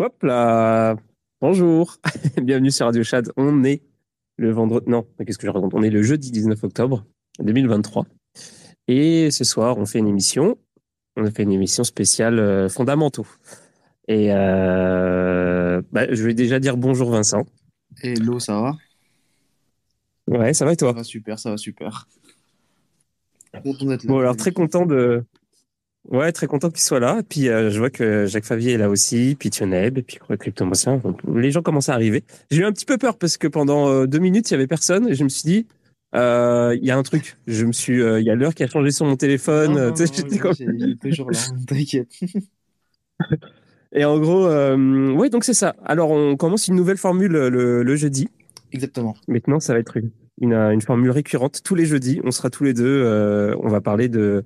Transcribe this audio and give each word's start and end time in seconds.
Hop 0.00 0.22
là 0.22 0.96
Bonjour 1.42 1.98
Bienvenue 2.42 2.70
sur 2.70 2.86
Radio 2.86 3.02
Chad. 3.02 3.30
On 3.36 3.64
est 3.64 3.82
le 4.38 4.50
vendredi... 4.50 4.88
Non, 4.88 5.06
qu'est-ce 5.26 5.36
que 5.36 5.46
je 5.46 5.52
raconte? 5.52 5.74
On 5.74 5.82
est 5.82 5.90
le 5.90 6.02
jeudi 6.02 6.30
19 6.30 6.64
octobre 6.64 7.04
2023. 7.40 8.06
Et 8.88 9.30
ce 9.30 9.44
soir, 9.44 9.76
on 9.76 9.84
fait 9.84 9.98
une 9.98 10.08
émission. 10.08 10.56
On 11.18 11.26
a 11.26 11.30
fait 11.30 11.42
une 11.42 11.52
émission 11.52 11.84
spéciale 11.84 12.38
euh, 12.38 12.70
fondamentaux. 12.70 13.26
Et 14.08 14.32
euh, 14.32 15.82
bah, 15.92 16.10
je 16.10 16.24
vais 16.24 16.32
déjà 16.32 16.58
dire 16.60 16.78
bonjour 16.78 17.10
Vincent. 17.10 17.44
Hello, 18.02 18.40
ça 18.40 18.58
va? 18.58 18.76
Ouais, 20.28 20.54
ça 20.54 20.64
va 20.64 20.72
et 20.72 20.76
toi? 20.76 20.92
Ça 20.92 20.96
va 20.96 21.04
super, 21.04 21.38
ça 21.38 21.50
va 21.50 21.58
super. 21.58 22.08
Bon, 24.06 24.18
alors 24.18 24.36
très 24.36 24.52
content 24.52 24.86
de... 24.86 25.26
Ouais, 26.08 26.32
très 26.32 26.46
content 26.46 26.70
qu'il 26.70 26.80
soit 26.80 27.00
là. 27.00 27.22
Puis 27.28 27.48
euh, 27.48 27.70
je 27.70 27.78
vois 27.78 27.90
que 27.90 28.26
Jacques 28.26 28.44
Favier 28.44 28.72
est 28.72 28.78
là 28.78 28.88
aussi, 28.88 29.36
puis 29.38 29.50
Tioneb, 29.50 29.98
et 29.98 30.02
puis 30.02 30.18
Cryptomocien. 30.38 31.00
Les 31.34 31.50
gens 31.50 31.62
commencent 31.62 31.90
à 31.90 31.94
arriver. 31.94 32.24
J'ai 32.50 32.62
eu 32.62 32.64
un 32.64 32.72
petit 32.72 32.86
peu 32.86 32.96
peur 32.96 33.18
parce 33.18 33.36
que 33.36 33.46
pendant 33.46 33.88
euh, 33.88 34.06
deux 34.06 34.18
minutes, 34.18 34.50
il 34.50 34.54
y 34.54 34.56
avait 34.56 34.66
personne 34.66 35.08
et 35.08 35.14
je 35.14 35.24
me 35.24 35.28
suis 35.28 35.42
dit, 35.42 35.66
euh, 36.14 36.74
il 36.76 36.84
y 36.84 36.90
a 36.90 36.96
un 36.96 37.02
truc. 37.02 37.36
Je 37.46 37.64
me 37.66 37.72
suis, 37.72 38.00
il 38.00 38.24
y 38.24 38.30
a 38.30 38.34
l'heure 38.34 38.54
qui 38.54 38.64
a 38.64 38.66
changé 38.66 38.90
sur 38.90 39.04
mon 39.04 39.16
téléphone. 39.16 39.74
Non, 39.74 39.74
non, 39.74 39.94
non, 39.94 40.52
non, 40.74 40.94
toujours 41.02 41.30
là, 41.30 41.38
t'inquiète. 41.66 42.08
Et 43.92 44.04
en 44.04 44.18
gros, 44.18 44.48
ouais, 44.48 45.28
donc 45.28 45.44
c'est 45.44 45.54
ça. 45.54 45.76
Alors, 45.84 46.10
on 46.10 46.36
commence 46.36 46.66
une 46.68 46.76
nouvelle 46.76 46.96
formule 46.96 47.32
le, 47.32 47.82
le, 47.82 47.96
jeudi. 47.96 48.28
Exactement. 48.72 49.14
Maintenant, 49.28 49.60
ça 49.60 49.74
va 49.74 49.80
être 49.80 49.98
une, 50.40 50.54
une, 50.54 50.80
formule 50.80 51.10
récurrente. 51.10 51.60
Tous 51.62 51.74
les 51.74 51.84
jeudis, 51.84 52.20
on 52.24 52.30
sera 52.30 52.50
tous 52.50 52.64
les 52.64 52.72
deux. 52.72 53.04
On 53.62 53.68
va 53.68 53.80
parler 53.80 54.08
de, 54.08 54.44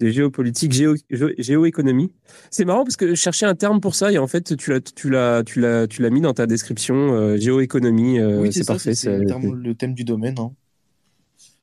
de 0.00 0.08
géopolitique, 0.08 0.72
géo, 0.72 0.94
géoéconomie. 1.10 2.12
C'est 2.50 2.64
marrant 2.64 2.84
parce 2.84 2.96
que 2.96 3.08
je 3.08 3.14
cherchais 3.14 3.46
un 3.46 3.54
terme 3.54 3.80
pour 3.80 3.94
ça 3.94 4.10
et 4.10 4.18
en 4.18 4.26
fait, 4.26 4.56
tu 4.56 4.70
l'as, 4.70 4.80
tu 4.80 5.10
l'as, 5.10 5.42
tu 5.44 5.60
l'as, 5.60 5.86
tu 5.86 6.02
l'as 6.02 6.10
mis 6.10 6.20
dans 6.20 6.34
ta 6.34 6.46
description. 6.46 7.14
Euh, 7.14 7.36
géoéconomie, 7.36 8.18
euh, 8.18 8.40
oui, 8.40 8.52
c'est 8.52 8.66
parfait. 8.66 8.94
C'est 8.94 9.16
le, 9.18 9.74
thème 9.74 9.94
du 9.94 10.04
domaine. 10.04 10.34
Hein. 10.38 10.52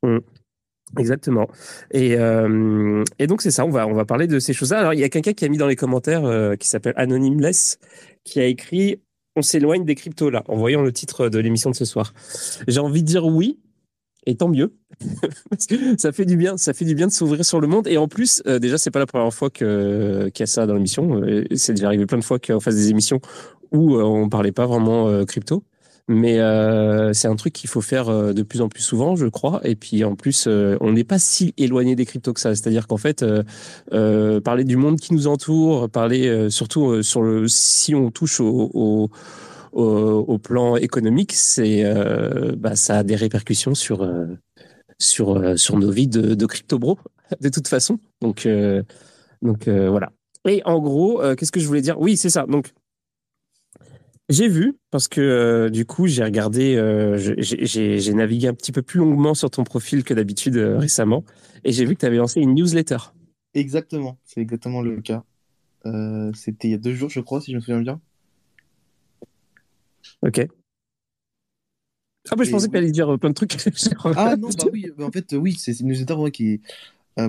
Hum. 0.04 0.22
Exactement. 0.98 1.48
Et, 1.92 2.16
euh, 2.18 3.04
et 3.18 3.28
donc 3.28 3.42
c'est 3.42 3.52
ça, 3.52 3.66
on 3.66 3.70
va 3.70 3.88
on 3.88 3.94
va 3.94 4.06
parler 4.06 4.28
de 4.28 4.40
ces 4.40 4.54
choses-là. 4.54 4.80
Alors 4.80 4.94
il 4.94 5.00
y 5.00 5.04
a 5.04 5.10
quelqu'un 5.10 5.34
qui 5.34 5.46
a 5.46 5.50
mis 5.50 5.58
dans 5.58 5.68
les 5.68 5.76
commentaires 5.76 6.26
euh, 6.26 6.56
qui 6.56 6.68
s'appelle 6.68 6.94
Anonymless 6.98 7.80
qui 8.24 8.40
a 8.40 8.46
écrit 8.46 9.02
on 9.38 9.42
s'éloigne 9.42 9.86
des 9.86 9.96
cryptos 9.96 10.30
là 10.30 10.44
en 10.48 10.58
voyant 10.58 10.82
le 10.82 10.92
titre 10.92 11.30
de 11.30 11.40
l'émission 11.40 11.70
de 11.70 11.76
ce 11.76 11.86
soir. 11.86 12.14
J'ai 12.68 12.80
envie 12.80 13.04
de 13.04 13.08
dire 13.08 13.26
oui 13.26 13.60
et 14.26 14.36
tant 14.36 14.50
mieux 14.50 14.74
parce 15.50 15.66
que 15.68 15.76
ça 15.98 16.12
fait 16.12 16.26
du 16.26 16.38
bien, 16.38 16.58
ça 16.58 16.74
fait 16.74 16.86
du 16.86 16.96
bien 16.96 17.08
de 17.08 17.12
s'ouvrir 17.12 17.44
sur 17.44 17.60
le 17.60 17.68
monde 17.68 17.88
et 17.88 17.98
en 17.98 18.08
plus 18.08 18.42
euh, 18.46 18.60
déjà 18.60 18.78
c'est 18.78 18.92
pas 18.92 19.00
la 19.00 19.06
première 19.06 19.34
fois 19.34 19.50
que 19.50 20.30
qu'il 20.34 20.44
y 20.44 20.46
a 20.46 20.48
ça 20.48 20.66
dans 20.66 20.76
l'émission, 20.76 21.22
euh, 21.24 21.44
c'est 21.56 21.74
déjà 21.74 21.88
arrivé 21.88 22.06
plein 22.06 22.20
de 22.20 22.24
fois 22.24 22.40
qu'on 22.40 22.60
fasse 22.60 22.76
des 22.76 22.90
émissions 22.90 23.20
où 23.72 23.96
euh, 23.96 24.04
on 24.04 24.30
parlait 24.30 24.52
pas 24.52 24.66
vraiment 24.66 25.26
crypto. 25.26 25.64
Mais 26.08 26.40
euh, 26.40 27.14
c'est 27.14 27.28
un 27.28 27.36
truc 27.36 27.54
qu'il 27.54 27.70
faut 27.70 27.82
faire 27.82 28.10
euh, 28.10 28.34
de 28.34 28.44
plus 28.44 28.62
en 28.62 28.68
plus 28.68 28.82
souvent, 28.82 29.16
je 29.16 29.28
crois. 29.28 29.62
Et 29.64 29.76
puis 29.76 30.04
en 30.04 30.16
plus, 30.16 30.46
euh, 30.48 30.76
on 30.82 30.92
n'est 30.92 31.04
pas 31.04 31.20
si 31.20 31.54
éloigné 31.58 31.96
des 31.96 32.06
cryptos 32.06 32.34
que 32.34 32.40
ça. 32.40 32.54
C'est-à-dire 32.54 32.88
qu'en 32.88 32.98
fait, 32.98 33.24
euh, 33.94 34.42
parler 34.42 34.64
du 34.66 34.76
monde 34.76 35.00
qui 35.00 35.14
nous 35.14 35.28
entoure, 35.28 35.90
parler 35.90 36.50
surtout 36.50 37.02
sur 37.04 37.22
le 37.22 37.48
si 37.48 37.96
on 37.96 38.12
touche 38.12 38.40
au, 38.42 38.72
au, 38.74 39.10
au, 39.74 40.38
plan 40.38 40.76
économique, 40.76 41.34
c'est 41.34 41.84
bah, 42.58 42.76
ça 42.76 43.00
a 43.00 43.04
des 43.04 43.16
répercussions 43.16 43.76
sur 43.76 44.10
sur 45.00 45.60
sur 45.60 45.78
nos 45.78 45.92
vies 45.92 46.08
de, 46.08 46.36
de 46.36 46.46
crypto 46.46 46.80
bro 46.80 46.98
de 47.40 47.50
toute 47.50 47.68
façon. 47.68 48.00
Donc 48.22 48.48
donc 49.42 49.68
voilà. 49.68 50.12
Et 50.48 50.62
en 50.66 50.80
gros, 50.80 51.22
qu'est-ce 51.36 51.52
que 51.52 51.60
je 51.60 51.68
voulais 51.68 51.82
dire? 51.82 52.00
Oui, 52.00 52.18
c'est 52.18 52.30
ça. 52.30 52.46
Donc 52.48 52.74
j'ai 54.32 54.48
vu, 54.48 54.78
parce 54.92 55.10
que 55.10 55.20
euh, 55.20 55.70
du 55.70 55.86
coup, 55.86 56.08
j'ai 56.08 56.24
regardé, 56.24 56.78
euh, 56.78 57.18
j'ai 57.18 58.14
navigué 58.14 58.48
un 58.48 58.54
petit 58.54 58.72
peu 58.72 58.82
plus 58.82 59.00
longuement 59.00 59.34
sur 59.34 59.52
ton 59.52 59.66
profil 59.66 60.06
que 60.06 60.14
d'habitude 60.14 60.56
euh, 60.56 60.78
récemment, 60.78 61.26
et 61.66 61.74
j'ai 61.74 61.84
vu 61.84 61.96
que 61.96 62.00
tu 62.00 62.06
avais 62.06 62.16
lancé 62.16 62.40
une 62.40 62.56
newsletter. 62.56 62.98
Exactement, 63.54 64.18
c'est 64.24 64.40
exactement 64.40 64.82
le 64.82 65.02
cas. 65.02 65.26
C'était 66.34 66.70
il 66.70 66.72
y 66.72 66.76
a 66.76 66.78
deux 66.78 66.94
jours, 66.94 67.10
je 67.10 67.20
crois, 67.20 67.42
si 67.42 67.52
je 67.52 67.58
me 67.58 67.62
souviens 67.62 67.82
bien. 67.82 68.00
Ok. 70.22 70.48
Ah, 72.30 72.36
bah, 72.36 72.44
je 72.44 72.52
pensais 72.52 72.68
que 72.68 72.72
tu 72.72 72.78
allais 72.78 72.92
dire 72.92 73.18
plein 73.20 73.30
de 73.30 73.36
trucs. 73.36 73.56
ah 74.16 74.36
non, 74.38 74.50
bah 74.50 74.66
oui, 74.72 74.92
bah, 74.96 75.06
en 75.06 75.12
fait, 75.12 75.34
oui, 75.34 75.56
c'est 75.58 75.80
une 75.80 75.88
newsletter 75.88 76.32
qui 76.32 76.62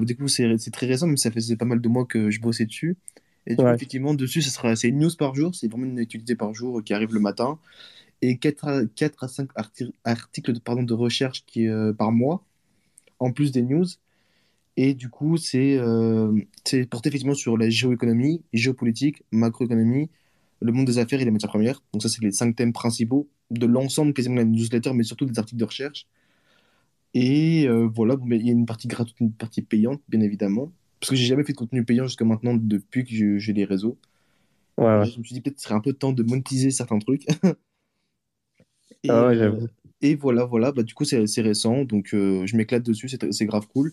du 0.00 0.16
coup, 0.16 0.28
c'est 0.28 0.56
très 0.72 0.87
récent, 0.87 1.06
mais 1.06 1.16
ça 1.16 1.31
faisait 1.31 1.56
pas 1.56 1.65
mal 1.65 1.81
de 1.81 1.88
mois 1.88 2.05
que 2.06 2.31
je 2.31 2.41
bossais 2.41 2.66
dessus. 2.66 2.97
Et 3.47 3.56
du 3.56 3.62
coup, 3.62 3.69
effectivement, 3.69 4.15
dessus, 4.15 4.43
ce 4.43 4.50
sera, 4.50 4.77
c'est 4.77 4.88
une 4.88 5.00
news 5.00 5.15
par 5.19 5.34
jour, 5.34 5.55
c'est 5.55 5.69
vraiment 5.69 5.87
une 5.87 5.99
actualité 5.99 6.37
par 6.37 6.55
jour 6.55 6.83
qui 6.84 6.94
arrive 6.94 7.12
le 7.12 7.21
matin. 7.21 7.59
Et 8.22 8.38
4 8.38 8.69
à, 8.69 8.87
4 8.87 9.25
à 9.25 9.28
5 9.28 9.50
articles 10.04 10.53
de, 10.53 10.60
pardon, 10.60 10.84
de 10.84 10.94
recherche 10.94 11.44
qui, 11.44 11.66
euh, 11.66 11.93
par 11.93 12.12
mois, 12.12 12.44
en 13.19 13.33
plus 13.33 13.50
des 13.50 13.62
news. 13.62 13.87
Et 14.77 14.94
du 14.94 15.10
coup, 15.10 15.37
c'est 15.37 15.77
euh, 15.77 16.33
porté 16.89 17.09
effectivement 17.09 17.34
sur 17.34 17.59
la 17.59 17.69
géoéconomie, 17.69 18.43
géopolitique, 18.53 19.25
macroéconomie, 19.33 20.09
le 20.62 20.72
monde 20.72 20.86
des 20.86 20.98
affaires 20.98 21.20
et 21.20 21.24
les 21.24 21.30
matières 21.30 21.50
premières. 21.50 21.82
Donc 21.92 22.02
ça, 22.02 22.08
c'est 22.08 22.22
les 22.22 22.32
cinq 22.32 22.56
thèmes 22.56 22.72
principaux 22.72 23.28
de 23.50 23.66
l'ensemble 23.66 24.12
quasiment 24.14 24.36
de 24.36 24.40
la 24.40 24.46
newsletter, 24.46 24.92
mais 24.94 25.02
surtout 25.04 25.26
des 25.26 25.38
articles 25.38 25.58
de 25.60 25.64
recherche. 25.64 26.06
Et 27.14 27.66
euh, 27.68 27.88
voilà, 27.94 28.16
il 28.26 28.46
y 28.46 28.48
a 28.48 28.52
une 28.52 28.66
partie 28.66 28.88
gratuite, 28.88 29.20
une 29.20 29.32
partie 29.32 29.62
payante, 29.62 30.00
bien 30.08 30.20
évidemment. 30.20 30.72
Parce 31.00 31.10
que 31.10 31.16
j'ai 31.16 31.26
jamais 31.26 31.44
fait 31.44 31.52
de 31.52 31.58
contenu 31.58 31.84
payant 31.84 32.06
jusqu'à 32.06 32.24
maintenant 32.24 32.54
depuis 32.54 33.04
que 33.04 33.38
j'ai 33.38 33.52
les 33.52 33.64
réseaux. 33.64 33.98
Ouais, 34.78 35.04
Je 35.04 35.18
me 35.18 35.24
suis 35.24 35.34
dit 35.34 35.40
peut-être 35.40 35.56
qu'il 35.56 35.62
serait 35.62 35.74
un 35.74 35.80
peu 35.80 35.92
temps 35.92 36.12
de 36.12 36.22
monétiser 36.22 36.70
certains 36.70 36.98
trucs. 36.98 37.26
et, 39.04 39.10
ah 39.10 39.26
ouais, 39.26 39.36
euh, 39.36 39.66
et, 40.00 40.14
voilà, 40.14 40.44
voilà. 40.44 40.72
Bah, 40.72 40.82
du 40.82 40.94
coup, 40.94 41.04
c'est 41.04 41.42
récent, 41.42 41.84
donc 41.84 42.14
euh, 42.14 42.46
je 42.46 42.56
m'éclate 42.56 42.82
dessus, 42.82 43.08
c'est 43.08 43.46
grave 43.46 43.66
cool. 43.68 43.92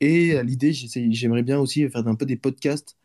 Et 0.00 0.36
à 0.36 0.42
l'idée, 0.42 0.72
j'aimerais 0.72 1.42
bien 1.42 1.58
aussi 1.58 1.88
faire 1.88 2.06
un 2.06 2.14
peu 2.14 2.26
des 2.26 2.36
podcasts. 2.36 2.96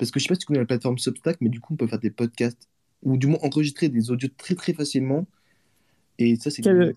Parce 0.00 0.10
que 0.10 0.18
je 0.18 0.24
sais 0.24 0.28
pas 0.28 0.34
si 0.34 0.40
tu 0.40 0.46
connais 0.46 0.60
la 0.60 0.66
plateforme 0.66 0.98
Substack, 0.98 1.36
mais 1.40 1.50
du 1.50 1.60
coup, 1.60 1.74
on 1.74 1.76
peut 1.76 1.86
faire 1.86 2.00
des 2.00 2.10
podcasts. 2.10 2.68
Ou 3.02 3.16
du 3.16 3.26
moins 3.26 3.38
enregistrer 3.42 3.88
des 3.88 4.10
audios 4.10 4.28
très 4.36 4.54
très 4.54 4.72
facilement. 4.72 5.26
Et 6.18 6.36
ça, 6.36 6.50
c'est. 6.50 6.62
Quelle, 6.62 6.94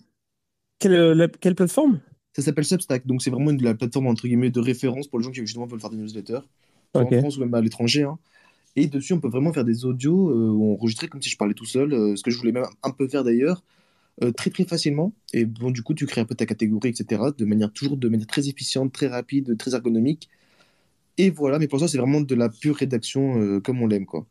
quelle, 0.79 1.29
quelle 1.39 1.55
plateforme? 1.55 1.99
Ça 2.35 2.41
s'appelle 2.41 2.65
Substack, 2.65 3.05
donc 3.05 3.21
c'est 3.21 3.29
vraiment 3.29 3.51
une, 3.51 3.61
la 3.61 3.75
plateforme 3.75 4.07
entre 4.07 4.27
guillemets 4.27 4.49
de 4.49 4.59
référence 4.59 5.07
pour 5.07 5.19
les 5.19 5.25
gens 5.25 5.31
qui 5.31 5.39
justement 5.41 5.67
veulent 5.67 5.79
faire 5.79 5.91
des 5.91 5.97
newsletters, 5.97 6.39
en 6.95 7.05
France 7.05 7.37
ou 7.37 7.41
même 7.41 7.53
à 7.53 7.61
l'étranger. 7.61 8.03
Hein. 8.03 8.17
Et 8.75 8.87
dessus, 8.87 9.13
on 9.13 9.19
peut 9.19 9.29
vraiment 9.29 9.53
faire 9.53 9.65
des 9.65 9.85
audios 9.85 10.31
euh, 10.31 10.73
enregistrer 10.73 11.07
comme 11.07 11.21
si 11.21 11.29
je 11.29 11.37
parlais 11.37 11.53
tout 11.53 11.65
seul, 11.65 11.93
euh, 11.93 12.15
ce 12.15 12.23
que 12.23 12.31
je 12.31 12.37
voulais 12.39 12.51
même 12.51 12.65
un 12.81 12.89
peu 12.89 13.07
faire 13.07 13.23
d'ailleurs, 13.23 13.63
euh, 14.23 14.31
très 14.31 14.49
très 14.49 14.65
facilement. 14.65 15.13
Et 15.31 15.45
bon, 15.45 15.69
du 15.69 15.83
coup, 15.83 15.93
tu 15.93 16.07
crées 16.07 16.21
un 16.21 16.25
peu 16.25 16.35
ta 16.35 16.47
catégorie, 16.47 16.89
etc., 16.89 17.21
de 17.37 17.45
manière 17.45 17.71
toujours 17.71 17.97
de 17.97 18.09
manière 18.09 18.27
très 18.27 18.49
efficiente, 18.49 18.91
très 18.91 19.07
rapide, 19.07 19.55
très 19.57 19.75
ergonomique. 19.75 20.27
Et 21.17 21.29
voilà, 21.29 21.59
mais 21.59 21.67
pour 21.67 21.79
ça, 21.79 21.87
c'est 21.87 21.97
vraiment 21.97 22.21
de 22.21 22.35
la 22.35 22.49
pure 22.49 22.75
rédaction 22.75 23.39
euh, 23.39 23.59
comme 23.59 23.81
on 23.81 23.87
l'aime, 23.87 24.05
quoi. 24.05 24.25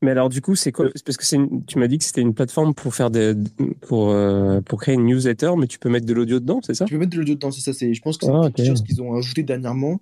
Mais 0.00 0.12
alors 0.12 0.28
du 0.28 0.40
coup, 0.40 0.54
c'est 0.54 0.70
quoi? 0.70 0.88
Parce 1.04 1.16
que 1.16 1.60
tu 1.66 1.78
m'as 1.78 1.88
dit 1.88 1.98
que 1.98 2.04
c'était 2.04 2.20
une 2.20 2.34
plateforme 2.34 2.72
pour 2.72 2.94
faire 2.94 3.10
des 3.10 3.34
pour 3.80 4.10
euh, 4.10 4.60
pour 4.60 4.80
créer 4.80 4.94
une 4.94 5.06
newsletter, 5.06 5.52
mais 5.58 5.66
tu 5.66 5.80
peux 5.80 5.88
mettre 5.88 6.06
de 6.06 6.14
l'audio 6.14 6.38
dedans, 6.38 6.60
c'est 6.62 6.74
ça? 6.74 6.84
Tu 6.84 6.94
peux 6.94 7.00
mettre 7.00 7.10
de 7.10 7.18
l'audio 7.18 7.34
dedans, 7.34 7.50
c'est 7.50 7.60
ça. 7.60 7.72
C'est 7.72 7.92
je 7.92 8.00
pense 8.00 8.16
que 8.16 8.26
c'est 8.26 8.32
ah, 8.32 8.48
quelque 8.54 8.68
chose 8.68 8.82
qu'ils 8.82 9.02
ont 9.02 9.14
ajouté 9.16 9.42
dernièrement. 9.42 10.00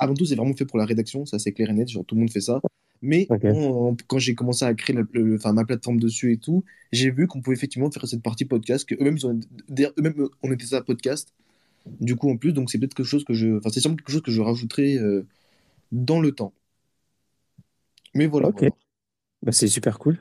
avant 0.00 0.12
tout, 0.12 0.26
c'est 0.26 0.34
vraiment 0.34 0.52
fait 0.52 0.66
pour 0.66 0.78
la 0.78 0.84
rédaction, 0.84 1.24
ça 1.24 1.38
c'est 1.38 1.52
clair 1.52 1.70
et 1.70 1.72
net. 1.72 1.88
Genre 1.88 2.04
tout 2.04 2.14
le 2.14 2.20
monde 2.20 2.30
fait 2.30 2.42
ça. 2.42 2.60
Mais 3.00 3.26
quand 4.06 4.18
j'ai 4.18 4.34
commencé 4.34 4.66
à 4.66 4.74
créer 4.74 4.94
le, 4.94 5.34
enfin, 5.36 5.54
ma 5.54 5.64
plateforme 5.64 5.98
dessus 5.98 6.34
et 6.34 6.36
tout, 6.36 6.64
j'ai 6.92 7.10
vu 7.10 7.26
qu'on 7.26 7.40
pouvait 7.40 7.56
effectivement 7.56 7.90
faire 7.90 8.06
cette 8.06 8.22
partie 8.22 8.44
podcast. 8.44 8.86
Que 8.86 8.94
eux-mêmes 8.96 9.16
ils 9.16 9.26
ont 9.26 9.40
eux-mêmes 9.98 10.28
on 10.42 10.52
était 10.52 10.66
ça 10.66 10.82
podcast. 10.82 11.32
Du 11.86 12.16
coup 12.16 12.30
en 12.30 12.36
plus, 12.36 12.52
donc 12.52 12.70
c'est 12.70 12.78
peut-être 12.78 12.94
quelque 12.94 13.06
chose 13.06 13.24
que 13.24 13.34
je, 13.34 13.56
enfin 13.58 13.70
c'est 13.70 13.80
sûrement 13.80 13.96
quelque 13.96 14.12
chose 14.12 14.22
que 14.22 14.30
je 14.30 14.40
rajouterai 14.40 14.98
euh, 14.98 15.26
dans 15.92 16.20
le 16.20 16.32
temps. 16.32 16.52
Mais 18.14 18.26
voilà. 18.26 18.48
Ok. 18.48 18.64
Bah, 19.42 19.52
c'est 19.52 19.68
super 19.68 19.98
cool. 19.98 20.18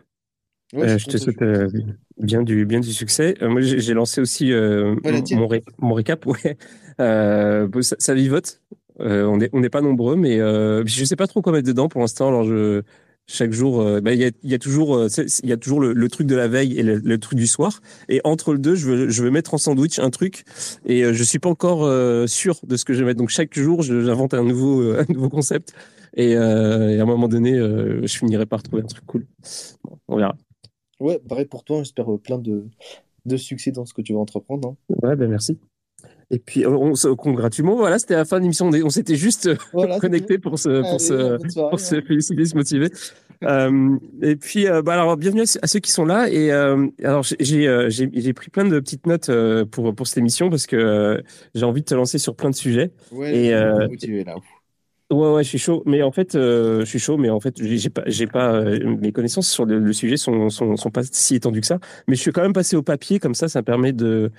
Euh, 0.76 0.98
je 1.00 1.08
te 1.08 1.18
souhaite 1.18 1.42
euh, 1.42 1.68
bien, 2.18 2.44
du, 2.44 2.66
bien 2.66 2.80
du 2.80 2.94
succès. 2.94 3.36
Euh, 3.42 3.50
moi, 3.50 3.62
j'ai 3.62 3.94
lancé 3.94 4.22
aussi 4.22 4.52
mon, 4.52 5.50
mon, 5.80 5.94
récap. 5.94 6.26
Ouais. 6.26 6.58
Ça, 6.98 7.96
ça, 7.98 8.14
vivote. 8.14 8.62
on 9.00 9.38
n'est 9.38 9.50
on 9.54 9.62
pas 9.64 9.82
nombreux, 9.82 10.16
mais 10.16 10.38
je 10.38 11.04
sais 11.06 11.16
pas 11.16 11.28
trop 11.28 11.42
quoi 11.42 11.54
mettre 11.54 11.68
dedans 11.68 11.90
pour 11.90 12.02
l'instant. 12.02 12.28
Alors, 12.28 12.44
je, 12.44 12.84
chaque 13.32 13.52
jour, 13.52 13.84
bah, 14.02 14.14
il 14.14 14.20
y, 14.20 14.26
a, 14.26 14.32
y, 14.44 14.54
a, 14.54 14.60
toujours, 14.60 15.08
il 15.44 15.50
y 15.50 15.52
a 15.52 15.58
toujours 15.58 15.80
le, 15.80 16.10
truc 16.10 16.26
de 16.26 16.36
la 16.36 16.48
veille 16.48 16.80
et 16.80 16.84
le, 16.84 17.18
truc 17.20 17.38
du 17.38 17.48
soir. 17.48 17.80
Et 18.08 18.22
entre 18.24 18.54
le 18.54 18.60
deux, 18.60 18.76
je 18.76 18.88
veux, 18.88 19.10
je 19.10 19.24
veux 19.24 19.30
mettre 19.30 19.54
en 19.54 19.58
sandwich 19.58 20.00
un 20.00 20.10
truc. 20.10 20.46
Et 20.86 21.04
je 21.14 21.24
suis 21.24 21.40
pas 21.40 21.50
encore 21.50 21.88
sûr 22.28 22.60
de 22.64 22.76
ce 22.76 22.86
que 22.86 22.94
je 22.94 23.00
vais 23.00 23.06
mettre. 23.06 23.20
Donc, 23.20 23.30
chaque 23.30 23.54
jour, 23.54 23.84
j'invente 23.84 24.34
un 24.34 24.44
nouveau, 24.44 24.94
un 24.98 25.06
nouveau 25.10 25.30
concept. 25.30 25.74
Euh, 26.18 26.90
et, 26.90 27.00
à 27.00 27.04
un 27.04 27.06
moment 27.06 27.28
donné, 27.28 27.54
euh, 27.54 28.06
je 28.06 28.18
finirai 28.18 28.46
par 28.46 28.64
trouver 28.64 28.84
un 28.84 28.88
truc 28.88 29.06
cool. 29.06 29.26
on 30.08 30.18
verra. 30.18 30.36
Ouais, 31.00 31.20
pareil 31.20 31.46
pour 31.46 31.64
toi. 31.64 31.80
J'espère 31.80 32.12
euh, 32.12 32.18
plein 32.18 32.38
de, 32.38 32.68
de 33.26 33.38
succès 33.38 33.72
dans 33.72 33.86
ce 33.86 33.94
que 33.94 34.02
tu 34.02 34.14
vas 34.14 34.20
entreprendre. 34.20 34.70
Hein. 34.70 34.96
Ouais, 35.04 35.16
ben 35.16 35.30
merci. 35.30 35.60
Et 36.32 36.38
puis, 36.38 36.66
on 36.68 36.94
se 36.94 37.08
congratule. 37.08 37.66
Voilà, 37.66 37.98
c'était 37.98 38.16
la 38.16 38.26
fin 38.26 38.38
de 38.38 38.44
l'émission. 38.44 38.70
On 38.84 38.90
s'était 38.90 39.16
juste 39.16 39.50
connecté 40.00 40.38
pour 40.38 40.60
se, 40.60 40.82
pour, 40.82 41.02
se, 41.02 41.38
pour 41.70 41.80
se 41.80 41.96
hein. 41.96 42.02
féliciter, 42.06 42.46
se 42.46 42.56
motiver. 42.56 42.90
euh, 43.44 43.98
et 44.22 44.36
puis, 44.36 44.68
euh, 44.68 44.84
bah 44.84 44.94
alors, 44.94 45.18
bienvenue 45.18 45.42
à 45.62 45.68
ceux 45.68 45.80
qui 45.80 45.92
sont 45.92 46.06
là. 46.06 46.30
Et 46.30 46.52
euh, 46.52 46.88
alors, 47.04 47.24
j'ai 47.40 47.68
euh, 47.68 47.90
j'ai 47.90 48.34
pris 48.34 48.52
plein 48.52 48.66
de 48.66 48.80
petites 48.80 49.08
notes 49.08 49.32
pour 49.72 49.96
pour 49.96 50.08
cette 50.08 50.20
émission 50.20 50.50
parce 50.52 50.68
que 50.68 51.24
j'ai 51.56 51.66
envie 51.66 51.82
de 51.82 51.86
te 51.86 51.96
lancer 51.96 52.20
sur 52.20 52.36
plein 52.36 52.52
de 52.52 52.56
sujets. 52.56 52.92
Ouais, 53.12 53.46
et, 53.46 53.88
motivé, 53.88 54.24
là. 54.24 54.36
Ouais, 55.12 55.32
ouais, 55.32 55.44
je 55.44 55.50
suis 55.50 55.58
chaud. 55.58 55.82
Mais 55.88 56.04
en 56.04 56.12
fait, 56.12 56.34
je 56.34 56.86
suis 56.86 57.00
chaud, 57.00 57.18
mais 57.18 57.32
en 57.32 57.40
fait, 57.40 57.56
j'ai 57.60 57.90
pas, 57.90 58.04
j'ai 58.06 58.28
pas, 58.28 58.62
mes 58.62 59.12
connaissances 59.12 59.50
sur 59.50 59.66
le, 59.66 59.94
sujet 59.94 60.18
sont, 60.18 60.52
sont, 60.52 60.76
sont 60.76 60.92
pas 60.92 61.02
si 61.12 61.34
étendues 61.34 61.62
que 61.62 61.68
ça. 61.68 61.80
Mais 62.08 62.16
je 62.16 62.22
suis 62.22 62.32
quand 62.32 62.44
même 62.44 62.54
passé 62.54 62.76
au 62.76 62.84
papier, 62.84 63.18
comme 63.18 63.34
ça, 63.34 63.48
ça 63.48 63.64
permet 63.64 63.94
de, 63.94 64.32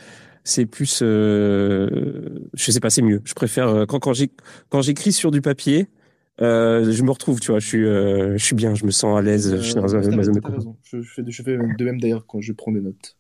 c'est 0.45 0.67
plus, 0.67 1.01
euh, 1.03 2.49
je 2.55 2.71
sais 2.71 2.81
pas, 2.81 2.91
c'est 2.91 3.03
mieux. 3.03 3.21
Je 3.25 3.35
préfère 3.35 3.69
euh, 3.69 3.87
quand 3.87 3.99
quand 3.99 4.13
j'ai 4.13 4.31
quand 4.69 4.83
j'écris 4.83 5.13
sur 5.13 5.31
du 5.31 5.41
papier, 5.41 5.89
euh, 6.41 6.91
je 6.91 7.03
me 7.03 7.11
retrouve, 7.11 7.41
tu 7.41 7.51
vois, 7.51 7.61
je 7.61 7.67
suis 7.67 7.83
je 7.83 8.45
suis 8.45 8.57
bien, 8.57 8.75
je 8.75 8.85
me 8.85 8.91
sens 8.91 9.19
à 9.19 9.23
l'aise. 9.23 9.57
je 9.57 9.63
suis 9.63 9.75
dans 9.75 9.95
un, 9.95 10.03
zone 10.03 10.17
de 10.17 10.41
je, 10.85 11.01
je, 11.01 11.11
fais, 11.13 11.23
je 11.27 11.43
fais 11.43 11.57
de 11.57 11.85
même 11.85 12.01
d'ailleurs 12.01 12.27
quand 12.27 12.41
je 12.41 12.53
prends 12.53 12.73
des 12.73 12.81
notes. 12.81 13.17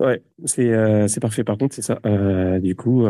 Ouais, 0.00 0.22
c'est 0.44 1.08
c'est 1.08 1.20
parfait. 1.20 1.44
Par 1.44 1.58
contre, 1.58 1.74
c'est 1.74 1.82
ça. 1.82 2.00
du 2.60 2.74
coup. 2.74 3.06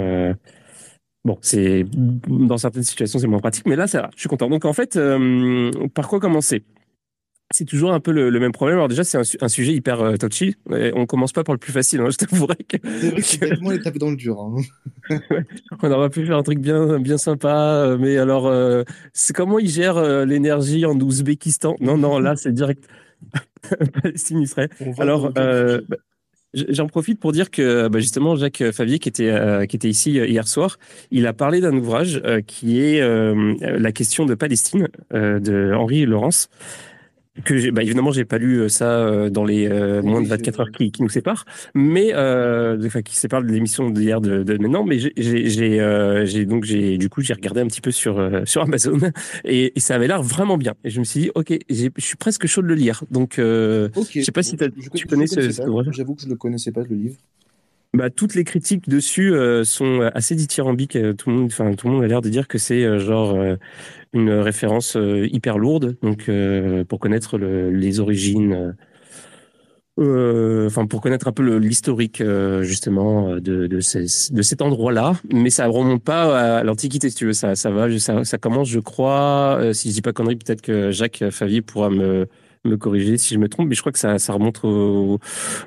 Bon, 1.25 1.39
c'est 1.41 1.85
dans 1.95 2.59
certaines 2.59 2.83
situations 2.83 3.21
c'est 3.21 3.29
moins 3.29 3.39
pratique, 3.39 3.65
mais 3.67 3.77
là 3.77 3.87
ça 3.87 4.03
va. 4.03 4.11
Je 4.17 4.21
suis 4.21 4.29
content. 4.29 4.49
Donc 4.49 4.65
en 4.65 4.73
fait, 4.73 4.99
par 5.95 6.09
quoi 6.09 6.19
commencer? 6.19 6.65
C'est 7.53 7.65
toujours 7.65 7.93
un 7.93 8.01
peu 8.01 8.13
le, 8.13 8.31
même 8.39 8.53
problème. 8.53 8.79
Alors 8.79 8.89
déjà, 8.89 9.05
c'est 9.05 9.43
un, 9.43 9.49
sujet 9.49 9.73
hyper 9.73 10.01
euh, 10.01 10.17
touchy. 10.17 10.57
Et 10.75 10.93
on 10.95 11.07
commence 11.07 11.33
pas 11.33 11.45
par 11.45 11.55
le 11.55 11.59
plus 11.59 11.73
facile. 11.73 12.01
Hein, 12.01 12.09
je 12.11 12.17
t'avouerai 12.17 12.57
que. 12.57 12.77
C'est 13.21 13.45
vrai 13.61 13.79
que 13.79 13.99
dans 13.99 14.11
le 14.11 14.17
dur. 14.17 14.41
Hein. 14.41 15.19
on 15.83 15.91
aurait 15.91 16.11
pu 16.11 16.27
faire 16.27 16.37
un 16.37 16.43
truc 16.43 16.59
bien, 16.59 16.99
bien 16.99 17.19
sympa. 17.19 17.55
Euh, 17.55 17.99
mais 17.99 18.17
alors, 18.17 18.47
euh, 18.47 18.83
c'est 19.13 19.35
comment 19.35 19.59
ils 19.59 19.69
gèrent 19.69 20.25
l'énergie 20.25 20.85
en 20.87 20.99
Ouzbékistan? 20.99 21.77
Non, 21.81 21.97
non, 21.97 22.19
là, 22.19 22.37
c'est 22.37 22.53
direct. 22.53 22.89
Palestine, 24.03 24.41
Israël. 24.41 24.71
Alors, 24.99 25.31
bah, 25.31 25.81
J'en 26.55 26.87
profite 26.87 27.19
pour 27.19 27.33
dire 27.33 27.51
que 27.51 27.89
bah, 27.89 27.99
justement 27.99 28.37
Jacques 28.37 28.73
Favier 28.73 28.99
qui 28.99 29.09
était 29.09 29.67
qui 29.67 29.77
était 29.77 29.89
ici 29.89 30.11
hier 30.11 30.47
soir, 30.47 30.79
il 31.11 31.27
a 31.27 31.33
parlé 31.33 31.63
d'un 31.63 31.75
ouvrage 31.75 32.21
qui 32.47 32.79
est 32.79 33.01
la 33.01 33.93
question 33.93 34.27
de 34.27 34.35
Palestine 34.35 34.89
de 35.13 35.73
Henri 35.75 36.05
Laurence 36.05 36.51
que 37.45 37.71
bah 37.71 37.83
évidemment 37.83 38.13
j'ai 38.13 38.27
pas 38.27 38.37
lu 38.37 38.59
euh, 38.59 38.69
ça 38.69 38.99
euh, 38.99 39.31
dans 39.31 39.45
les 39.45 39.67
euh, 39.67 40.03
moins 40.03 40.21
de 40.21 40.29
24 40.29 40.61
heures 40.61 40.71
qui, 40.71 40.93
qui 40.93 41.03
nous 41.03 41.09
séparent. 41.09 41.45
Mais 41.75 42.13
euh, 42.13 42.79
enfin 42.85 43.01
qui 43.01 43.17
séparent 43.17 43.43
de 43.43 43.49
l'émission 43.49 43.89
d'hier 43.89 44.21
de, 44.21 44.43
de, 44.43 44.59
maintenant. 44.59 44.85
Mais 44.85 44.99
j'ai 44.99 45.13
j'ai 45.17 46.45
donc 46.45 46.65
j'ai 46.65 46.99
du 46.99 47.09
coup 47.09 47.23
j'ai 47.23 47.33
regardé 47.33 47.61
un 47.61 47.67
petit 47.67 47.81
peu 47.81 47.91
sur 47.91 48.21
sur 48.45 48.63
Amazon. 48.63 48.99
Et, 49.45 49.73
et 49.75 49.81
ça 49.81 49.95
avait 49.95 50.09
l'air 50.09 50.23
vraiment 50.23 50.59
bien. 50.59 50.75
Et 50.85 50.91
je 50.91 50.99
me 50.99 51.05
suis 51.05 51.21
dit 51.21 51.31
ok 51.35 51.57
je 51.71 51.89
suis 51.99 52.17
presque 52.17 52.47
chaud 52.47 52.63
de 52.63 52.67
le 52.67 52.75
lire. 52.75 53.03
Donc 53.11 53.39
euh, 53.39 53.89
je 54.11 54.21
sais 54.21 54.33
pas 54.33 54.43
si 54.43 54.57
tu 54.95 55.07
connais 55.07 55.27
ce, 55.27 55.41
j'avoue 55.91 56.15
que 56.15 56.23
je 56.23 56.29
le 56.29 56.37
connaissais 56.37 56.71
pas 56.73 56.83
le 56.83 56.95
livre 56.95 57.17
bah, 57.95 58.11
toutes 58.11 58.35
les 58.35 58.45
critiques 58.45 58.89
dessus 58.89 59.35
sont 59.65 60.11
assez 60.15 60.35
dithyrambiques. 60.35 60.99
Tout 61.17 61.31
le 61.31 61.37
monde, 61.37 61.47
enfin, 61.47 61.73
tout 61.75 61.89
le 61.89 61.95
monde 61.95 62.05
a 62.05 62.07
l'air 62.07 62.23
de 62.23 62.29
dire 62.29 62.49
que 62.49 62.59
c'est 62.59 62.99
genre 62.99 63.37
une 64.13 64.31
référence 64.31 64.97
euh, 64.97 65.27
hyper 65.31 65.59
lourde, 65.59 65.97
donc 66.03 66.29
euh, 66.29 66.85
pour 66.85 66.99
connaître 66.99 67.39
le, 67.39 67.71
les 67.71 68.01
origines. 68.01 68.77
Euh, 69.99 70.69
enfin 70.69 70.87
pour 70.87 71.03
connaître 71.03 71.29
un 71.29 71.33
peu 71.33 71.59
l'historique 71.59 72.23
justement 72.63 73.35
de, 73.35 73.67
de, 73.67 73.77
de 73.77 74.43
cet 74.43 74.63
endroit-là, 74.63 75.13
mais 75.31 75.51
ça 75.51 75.67
remonte 75.67 76.03
pas 76.03 76.61
à 76.61 76.65
l'Antiquité 76.65 77.11
si 77.11 77.17
tu 77.17 77.27
veux, 77.27 77.35
ça, 77.35 77.57
ça 77.57 77.71
va, 77.71 77.99
ça, 77.99 78.25
ça 78.25 78.39
commence 78.39 78.71
je 78.71 78.81
crois, 78.81 79.61
si 79.75 79.91
je 79.91 79.95
dis 79.95 80.01
pas 80.01 80.15
connerie, 80.15 80.37
peut-être 80.37 80.63
que 80.63 80.93
Jacques 80.93 81.25
Favier 81.31 81.61
pourra 81.61 81.91
me, 81.91 82.27
me 82.65 82.77
corriger 82.77 83.19
si 83.19 83.35
je 83.35 83.39
me 83.39 83.49
trompe, 83.49 83.69
mais 83.69 83.75
je 83.75 83.81
crois 83.81 83.93
que 83.93 83.99
ça, 83.99 84.19
ça 84.19 84.33
remonte 84.33 84.65
au 84.65 85.19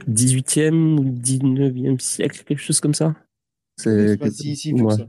18e 0.10 0.98
ou 0.98 1.04
19e 1.12 2.00
siècle, 2.00 2.44
quelque 2.46 2.62
chose 2.62 2.80
comme 2.80 2.94
ça. 2.94 3.16
C'est 3.78 4.18
pas 4.18 4.32
si, 4.32 4.56
si, 4.56 4.74
ça. 4.78 5.08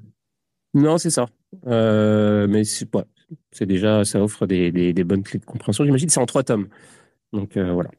Non, 0.75 0.99
c'est 0.99 1.11
ça. 1.11 1.27
Euh, 1.67 2.47
mais 2.49 2.65
c'est 2.65 2.93
ouais, 2.94 3.05
c'est 3.53 3.67
déjà, 3.67 4.05
ça 4.05 4.23
offre 4.23 4.47
des, 4.47 4.73
des, 4.73 4.93
des, 4.93 5.05
bonnes 5.05 5.23
clés 5.23 5.38
de 5.38 5.44
compréhension. 5.44 5.85
J'imagine 5.85 6.09
c'est 6.09 6.21
en 6.21 6.27
trois 6.27 6.43
tomes. 6.43 6.69
Donc 7.33 7.56
euh, 7.56 7.73
voilà. 7.73 7.91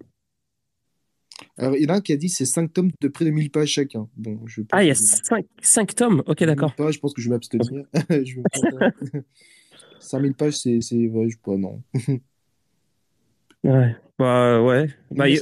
Alors, 1.58 1.76
il 1.76 1.84
y 1.84 1.86
en 1.88 1.94
a 1.94 1.98
un 1.98 2.02
qui 2.02 2.14
a 2.14 2.18
dit 2.18 2.30
c'est 2.30 2.46
cinq 2.46 2.74
tomes 2.74 2.92
de 3.02 3.08
près 3.08 3.26
de 3.26 3.30
1000 3.32 3.52
pages 3.52 3.70
chacun. 3.70 4.08
Bon, 4.16 4.40
je 4.46 4.62
ah, 4.72 4.84
il 4.84 4.88
y 4.88 4.92
a 4.92 4.96
cinq, 4.96 5.46
cinq 5.62 5.96
tomes? 5.96 6.24
Ok, 6.28 6.44
d'accord. 6.44 6.74
Je 6.78 7.00
pense 7.00 7.14
que 7.14 7.22
je 7.22 7.30
vais 7.30 7.36
m'abstenir. 7.36 7.66
5000 10.00 10.34
pages, 10.36 10.58
c'est. 10.58 10.80
Ouais, 11.08 11.30
je 11.30 11.38
pas, 11.38 11.58
non. 11.58 11.82
ouais. 13.64 13.96
Bah, 14.20 14.62
ouais. 14.62 14.88
Bah, 15.12 15.26
ouais. 15.26 15.34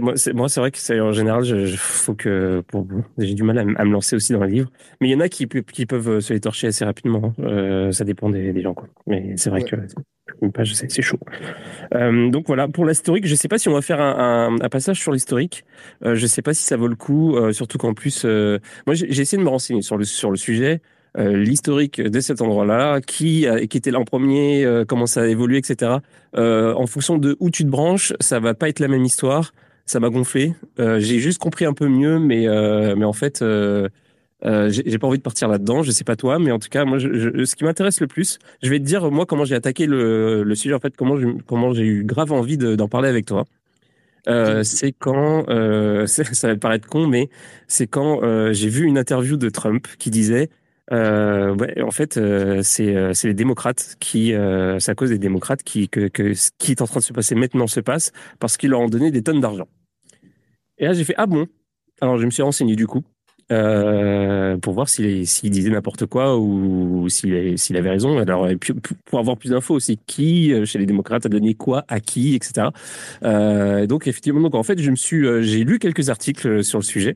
Moi, 0.00 0.16
c'est 0.16 0.32
moi, 0.32 0.48
c'est 0.48 0.60
vrai 0.60 0.70
que 0.70 0.78
c'est 0.78 1.00
en 1.00 1.12
général, 1.12 1.44
je, 1.44 1.66
je 1.66 1.76
faut 1.76 2.14
que 2.14 2.62
pour, 2.68 2.86
j'ai 3.18 3.34
du 3.34 3.42
mal 3.42 3.58
à, 3.58 3.62
à, 3.62 3.84
me 3.84 3.92
lancer 3.92 4.14
aussi 4.14 4.32
dans 4.32 4.44
les 4.44 4.52
livres. 4.52 4.70
Mais 5.00 5.08
il 5.08 5.12
y 5.12 5.14
en 5.14 5.20
a 5.20 5.28
qui, 5.28 5.48
qui 5.48 5.84
peuvent 5.84 6.08
euh, 6.08 6.20
se 6.20 6.32
les 6.32 6.40
torcher 6.40 6.68
assez 6.68 6.84
rapidement. 6.84 7.34
Hein. 7.38 7.42
Euh, 7.42 7.92
ça 7.92 8.04
dépend 8.04 8.30
des, 8.30 8.52
des, 8.52 8.62
gens, 8.62 8.72
quoi. 8.72 8.88
Mais 9.06 9.34
c'est 9.36 9.50
vrai 9.50 9.62
ouais. 9.62 9.68
que 9.68 9.76
une 10.40 10.52
page, 10.52 10.74
c'est 10.74 11.02
chaud. 11.02 11.18
Euh, 11.94 12.30
donc 12.30 12.46
voilà, 12.46 12.68
pour 12.68 12.86
l'historique, 12.86 13.26
je 13.26 13.34
sais 13.34 13.48
pas 13.48 13.58
si 13.58 13.68
on 13.68 13.74
va 13.74 13.82
faire 13.82 14.00
un, 14.00 14.56
un, 14.56 14.60
un 14.60 14.68
passage 14.68 15.00
sur 15.00 15.12
l'historique. 15.12 15.64
Euh, 16.04 16.14
je 16.14 16.26
sais 16.26 16.40
pas 16.40 16.54
si 16.54 16.62
ça 16.62 16.76
vaut 16.76 16.88
le 16.88 16.96
coup, 16.96 17.36
surtout 17.52 17.76
qu'en 17.76 17.94
plus, 17.94 18.24
moi, 18.24 18.94
j'ai 18.94 19.20
essayé 19.20 19.38
de 19.38 19.44
me 19.44 19.50
renseigner 19.50 19.82
sur 19.82 19.96
le 19.96 20.04
sur 20.04 20.30
le 20.30 20.36
sujet. 20.36 20.80
Euh, 21.16 21.36
l'historique 21.36 22.00
de 22.00 22.20
cet 22.20 22.40
endroit-là, 22.40 23.00
qui, 23.00 23.46
qui 23.70 23.76
était 23.76 23.92
là 23.92 24.00
en 24.00 24.04
premier, 24.04 24.64
euh, 24.64 24.84
comment 24.84 25.06
ça 25.06 25.22
a 25.22 25.26
évolué, 25.26 25.58
etc. 25.58 25.98
Euh, 26.36 26.74
en 26.74 26.88
fonction 26.88 27.18
de 27.18 27.36
où 27.38 27.50
tu 27.50 27.64
te 27.64 27.70
branches, 27.70 28.12
ça 28.18 28.40
va 28.40 28.54
pas 28.54 28.68
être 28.68 28.80
la 28.80 28.88
même 28.88 29.04
histoire 29.04 29.52
ça 29.86 30.00
m'a 30.00 30.10
gonflé. 30.10 30.54
Euh, 30.78 30.98
j'ai 31.00 31.18
juste 31.18 31.38
compris 31.38 31.64
un 31.64 31.72
peu 31.72 31.88
mieux, 31.88 32.18
mais 32.18 32.48
euh, 32.48 32.96
mais 32.96 33.04
en 33.04 33.12
fait, 33.12 33.42
euh, 33.42 33.88
euh 34.44 34.70
j'ai 34.70 34.98
pas 34.98 35.06
envie 35.06 35.18
de 35.18 35.22
partir 35.22 35.48
là-dedans. 35.48 35.82
Je 35.82 35.90
sais 35.90 36.04
pas 36.04 36.16
toi, 36.16 36.38
mais 36.38 36.50
en 36.52 36.58
tout 36.58 36.68
cas, 36.68 36.84
moi, 36.84 36.98
je, 36.98 37.12
je, 37.12 37.44
ce 37.44 37.54
qui 37.54 37.64
m'intéresse 37.64 38.00
le 38.00 38.06
plus, 38.06 38.38
je 38.62 38.70
vais 38.70 38.78
te 38.78 38.84
dire 38.84 39.10
moi 39.10 39.26
comment 39.26 39.44
j'ai 39.44 39.54
attaqué 39.54 39.86
le, 39.86 40.42
le 40.42 40.54
sujet. 40.54 40.74
En 40.74 40.80
fait, 40.80 40.96
comment 40.96 41.72
j'ai 41.72 41.84
eu 41.84 42.04
grave 42.04 42.32
envie 42.32 42.58
d'en 42.58 42.88
parler 42.88 43.08
avec 43.08 43.26
toi. 43.26 43.44
Euh, 44.26 44.62
c'est 44.62 44.92
quand, 44.92 45.44
euh, 45.50 46.06
ça 46.06 46.48
va 46.48 46.56
paraître 46.56 46.88
con, 46.88 47.06
mais 47.06 47.28
c'est 47.68 47.86
quand 47.86 48.20
j'ai 48.52 48.68
vu 48.68 48.86
une 48.86 48.98
interview 48.98 49.36
de 49.36 49.48
Trump 49.50 49.86
qui 49.98 50.10
disait 50.10 50.48
euh, 50.92 51.54
ouais, 51.54 51.80
en 51.80 51.90
fait, 51.90 52.16
euh, 52.16 52.60
c'est 52.62 53.14
c'est 53.14 53.28
les 53.28 53.34
démocrates 53.34 53.96
qui, 54.00 54.32
c'est 54.78 54.90
à 54.90 54.94
cause 54.94 55.10
des 55.10 55.18
démocrates 55.18 55.62
qui 55.62 55.88
que, 55.88 56.08
que 56.08 56.34
ce 56.34 56.50
qui 56.58 56.72
est 56.72 56.82
en 56.82 56.86
train 56.86 57.00
de 57.00 57.04
se 57.04 57.12
passer 57.12 57.34
maintenant 57.34 57.66
se 57.66 57.80
passe 57.80 58.12
parce 58.38 58.56
qu'ils 58.56 58.70
leur 58.70 58.80
ont 58.80 58.88
donné 58.88 59.10
des 59.10 59.22
tonnes 59.22 59.40
d'argent. 59.40 59.68
Et 60.78 60.86
là, 60.86 60.92
j'ai 60.92 61.04
fait 61.04 61.14
ah 61.16 61.26
bon? 61.26 61.46
Alors, 62.00 62.18
je 62.18 62.24
me 62.26 62.30
suis 62.30 62.42
renseigné 62.42 62.76
du 62.76 62.86
coup 62.86 63.02
euh, 63.52 64.56
pour 64.58 64.74
voir 64.74 64.88
s'il 64.88 65.24
disait 65.50 65.70
n'importe 65.70 66.06
quoi 66.06 66.38
ou 66.38 67.08
s'il 67.08 67.58
s'il 67.58 67.76
avait 67.76 67.90
raison. 67.90 68.18
Alors, 68.18 68.48
pour 69.06 69.18
avoir 69.20 69.36
plus 69.38 69.50
d'infos 69.50 69.74
aussi, 69.74 69.98
qui 70.06 70.52
chez 70.66 70.78
les 70.78 70.86
démocrates 70.86 71.24
a 71.24 71.28
donné 71.30 71.54
quoi 71.54 71.84
à 71.88 72.00
qui, 72.00 72.34
etc. 72.34 72.68
Euh, 73.22 73.86
donc, 73.86 74.06
effectivement, 74.06 74.40
donc 74.40 74.54
en 74.54 74.62
fait, 74.62 74.78
je 74.78 74.90
me 74.90 74.96
suis, 74.96 75.24
j'ai 75.44 75.64
lu 75.64 75.78
quelques 75.78 76.10
articles 76.10 76.62
sur 76.62 76.78
le 76.78 76.84
sujet 76.84 77.14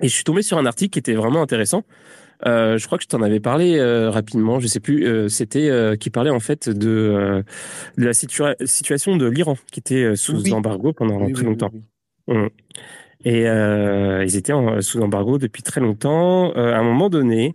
et 0.00 0.08
je 0.08 0.14
suis 0.14 0.24
tombé 0.24 0.42
sur 0.42 0.58
un 0.58 0.66
article 0.66 0.90
qui 0.90 0.98
était 0.98 1.14
vraiment 1.14 1.42
intéressant. 1.42 1.84
Euh, 2.46 2.76
je 2.76 2.86
crois 2.86 2.98
que 2.98 3.04
je 3.04 3.08
t'en 3.08 3.22
avais 3.22 3.40
parlé 3.40 3.78
euh, 3.78 4.10
rapidement, 4.10 4.58
je 4.58 4.66
sais 4.66 4.80
plus. 4.80 5.06
Euh, 5.06 5.28
C'était 5.28 5.70
euh, 5.70 5.96
qui 5.96 6.10
parlait 6.10 6.30
en 6.30 6.40
fait 6.40 6.68
de, 6.68 6.88
euh, 6.88 7.42
de 7.98 8.04
la 8.04 8.12
situa 8.12 8.54
situation 8.64 9.16
de 9.16 9.26
l'Iran 9.26 9.56
qui 9.70 9.80
était 9.80 10.16
sous 10.16 10.42
oui. 10.42 10.52
embargo 10.52 10.92
pendant 10.92 11.22
oui, 11.22 11.32
très 11.32 11.42
oui, 11.42 11.50
longtemps. 11.50 11.70
Mmh. 12.28 12.46
Et 13.24 13.42
ils 13.42 14.36
étaient 14.36 14.52
en, 14.52 14.80
sous 14.80 15.00
embargo 15.00 15.38
depuis 15.38 15.62
très 15.62 15.80
longtemps. 15.80 16.52
à 16.52 16.76
un 16.76 16.82
moment 16.82 17.08
donné, 17.08 17.54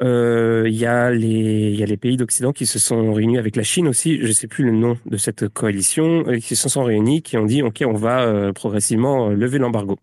il 0.00 0.68
y 0.68 0.86
a 0.86 1.10
les 1.10 1.70
il 1.70 1.76
y 1.76 1.82
a 1.82 1.86
les 1.86 1.96
pays 1.96 2.16
d'Occident 2.16 2.52
qui 2.52 2.66
se 2.66 2.78
sont 2.78 3.12
réunis 3.12 3.38
avec 3.38 3.56
la 3.56 3.64
Chine 3.64 3.88
aussi. 3.88 4.20
Je 4.22 4.30
sais 4.30 4.46
plus 4.46 4.64
le 4.64 4.70
nom 4.70 4.96
de 5.06 5.16
cette 5.16 5.48
coalition 5.48 6.22
qui 6.40 6.54
se 6.54 6.68
sont 6.68 6.84
réunis, 6.84 7.22
qui 7.22 7.36
ont 7.36 7.46
dit 7.46 7.62
ok 7.62 7.82
on 7.84 7.94
va 7.94 8.52
progressivement 8.52 9.30
lever 9.30 9.58
l'embargo. 9.58 9.98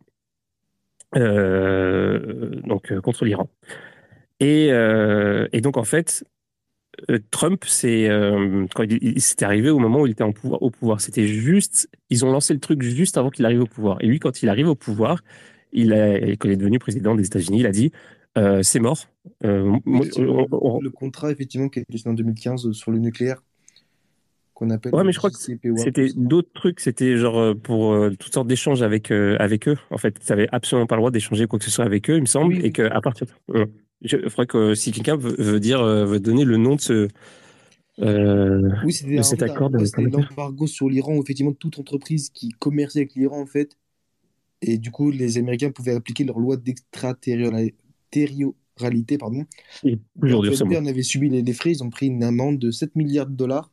Euh, 1.16 2.50
donc 2.66 2.92
euh, 2.92 3.02
contre 3.02 3.26
l'Iran. 3.26 3.50
Et, 4.40 4.68
euh, 4.72 5.48
et, 5.54 5.62
donc 5.62 5.78
en 5.78 5.84
fait, 5.84 6.24
Trump, 7.32 7.64
c'est 7.66 8.10
quand 8.76 8.84
il, 8.84 9.18
arrivé 9.42 9.70
au 9.70 9.80
moment 9.80 10.02
où 10.02 10.08
il 10.08 10.12
était 10.12 10.24
en 10.24 10.32
pouvoir, 10.32 10.62
au 10.62 10.70
pouvoir. 10.70 11.02
C'était 11.02 11.28
juste, 11.28 11.90
ils 12.10 12.26
ont 12.26 12.32
lancé 12.32 12.54
le 12.54 12.60
truc 12.60 12.82
juste 12.82 13.18
avant 13.18 13.30
qu'il 13.30 13.46
arrive 13.46 13.62
au 13.62 13.68
pouvoir. 13.68 13.98
Et 14.02 14.08
lui, 14.08 14.20
quand 14.20 14.44
il 14.44 14.50
arrive 14.50 14.68
au 14.68 14.76
pouvoir, 14.76 15.24
il 15.72 15.94
a, 15.94 16.20
quand 16.36 16.48
il 16.48 16.52
est 16.52 16.58
devenu 16.58 16.80
président 16.80 17.16
des 17.16 17.26
États-Unis, 17.26 17.60
il 17.60 17.68
a 17.68 17.72
dit 17.72 17.92
euh, 18.38 18.62
c'est 18.62 18.80
mort. 18.80 19.08
Euh, 19.44 19.78
le 19.86 20.90
contrat 20.90 21.32
effectivement 21.32 21.70
qui 21.70 21.80
a 21.80 21.82
été 21.82 21.98
signé 21.98 22.12
en 22.12 22.14
2015 22.14 22.72
sur 22.72 22.92
le 22.92 23.00
nucléaire 23.00 23.42
qu'on 24.58 24.72
appelle. 24.72 24.94
Ouais, 24.94 25.04
mais 25.04 25.12
je 25.12 25.20
crois 25.20 25.30
que 25.30 25.38
c'était 25.38 26.10
d'autres 26.16 26.52
trucs. 26.54 26.80
C'était 26.80 27.18
genre 27.18 27.38
euh, 27.38 27.54
pour 27.54 27.94
euh, 27.94 28.10
toutes 28.18 28.34
sortes 28.34 28.48
d'échanges 28.48 28.82
avec 28.82 29.12
avec 29.12 29.68
eux. 29.68 29.78
En 29.92 29.98
fait, 29.98 30.20
tu 30.20 30.32
n'avais 30.32 30.48
absolument 30.52 30.88
pas 30.88 30.96
le 30.96 31.02
droit 31.02 31.12
d'échanger 31.12 31.46
quoi 31.48 31.60
que 31.60 31.66
ce 31.66 31.72
soit 31.72 31.86
avec 31.86 32.10
eux, 32.10 32.16
il 32.16 32.22
me 32.22 32.26
semble, 32.26 32.66
et 32.66 32.72
que 32.72 32.84
à 32.84 33.02
partir. 33.02 33.28
De... 33.50 33.68
Je 34.02 34.30
ferais 34.30 34.46
que 34.46 34.76
si 34.76 34.92
quelqu'un 34.92 35.18
veut, 35.18 35.60
dire 35.60 35.84
veut 35.84 36.20
donner 36.20 36.46
le 36.46 36.58
nom 36.58 36.76
de 36.76 36.82
ce 36.82 37.08
oui, 38.00 38.94
c'était 38.94 39.24
cet 39.24 39.42
accord 39.42 39.72
l'embargo 39.72 40.68
sur 40.68 40.88
l'Iran. 40.88 41.20
Effectivement, 41.22 41.54
toute 41.54 41.80
entreprise 41.80 42.30
qui 42.30 42.50
commerçait 42.50 43.00
avec 43.00 43.16
l'Iran, 43.16 43.42
en 43.42 43.48
fait, 43.48 43.76
et 44.62 44.78
du 44.78 44.92
coup, 44.92 45.10
les 45.12 45.40
Américains 45.40 45.72
pouvaient 45.72 45.96
appliquer 45.96 46.24
leur 46.24 46.40
loi 46.40 46.56
d'extraterritorialité. 46.58 49.18
Pardon. 49.18 49.46
Et 49.84 49.98
aujourd'hui, 50.22 50.78
on 50.78 50.86
avait 50.86 51.02
subi 51.02 51.30
les, 51.30 51.54
frais, 51.54 51.72
ils 51.72 51.84
ont 51.84 51.90
pris 51.90 52.06
une 52.08 52.24
amende 52.24 52.60
de 52.60 52.72
7 52.72 52.96
milliards 52.96 53.28
de 53.28 53.36
dollars. 53.36 53.72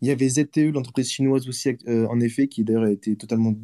Il 0.00 0.08
y 0.08 0.10
avait 0.10 0.28
ZTE, 0.28 0.72
l'entreprise 0.72 1.10
chinoise 1.10 1.48
aussi, 1.48 1.76
euh, 1.88 2.06
en 2.06 2.20
effet, 2.20 2.48
qui 2.48 2.64
d'ailleurs 2.64 2.84
a 2.84 2.90
été 2.90 3.16
totalement 3.16 3.54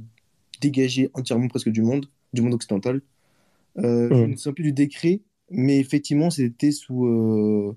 dégagée 0.61 1.11
entièrement 1.15 1.49
presque 1.49 1.71
du 1.71 1.83
monde, 1.83 2.07
du 2.33 2.43
monde 2.43 2.55
occidental. 2.55 3.01
Euh, 3.79 4.09
Je 4.11 4.25
ne 4.27 4.37
sais 4.37 4.53
plus 4.53 4.65
du 4.65 4.73
décret, 4.73 5.21
mais 5.51 5.79
effectivement, 5.79 6.31
c'était 6.31 6.73
sous. 6.73 7.07
Euh, 7.07 7.77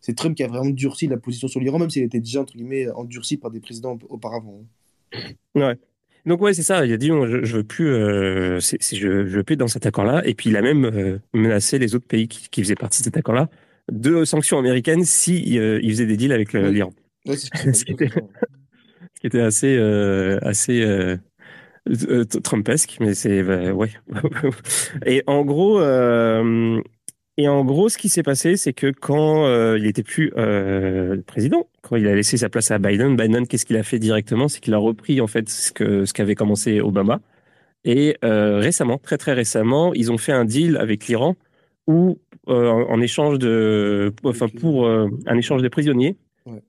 c'est 0.00 0.16
Trump 0.16 0.36
qui 0.36 0.42
a 0.42 0.48
vraiment 0.48 0.70
durci 0.70 1.06
la 1.06 1.16
position 1.16 1.48
sur 1.48 1.60
l'Iran, 1.60 1.78
même 1.78 1.90
s'il 1.90 2.02
était 2.02 2.20
déjà, 2.20 2.40
entre 2.40 2.54
guillemets, 2.54 2.90
endurci 2.90 3.36
par 3.36 3.50
des 3.50 3.60
présidents 3.60 3.98
auparavant. 4.08 4.64
Ouais. 5.54 5.76
Donc 6.24 6.40
ouais, 6.40 6.54
c'est 6.54 6.62
ça. 6.62 6.86
Il 6.86 6.92
a 6.92 6.96
dit 6.96 7.08
je, 7.08 7.44
je 7.44 7.56
veux 7.56 7.64
plus, 7.64 7.88
euh, 7.88 8.60
je, 8.60 9.08
veux 9.08 9.42
plus 9.42 9.56
dans 9.56 9.66
cet 9.66 9.86
accord-là. 9.86 10.22
Et 10.24 10.34
puis 10.34 10.50
il 10.50 10.56
a 10.56 10.62
même 10.62 10.84
euh, 10.84 11.18
menacé 11.34 11.78
les 11.78 11.94
autres 11.94 12.06
pays 12.06 12.28
qui, 12.28 12.48
qui, 12.48 12.62
faisaient 12.62 12.74
partie 12.74 13.00
de 13.00 13.04
cet 13.04 13.16
accord-là 13.16 13.48
de 13.90 14.24
sanctions 14.24 14.58
américaines 14.58 15.04
si 15.04 15.58
euh, 15.58 15.80
il 15.82 15.90
faisait 15.90 16.06
des 16.06 16.16
deals 16.16 16.32
avec 16.32 16.52
l'Iran. 16.52 16.92
Ouais, 17.28 17.36
ce, 17.36 17.84
qui 17.84 19.26
était, 19.26 19.40
assez 19.40 19.78
assez 20.42 21.18
Trumpesque, 22.42 22.96
mais 23.00 23.14
c'est 23.14 23.42
ouais. 23.70 23.90
Et 25.06 25.22
en 25.28 25.44
gros, 25.44 25.80
et 27.38 27.48
en 27.48 27.64
gros, 27.64 27.88
ce 27.88 27.96
qui 27.96 28.10
s'est 28.10 28.22
passé, 28.22 28.56
c'est 28.56 28.74
que 28.74 28.90
quand 28.90 29.46
euh, 29.46 29.78
il 29.78 29.86
était 29.86 30.02
plus 30.02 30.32
euh, 30.36 31.22
président, 31.26 31.66
quand 31.80 31.96
il 31.96 32.06
a 32.06 32.14
laissé 32.14 32.36
sa 32.36 32.50
place 32.50 32.70
à 32.70 32.78
Biden, 32.78 33.16
Biden, 33.16 33.46
qu'est-ce 33.46 33.64
qu'il 33.64 33.76
a 33.78 33.82
fait 33.82 33.98
directement? 33.98 34.48
C'est 34.48 34.60
qu'il 34.60 34.74
a 34.74 34.78
repris 34.78 35.20
en 35.20 35.26
fait 35.26 35.48
ce 35.48 35.72
que 35.72 36.04
ce 36.04 36.12
qu'avait 36.12 36.34
commencé 36.34 36.80
Obama. 36.80 37.20
Et 37.84 38.16
euh, 38.24 38.58
récemment, 38.58 38.98
très 38.98 39.18
très 39.18 39.32
récemment, 39.32 39.94
ils 39.94 40.12
ont 40.12 40.18
fait 40.18 40.32
un 40.32 40.44
deal 40.44 40.76
avec 40.76 41.06
l'Iran 41.08 41.36
où, 41.86 42.18
euh, 42.48 42.70
en 42.70 43.00
échange 43.00 43.38
de, 43.38 44.12
enfin 44.24 44.48
pour 44.48 44.86
euh, 44.86 45.08
un 45.26 45.36
échange 45.38 45.62
de 45.62 45.68
prisonniers, 45.68 46.16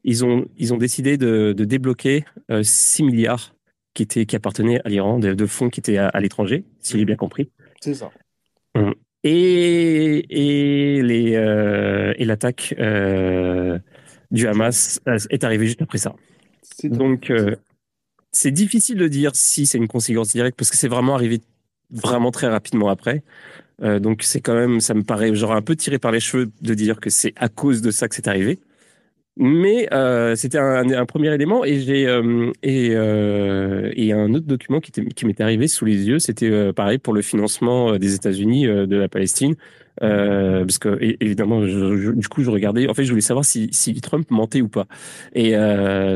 ils 0.04 0.26
ont 0.26 0.46
ils 0.58 0.74
ont 0.74 0.78
décidé 0.78 1.18
de, 1.18 1.54
de 1.54 1.66
débloquer 1.66 2.26
6 2.62 3.04
milliards 3.04 3.56
qui 3.94 4.04
étaient 4.04 4.26
qui 4.26 4.36
appartenaient 4.36 4.82
à 4.86 4.90
l'Iran, 4.90 5.20
de, 5.20 5.34
de, 5.34 5.46
fonds 5.46 5.70
qui 5.70 5.80
étaient 5.80 5.98
à, 5.98 6.08
à 6.08 6.20
l'étranger, 6.20 6.64
si 6.80 6.98
j'ai 6.98 7.06
bien 7.06 7.16
compris. 7.16 7.50
C'est 7.80 7.94
ça. 7.94 8.12
Hum. 8.76 8.94
Et, 9.24 10.98
et, 10.98 11.02
les, 11.02 11.36
euh, 11.36 12.14
et 12.18 12.26
l'attaque 12.26 12.76
euh, 12.78 13.80
du 14.32 14.48
Hamas 14.48 15.00
euh, 15.08 15.18
est 15.30 15.46
arrivée 15.46 15.68
juste 15.68 15.82
après 15.82 15.98
ça. 15.98 16.14
Donc, 16.84 17.30
euh, 17.30 17.56
c'est 18.32 18.52
difficile 18.52 18.98
de 18.98 19.08
dire 19.08 19.32
si 19.34 19.66
c'est 19.66 19.78
une 19.78 19.88
conséquence 19.88 20.30
directe 20.30 20.58
parce 20.58 20.70
que 20.70 20.76
c'est 20.78 20.88
vraiment 20.90 21.16
arrivé 21.16 21.40
vraiment 21.90 22.32
très 22.32 22.48
rapidement 22.48 22.90
après. 22.90 23.24
Euh, 23.82 24.00
donc, 24.00 24.24
c'est 24.24 24.42
quand 24.42 24.56
même, 24.56 24.82
ça 24.82 24.94
me 24.94 25.04
paraît 25.04 25.34
genre 25.36 25.54
un 25.54 25.62
peu 25.62 25.76
tiré 25.76 26.00
par 26.00 26.12
les 26.12 26.20
cheveux 26.20 26.52
de 26.62 26.74
dire 26.74 27.00
que 27.00 27.10
c'est 27.10 27.34
à 27.38 27.48
cause 27.48 27.82
de 27.82 27.92
ça 27.92 28.10
que 28.10 28.16
c'est 28.16 28.28
arrivé. 28.28 28.60
Mais 29.36 29.92
euh, 29.92 30.36
c'était 30.36 30.60
un, 30.60 30.88
un, 30.92 31.06
premier 31.08 31.34
élément 31.34 31.66
et 31.66 31.80
j'ai 31.80 32.06
euh, 32.08 32.52
et, 32.62 32.92
euh, 32.92 33.92
et 33.96 34.14
un 34.14 34.32
autre 34.36 34.46
document 34.46 34.80
qui, 34.80 34.92
qui 34.92 35.26
m'était 35.26 35.42
arrivé 35.42 35.68
sous 35.68 35.86
les 35.86 36.08
yeux, 36.08 36.20
c'était 36.20 36.52
euh, 36.52 36.72
pareil 36.72 37.00
pour 37.00 37.14
le 37.14 37.24
financement 37.24 37.94
euh, 37.94 37.98
des 37.98 38.14
États-Unis 38.14 38.68
de 38.68 38.96
la 38.96 39.10
Palestine, 39.10 39.56
parce 40.00 40.78
que 40.78 41.00
évidemment, 41.02 41.62
du 41.62 42.28
coup, 42.28 42.44
je 42.44 42.52
regardais. 42.52 42.88
En 42.88 42.94
fait, 42.94 43.06
je 43.06 43.10
voulais 43.10 43.22
savoir 43.22 43.44
si, 43.44 43.70
si 43.72 44.00
Trump 44.02 44.30
mentait 44.30 44.62
ou 44.62 44.70
pas, 44.70 44.86
et 45.34 45.54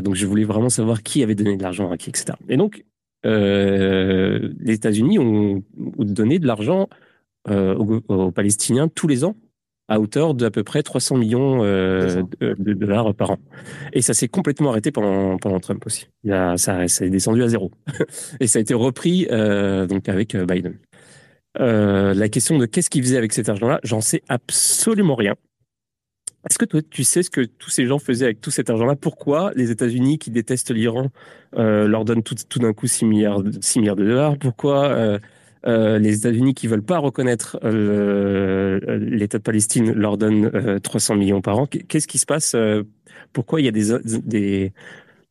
donc 0.04 0.14
je 0.14 0.26
voulais 0.28 0.44
vraiment 0.44 0.70
savoir 0.70 1.02
qui 1.02 1.24
avait 1.24 1.36
donné 1.36 1.58
de 1.58 1.64
l'argent 1.64 1.90
à 1.92 1.98
qui, 1.98 2.10
etc. 2.10 2.38
Et 2.50 2.58
donc, 2.58 2.84
les 3.24 4.74
États-Unis 4.74 5.18
ont, 5.18 5.64
ont, 5.78 6.04
donné 6.04 6.38
de 6.38 6.46
l'argent 6.46 6.88
aux, 7.50 8.02
aux 8.08 8.32
Palestiniens 8.32 8.88
tous 8.90 9.08
les 9.08 9.24
ans 9.26 9.36
à 9.88 10.00
hauteur 10.00 10.34
d'à 10.34 10.52
peu 10.52 10.64
près 10.64 10.84
300 10.84 11.18
millions 11.18 11.64
euh, 11.64 12.24
de, 12.42 12.74
dollars 12.74 13.14
par 13.14 13.32
an. 13.32 13.38
Et 13.94 14.02
ça 14.02 14.14
s'est 14.14 14.28
complètement 14.28 14.72
arrêté 14.72 14.92
pendant, 14.92 15.38
pendant 15.38 15.60
Trump 15.60 15.86
aussi. 15.86 16.08
Il 16.24 16.34
a, 16.34 16.58
ça, 16.58 16.88
ça 16.88 17.06
est 17.06 17.10
descendu 17.10 17.42
à 17.44 17.48
zéro. 17.48 17.72
et 18.40 18.48
ça 18.48 18.60
a 18.60 18.62
été 18.62 18.74
repris 18.74 19.28
euh, 19.32 19.88
donc 19.88 20.10
avec 20.10 20.36
euh, 20.36 20.46
Biden. 20.46 20.78
Euh, 21.60 22.14
la 22.14 22.30
question 22.30 22.58
de 22.58 22.66
qu'est-ce 22.66 22.90
qu'il 22.90 23.02
faisait 23.02 23.18
avec 23.18 23.34
cet 23.34 23.50
argent-là, 23.50 23.80
j'en 23.84 24.02
sais 24.02 24.22
absolument 24.28 25.16
rien. 25.16 25.36
Est-ce 26.50 26.60
que 26.60 26.66
toi, 26.66 26.82
tu 26.82 27.04
sais 27.04 27.24
ce 27.24 27.30
que 27.30 27.42
tous 27.42 27.70
ces 27.70 27.88
gens 27.88 28.00
faisaient 28.00 28.26
avec 28.26 28.42
tout 28.42 28.52
cet 28.52 28.70
argent-là? 28.70 28.96
Pourquoi 28.96 29.52
les 29.56 29.72
États-Unis, 29.72 30.18
qui 30.18 30.32
détestent 30.32 30.72
l'Iran, 30.72 31.10
leur 31.54 32.06
donnent 32.06 32.24
tout, 32.24 32.36
tout 32.48 32.60
d'un 32.60 32.72
coup 32.74 32.88
6 32.88 33.06
milliards, 33.06 33.42
6 33.60 33.80
milliards 33.80 33.98
de 33.98 34.06
dollars? 34.06 34.38
Pourquoi 34.38 35.20
euh, 35.68 36.00
les 36.00 36.20
États-Unis 36.20 36.54
qui 36.54 36.68
veulent 36.68 36.84
pas 36.84 36.98
reconnaître 36.98 37.60
euh, 37.64 38.80
l'État 39.00 39.38
de 39.38 39.44
Palestine 39.44 39.92
leur 39.92 40.18
donnent 40.18 40.80
300 40.82 41.14
euh, 41.14 41.18
millions 41.18 41.42
par 41.42 41.60
an. 41.60 41.68
Qu'est-ce 41.68 42.08
qui 42.08 42.18
se 42.18 42.26
passe 42.26 42.56
Pourquoi 43.34 43.60
il 43.60 43.66
y 43.66 43.68
a 43.68 43.72
des, 43.72 43.92
des, 44.24 44.74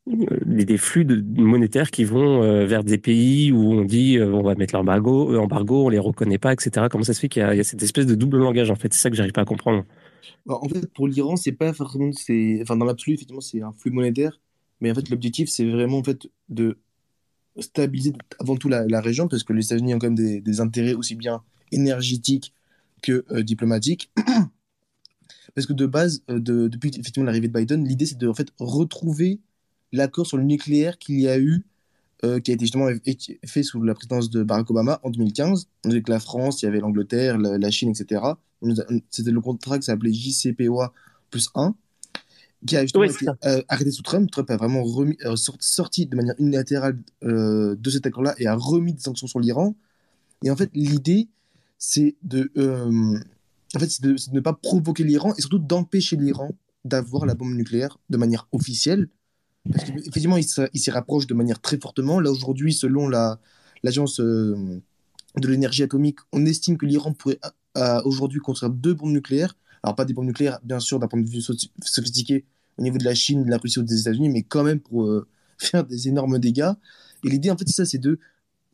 des 0.07 0.77
flux 0.77 1.07
monétaires 1.37 1.91
qui 1.91 2.05
vont 2.05 2.41
vers 2.67 2.85
des 2.85 2.99
pays 2.99 3.51
où 3.51 3.73
on 3.73 3.85
dit 3.85 4.19
on 4.21 4.43
va 4.43 4.55
mettre 4.55 4.75
l'embargo, 4.75 5.37
embargo, 5.39 5.87
on 5.87 5.89
les 5.89 5.99
reconnaît 5.99 6.39
pas, 6.39 6.53
etc. 6.53 6.87
Comment 6.91 7.05
ça 7.05 7.15
se 7.15 7.21
fait 7.21 7.29
qu'il 7.29 7.43
y, 7.43 7.45
a 7.45 7.65
cette 7.65 7.83
espèce 7.83 8.07
de 8.07 8.15
double 8.15 8.39
langage 8.39 8.71
en 8.71 8.77
fait? 8.77 8.93
C'est 8.93 9.01
ça 9.01 9.11
que 9.11 9.17
j'arrive 9.17 9.33
pas 9.33 9.43
à 9.43 9.47
comprendre. 9.47 9.85
Bah, 10.45 10.59
en 10.61 10.69
fait, 10.69 10.87
pour 10.93 11.09
l'Iran, 11.09 11.37
c'est 11.37 11.53
pas 11.53 11.73
forcément, 11.73 12.11
enfin 12.63 12.77
dans 12.77 12.85
l'absolu, 12.85 13.15
effectivement, 13.15 13.41
c'est 13.41 13.63
un 13.63 13.73
flux 13.73 13.91
monétaire, 13.91 14.39
mais 14.81 14.91
en 14.91 14.95
fait, 14.95 15.09
l'objectif, 15.09 15.49
c'est 15.49 15.69
vraiment 15.69 15.99
en 15.99 16.05
fait 16.05 16.29
de 16.51 16.79
stabiliser 17.61 18.13
avant 18.39 18.57
tout 18.57 18.69
la, 18.69 19.01
région, 19.01 19.29
parce 19.29 19.45
que 19.45 19.53
les 19.53 19.65
États-Unis 19.65 19.95
ont 19.95 19.99
quand 19.99 20.11
même 20.11 20.41
des, 20.43 20.61
intérêts 20.61 20.95
aussi 20.95 21.15
bien 21.15 21.43
énergétiques 21.73 22.53
que 23.03 23.25
euh, 23.31 23.43
diplomatiques. 23.43 24.11
parce 25.55 25.67
que 25.67 25.73
de 25.73 25.87
base, 25.87 26.23
euh, 26.31 26.39
de, 26.41 26.69
depuis 26.69 26.91
effectivement 26.91 27.27
l'arrivée 27.27 27.49
de 27.49 27.53
Biden, 27.53 27.87
l'idée 27.87 28.07
c'est 28.07 28.19
de 28.19 28.31
retrouver 28.59 29.41
l'accord 29.93 30.27
sur 30.27 30.37
le 30.37 30.45
nucléaire 30.45 30.99
qu'il 30.99 31.21
y 31.21 31.29
a 31.29 31.39
eu, 31.39 31.65
euh, 32.25 32.41
qui 32.41 32.51
a 32.51 32.55
été 32.55 32.65
justement 32.65 32.89
fait 33.45 33.63
sous 33.63 33.83
la 33.83 33.95
présidence 33.95 34.31
de 34.31 34.43
Barack 34.43 34.71
Obama 34.71 35.01
en 35.03 35.11
2015. 35.11 35.69
Avec 35.85 36.09
la 36.09 36.21
France, 36.21 36.63
il 36.63 36.67
y 36.67 36.69
avait 36.69 36.81
l'Angleterre, 36.81 37.39
la, 37.39 37.59
la, 37.59 37.71
Chine, 37.71 37.91
etc. 37.91 38.23
C'était 39.11 39.31
le 39.31 39.41
contrat 39.41 39.79
qui 39.79 39.85
s'appelait 39.85 40.13
JCPOA 40.13 40.93
plus 41.31 41.51
1 41.55 41.75
qui 42.67 42.77
a 42.77 42.83
justement 42.83 43.05
été 43.05 43.27
euh, 43.45 43.63
arrêté 43.69 43.91
sous 43.91 44.03
Trump. 44.03 44.31
Trump 44.31 44.51
a 44.51 44.57
vraiment 44.57 44.83
remis, 44.83 45.17
euh, 45.25 45.37
sorti 45.37 46.07
de 46.07 46.17
manière 46.17 46.35
unilatérale 46.39 46.99
euh, 47.25 47.77
de 47.77 47.91
cet 47.91 48.07
accord-là 48.07 48.35
et 48.39 48.47
a 48.47 48.55
remis 48.55 48.95
des 48.95 49.01
sanctions 49.01 49.27
sur 49.27 49.41
l'Iran. 49.41 49.75
Et 50.45 50.51
en 50.51 50.57
fait, 50.57 50.71
l'idée, 50.75 51.29
c'est 51.79 52.17
de, 52.23 52.51
en 53.75 53.79
fait, 53.79 54.01
de, 54.03 54.13
de, 54.13 54.33
ne 54.33 54.41
pas 54.41 54.53
provoquer 54.53 55.05
l'Iran 55.05 55.35
et 55.37 55.41
surtout 55.41 55.59
d'empêcher 55.59 56.17
l'Iran 56.17 56.51
d'avoir 56.85 57.27
la 57.27 57.35
bombe 57.35 57.55
nucléaire 57.55 57.99
de 58.11 58.17
manière 58.17 58.47
officielle. 58.53 59.09
Parce 59.71 59.85
qu'effectivement, 59.85 60.37
il 60.37 60.45
s'y 60.81 60.91
rapproche 60.91 61.27
de 61.27 61.35
manière 61.35 61.61
très 61.61 61.79
fortement. 61.79 62.21
Là, 62.21 62.31
aujourd'hui, 62.31 62.73
selon 62.73 63.09
l'agence 63.09 64.21
de 64.21 64.83
l'énergie 65.43 65.83
atomique, 65.83 66.19
on 66.33 66.47
estime 66.47 66.77
que 66.77 66.87
l'Iran 66.87 67.13
pourrait 67.13 67.41
aujourd'hui 68.05 68.41
construire 68.41 68.71
deux 68.71 68.95
bombes 68.95 69.13
nucléaires 69.13 69.55
alors, 69.87 69.95
pas 69.95 70.05
des 70.05 70.15
bombes 70.15 70.27
nucléaires, 70.27 70.59
bien 70.65 70.81
sûr, 70.81 70.99
d'un 70.99 71.07
point 71.07 71.21
de 71.21 71.29
vue 71.29 71.41
sophistiqué 71.41 72.45
au 72.79 72.83
niveau 72.83 72.99
de 72.99 73.05
la 73.05 73.15
Chine, 73.15 73.45
de 73.45 73.51
la 73.51 73.59
Russie 73.59 73.79
ou 73.79 73.83
des 73.83 74.01
États-Unis, 74.01 74.29
mais 74.29 74.43
quand 74.43 74.65
même 74.65 74.81
pour 74.81 75.05
euh, 75.05 75.27
faire 75.59 75.85
des 75.85 76.09
énormes 76.09 76.39
dégâts. 76.39 76.73
Et 77.25 77.31
l'idée, 77.31 77.51
en 77.51 77.57
fait, 77.57 77.67
c'est 77.67 77.75
ça, 77.75 77.85
c'est 77.85 77.99
de 77.99 78.19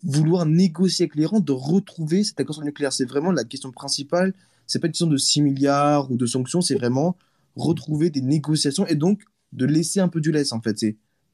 vouloir 0.02 0.46
négocier 0.46 1.04
avec 1.04 1.14
l'Iran, 1.14 1.40
de 1.40 1.52
retrouver 1.52 2.24
cet 2.24 2.40
accord 2.40 2.62
nucléaire. 2.62 2.92
C'est 2.92 3.04
vraiment 3.04 3.30
la 3.30 3.44
question 3.44 3.70
principale. 3.70 4.34
C'est 4.66 4.80
pas 4.80 4.88
une 4.88 4.92
question 4.92 5.06
de 5.06 5.16
6 5.16 5.42
milliards 5.42 6.10
ou 6.10 6.16
de 6.16 6.26
sanctions, 6.26 6.60
c'est 6.60 6.74
vraiment 6.74 7.16
retrouver 7.56 8.10
des 8.10 8.22
négociations 8.22 8.86
et 8.86 8.94
donc 8.94 9.22
de 9.52 9.66
laisser 9.66 10.00
un 10.00 10.08
peu 10.08 10.20
du 10.20 10.32
laisse, 10.32 10.52
en 10.52 10.60
fait. 10.60 10.76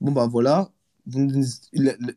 Bon, 0.01 0.13
bah 0.13 0.27
voilà, 0.27 0.71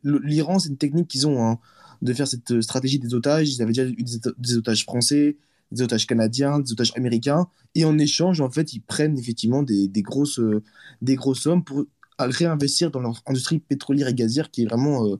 l'Iran, 0.04 0.58
c'est 0.58 0.68
une 0.68 0.76
technique 0.76 1.08
qu'ils 1.08 1.26
ont 1.26 1.44
hein, 1.44 1.58
de 2.02 2.12
faire 2.12 2.26
cette 2.26 2.60
stratégie 2.60 2.98
des 2.98 3.14
otages. 3.14 3.54
Ils 3.54 3.62
avaient 3.62 3.72
déjà 3.72 3.86
eu 3.86 4.04
des 4.38 4.56
otages 4.56 4.84
français, 4.84 5.36
des 5.72 5.82
otages 5.82 6.06
canadiens, 6.06 6.60
des 6.60 6.72
otages 6.72 6.92
américains, 6.96 7.48
et 7.74 7.84
en 7.84 7.98
échange, 7.98 8.40
en 8.40 8.50
fait, 8.50 8.72
ils 8.74 8.80
prennent 8.80 9.18
effectivement 9.18 9.62
des, 9.62 9.88
des 9.88 10.02
grosses, 10.02 10.38
euh, 10.38 10.62
des 11.00 11.16
grosses 11.16 11.40
sommes 11.40 11.64
pour 11.64 11.84
réinvestir 12.18 12.90
dans 12.90 13.00
leur 13.00 13.22
industrie 13.26 13.58
pétrolière 13.58 14.08
et 14.08 14.14
gazière, 14.14 14.50
qui 14.50 14.62
est 14.62 14.66
vraiment, 14.66 15.06
euh, 15.06 15.16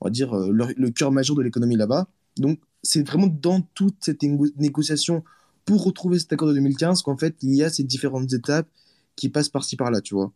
on 0.00 0.06
va 0.06 0.10
dire, 0.10 0.34
euh, 0.34 0.50
le, 0.50 0.90
cœur 0.90 1.12
majeur 1.12 1.36
de 1.36 1.42
l'économie 1.42 1.76
là-bas. 1.76 2.08
Donc, 2.36 2.60
c'est 2.82 3.06
vraiment 3.06 3.26
dans 3.26 3.60
toute 3.74 3.96
cette 4.00 4.22
négociation 4.22 5.24
pour 5.64 5.84
retrouver 5.84 6.18
cet 6.18 6.32
accord 6.32 6.48
de 6.48 6.54
2015 6.54 7.02
qu'en 7.02 7.16
fait, 7.16 7.36
il 7.42 7.54
y 7.54 7.62
a 7.62 7.70
ces 7.70 7.82
différentes 7.82 8.32
étapes 8.32 8.68
qui 9.16 9.28
passent 9.28 9.48
par-ci 9.48 9.76
par-là, 9.76 10.00
tu 10.00 10.14
vois. 10.14 10.32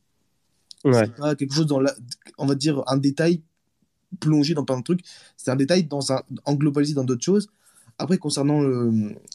C'est 0.83 1.15
pas 1.15 1.37
quelque 1.37 1.55
chose 1.55 1.67
dans 1.67 1.79
la, 1.79 1.95
on 2.39 2.47
va 2.47 2.55
dire, 2.55 2.83
un 2.87 2.97
détail 2.97 3.43
plongé 4.19 4.55
dans 4.55 4.65
plein 4.65 4.79
de 4.79 4.83
trucs. 4.83 5.03
C'est 5.37 5.51
un 5.51 5.57
détail 5.57 5.85
dans 5.85 6.13
un, 6.13 6.23
en 6.47 6.55
globalisé 6.55 6.95
dans 6.95 7.05
d'autres 7.05 7.25
choses. 7.25 7.49
Après, 8.01 8.19
concernant 8.19 8.63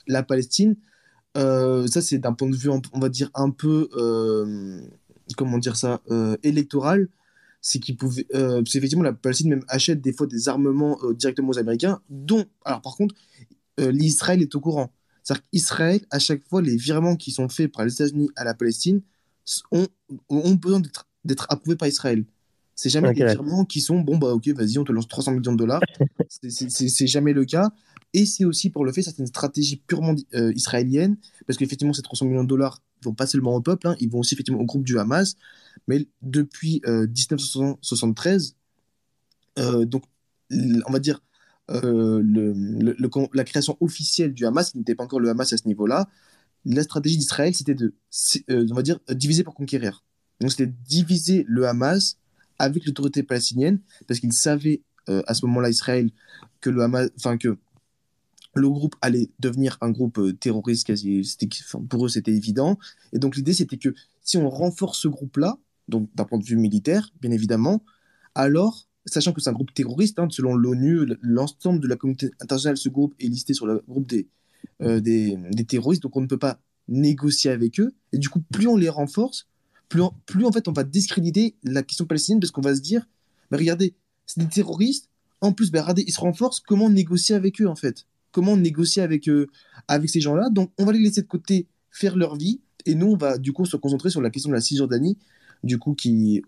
la 0.07 0.23
Palestine, 0.23 0.75
euh, 1.37 1.85
ça, 1.87 2.01
c'est 2.01 2.17
d'un 2.17 2.33
point 2.33 2.49
de 2.49 2.55
vue, 2.55 2.69
on 2.69 2.99
va 2.99 3.09
dire, 3.09 3.29
un 3.35 3.51
peu, 3.51 3.89
euh, 3.95 4.81
comment 5.37 5.57
dire 5.57 5.75
ça, 5.75 6.01
euh, 6.09 6.35
électoral. 6.43 7.07
C'est 7.61 7.79
qu'il 7.79 7.97
pouvait, 7.97 8.27
c'est 8.31 8.77
effectivement, 8.77 9.03
la 9.03 9.13
Palestine 9.13 9.49
même 9.49 9.65
achète 9.67 9.99
des 9.99 10.13
fois 10.13 10.27
des 10.27 10.49
armements 10.49 10.99
directement 11.13 11.49
aux 11.49 11.57
Américains, 11.57 11.99
dont, 12.09 12.45
alors 12.63 12.81
par 12.81 12.95
contre, 12.95 13.15
l'Israël 13.79 14.41
est 14.43 14.53
au 14.53 14.59
courant. 14.59 14.91
C'est-à-dire 15.23 15.43
qu'Israël, 15.49 16.01
à 16.11 16.19
chaque 16.19 16.47
fois, 16.47 16.61
les 16.61 16.75
virements 16.75 17.15
qui 17.15 17.31
sont 17.31 17.49
faits 17.49 17.71
par 17.71 17.83
les 17.83 17.91
États-Unis 17.91 18.29
à 18.35 18.43
la 18.43 18.53
Palestine 18.53 19.01
ont, 19.71 19.87
ont 20.29 20.53
besoin 20.53 20.79
d'être 21.23 21.47
approuvés 21.49 21.75
par 21.75 21.87
Israël. 21.87 22.23
C'est 22.75 22.89
jamais 22.89 23.13
des 23.13 23.25
virements 23.25 23.65
qui 23.65 23.81
sont 23.81 23.99
bon, 23.99 24.17
bah 24.17 24.33
ok, 24.33 24.49
vas-y, 24.49 24.77
on 24.77 24.83
te 24.83 24.91
lance 24.91 25.07
300 25.07 25.31
millions 25.31 25.53
de 25.53 25.57
dollars. 25.57 25.81
c'est 26.29 27.07
jamais 27.07 27.33
le 27.33 27.45
cas. 27.45 27.71
Et 28.15 28.25
c'est 28.25 28.45
aussi 28.45 28.69
pour 28.69 28.85
le 28.85 28.93
fait, 28.93 29.01
c'est 29.01 29.19
une 29.19 29.27
stratégie 29.27 29.75
purement 29.75 30.15
euh, 30.35 30.53
israélienne, 30.55 31.17
parce 31.45 31.57
qu'effectivement, 31.57 31.91
ces 31.91 32.01
300 32.01 32.27
millions 32.27 32.43
de 32.45 32.47
dollars 32.47 32.81
vont 33.03 33.13
pas 33.13 33.27
seulement 33.27 33.53
au 33.53 33.59
peuple, 33.59 33.89
hein, 33.89 33.95
ils 33.99 34.09
vont 34.09 34.19
aussi 34.19 34.35
effectivement 34.35 34.61
au 34.61 34.63
groupe 34.63 34.85
du 34.85 34.97
Hamas. 34.97 35.35
Mais 35.89 36.07
depuis 36.21 36.81
1973, 36.87 38.55
euh, 39.59 39.81
euh, 39.81 39.85
donc 39.85 40.03
on 40.49 40.91
va 40.93 40.99
dire 40.99 41.21
le, 41.67 42.55
la 43.33 43.43
création 43.43 43.75
officielle 43.81 44.33
du 44.33 44.45
Hamas, 44.45 44.71
qui 44.71 44.77
n'était 44.77 44.95
pas 44.95 45.03
encore 45.03 45.19
le 45.19 45.27
Hamas 45.29 45.51
à 45.51 45.57
ce 45.57 45.67
niveau-là, 45.67 46.07
la 46.63 46.83
stratégie 46.83 47.17
d'Israël, 47.17 47.53
c'était 47.53 47.75
de, 47.75 47.93
on 48.49 48.73
va 48.73 48.81
dire, 48.81 48.97
diviser 49.09 49.43
pour 49.43 49.55
conquérir. 49.55 50.05
Donc 50.39 50.51
c'était 50.51 50.71
diviser 50.87 51.43
le 51.49 51.67
Hamas 51.67 52.17
avec 52.59 52.85
l'autorité 52.85 53.23
palestinienne, 53.23 53.81
parce 54.07 54.21
qu'ils 54.21 54.31
savaient 54.31 54.83
à 55.07 55.33
ce 55.33 55.45
moment-là, 55.47 55.69
Israël, 55.69 56.11
que 56.61 56.69
le 56.69 56.81
Hamas, 56.81 57.09
enfin 57.17 57.37
que 57.37 57.57
le 58.55 58.69
groupe 58.69 58.95
allait 59.01 59.29
devenir 59.39 59.77
un 59.81 59.91
groupe 59.91 60.17
euh, 60.17 60.33
terroriste 60.33 60.87
quasi 60.87 61.21
pour 61.89 62.05
eux 62.05 62.09
c'était 62.09 62.33
évident. 62.33 62.79
Et 63.13 63.19
donc 63.19 63.35
l'idée 63.35 63.53
c'était 63.53 63.77
que 63.77 63.93
si 64.21 64.37
on 64.37 64.49
renforce 64.49 64.99
ce 64.99 65.07
groupe 65.07 65.37
là 65.37 65.57
donc 65.87 66.09
d'un 66.15 66.25
point 66.25 66.39
de 66.39 66.45
vue 66.45 66.57
militaire 66.57 67.11
bien 67.21 67.31
évidemment 67.31 67.83
alors 68.33 68.87
sachant 69.05 69.33
que 69.33 69.41
c'est 69.41 69.49
un 69.49 69.53
groupe 69.53 69.73
terroriste 69.73 70.17
hein, 70.19 70.27
selon 70.31 70.55
l'ONU 70.55 71.05
l'ensemble 71.21 71.79
de 71.79 71.87
la 71.87 71.95
communauté 71.95 72.31
internationale 72.39 72.77
ce 72.77 72.89
groupe 72.89 73.13
est 73.19 73.27
listé 73.27 73.53
sur 73.53 73.67
le 73.67 73.83
groupe 73.87 74.07
des, 74.07 74.27
euh, 74.81 74.99
des, 74.99 75.65
terroristes 75.67 76.03
donc 76.03 76.15
on 76.15 76.21
ne 76.21 76.27
peut 76.27 76.39
pas 76.39 76.59
négocier 76.87 77.51
avec 77.51 77.79
eux. 77.79 77.93
Et 78.13 78.17
du 78.17 78.29
coup 78.29 78.41
plus 78.51 78.67
on 78.67 78.77
les 78.77 78.89
renforce 78.89 79.47
plus, 79.89 80.01
plus 80.25 80.45
en 80.45 80.51
fait 80.51 80.67
on 80.67 80.73
va 80.73 80.83
discréditer 80.83 81.55
la 81.63 81.83
question 81.83 82.05
palestinienne 82.05 82.39
parce 82.39 82.51
qu'on 82.51 82.61
va 82.61 82.75
se 82.75 82.81
dire 82.81 83.07
bah, 83.51 83.57
regardez 83.57 83.95
c'est 84.25 84.39
des 84.39 84.47
terroristes. 84.47 85.09
En 85.41 85.51
plus 85.51 85.71
bah, 85.71 85.81
regardez 85.81 86.03
ils 86.07 86.13
se 86.13 86.21
renforcent 86.21 86.61
comment 86.61 86.89
négocier 86.89 87.35
avec 87.35 87.61
eux 87.61 87.67
en 87.67 87.75
fait? 87.75 88.07
Comment 88.35 88.57
négocier 88.57 89.01
avec, 89.01 89.29
euh, 89.29 89.47
avec 89.87 90.09
ces 90.09 90.19
gens-là. 90.19 90.49
Donc, 90.49 90.69
on 90.77 90.83
va 90.83 90.91
les 90.91 90.99
laisser 90.99 91.21
de 91.21 91.27
côté 91.27 91.67
faire 91.89 92.17
leur 92.17 92.35
vie. 92.35 92.59
Et 92.85 92.93
nous, 92.93 93.07
on 93.07 93.15
va 93.15 93.37
du 93.37 93.53
coup 93.53 93.65
se 93.65 93.77
concentrer 93.77 94.09
sur 94.09 94.21
la 94.21 94.29
question 94.29 94.49
de 94.49 94.55
la 94.55 94.59
Cisjordanie, 94.59 95.17
du 95.63 95.79
coup, 95.79 95.95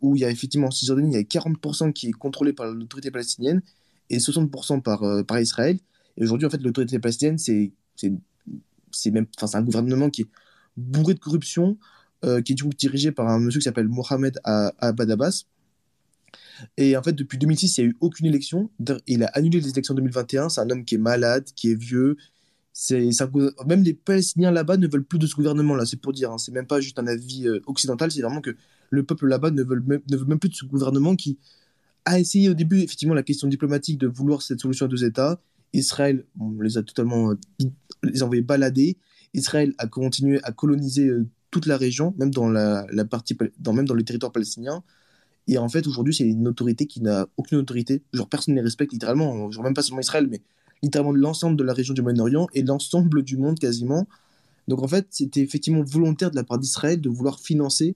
où 0.01 0.15
il 0.17 0.19
y 0.19 0.25
a 0.25 0.29
effectivement 0.29 0.67
en 0.67 0.71
Cisjordanie, 0.71 1.11
il 1.11 1.13
y 1.13 1.17
a 1.17 1.21
40% 1.21 1.93
qui 1.93 2.09
est 2.09 2.11
contrôlé 2.11 2.51
par 2.51 2.69
l'autorité 2.69 3.09
palestinienne 3.09 3.61
et 4.09 4.17
60% 4.17 4.81
par, 4.81 5.03
euh, 5.03 5.23
par 5.23 5.39
Israël. 5.39 5.79
Et 6.17 6.23
aujourd'hui, 6.23 6.45
en 6.45 6.49
fait, 6.49 6.61
l'autorité 6.61 6.99
palestinienne, 6.99 7.37
c'est, 7.37 7.71
c'est, 7.95 9.11
même, 9.11 9.27
enfin, 9.37 9.47
c'est 9.47 9.57
un 9.57 9.63
gouvernement 9.63 10.09
qui 10.09 10.23
est 10.23 10.29
bourré 10.75 11.13
de 11.13 11.19
corruption, 11.19 11.77
euh, 12.25 12.41
qui 12.41 12.51
est 12.51 12.55
dirigé 12.77 13.13
par 13.13 13.29
un 13.29 13.39
monsieur 13.39 13.61
qui 13.61 13.63
s'appelle 13.63 13.87
Mohamed 13.87 14.41
Abad 14.43 15.09
Abbas, 15.09 15.45
et 16.77 16.97
en 16.97 17.03
fait, 17.03 17.13
depuis 17.13 17.37
2006, 17.37 17.77
il 17.77 17.81
n'y 17.81 17.87
a 17.87 17.89
eu 17.91 17.97
aucune 17.99 18.25
élection. 18.25 18.69
Il 19.07 19.23
a 19.23 19.27
annulé 19.27 19.59
les 19.59 19.69
élections 19.69 19.93
2021. 19.93 20.49
C'est 20.49 20.61
un 20.61 20.69
homme 20.69 20.85
qui 20.85 20.95
est 20.95 20.99
malade, 20.99 21.45
qui 21.55 21.71
est 21.71 21.75
vieux. 21.75 22.17
C'est, 22.73 23.09
même 23.65 23.83
les 23.83 23.93
Palestiniens 23.93 24.51
là-bas 24.51 24.77
ne 24.77 24.87
veulent 24.87 25.03
plus 25.03 25.19
de 25.19 25.27
ce 25.27 25.35
gouvernement-là. 25.35 25.85
C'est 25.85 25.99
pour 25.99 26.13
dire. 26.13 26.31
Hein. 26.31 26.37
C'est 26.37 26.51
même 26.51 26.67
pas 26.67 26.79
juste 26.79 26.99
un 26.99 27.07
avis 27.07 27.47
euh, 27.47 27.59
occidental. 27.65 28.11
C'est 28.11 28.21
vraiment 28.21 28.41
que 28.41 28.55
le 28.89 29.03
peuple 29.03 29.27
là-bas 29.27 29.51
ne 29.51 29.63
veut, 29.63 29.83
même, 29.87 30.39
plus 30.39 30.49
de 30.49 30.55
ce 30.55 30.65
gouvernement 30.65 31.15
qui 31.15 31.37
a 32.05 32.19
essayé 32.19 32.49
au 32.49 32.53
début, 32.53 32.77
effectivement, 32.77 33.15
la 33.15 33.23
question 33.23 33.47
diplomatique 33.47 33.97
de 33.97 34.07
vouloir 34.07 34.41
cette 34.41 34.59
solution 34.59 34.85
à 34.85 34.89
deux 34.89 35.03
États. 35.03 35.41
Israël, 35.73 36.25
on 36.39 36.61
les 36.61 36.77
a 36.77 36.83
totalement 36.83 37.31
euh, 37.31 37.35
les 38.03 38.21
a 38.21 38.25
envoyés 38.25 38.41
balader. 38.41 38.97
Israël 39.33 39.73
a 39.77 39.87
continué 39.87 40.39
à 40.43 40.51
coloniser 40.51 41.07
euh, 41.07 41.27
toute 41.51 41.65
la 41.65 41.77
région, 41.77 42.13
même 42.17 42.31
dans 42.31 42.49
la, 42.49 42.85
la 42.91 43.05
partie, 43.05 43.35
même 43.65 43.85
dans 43.85 43.93
le 43.93 44.03
territoire 44.03 44.31
palestinien. 44.31 44.83
Et 45.47 45.57
en 45.57 45.69
fait, 45.69 45.87
aujourd'hui, 45.87 46.13
c'est 46.13 46.25
une 46.25 46.47
autorité 46.47 46.85
qui 46.85 47.01
n'a 47.01 47.27
aucune 47.37 47.57
autorité. 47.57 48.01
Genre, 48.13 48.27
personne 48.27 48.53
ne 48.53 48.59
les 48.59 48.63
respecte 48.63 48.91
littéralement. 48.91 49.49
Genre, 49.49 49.63
même 49.63 49.73
pas 49.73 49.81
seulement 49.81 50.01
Israël, 50.01 50.27
mais 50.29 50.41
littéralement 50.83 51.13
l'ensemble 51.13 51.55
de 51.55 51.63
la 51.63 51.73
région 51.73 51.93
du 51.93 52.01
Moyen-Orient 52.01 52.47
et 52.53 52.63
l'ensemble 52.63 53.23
du 53.23 53.37
monde 53.37 53.57
quasiment. 53.57 54.07
Donc, 54.67 54.83
en 54.83 54.87
fait, 54.87 55.07
c'était 55.09 55.41
effectivement 55.41 55.83
volontaire 55.83 56.31
de 56.31 56.35
la 56.35 56.43
part 56.43 56.59
d'Israël 56.59 56.99
de 56.99 57.09
vouloir 57.09 57.39
financer 57.39 57.95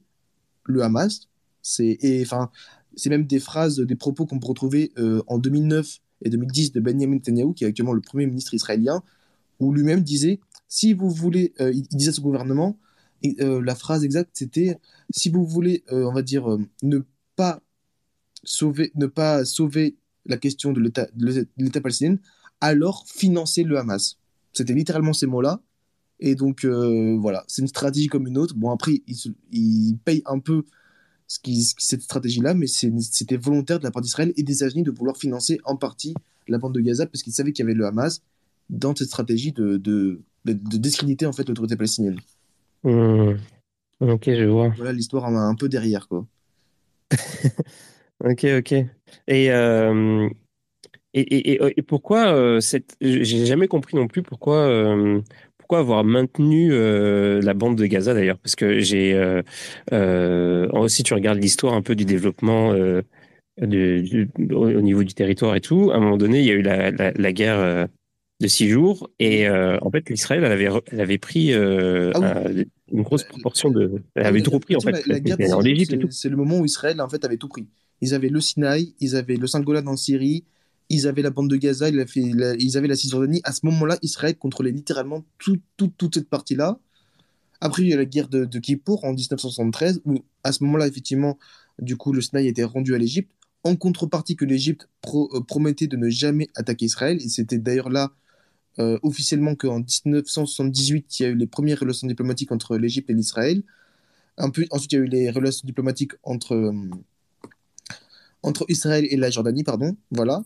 le 0.63 0.81
Hamas. 0.81 1.27
C'est, 1.61 1.97
et 2.01 2.21
enfin, 2.21 2.49
c'est 2.95 3.09
même 3.09 3.25
des 3.25 3.39
phrases, 3.39 3.79
des 3.79 3.95
propos 3.95 4.25
qu'on 4.25 4.39
peut 4.39 4.47
retrouver 4.47 4.91
euh, 4.97 5.21
en 5.27 5.37
2009 5.37 5.99
et 6.23 6.29
2010 6.29 6.71
de 6.71 6.79
Benjamin 6.79 7.15
Netanyahu, 7.15 7.53
qui 7.53 7.63
est 7.63 7.67
actuellement 7.67 7.93
le 7.93 8.01
premier 8.01 8.25
ministre 8.25 8.53
israélien, 8.53 9.03
où 9.59 9.73
lui-même 9.73 10.01
disait 10.01 10.39
si 10.67 10.93
vous 10.93 11.09
voulez, 11.09 11.53
euh, 11.59 11.71
il 11.73 11.83
disait 11.83 12.11
à 12.11 12.13
ce 12.13 12.21
gouvernement, 12.21 12.77
euh, 13.39 13.61
la 13.61 13.75
phrase 13.75 14.03
exacte 14.03 14.31
c'était 14.33 14.79
si 15.11 15.29
vous 15.29 15.45
voulez, 15.45 15.83
on 15.89 16.13
va 16.13 16.21
dire, 16.21 16.57
ne 16.81 17.01
pas 17.35 17.61
sauver, 18.43 18.91
ne 18.95 19.07
pas 19.07 19.45
sauver 19.45 19.95
la 20.25 20.37
question 20.37 20.71
de 20.71 20.79
l'État 20.81 21.81
palestinien, 21.81 22.17
alors 22.59 23.05
financer 23.07 23.63
le 23.63 23.77
Hamas. 23.77 24.17
C'était 24.53 24.73
littéralement 24.73 25.13
ces 25.13 25.27
mots-là. 25.27 25.61
Et 26.19 26.35
donc, 26.35 26.65
euh, 26.65 27.17
voilà, 27.19 27.43
c'est 27.47 27.63
une 27.63 27.67
stratégie 27.67 28.07
comme 28.07 28.27
une 28.27 28.37
autre. 28.37 28.53
Bon, 28.55 28.69
après, 28.69 29.01
ils, 29.07 29.35
il 29.51 29.97
payent 30.05 30.21
un 30.27 30.37
peu 30.37 30.63
ce 31.27 31.39
qui, 31.39 31.63
cette 31.63 32.01
stratégie-là, 32.01 32.53
mais 32.53 32.67
c'était 32.67 33.37
volontaire 33.37 33.79
de 33.79 33.85
la 33.85 33.91
part 33.91 34.01
d'Israël 34.01 34.33
et 34.35 34.43
des 34.43 34.55
États-Unis 34.55 34.83
de 34.83 34.91
vouloir 34.91 35.17
financer 35.17 35.59
en 35.63 35.77
partie 35.77 36.13
la 36.47 36.57
bande 36.57 36.73
de 36.73 36.81
Gaza 36.81 37.05
parce 37.05 37.23
qu'ils 37.23 37.33
savaient 37.33 37.53
qu'il 37.53 37.63
y 37.63 37.67
avait 37.67 37.73
le 37.73 37.85
Hamas 37.85 38.21
dans 38.69 38.95
cette 38.95 39.07
stratégie 39.07 39.51
de, 39.51 39.77
de, 39.77 40.21
de, 40.45 40.77
discréditer 40.77 41.25
en 41.25 41.31
fait 41.31 41.47
l'autorité 41.47 41.75
palestinienne. 41.75 42.19
Mmh. 42.83 43.35
Ok, 44.01 44.23
je 44.25 44.45
vois. 44.45 44.73
Voilà 44.75 44.93
l'histoire 44.93 45.25
un 45.25 45.55
peu 45.55 45.69
derrière, 45.69 46.07
quoi. 46.07 46.27
Ok, 48.23 48.45
ok. 48.59 48.73
Et, 49.27 49.51
euh, 49.51 50.29
et, 51.13 51.21
et, 51.21 51.79
et- 51.79 51.81
pourquoi 51.83 52.33
euh, 52.33 52.59
cette... 52.61 52.95
J'ai 53.01 53.45
jamais 53.45 53.67
compris 53.67 53.97
non 53.97 54.07
plus 54.07 54.23
pourquoi, 54.23 54.57
euh, 54.57 55.21
pourquoi 55.57 55.79
avoir 55.79 56.03
maintenu 56.03 56.69
euh, 56.73 57.41
la 57.41 57.53
bande 57.53 57.77
de 57.77 57.85
Gaza 57.87 58.13
d'ailleurs. 58.13 58.39
Parce 58.39 58.55
que 58.55 58.79
j'ai... 58.79 59.13
euh, 59.15 59.43
euh, 59.93 60.87
si 60.89 61.03
tu 61.03 61.13
regardes 61.15 61.39
l'histoire 61.41 61.73
un 61.75 61.81
peu 61.83 61.95
du 61.95 62.05
développement 62.05 62.73
du- 63.61 64.03
du- 64.03 64.29
au 64.53 64.67
au 64.69 64.81
niveau 64.81 65.03
du 65.03 65.13
territoire 65.13 65.55
et 65.55 65.61
tout, 65.61 65.91
à 65.91 65.97
un 65.97 65.99
moment 65.99 66.17
donné, 66.17 66.39
il 66.39 66.45
y 66.45 66.51
a 66.51 66.53
eu 66.53 66.61
la, 66.61 66.91
la, 66.91 67.11
la 67.11 67.33
guerre 67.33 67.87
de 68.41 68.47
six 68.47 68.69
jours. 68.69 69.09
Et 69.19 69.49
en 69.49 69.91
fait, 69.91 70.09
l'Israël, 70.09 70.43
elle 70.43 70.51
avait, 70.51 70.69
elle 70.91 71.01
avait 71.01 71.17
pris 71.17 71.53
Ah 71.53 72.19
oui. 72.19 72.35
un- 72.35 72.43
une 72.91 73.03
grosse 73.03 73.23
proportion 73.23 73.69
de... 73.69 74.01
Elle 74.15 74.25
avait 74.25 74.41
tout 74.41 74.51
repris 74.51 74.75
en 74.75 74.79
fait. 74.79 74.91
la, 75.07 75.13
la 75.13 75.19
guerre 75.19 75.57
en 75.57 75.61
Égypte 75.63 75.95
c'est 76.11 76.29
le 76.29 76.35
moment 76.37 76.59
où 76.59 76.65
Israël 76.65 76.99
en 77.01 77.09
fait 77.09 77.23
avait 77.25 77.37
tout 77.37 77.47
pris. 77.47 77.67
Ils 78.01 78.13
avaient 78.13 78.29
le 78.29 78.41
Sinaï, 78.41 78.93
ils 78.99 79.15
avaient 79.15 79.35
le 79.37 79.47
Saint-Golan 79.47 79.85
en 79.87 79.95
Syrie, 79.95 80.43
ils 80.89 81.07
avaient 81.07 81.21
la 81.21 81.29
bande 81.29 81.49
de 81.49 81.55
Gaza, 81.55 81.87
ils, 81.89 81.99
avaient 81.99 82.31
la, 82.33 82.55
ils 82.55 82.77
avaient 82.77 82.87
la 82.87 82.95
Cisjordanie. 82.95 83.41
À 83.43 83.51
ce 83.53 83.65
moment-là, 83.65 83.97
Israël 84.01 84.35
contrôlait 84.37 84.71
littéralement 84.71 85.23
tout, 85.37 85.57
tout- 85.77 85.91
toute 85.97 86.15
cette 86.15 86.27
partie-là. 86.29 86.79
Après, 87.61 87.83
il 87.83 87.89
y 87.89 87.93
a 87.93 87.97
la 87.97 88.05
guerre 88.05 88.27
de, 88.27 88.45
de 88.45 88.59
Kippour 88.59 89.05
en 89.05 89.09
1973, 89.13 90.01
où 90.05 90.23
à 90.43 90.51
ce 90.51 90.63
moment-là, 90.63 90.87
effectivement, 90.87 91.37
du 91.79 91.95
coup, 91.95 92.11
le 92.11 92.21
Sinaï 92.21 92.47
était 92.47 92.63
rendu 92.63 92.95
à 92.95 92.97
l'Égypte, 92.97 93.31
en 93.63 93.75
contrepartie 93.75 94.35
que 94.35 94.45
l'Égypte 94.45 94.89
pro- 95.01 95.29
euh, 95.35 95.41
promettait 95.41 95.85
de 95.87 95.95
ne 95.95 96.09
jamais 96.09 96.47
attaquer 96.55 96.85
Israël. 96.85 97.17
Et 97.23 97.29
c'était 97.29 97.59
d'ailleurs 97.59 97.89
là, 97.89 98.11
euh, 98.79 98.97
officiellement, 99.03 99.55
qu'en 99.55 99.79
1978, 99.79 101.19
il 101.19 101.23
y 101.23 101.25
a 101.25 101.29
eu 101.29 101.35
les 101.35 101.47
premières 101.47 101.79
relations 101.79 102.07
diplomatiques 102.07 102.51
entre 102.51 102.77
l'Égypte 102.77 103.09
et 103.09 103.13
l'Israël. 103.13 103.63
Ensuite, 104.37 104.91
il 104.91 104.95
y 104.95 104.95
a 104.95 104.99
eu 104.99 105.07
les 105.07 105.29
relations 105.29 105.65
diplomatiques 105.65 106.13
entre, 106.23 106.53
euh, 106.53 106.89
entre 108.43 108.65
Israël 108.69 109.05
et 109.09 109.17
la 109.17 109.29
Jordanie, 109.29 109.63
pardon, 109.63 109.97
voilà. 110.09 110.43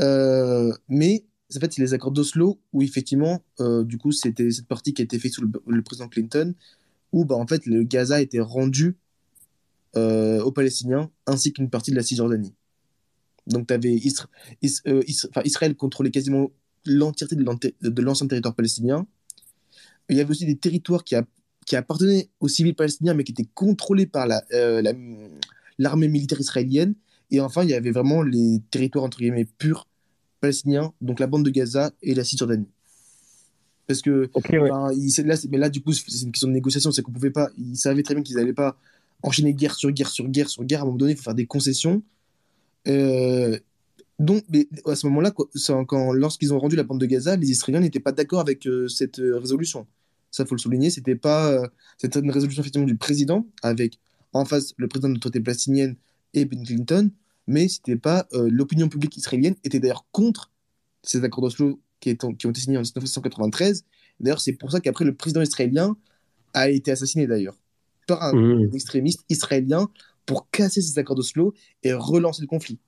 Euh, 0.00 0.72
mais 0.88 1.24
en 1.56 1.60
fait, 1.60 1.72
c'est 1.72 1.82
les 1.82 1.94
accords 1.94 2.10
d'Oslo 2.10 2.60
où 2.72 2.82
effectivement, 2.82 3.42
du 3.58 3.98
coup, 3.98 4.12
c'était 4.12 4.50
cette 4.50 4.66
partie 4.66 4.94
qui 4.94 5.02
a 5.02 5.04
été 5.04 5.18
faite 5.18 5.32
sous 5.32 5.42
le, 5.42 5.82
président 5.82 6.08
Clinton, 6.08 6.54
où 7.12 7.24
bah, 7.24 7.34
en 7.34 7.46
fait, 7.46 7.66
le 7.66 7.82
Gaza 7.82 8.16
a 8.16 8.20
été 8.20 8.40
rendu 8.40 8.96
aux 9.96 10.52
Palestiniens 10.52 11.10
ainsi 11.26 11.52
qu'une 11.52 11.70
partie 11.70 11.90
de 11.90 11.96
la 11.96 12.02
Cisjordanie. 12.02 12.54
Donc, 13.46 13.66
tu 13.66 14.00
Israël 14.62 15.74
contrôlait 15.76 16.10
quasiment 16.10 16.52
l'entièreté 16.84 17.36
de 17.36 18.02
l'ancien 18.02 18.26
territoire 18.26 18.54
palestinien. 18.54 19.06
Il 20.08 20.16
y 20.16 20.20
avait 20.20 20.30
aussi 20.30 20.46
des 20.46 20.56
territoires 20.56 21.04
qui, 21.04 21.14
a- 21.14 21.26
qui 21.66 21.76
appartenaient 21.76 22.28
aux 22.40 22.48
civils 22.48 22.74
palestiniens, 22.74 23.14
mais 23.14 23.24
qui 23.24 23.32
étaient 23.32 23.48
contrôlés 23.54 24.06
par 24.06 24.26
la, 24.26 24.42
euh, 24.52 24.82
la, 24.82 24.92
l'armée 25.78 26.08
militaire 26.08 26.40
israélienne. 26.40 26.94
Et 27.30 27.40
enfin, 27.40 27.62
il 27.62 27.70
y 27.70 27.74
avait 27.74 27.92
vraiment 27.92 28.22
les 28.22 28.60
territoires, 28.70 29.04
entre 29.04 29.18
guillemets, 29.18 29.46
purs 29.58 29.86
palestiniens, 30.40 30.92
donc 31.00 31.20
la 31.20 31.26
bande 31.26 31.44
de 31.44 31.50
Gaza 31.50 31.92
et 32.02 32.14
la 32.14 32.24
Cisjordanie. 32.24 32.68
Parce 33.86 34.02
que 34.02 34.30
là, 35.22 35.36
mais 35.50 35.58
là, 35.58 35.68
du 35.68 35.82
coup, 35.82 35.92
c'est 35.92 36.22
une 36.22 36.32
question 36.32 36.48
de 36.48 36.52
négociation, 36.52 36.92
c'est 36.92 37.02
qu'on 37.02 37.12
pouvait 37.12 37.30
pas, 37.30 37.50
ils 37.58 37.76
savaient 37.76 38.02
très 38.02 38.14
bien 38.14 38.22
qu'ils 38.22 38.36
n'allaient 38.36 38.52
pas 38.52 38.76
enchaîner 39.22 39.52
guerre 39.52 39.74
sur 39.74 39.90
guerre 39.90 40.08
sur 40.08 40.28
guerre 40.28 40.48
sur 40.48 40.64
guerre. 40.64 40.80
À 40.80 40.82
un 40.82 40.86
moment 40.86 40.96
donné, 40.98 41.12
il 41.12 41.16
faut 41.16 41.24
faire 41.24 41.34
des 41.34 41.46
concessions. 41.46 42.02
Euh, 42.88 43.58
donc, 44.20 44.44
mais 44.50 44.68
à 44.84 44.94
ce 44.94 45.06
moment-là, 45.06 45.32
quand, 45.32 46.12
lorsqu'ils 46.12 46.52
ont 46.52 46.58
rendu 46.58 46.76
la 46.76 46.82
bande 46.82 47.00
de 47.00 47.06
Gaza, 47.06 47.36
les 47.36 47.50
Israéliens 47.50 47.80
n'étaient 47.80 48.00
pas 48.00 48.12
d'accord 48.12 48.40
avec 48.40 48.66
euh, 48.66 48.86
cette 48.86 49.18
euh, 49.18 49.38
résolution. 49.38 49.86
Ça, 50.30 50.44
faut 50.44 50.54
le 50.54 50.60
souligner. 50.60 50.90
C'était 50.90 51.16
pas, 51.16 51.68
c'était 51.96 52.20
une 52.20 52.30
résolution 52.30 52.60
effectivement 52.60 52.86
du 52.86 52.96
président 52.96 53.46
avec 53.62 53.98
en 54.34 54.44
face 54.44 54.74
le 54.76 54.88
président 54.88 55.08
de 55.08 55.14
l'autorité 55.14 55.40
palestinienne 55.40 55.96
et 56.34 56.44
Ben 56.44 56.62
Clinton, 56.64 57.10
mais 57.48 57.66
c'était 57.66 57.96
pas 57.96 58.28
l'opinion 58.32 58.88
publique 58.88 59.16
israélienne 59.16 59.56
était 59.64 59.80
d'ailleurs 59.80 60.06
contre 60.12 60.52
ces 61.02 61.24
accords 61.24 61.42
d'Oslo 61.42 61.80
qui, 61.98 62.16
qui, 62.16 62.46
ont 62.46 62.50
été 62.50 62.60
signés 62.60 62.76
en 62.76 62.82
1993. 62.82 63.84
D'ailleurs, 64.20 64.40
c'est 64.40 64.52
pour 64.52 64.70
ça 64.70 64.80
qu'après 64.80 65.04
le 65.04 65.16
président 65.16 65.42
israélien 65.42 65.96
a 66.54 66.70
été 66.70 66.92
assassiné 66.92 67.26
d'ailleurs 67.26 67.56
par 68.06 68.22
un 68.22 68.34
mmh. 68.34 68.70
extrémiste 68.74 69.24
israélien 69.28 69.88
pour 70.26 70.48
casser 70.50 70.80
ces 70.80 70.96
accords 70.98 71.16
d'Oslo 71.16 71.54
et 71.82 71.92
relancer 71.92 72.42
le 72.42 72.46
conflit. 72.46 72.78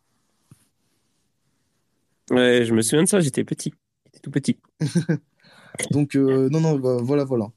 Ouais, 2.30 2.64
je 2.64 2.72
me 2.74 2.82
souviens 2.82 3.04
de 3.04 3.08
ça, 3.08 3.20
j'étais 3.20 3.44
petit. 3.44 3.72
J'étais 4.06 4.20
tout 4.20 4.30
petit. 4.30 4.58
Donc, 5.90 6.16
euh, 6.16 6.48
non, 6.50 6.60
non, 6.60 6.78
bah, 6.78 6.98
voilà, 7.00 7.24
voilà. 7.24 7.50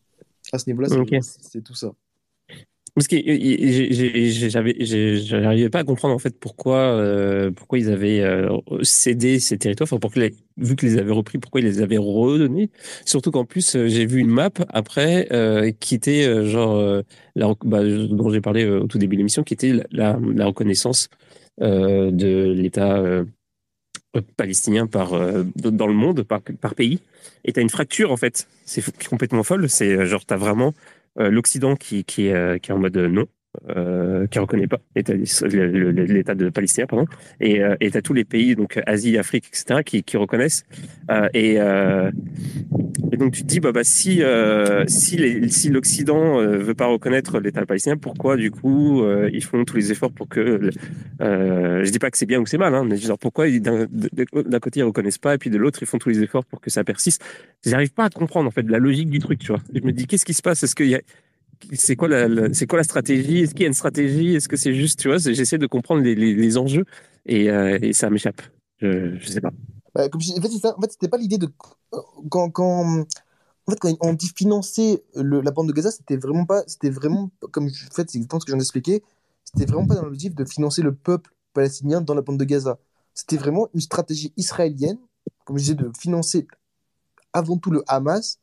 À 0.51 0.60
ce 0.60 0.69
niveau-là, 0.69 0.89
c'est 1.21 1.62
tout 1.62 1.75
ça. 1.75 1.91
Parce 2.93 3.10
que 3.10 3.17
j'arrivais 5.17 5.69
pas 5.69 5.80
à 5.80 5.84
comprendre 5.84 6.15
en 6.15 6.19
fait 6.19 6.39
pourquoi 6.39 6.78
euh, 6.78 7.51
pourquoi 7.51 7.78
ils 7.78 7.89
avaient 7.89 8.21
euh, 8.21 8.58
cédé 8.84 9.39
ces 9.39 9.58
territoires, 9.58 9.86
enfin 9.86 9.99
pourquoi 9.99 10.28
vu 10.56 10.78
qu'ils 10.78 10.89
les 10.89 10.97
avaient 10.97 11.12
repris, 11.12 11.38
pourquoi 11.38 11.60
ils 11.60 11.65
les 11.65 11.82
avaient 11.82 11.97
redonnés. 11.97 12.69
Surtout 13.04 13.32
qu'en 13.32 13.43
plus 13.43 13.75
j'ai 13.88 14.06
vu 14.06 14.21
une 14.21 14.30
map 14.30 14.51
après 14.69 15.28
qui 15.82 15.95
était 15.95 16.45
genre 16.45 17.04
la, 17.36 17.54
bah, 17.65 17.84
dont 17.84 18.30
j'ai 18.30 18.39
parlé 18.39 18.65
au 18.65 18.88
tout 18.88 18.97
début 18.97 19.17
de 19.17 19.19
l'émission, 19.19 19.43
qui 19.43 19.56
était 19.56 19.73
la, 19.91 20.17
la 20.34 20.45
reconnaissance 20.45 21.10
de 21.60 22.54
l'État 22.54 23.25
palestinien 24.21 24.88
par 24.88 25.12
dans 25.56 25.88
le 25.88 25.93
monde 25.93 26.23
par, 26.23 26.41
par 26.62 26.75
pays 26.75 26.99
et 27.43 27.54
tu 27.54 27.60
as 27.60 27.63
une 27.63 27.69
fracture 27.69 28.12
en 28.12 28.17
fait. 28.17 28.47
C'est 28.65 28.84
complètement 29.08 29.43
folle. 29.43 29.69
C'est 29.69 30.06
genre 30.06 30.25
tu 30.25 30.34
as 30.34 30.38
vraiment 30.38 30.73
l'Occident 31.17 31.75
qui 31.75 32.04
qui 32.04 32.23
qui 32.23 32.28
est 32.28 32.71
en 32.71 32.80
mode 32.80 32.97
non 32.97 33.28
euh, 33.70 34.28
qui 34.28 34.39
reconnaît 34.39 34.68
pas 34.68 34.80
l'État 34.96 36.36
de 36.36 36.50
Palestine, 36.50 36.86
pardon, 36.88 37.06
et 37.39 37.63
euh, 37.63 37.76
et 37.82 37.91
t'as 37.91 38.02
tous 38.02 38.13
les 38.13 38.26
pays 38.26 38.56
donc 38.56 38.80
Asie, 38.86 39.18
Afrique, 39.18 39.48
etc. 39.48 39.82
qui, 39.84 40.18
reconnaissent 40.18 40.63
euh, 41.12 41.28
et, 41.34 41.56
euh, 41.60 42.12
et 43.12 43.18
donc 43.18 43.34
tu 43.34 43.41
te 43.44 43.48
dis 43.48 43.60
bah, 43.60 43.72
bah 43.72 43.84
si 43.84 44.24
euh, 44.24 44.86
si 44.88 45.18
les, 45.18 45.41
l'Occident 45.70 46.38
veut 46.39 46.74
pas 46.74 46.88
reconnaître 46.88 47.39
l'État 47.39 47.65
palestinien, 47.65 47.98
pourquoi 47.98 48.38
du 48.38 48.52
coup 48.52 49.04
ils 49.32 49.44
font 49.44 49.63
tous 49.65 49.78
les 49.78 49.91
efforts 49.91 50.12
pour 50.12 50.28
que 50.28 50.70
je 51.20 51.89
dis 51.89 52.00
pas 52.00 52.12
que 52.12 52.18
c'est 52.18 52.26
bien 52.26 52.39
ou 52.39 52.46
c'est 52.46 52.58
mal, 52.58 52.74
hein, 52.74 52.86
mais 52.88 52.98
genre 52.98 53.20
pourquoi 53.20 53.48
d'un 53.50 54.60
côté 54.60 54.80
ils 54.80 54.84
reconnaissent 54.84 55.18
pas 55.18 55.36
et 55.36 55.38
puis 55.38 55.50
de 55.50 55.58
l'autre 55.58 55.80
ils 55.82 55.88
font 55.88 55.98
tous 55.98 56.10
les 56.10 56.22
efforts 56.22 56.46
pour 56.46 56.62
que 56.62 56.70
ça 56.70 56.84
persiste? 56.84 57.24
J'arrive 57.65 57.94
pas 57.94 58.06
à 58.06 58.10
comprendre 58.10 58.48
en 58.48 58.52
fait 58.52 58.68
la 58.70 58.80
logique 58.80 59.10
du 59.10 59.20
truc, 59.20 59.39
tu 59.39 59.48
vois. 59.48 59.62
Je 59.74 59.82
me 59.82 59.91
dis 59.91 60.08
qu'est-ce 60.08 60.26
qui 60.26 60.34
se 60.34 60.41
passe? 60.41 60.63
Est-ce 60.63 60.76
qu'il 60.76 60.88
y 60.88 60.96
a 60.96 61.02
c'est 61.74 61.96
quoi 61.96 62.08
la, 62.08 62.54
c'est 62.54 62.68
quoi 62.68 62.78
la 62.78 62.84
stratégie? 62.84 63.39
Est-ce 63.39 63.54
qu'il 63.54 63.62
y 63.62 63.65
a 63.65 63.68
une 63.68 63.74
stratégie? 63.74 64.36
Est-ce 64.36 64.48
que 64.48 64.58
c'est 64.58 64.74
juste, 64.74 65.00
tu 65.00 65.08
vois, 65.08 65.18
j'essaie 65.18 65.58
de 65.58 65.68
comprendre 65.68 66.02
les, 66.02 66.15
les, 66.15 66.58
enjeux 66.58 66.86
et, 67.26 67.50
euh, 67.50 67.78
et, 67.82 67.94
ça 67.94 68.10
m'échappe. 68.10 68.41
Je, 68.78 69.18
je 69.18 69.28
sais 69.28 69.41
pas. 69.41 69.52
Bah, 69.94 70.08
en 70.13 70.20
fait, 70.41 70.50
ça. 70.60 70.76
En 70.78 70.82
c'était 70.89 71.08
pas 71.08 71.18
l'idée 71.18 71.38
de 71.38 71.48
quand, 72.30 72.50
quand, 72.50 73.06
en 73.68 73.72
fait, 73.72 73.80
quand 73.80 73.94
on 74.02 74.13
dit 74.13 74.32
financer 74.36 75.04
le, 75.15 75.41
la 75.41 75.52
bande 75.52 75.68
de 75.68 75.74
Gaza, 75.74 75.91
c'était 75.91 76.18
vraiment 76.18 76.46
pas, 76.46 76.63
c'était 76.68 76.89
vraiment 76.89 77.32
comme 77.52 77.65
en 77.65 77.94
fait, 77.94 78.10
c'est 78.10 78.18
exactement 78.18 78.39
ce 78.39 78.46
que 78.46 78.52
j'en 78.52 78.60
ai 78.60 78.62
expliqué. 78.62 79.04
C'était 79.44 79.65
vraiment 79.65 79.88
pas 79.88 79.96
dans 79.96 80.04
l'objectif 80.04 80.36
de 80.36 80.46
financer 80.46 80.82
le 80.82 80.94
peuple 80.94 81.32
palestinien 81.54 82.02
dans 82.02 82.13
la 82.13 82.22
bande 82.22 82.38
de 82.38 82.44
Gaza. 82.44 82.78
C'était 83.13 83.38
vraiment 83.38 83.70
une 83.74 83.80
stratégie 83.80 84.34
israélienne, 84.36 84.98
comme 85.46 85.58
je 85.58 85.63
disais, 85.63 85.76
de 85.76 85.89
financer 85.98 86.48
avant 87.32 87.58
tout 87.58 87.72
le 87.72 87.84
Hamas 87.88 88.39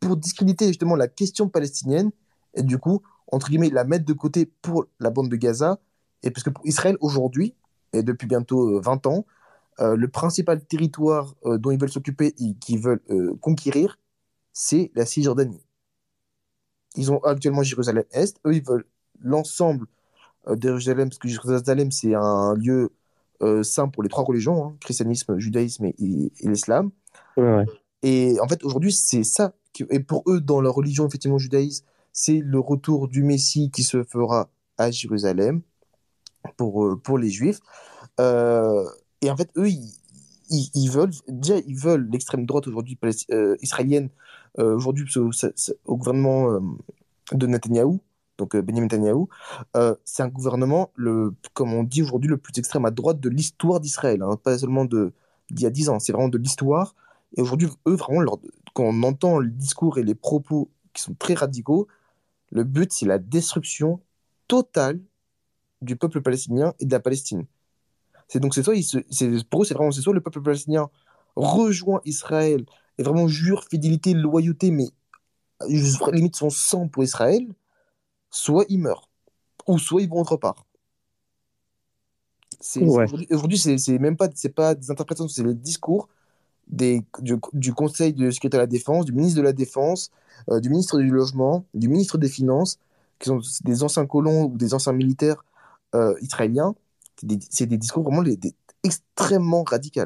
pour 0.00 0.16
discréditer 0.16 0.68
justement 0.68 0.96
la 0.96 1.08
question 1.08 1.48
palestinienne 1.48 2.10
et 2.54 2.62
du 2.62 2.78
coup, 2.78 3.02
entre 3.30 3.48
guillemets, 3.48 3.70
la 3.70 3.84
mettre 3.84 4.04
de 4.04 4.12
côté 4.12 4.46
pour 4.62 4.86
la 5.00 5.10
bande 5.10 5.28
de 5.28 5.36
Gaza. 5.36 5.78
Et 6.22 6.30
parce 6.30 6.42
que 6.42 6.50
pour 6.50 6.66
Israël, 6.66 6.96
aujourd'hui, 7.00 7.54
et 7.92 8.02
depuis 8.02 8.26
bientôt 8.26 8.80
20 8.80 9.06
euh, 9.06 9.10
ans, 9.10 9.26
euh, 9.80 9.96
le 9.96 10.08
principal 10.08 10.64
territoire 10.64 11.34
euh, 11.44 11.58
dont 11.58 11.70
ils 11.70 11.78
veulent 11.78 11.90
s'occuper 11.90 12.34
et 12.38 12.54
qu'ils 12.54 12.80
veulent 12.80 13.02
conquérir, 13.40 13.98
c'est 14.52 14.90
la 14.94 15.06
Cisjordanie. 15.06 15.62
Ils 16.96 17.12
ont 17.12 17.22
actuellement 17.22 17.62
Jérusalem-Est. 17.62 18.40
Eux, 18.46 18.54
ils 18.54 18.64
veulent 18.64 18.86
l'ensemble 19.20 19.86
de 20.48 20.68
Jérusalem, 20.78 21.10
parce 21.10 21.18
que 21.18 21.28
Jérusalem, 21.28 21.90
c'est 21.92 22.14
un 22.14 22.54
lieu 22.54 22.90
saint 23.62 23.88
pour 23.88 24.02
les 24.02 24.08
trois 24.08 24.24
religions, 24.24 24.64
hein, 24.64 24.76
christianisme, 24.80 25.38
judaïsme 25.38 25.84
et, 25.84 26.32
l'islam. 26.42 26.90
Et 28.02 28.36
en 28.40 28.48
fait, 28.48 28.64
aujourd'hui, 28.64 28.92
c'est 28.92 29.22
ça. 29.22 29.52
et 29.90 30.00
pour 30.00 30.24
eux, 30.26 30.40
dans 30.40 30.60
leur 30.60 30.74
religion, 30.74 31.06
effectivement, 31.06 31.38
judaïsme, 31.38 31.84
c'est 32.12 32.38
le 32.38 32.58
retour 32.58 33.08
du 33.08 33.22
Messie 33.22 33.70
qui 33.70 33.82
se 33.82 34.02
fera 34.02 34.48
à 34.76 34.90
Jérusalem 34.90 35.62
pour, 36.56 36.84
euh, 36.84 36.96
pour 36.96 37.18
les 37.18 37.30
Juifs. 37.30 37.60
Euh, 38.20 38.84
et 39.20 39.30
en 39.30 39.36
fait, 39.36 39.50
eux, 39.56 39.68
ils, 39.68 40.90
veulent, 40.90 41.10
déjà, 41.28 41.58
ils 41.66 41.76
veulent 41.76 42.08
l'extrême 42.10 42.46
droite 42.46 42.66
aujourd'hui 42.66 42.98
euh, 43.30 43.56
israélienne, 43.60 44.08
aujourd'hui 44.56 45.04
au 45.84 45.96
gouvernement 45.96 46.58
de 47.32 47.46
Netanyahou, 47.46 48.00
donc 48.38 48.56
Benjamin 48.56 48.86
Netanyahou, 48.86 49.28
c'est 50.04 50.22
un 50.22 50.28
gouvernement, 50.28 50.90
le, 50.96 51.32
comme 51.52 51.72
on 51.74 51.84
dit 51.84 52.02
aujourd'hui, 52.02 52.28
le 52.28 52.38
plus 52.38 52.58
extrême 52.58 52.84
à 52.84 52.90
droite 52.90 53.20
de 53.20 53.28
l'histoire 53.28 53.78
d'Israël, 53.78 54.22
hein, 54.22 54.36
pas 54.42 54.58
seulement 54.58 54.84
d'il 54.84 55.12
y 55.50 55.66
a 55.66 55.70
dix 55.70 55.90
ans, 55.90 56.00
c'est 56.00 56.12
vraiment 56.12 56.28
de 56.28 56.38
l'histoire. 56.38 56.96
Et 57.36 57.42
aujourd'hui, 57.42 57.68
eux, 57.86 57.94
vraiment, 57.94 58.24
quand 58.74 58.84
on 58.84 59.02
entend 59.04 59.38
le 59.38 59.50
discours 59.50 59.98
et 59.98 60.02
les 60.02 60.14
propos 60.14 60.70
qui 60.92 61.02
sont 61.02 61.14
très 61.14 61.34
radicaux, 61.34 61.86
le 62.50 62.64
but, 62.64 62.92
c'est 62.92 63.06
la 63.06 63.18
destruction 63.18 64.00
totale 64.46 65.00
du 65.82 65.96
peuple 65.96 66.20
palestinien 66.22 66.74
et 66.80 66.86
de 66.86 66.92
la 66.92 67.00
Palestine. 67.00 67.46
C'est 68.26 68.40
donc 68.40 68.54
c'est 68.54 68.62
soit 68.62 68.74
pour 69.50 69.62
eux 69.62 69.64
c'est 69.64 69.74
vraiment 69.74 69.90
c'est 69.90 70.02
soit 70.02 70.14
le 70.14 70.20
peuple 70.20 70.42
palestinien 70.42 70.90
rejoint 71.36 72.00
Israël 72.04 72.64
et 72.98 73.02
vraiment 73.02 73.28
jure 73.28 73.64
fidélité, 73.64 74.12
loyauté, 74.12 74.70
mais 74.70 74.88
limite 76.12 76.36
son 76.36 76.50
sang 76.50 76.88
pour 76.88 77.04
Israël, 77.04 77.46
soit 78.30 78.64
il 78.68 78.80
meurt 78.80 79.08
ou 79.66 79.78
soit 79.78 80.02
ils 80.02 80.08
vont 80.08 80.20
autre 80.20 80.36
part. 80.36 80.66
Aujourd'hui, 83.30 83.58
c'est 83.58 83.98
même 83.98 84.16
pas 84.16 84.28
c'est 84.34 84.48
pas 84.48 84.74
des 84.74 84.90
interprétations, 84.90 85.28
c'est 85.28 85.42
le 85.44 85.54
discours 85.54 86.08
des, 86.70 87.02
du, 87.20 87.72
Conseil 87.72 88.12
de 88.12 88.30
sécurité 88.30 88.56
à 88.56 88.60
la 88.60 88.66
défense, 88.66 89.04
du 89.04 89.12
ministre 89.12 89.38
de 89.38 89.42
la 89.42 89.52
Défense, 89.52 90.10
euh, 90.50 90.60
du 90.60 90.70
ministre 90.70 90.98
du 90.98 91.08
Logement, 91.08 91.64
du 91.74 91.88
ministre 91.88 92.18
des 92.18 92.28
Finances, 92.28 92.78
qui 93.18 93.28
sont 93.28 93.40
des 93.64 93.82
anciens 93.82 94.06
colons 94.06 94.44
ou 94.44 94.56
des 94.56 94.74
anciens 94.74 94.92
militaires 94.92 95.44
euh, 95.94 96.14
israéliens. 96.20 96.74
C'est 97.50 97.66
des, 97.66 97.78
discours 97.78 98.04
vraiment 98.04 98.22
extrêmement 98.84 99.64
radicaux. 99.64 100.02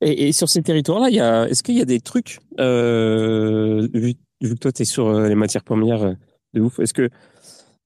Et, 0.00 0.30
sur 0.32 0.48
ces 0.48 0.62
territoires-là, 0.62 1.48
est-ce 1.48 1.62
qu'il 1.62 1.76
y 1.76 1.80
a 1.80 1.86
des 1.86 2.00
trucs, 2.00 2.38
euh, 2.60 3.88
vu, 3.92 4.14
que 4.40 4.54
toi 4.54 4.70
tu 4.70 4.82
es 4.82 4.84
sur 4.84 5.12
les 5.20 5.34
matières 5.34 5.64
premières 5.64 6.14
de 6.54 6.60
ouf, 6.60 6.78
est-ce 6.78 6.94
que 6.94 7.08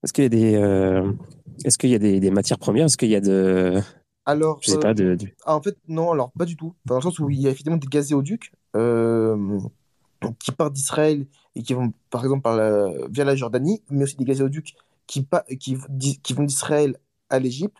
est-ce 0.02 0.12
qu'il 0.12 0.24
y 0.24 0.26
a 0.26 0.28
des 0.28 0.54
est-ce 1.64 1.78
qu'il 1.78 1.90
y 1.90 1.94
a 1.94 1.98
des, 1.98 2.20
des 2.20 2.30
matières 2.30 2.58
premières? 2.58 2.86
Est-ce 2.86 2.96
qu'il 2.96 3.08
y 3.08 3.16
a 3.16 3.20
de 3.20 3.80
alors, 4.26 4.58
je 4.62 4.70
sais 4.70 4.78
pas, 4.78 4.94
de, 4.94 5.16
ah, 5.44 5.54
en 5.54 5.60
fait, 5.60 5.76
non, 5.86 6.12
alors 6.12 6.30
pas 6.32 6.46
du 6.46 6.56
tout. 6.56 6.74
dans 6.86 6.96
le 6.96 7.02
sens 7.02 7.18
où 7.18 7.28
il 7.28 7.40
y 7.40 7.46
a 7.46 7.50
effectivement 7.50 7.76
des 7.76 7.86
gazéoducs 7.86 8.52
euh, 8.74 9.58
qui 10.38 10.50
partent 10.52 10.72
d'Israël 10.72 11.26
et 11.54 11.62
qui 11.62 11.74
vont, 11.74 11.92
par 12.10 12.22
exemple, 12.24 12.42
par 12.42 12.56
la, 12.56 12.90
via 13.08 13.24
la 13.24 13.36
Jordanie, 13.36 13.82
mais 13.90 14.04
aussi 14.04 14.16
des 14.16 14.24
gazéoducs 14.24 14.74
qui, 15.06 15.26
qui, 15.60 15.76
qui 16.22 16.32
vont 16.32 16.44
d'Israël 16.44 16.96
à 17.28 17.38
l'Égypte. 17.38 17.76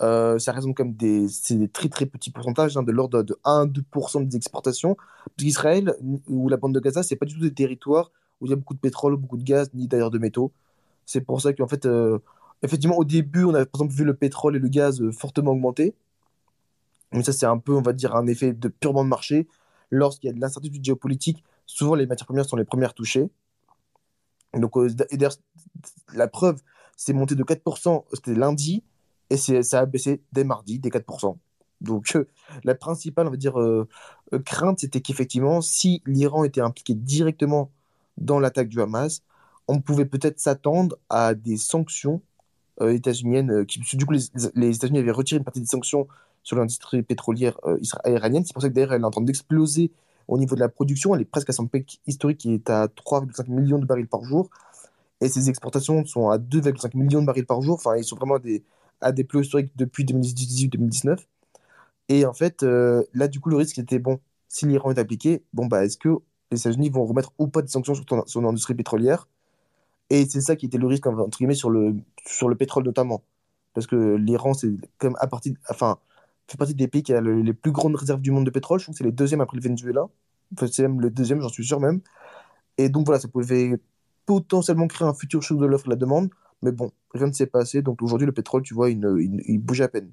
Euh, 0.00 0.38
ça 0.38 0.52
reste 0.52 0.72
comme 0.74 0.94
des, 0.94 1.28
c'est 1.28 1.56
des 1.56 1.68
très 1.68 1.88
très 1.88 2.06
petits 2.06 2.30
pourcentages, 2.30 2.76
hein, 2.76 2.82
de 2.82 2.92
l'ordre 2.92 3.22
de 3.22 3.36
1-2% 3.44 4.26
des 4.26 4.36
exportations. 4.36 4.96
Parce 5.36 5.86
ou 6.28 6.48
la 6.48 6.56
bande 6.56 6.74
de 6.74 6.80
Gaza, 6.80 7.02
c'est 7.02 7.16
pas 7.16 7.26
du 7.26 7.34
tout 7.34 7.40
des 7.40 7.54
territoires 7.54 8.10
où 8.40 8.46
il 8.46 8.50
y 8.50 8.52
a 8.52 8.56
beaucoup 8.56 8.74
de 8.74 8.80
pétrole, 8.80 9.16
beaucoup 9.16 9.36
de 9.36 9.44
gaz, 9.44 9.70
ni 9.74 9.86
d'ailleurs 9.86 10.10
de 10.10 10.18
métaux. 10.18 10.52
C'est 11.06 11.20
pour 11.20 11.40
ça 11.40 11.52
qu'en 11.52 11.68
fait, 11.68 11.86
euh, 11.86 12.18
Effectivement, 12.62 12.96
au 12.96 13.04
début, 13.04 13.44
on 13.44 13.54
a 13.54 13.66
par 13.66 13.82
exemple 13.82 13.94
vu 13.94 14.04
le 14.04 14.14
pétrole 14.14 14.56
et 14.56 14.58
le 14.58 14.68
gaz 14.68 15.00
euh, 15.00 15.10
fortement 15.10 15.52
augmenter. 15.52 15.94
Mais 17.12 17.22
ça, 17.22 17.32
c'est 17.32 17.46
un 17.46 17.58
peu, 17.58 17.74
on 17.74 17.82
va 17.82 17.92
dire, 17.92 18.14
un 18.14 18.26
effet 18.26 18.52
de 18.52 18.68
purement 18.68 19.04
de 19.04 19.08
marché. 19.08 19.48
Lorsqu'il 19.90 20.28
y 20.28 20.30
a 20.30 20.32
de 20.32 20.40
l'incertitude 20.40 20.84
géopolitique, 20.84 21.44
souvent 21.66 21.94
les 21.94 22.06
matières 22.06 22.26
premières 22.26 22.46
sont 22.46 22.56
les 22.56 22.64
premières 22.64 22.94
touchées. 22.94 23.30
Donc, 24.54 24.76
euh, 24.76 24.88
et 25.10 25.16
d'ailleurs, 25.16 25.36
la 26.14 26.28
preuve, 26.28 26.60
c'est 26.96 27.12
monté 27.12 27.34
de 27.34 27.42
4%, 27.42 28.04
c'était 28.12 28.34
lundi, 28.34 28.84
et 29.30 29.36
ça 29.36 29.80
a 29.80 29.86
baissé 29.86 30.22
dès 30.32 30.44
mardi, 30.44 30.78
des 30.78 30.90
4%. 30.90 31.36
Donc, 31.80 32.16
la 32.64 32.74
principale, 32.74 33.26
on 33.26 33.30
va 33.30 33.36
dire, 33.36 33.56
crainte, 34.44 34.80
c'était 34.80 35.00
qu'effectivement, 35.00 35.62
si 35.62 36.02
l'Iran 36.06 36.44
était 36.44 36.60
impliqué 36.60 36.94
directement 36.94 37.72
dans 38.18 38.38
l'attaque 38.38 38.68
du 38.68 38.80
Hamas, 38.80 39.22
on 39.68 39.80
pouvait 39.80 40.04
peut-être 40.04 40.38
s'attendre 40.38 40.98
à 41.08 41.34
des 41.34 41.56
sanctions 41.56 42.20
euh, 42.82 42.94
états-uniennes. 42.94 43.64
Qui, 43.66 43.80
du 43.96 44.06
coup, 44.06 44.12
les, 44.12 44.74
États-Unis 44.74 44.98
avaient 44.98 45.10
retiré 45.10 45.38
une 45.38 45.44
partie 45.44 45.60
des 45.60 45.66
sanctions 45.66 46.08
sur 46.42 46.56
l'industrie 46.56 47.02
pétrolière 47.02 47.58
iranienne. 48.04 48.44
C'est 48.44 48.52
pour 48.52 48.62
ça 48.62 48.68
que 48.68 48.74
d'ailleurs, 48.74 48.92
est 48.92 49.04
en 49.04 49.10
train 49.10 49.22
d'exploser 49.22 49.92
au 50.28 50.38
niveau 50.38 50.54
de 50.54 50.60
la 50.60 50.68
production. 50.68 51.14
Elle 51.14 51.22
est 51.22 51.26
presque 51.26 51.50
à 51.50 51.52
son 51.52 51.66
pic 51.66 52.00
historique 52.06 52.38
qui 52.38 52.54
est 52.54 52.68
à 52.70 52.86
3,5 52.88 53.48
millions 53.48 53.78
de 53.78 53.86
barils 53.86 54.08
par 54.08 54.24
jour. 54.24 54.50
Et 55.20 55.28
ses 55.28 55.48
exportations 55.48 56.04
sont 56.04 56.30
à 56.30 56.38
2,5 56.38 56.96
millions 56.96 57.20
de 57.20 57.26
barils 57.26 57.46
par 57.46 57.62
jour. 57.62 57.74
Enfin, 57.74 57.96
ils 57.96 58.04
sont 58.04 58.16
vraiment 58.16 58.38
à 59.00 59.12
des 59.12 59.24
plus 59.24 59.42
historiques 59.42 59.72
depuis 59.76 60.04
2018-2019. 60.04 61.18
Et 62.08 62.26
en 62.26 62.32
fait, 62.34 62.62
euh, 62.62 63.04
là, 63.14 63.28
du 63.28 63.40
coup, 63.40 63.48
le 63.48 63.56
risque 63.56 63.78
était 63.78 63.98
bon. 63.98 64.20
Si 64.48 64.66
l'Iran 64.66 64.90
est 64.90 64.98
appliqué, 64.98 65.44
bon, 65.52 65.66
bah, 65.66 65.84
est-ce 65.84 65.96
que 65.96 66.10
les 66.50 66.58
États-Unis 66.60 66.90
vont 66.90 67.06
remettre 67.06 67.32
ou 67.38 67.48
pas 67.48 67.62
des 67.62 67.68
sanctions 67.68 67.94
sur, 67.94 68.04
ton, 68.04 68.26
sur 68.26 68.42
l'industrie 68.42 68.74
pétrolière? 68.74 69.28
Et 70.10 70.26
c'est 70.26 70.40
ça 70.40 70.56
qui 70.56 70.66
était 70.66 70.78
le 70.78 70.86
risque, 70.86 71.06
entre 71.06 71.38
guillemets, 71.38 71.54
sur 71.54 71.70
le, 71.70 71.94
sur 72.26 72.48
le 72.48 72.56
pétrole 72.56 72.84
notamment. 72.84 73.22
Parce 73.74 73.86
que 73.86 74.16
l'Iran, 74.16 74.54
c'est 74.54 74.70
comme 74.98 75.16
à 75.20 75.26
partir, 75.26 75.54
enfin, 75.70 75.98
fait 76.48 76.58
partie 76.58 76.74
des 76.74 76.88
pays 76.88 77.02
qui 77.02 77.14
a 77.14 77.20
les 77.20 77.52
plus 77.54 77.72
grandes 77.72 77.96
réserves 77.96 78.20
du 78.20 78.30
monde 78.30 78.44
de 78.44 78.50
pétrole. 78.50 78.78
Je 78.78 78.84
trouve 78.84 78.94
que 78.94 78.98
c'est 78.98 79.04
les 79.04 79.12
deuxièmes 79.12 79.40
après 79.40 79.56
le 79.56 79.62
Venezuela. 79.62 80.08
Enfin, 80.54 80.66
c'est 80.70 80.82
même 80.82 81.00
le 81.00 81.10
deuxième, 81.10 81.40
j'en 81.40 81.48
suis 81.48 81.64
sûr 81.64 81.80
même. 81.80 82.00
Et 82.78 82.88
donc 82.88 83.06
voilà, 83.06 83.20
ça 83.20 83.28
pouvait 83.28 83.78
potentiellement 84.26 84.86
créer 84.86 85.08
un 85.08 85.14
futur 85.14 85.42
choc 85.42 85.58
de 85.58 85.66
l'offre 85.66 85.86
et 85.86 85.88
de 85.88 85.94
la 85.94 85.96
demande. 85.96 86.30
Mais 86.62 86.72
bon, 86.72 86.92
rien 87.12 87.26
ne 87.26 87.32
s'est 87.32 87.46
passé. 87.46 87.82
Donc 87.82 88.02
aujourd'hui, 88.02 88.26
le 88.26 88.32
pétrole, 88.32 88.62
tu 88.62 88.74
vois, 88.74 88.90
il, 88.90 89.58
bouge 89.58 89.80
à 89.80 89.88
peine. 89.88 90.12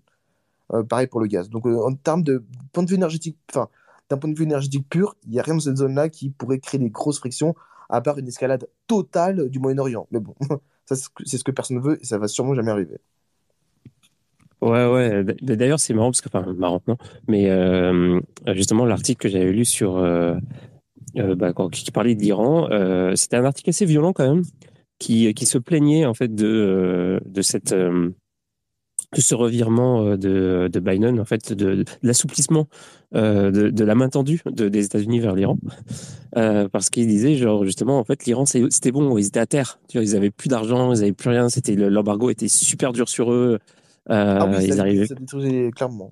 Euh, 0.74 0.84
pareil 0.84 1.08
pour 1.08 1.20
le 1.20 1.28
gaz. 1.28 1.50
Donc, 1.50 1.66
euh, 1.66 1.84
en 1.84 1.94
termes 1.96 2.24
de 2.24 2.44
point 2.74 2.84
de 2.84 2.90
vue 2.90 2.96
énergétique, 2.96 3.38
enfin, 3.50 3.70
d'un 4.10 4.18
point 4.18 4.30
de 4.30 4.38
vue 4.38 4.44
énergétique 4.44 4.88
pur, 4.90 5.16
il 5.26 5.32
n'y 5.32 5.40
a 5.40 5.44
rien 5.44 5.56
dans 5.56 5.60
cette 5.60 5.78
zone-là 5.78 6.10
qui 6.10 6.30
pourrait 6.30 6.60
créer 6.60 6.80
des 6.80 6.90
grosses 6.90 7.20
frictions, 7.20 7.56
à 7.90 8.02
part 8.02 8.18
une 8.18 8.28
escalade 8.28 8.68
totale 8.88 9.50
du 9.50 9.60
Moyen-Orient. 9.60 10.08
Mais 10.12 10.20
bon, 10.20 10.36
c'est 10.86 10.96
ce 11.38 11.44
que 11.44 11.52
personne 11.52 11.78
ne 11.78 11.82
veut 11.82 12.02
et 12.02 12.06
ça 12.06 12.18
va 12.18 12.28
sûrement 12.28 12.56
jamais 12.56 12.72
arriver. 12.72 12.98
Ouais, 14.62 14.86
ouais. 14.88 15.24
D'ailleurs, 15.42 15.80
c'est 15.80 15.94
marrant 15.94 16.10
parce 16.10 16.22
que, 16.22 16.28
enfin, 16.28 16.54
marrant, 16.54 16.82
non, 16.88 16.98
mais 17.30 17.50
euh, 17.50 18.20
justement, 18.48 18.86
l'article 18.86 19.22
que 19.22 19.30
j'avais 19.30 19.54
lu 19.54 19.64
sur, 19.64 19.94
bah, 21.16 21.54
qui 21.72 21.92
parlait 21.92 22.16
d'Iran, 22.16 22.68
c'était 23.16 23.38
un 23.38 23.46
article 23.46 23.70
assez 23.70 23.86
violent 23.86 24.12
quand 24.12 24.28
même, 24.28 24.44
qui, 25.00 25.34
qui 25.34 25.46
se 25.46 25.58
plaignait 25.58 26.06
en 26.06 26.14
fait 26.14 26.36
de, 26.36 27.22
de 27.26 27.42
cette 27.42 27.74
de 27.74 28.14
ce 29.18 29.36
revirement 29.36 30.04
euh, 30.04 30.18
de, 30.18 30.70
de 30.72 30.80
Biden, 30.80 31.20
en 31.20 31.26
fait, 31.26 31.54
de, 31.54 31.76
de 31.76 31.86
l'assouplissement 32.04 32.68
euh, 33.16 33.50
de, 33.50 33.70
de, 33.70 33.84
la 33.84 33.96
main 33.96 34.08
tendue 34.08 34.42
de, 34.46 34.70
des 34.70 34.86
États-Unis 34.86 35.20
vers 35.20 35.34
l'Iran, 35.34 35.58
euh, 36.38 36.70
parce 36.70 36.92
qu'ils 36.92 37.08
disaient 37.08 37.36
genre 37.36 37.66
justement 37.66 37.98
en 37.98 38.04
fait 38.04 38.26
l'Iran 38.26 38.46
c'était 38.46 38.92
bon, 38.92 39.18
ils 39.18 39.26
étaient 39.26 39.40
à 39.40 39.48
terre, 39.48 39.80
tu 39.88 39.98
vois, 39.98 40.06
ils 40.06 40.16
avaient 40.16 40.30
plus 40.30 40.48
d'argent, 40.48 40.94
ils 40.94 41.02
avaient 41.02 41.12
plus 41.12 41.32
rien, 41.32 41.50
c'était 41.50 41.76
l'embargo 41.76 42.30
était 42.30 42.48
super 42.48 42.94
dur 42.94 43.10
sur 43.10 43.32
eux, 43.32 43.58
euh, 44.12 44.38
ah 44.40 44.46
oui, 44.48 44.66
ils 44.66 44.74
ça, 44.76 44.82
arrivaient. 44.82 45.08
Ça 45.08 45.16
clairement. 45.76 46.12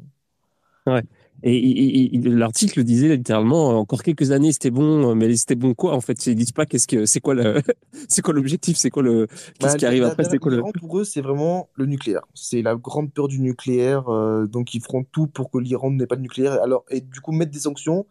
Ouais. 0.88 1.03
Et, 1.43 2.10
l'article 2.23 2.84
disait 2.84 3.15
littéralement 3.15 3.80
encore 3.80 4.02
quelques 4.02 4.32
années 4.32 4.52
c'était 4.52 4.71
bon, 4.71 5.13
mais 5.13 5.36
c'était 5.36 5.56
bon 5.56 5.76
quoi 5.76 5.93
en 5.93 6.02
fait? 6.02 6.26
Ils 6.26 6.36
disent 6.36 6.52
pas 6.52 6.65
qu'est-ce 6.65 6.88
que 6.88 7.06
c'est 7.06 7.19
quoi 7.19 7.36
le 7.36 7.62
c'est 8.10 8.21
quoi 8.23 8.34
l'objectif, 8.34 8.76
c'est 8.78 8.89
quoi 8.89 9.04
le 9.04 9.28
qu'est-ce 9.60 9.73
bah, 9.73 9.78
qui 9.78 9.86
arrive 9.86 10.04
après, 10.04 10.23
c'est 10.23 10.39
quoi 10.39 10.52
le 10.52 10.63
pour 10.80 11.00
eux 11.00 11.04
c'est 11.04 11.21
vraiment 11.21 11.69
le 11.76 11.86
nucléaire. 11.86 12.21
C'est 12.34 12.63
la 12.63 12.76
grande 12.76 13.13
peur 13.13 13.28
du 13.28 13.39
nucléaire, 13.39 14.10
euh, 14.10 14.47
donc 14.47 14.73
ils 14.73 14.82
feront 14.82 15.04
tout 15.04 15.28
pour 15.28 15.52
que 15.52 15.60
l'Iran 15.60 15.91
n'ait 15.91 16.08
pas 16.08 16.15
de 16.15 16.21
nucléaire. 16.21 16.54
Alors 16.63 16.86
et 16.89 17.02
du 17.02 17.21
coup 17.21 17.32
mettre 17.32 17.52
des 17.52 17.60
sanctions, 17.60 18.08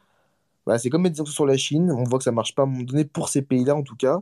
bah, 0.66 0.78
c'est 0.78 0.90
comme 0.90 1.02
mettre 1.02 1.14
des 1.14 1.18
sanctions 1.18 1.34
sur 1.34 1.46
la 1.46 1.56
Chine. 1.56 1.90
On 1.90 2.04
voit 2.04 2.18
que 2.18 2.24
ça 2.24 2.32
marche 2.32 2.54
pas 2.54 2.62
à 2.62 2.66
un 2.66 2.68
moment 2.68 2.84
donné 2.84 3.04
pour 3.04 3.28
ces 3.28 3.42
pays-là 3.42 3.74
en 3.74 3.82
tout 3.82 3.96
cas. 3.96 4.20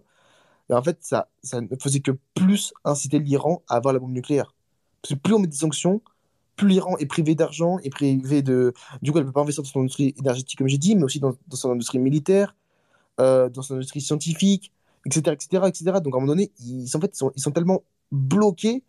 Et 0.70 0.74
en 0.74 0.82
fait 0.82 0.98
ça 1.02 1.28
ça 1.42 1.60
ne 1.60 1.68
faisait 1.78 2.00
que 2.00 2.12
plus 2.34 2.72
inciter 2.84 3.18
l'Iran 3.18 3.62
à 3.68 3.76
avoir 3.76 3.92
la 3.92 4.00
bombe 4.00 4.12
nucléaire. 4.12 4.54
Parce 5.02 5.14
que 5.14 5.18
plus 5.18 5.34
on 5.34 5.40
met 5.40 5.46
des 5.46 5.56
sanctions, 5.56 6.00
plus 6.56 6.68
l'Iran 6.68 6.96
est 6.98 7.06
privé 7.06 7.34
d'argent, 7.34 7.78
est 7.80 7.90
privé 7.90 8.42
de. 8.42 8.72
Du 9.02 9.12
coup, 9.12 9.18
elle 9.18 9.24
ne 9.24 9.28
peut 9.28 9.32
pas 9.32 9.40
investir 9.40 9.62
dans 9.62 9.70
son 9.70 9.80
industrie 9.80 10.14
énergétique, 10.18 10.58
comme 10.58 10.68
j'ai 10.68 10.78
dit, 10.78 10.94
mais 10.94 11.04
aussi 11.04 11.20
dans, 11.20 11.34
son 11.52 11.72
industrie 11.72 11.98
militaire, 11.98 12.54
euh, 13.20 13.48
dans 13.48 13.62
son 13.62 13.74
industrie 13.74 14.00
scientifique, 14.00 14.72
etc., 15.06 15.32
etc., 15.32 15.64
etc. 15.66 15.84
Donc, 16.02 16.14
à 16.14 16.18
un 16.18 16.20
moment 16.20 16.26
donné, 16.26 16.52
ils, 16.60 16.96
en 16.96 17.00
fait, 17.00 17.18
ils 17.36 17.42
sont, 17.42 17.50
tellement 17.50 17.82
bloqués 18.12 18.82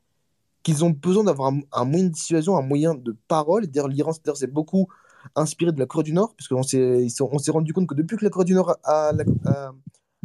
qu'ils 0.63 0.83
ont 0.83 0.89
besoin 0.89 1.23
d'avoir 1.23 1.53
un, 1.71 1.85
moyen 1.85 2.05
de 2.05 2.09
dissuasion, 2.09 2.57
un 2.57 2.61
moyen 2.61 2.95
de 2.95 3.15
parole. 3.27 3.67
D'ailleurs, 3.67 3.87
l'Iran, 3.87 4.11
c'est 4.13 4.51
beaucoup 4.51 4.87
inspiré 5.35 5.71
de 5.71 5.79
la 5.79 5.85
Corée 5.85 6.03
du 6.03 6.13
Nord, 6.13 6.35
puisqu'on 6.35 6.63
s'est 6.63 7.51
rendu 7.51 7.73
compte 7.73 7.87
que 7.87 7.95
depuis 7.95 8.17
que 8.17 8.23
la 8.23 8.29
Corée 8.29 8.45
du 8.45 8.53
Nord 8.53 8.75
a 8.83 9.11
la, 9.11 9.23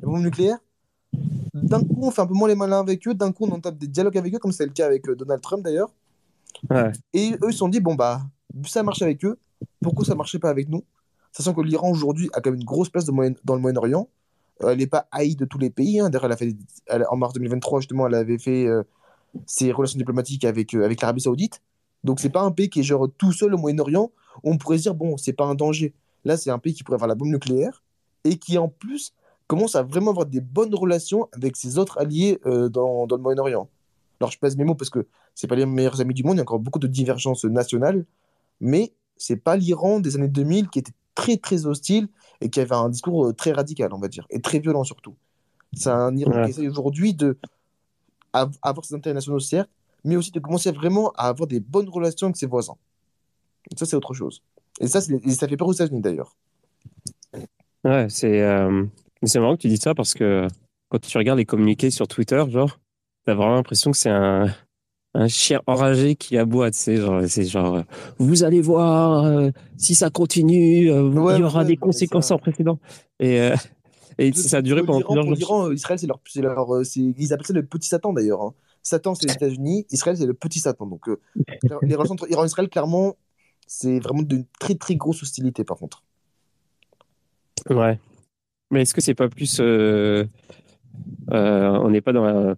bombe 0.02 0.22
nucléaire, 0.22 0.58
d'un 1.54 1.80
coup, 1.80 2.00
on 2.02 2.10
fait 2.10 2.22
un 2.22 2.26
peu 2.26 2.34
moins 2.34 2.48
les 2.48 2.54
malins 2.54 2.80
avec 2.80 3.06
eux, 3.08 3.14
d'un 3.14 3.32
coup, 3.32 3.46
on 3.46 3.52
entame 3.52 3.76
des 3.76 3.88
dialogues 3.88 4.16
avec 4.18 4.34
eux, 4.34 4.38
comme 4.38 4.52
c'est 4.52 4.66
le 4.66 4.72
cas 4.72 4.86
avec 4.86 5.08
euh, 5.08 5.16
Donald 5.16 5.42
Trump 5.42 5.64
d'ailleurs. 5.64 5.90
Et 7.12 7.32
eux, 7.42 7.48
ils 7.48 7.52
se 7.52 7.58
sont 7.58 7.68
dit, 7.68 7.80
bon, 7.80 7.94
bah, 7.94 8.22
ça 8.66 8.82
marche 8.82 9.02
avec 9.02 9.24
eux, 9.24 9.38
pourquoi 9.82 10.04
ça 10.04 10.14
marchait 10.14 10.38
pas 10.38 10.50
avec 10.50 10.68
nous? 10.68 10.84
Sachant 11.32 11.54
que 11.54 11.60
l'Iran 11.60 11.90
aujourd'hui 11.90 12.28
a 12.32 12.40
quand 12.40 12.50
même 12.50 12.60
une 12.60 12.66
grosse 12.66 12.88
place 12.88 13.04
dans 13.04 13.54
le 13.54 13.60
Moyen-Orient. 13.60 14.08
Euh, 14.62 14.70
elle 14.70 14.78
n'est 14.78 14.86
pas 14.86 15.06
haïe 15.12 15.36
de 15.36 15.44
tous 15.44 15.58
les 15.58 15.70
pays. 15.70 16.00
Hein. 16.00 16.10
D'ailleurs, 16.10 16.26
elle 16.26 16.32
a 16.32 16.36
fait, 16.36 16.56
en 17.10 17.16
mars 17.16 17.32
2023, 17.34 17.80
justement, 17.80 18.06
elle 18.06 18.14
avait 18.14 18.38
fait 18.38 18.66
euh, 18.66 18.82
ses 19.46 19.72
relations 19.72 19.98
diplomatiques 19.98 20.44
avec, 20.44 20.74
euh, 20.74 20.84
avec 20.84 21.00
l'Arabie 21.00 21.20
Saoudite. 21.20 21.62
Donc, 22.02 22.20
c'est 22.20 22.30
pas 22.30 22.42
un 22.42 22.50
pays 22.50 22.68
qui 22.68 22.80
est 22.80 22.84
genre 22.84 23.08
tout 23.16 23.32
seul 23.32 23.54
au 23.54 23.58
Moyen-Orient. 23.58 24.10
On 24.42 24.58
pourrait 24.58 24.78
se 24.78 24.82
dire, 24.82 24.94
bon, 24.94 25.16
c'est 25.16 25.32
pas 25.32 25.44
un 25.44 25.54
danger. 25.54 25.94
Là, 26.24 26.36
c'est 26.36 26.50
un 26.50 26.58
pays 26.58 26.74
qui 26.74 26.82
pourrait 26.82 26.96
avoir 26.96 27.08
la 27.08 27.14
bombe 27.14 27.28
nucléaire 27.28 27.82
et 28.24 28.36
qui, 28.36 28.58
en 28.58 28.68
plus, 28.68 29.14
commence 29.46 29.74
à 29.74 29.82
vraiment 29.82 30.10
avoir 30.10 30.26
des 30.26 30.40
bonnes 30.40 30.74
relations 30.74 31.28
avec 31.32 31.56
ses 31.56 31.78
autres 31.78 31.98
alliés 31.98 32.38
dans, 32.44 33.06
dans 33.06 33.16
le 33.16 33.22
Moyen-Orient. 33.22 33.68
Alors, 34.20 34.30
je 34.30 34.38
pèse 34.38 34.56
mes 34.56 34.64
mots 34.64 34.74
parce 34.74 34.90
que 34.90 35.06
c'est 35.34 35.46
pas 35.46 35.56
les 35.56 35.66
meilleurs 35.66 36.00
amis 36.00 36.14
du 36.14 36.22
monde, 36.22 36.34
il 36.34 36.38
y 36.38 36.40
a 36.40 36.42
encore 36.42 36.60
beaucoup 36.60 36.78
de 36.78 36.86
divergences 36.86 37.44
nationales, 37.44 38.04
mais 38.60 38.92
c'est 39.16 39.36
pas 39.36 39.56
l'Iran 39.56 40.00
des 40.00 40.16
années 40.16 40.28
2000 40.28 40.68
qui 40.68 40.78
était 40.78 40.92
très 41.14 41.36
très 41.36 41.66
hostile 41.66 42.08
et 42.40 42.50
qui 42.50 42.60
avait 42.60 42.74
un 42.74 42.88
discours 42.88 43.26
euh, 43.26 43.32
très 43.32 43.52
radical, 43.52 43.92
on 43.92 43.98
va 43.98 44.08
dire, 44.08 44.26
et 44.30 44.40
très 44.40 44.58
violent 44.58 44.84
surtout. 44.84 45.14
C'est 45.72 45.90
un 45.90 46.16
Iran 46.16 46.44
qui 46.44 46.50
essaie 46.50 46.68
aujourd'hui 46.68 47.14
de 47.14 47.38
avoir 48.32 48.84
ses 48.84 48.94
intérêts 48.94 49.14
nationaux, 49.14 49.40
certes, 49.40 49.70
mais 50.04 50.16
aussi 50.16 50.30
de 50.30 50.40
commencer 50.40 50.72
vraiment 50.72 51.12
à 51.12 51.28
avoir 51.28 51.46
des 51.46 51.60
bonnes 51.60 51.88
relations 51.88 52.28
avec 52.28 52.36
ses 52.36 52.46
voisins. 52.46 52.76
Et 53.70 53.76
ça, 53.76 53.86
c'est 53.86 53.96
autre 53.96 54.14
chose. 54.14 54.42
Et 54.80 54.88
ça, 54.88 55.00
ça 55.00 55.48
fait 55.48 55.56
peur 55.56 55.68
aux 55.68 55.72
États-Unis 55.72 56.00
d'ailleurs. 56.00 56.36
Ouais, 57.84 58.06
c'est 58.08 58.40
euh... 58.42 58.86
marrant 59.36 59.56
que 59.56 59.62
tu 59.62 59.68
dis 59.68 59.76
ça 59.76 59.94
parce 59.94 60.14
que 60.14 60.46
quand 60.88 60.98
tu 61.00 61.16
regardes 61.18 61.38
les 61.38 61.46
communiqués 61.46 61.90
sur 61.90 62.08
Twitter, 62.08 62.42
genre, 62.48 62.78
t'as 63.24 63.34
vraiment 63.34 63.54
l'impression 63.54 63.90
que 63.90 63.96
c'est 63.96 64.10
un, 64.10 64.54
un 65.14 65.28
chien 65.28 65.60
enragé 65.66 66.14
qui 66.14 66.36
aboie, 66.36 66.70
tu 66.70 66.78
sais, 66.78 66.96
genre, 66.96 67.22
c'est 67.26 67.44
genre, 67.44 67.76
euh, 67.76 67.82
vous 68.18 68.44
allez 68.44 68.60
voir, 68.60 69.24
euh, 69.24 69.50
si 69.76 69.94
ça 69.94 70.10
continue, 70.10 70.90
euh, 70.90 71.10
il 71.34 71.40
y 71.40 71.42
aura 71.42 71.64
des 71.64 71.76
conséquences 71.76 72.28
sans 72.28 72.38
précédent. 72.38 72.78
Et, 73.18 73.50
et 74.18 74.32
ça 74.32 74.58
a 74.58 74.62
duré 74.62 74.82
pendant 74.84 75.00
plusieurs 75.00 75.24
jours. 75.24 75.34
L'Iran, 75.34 75.72
Israël, 75.72 75.98
c'est 75.98 76.06
leur, 76.06 76.20
leur 76.36 76.82
ils 76.94 77.32
appellent 77.32 77.46
ça 77.46 77.52
le 77.52 77.66
petit 77.66 77.88
Satan 77.88 78.12
d'ailleurs. 78.12 78.42
Hein. 78.42 78.54
Satan, 78.82 79.14
c'est 79.14 79.26
les 79.26 79.34
États-Unis, 79.34 79.86
Israël, 79.90 80.16
c'est 80.16 80.26
le 80.26 80.34
petit 80.34 80.60
Satan. 80.60 80.86
Donc, 80.86 81.06
les 81.82 81.94
relations 81.94 82.14
entre 82.14 82.30
Iran 82.30 82.44
et 82.44 82.46
Israël, 82.46 82.68
clairement, 82.68 83.16
c'est 83.66 83.98
vraiment 83.98 84.22
de 84.22 84.44
très 84.58 84.74
très 84.74 84.96
grosse 84.96 85.22
hostilité 85.22 85.64
par 85.64 85.76
contre. 85.76 86.02
Ouais. 87.68 87.98
Mais 88.70 88.82
est-ce 88.82 88.94
que 88.94 89.00
c'est 89.00 89.14
pas 89.14 89.28
plus. 89.28 89.60
on 89.60 90.28
n'est 91.90 92.00
pas 92.00 92.12
dans 92.12 92.24
la 92.24 92.54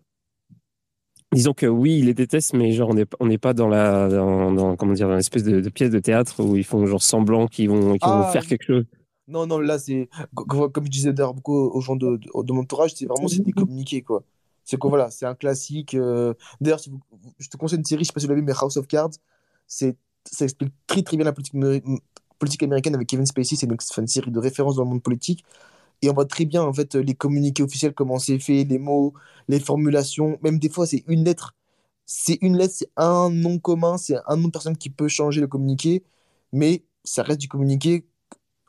Disons 1.32 1.54
que 1.54 1.66
oui, 1.66 1.98
ils 1.98 2.06
les 2.06 2.14
détestent, 2.14 2.52
mais 2.52 2.72
genre 2.72 2.90
on 2.90 2.94
n'est 2.94 3.06
on 3.18 3.26
n'est 3.26 3.38
pas 3.38 3.54
dans 3.54 3.68
la 3.68 4.08
dans, 4.08 4.76
comment 4.76 4.92
dire 4.92 5.08
dans 5.08 5.16
l'espèce 5.16 5.44
de, 5.44 5.66
pièce 5.70 5.90
de 5.90 5.98
théâtre 5.98 6.44
où 6.44 6.56
ils 6.56 6.64
font 6.64 6.84
genre 6.86 7.02
semblant 7.02 7.46
qu'ils 7.46 7.70
vont, 7.70 7.96
ah, 8.02 8.28
faire 8.32 8.46
quelque 8.46 8.64
chose. 8.64 8.84
Non 9.28 9.46
non 9.46 9.58
là 9.58 9.78
c'est 9.78 10.10
comme 10.34 10.84
je 10.84 10.90
disais 10.90 11.12
d'ailleurs 11.14 11.32
beaucoup 11.32 11.54
aux 11.54 11.80
gens 11.80 11.96
de, 11.96 12.18
de, 12.18 12.52
mon 12.52 12.60
entourage 12.60 12.94
c'est 12.94 13.06
vraiment 13.06 13.28
c'est 13.28 13.42
des 13.42 13.52
communiqués 13.52 14.02
quoi. 14.02 14.24
C'est 14.64 14.76
quoi 14.76 14.90
voilà 14.90 15.10
c'est 15.10 15.24
un 15.24 15.34
classique. 15.34 15.94
Euh, 15.94 16.34
d'ailleurs 16.60 16.80
si 16.80 16.92
je 17.38 17.48
te 17.48 17.56
conseille 17.56 17.78
une 17.78 17.84
série 17.84 18.04
je 18.04 18.08
sais 18.08 18.12
pas 18.12 18.20
si 18.20 18.26
vous 18.26 18.32
l'avez 18.32 18.42
mais 18.42 18.52
House 18.60 18.76
of 18.76 18.86
Cards 18.86 19.12
c'est 19.66 19.96
ça 20.30 20.44
explique 20.44 20.72
très 20.86 21.02
très 21.02 21.16
bien 21.16 21.24
la 21.24 21.32
politique 21.32 21.54
politique 22.38 22.62
américaine 22.62 22.94
avec 22.94 23.08
Kevin 23.08 23.24
Spacey 23.24 23.56
c'est 23.56 23.66
une, 23.66 23.76
une 23.98 24.06
série 24.06 24.30
de 24.30 24.38
références 24.38 24.76
dans 24.76 24.84
le 24.84 24.90
monde 24.90 25.02
politique 25.02 25.44
et 26.02 26.10
on 26.10 26.14
voit 26.14 26.26
très 26.26 26.44
bien 26.44 26.62
en 26.62 26.72
fait 26.72 26.94
les 26.96 27.14
communiqués 27.14 27.62
officiels 27.62 27.94
comment 27.94 28.18
c'est 28.18 28.38
fait 28.38 28.64
les 28.64 28.78
mots 28.78 29.14
les 29.48 29.60
formulations. 29.60 30.38
Même 30.42 30.58
des 30.58 30.68
fois 30.68 30.86
c'est 30.86 31.04
une 31.08 31.24
lettre. 31.24 31.54
C'est 32.06 32.38
une 32.42 32.56
lettre 32.56 32.74
c'est 32.76 32.90
un 32.96 33.30
nom 33.30 33.58
commun 33.58 33.98
c'est 33.98 34.16
un 34.26 34.36
nom 34.36 34.48
de 34.48 34.52
personne 34.52 34.76
qui 34.76 34.90
peut 34.90 35.08
changer 35.08 35.40
le 35.40 35.48
communiqué. 35.48 36.04
Mais 36.52 36.84
ça 37.04 37.22
reste 37.22 37.40
du 37.40 37.48
communiqué. 37.48 38.06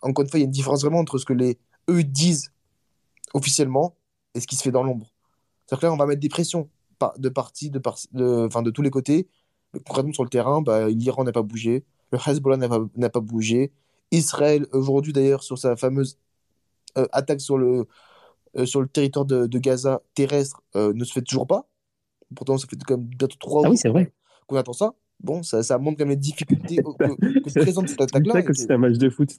Encore 0.02 0.24
une 0.24 0.30
fois 0.30 0.40
il 0.40 0.44
y 0.44 0.46
a 0.46 0.48
une 0.48 0.52
différence 0.52 0.82
vraiment 0.82 1.00
entre 1.00 1.18
ce 1.18 1.26
que 1.26 1.34
les 1.34 1.60
eux 1.90 2.04
disent 2.04 2.52
officiellement 3.34 3.98
et 4.36 4.40
ce 4.40 4.48
qui 4.48 4.56
se 4.56 4.64
fait 4.64 4.72
dans 4.72 4.84
l'ombre. 4.84 5.14
C'est-à-dire 5.66 5.82
que 5.82 5.86
là 5.88 5.94
on 5.94 5.98
va 5.98 6.06
mettre 6.06 6.22
des 6.22 6.30
pressions 6.30 6.70
de 7.18 7.30
parties, 7.30 7.70
de, 7.70 7.82
de, 8.14 8.62
de 8.62 8.72
tous 8.72 8.82
les 8.82 8.90
côtés. 8.90 9.28
Concrètement, 9.86 10.14
sur 10.14 10.24
le 10.24 10.30
terrain, 10.30 10.62
bah, 10.62 10.90
l'Iran 10.90 11.24
n'a 11.24 11.32
pas 11.32 11.42
bougé, 11.42 11.84
le 12.12 12.20
Hezbollah 12.26 12.58
n'a 12.58 12.70
pas, 12.70 13.10
pas, 13.10 13.20
bougé. 13.20 13.72
Israël, 14.12 14.68
aujourd'hui 14.72 15.14
d'ailleurs, 15.14 15.44
sur 15.44 15.58
sa 15.58 15.76
fameuse 15.76 16.18
euh, 16.98 17.08
attaque 17.12 17.42
sur 17.42 17.58
le, 17.58 17.86
euh, 18.56 18.66
sur 18.66 18.82
le 18.82 18.88
territoire 18.88 19.26
de, 19.26 19.48
de 19.48 19.60
Gaza 19.60 20.02
terrestre, 20.14 20.62
euh, 20.76 20.94
ne 20.94 21.04
se 21.04 21.14
fait 21.14 21.22
toujours 21.22 21.48
pas. 21.48 21.68
Pourtant, 22.36 22.58
ça 22.58 22.68
fait 22.68 22.78
quand 22.86 22.98
même 22.98 23.06
bientôt 23.06 23.38
trois 23.40 23.64
ah 23.66 23.70
oui, 23.70 23.78
c'est 23.78 23.90
vrai. 23.90 24.12
qu'on 24.48 24.56
attend 24.56 24.74
ça. 24.74 24.94
Bon, 25.20 25.44
ça, 25.44 25.64
ça 25.64 25.78
montre 25.78 25.98
quand 25.98 26.06
même 26.06 26.12
les 26.12 26.16
difficultés 26.18 26.78
que, 27.00 27.40
que 27.40 27.60
présente 27.60 27.90
cette 27.90 28.02
attaque-là. 28.02 28.42
C'est 28.48 28.54
c'est 28.54 28.72
un 28.72 28.78
match 28.78 28.98
de 28.98 29.10
foot. 29.10 29.30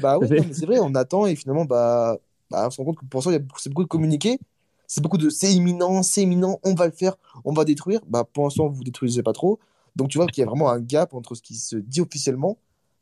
Bah 0.00 0.18
oui, 0.18 0.28
c'est 0.52 0.66
vrai, 0.66 0.78
on 0.80 0.94
attend 0.94 1.26
et 1.26 1.36
finalement, 1.36 1.64
bah, 1.64 2.18
bah, 2.50 2.66
on 2.66 2.70
se 2.70 2.78
rend 2.78 2.86
compte 2.86 2.98
que 2.98 3.04
pour 3.06 3.22
ça, 3.22 3.30
c'est 3.58 3.68
beaucoup 3.68 3.84
de 3.84 3.88
communiquer. 3.88 4.38
C'est 4.86 5.02
beaucoup 5.02 5.18
de 5.18 5.30
c'est 5.30 5.52
imminent, 5.52 6.02
c'est 6.02 6.22
imminent, 6.22 6.60
on 6.62 6.74
va 6.74 6.86
le 6.86 6.92
faire, 6.92 7.16
on 7.44 7.52
va 7.52 7.64
détruire. 7.64 8.00
Bah, 8.06 8.24
pour 8.24 8.44
l'instant, 8.44 8.68
vous 8.68 8.84
détruisez 8.84 9.22
pas 9.22 9.32
trop. 9.32 9.58
Donc, 9.96 10.08
tu 10.08 10.18
vois 10.18 10.26
qu'il 10.26 10.42
y 10.42 10.44
a 10.44 10.46
vraiment 10.48 10.70
un 10.70 10.80
gap 10.80 11.14
entre 11.14 11.34
ce 11.34 11.42
qui 11.42 11.54
se 11.54 11.76
dit 11.76 12.00
officiellement, 12.00 12.58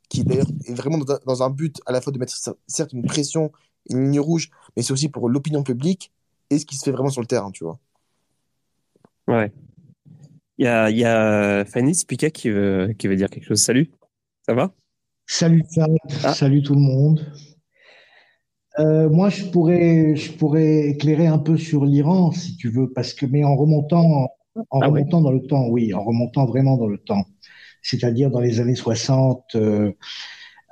qui 0.09 0.25
d'ailleurs 0.25 0.47
est 0.67 0.75
vraiment 0.75 0.99
dans 0.99 1.43
un 1.43 1.51
but 1.51 1.81
à 1.87 1.93
la 1.93 2.01
fois 2.01 2.13
de 2.13 2.19
mettre 2.19 2.35
certes 2.67 2.93
une 2.93 3.03
pression, 3.03 3.51
une 3.91 4.05
ligne 4.05 4.21
rouge, 4.21 4.51
mais 4.77 4.83
c'est 4.83 4.93
aussi 4.93 5.09
pour 5.09 5.29
l'opinion 5.29 5.63
publique 5.63 6.13
et 6.51 6.59
ce 6.59 6.67
qui 6.67 6.77
se 6.77 6.85
fait 6.85 6.91
vraiment 6.91 7.11
sur 7.11 7.21
le 7.21 7.27
terrain, 7.27 7.51
tu 7.51 7.65
vois. 7.65 7.79
Ouais. 9.29 9.53
Il 10.59 10.65
y 10.65 10.69
a, 10.69 10.91
y 10.91 11.05
a 11.05 11.65
Fanny 11.65 11.95
Spica 11.95 12.31
qui 12.31 12.51
veut, 12.51 12.95
qui 12.99 13.09
veut 13.09 13.17
dire 13.17 13.31
quelque 13.31 13.47
chose. 13.47 13.63
Salut, 13.63 13.91
ça 14.47 14.55
va? 14.55 14.73
Salut, 15.27 15.65
ah. 16.25 16.35
salut 16.35 16.63
tout 16.63 16.75
le 16.75 16.81
monde. 16.81 17.27
Euh, 18.79 19.09
moi, 19.11 19.29
je 19.29 19.45
pourrais, 19.47 20.17
je 20.17 20.33
pourrais 20.33 20.89
éclairer 20.89 21.27
un 21.27 21.39
peu 21.39 21.57
sur 21.57 21.85
l'Iran, 21.85 22.33
si 22.33 22.57
tu 22.57 22.71
veux, 22.71 22.91
parce 22.91 23.13
que, 23.13 23.27
mais 23.27 23.45
en 23.45 23.57
remontant, 23.57 24.29
en 24.71 24.81
ah 24.81 24.87
remontant 24.87 25.21
dans 25.21 25.33
le 25.33 25.47
temps, 25.47 25.69
oui, 25.69 25.93
en 25.95 26.05
remontant 26.05 26.47
vraiment 26.47 26.77
dans 26.77 26.87
le 26.87 26.99
temps, 26.99 27.25
c'est-à-dire 27.83 28.31
dans 28.31 28.41
les 28.41 28.61
années 28.61 28.75
60, 28.75 29.55
euh, 29.55 29.93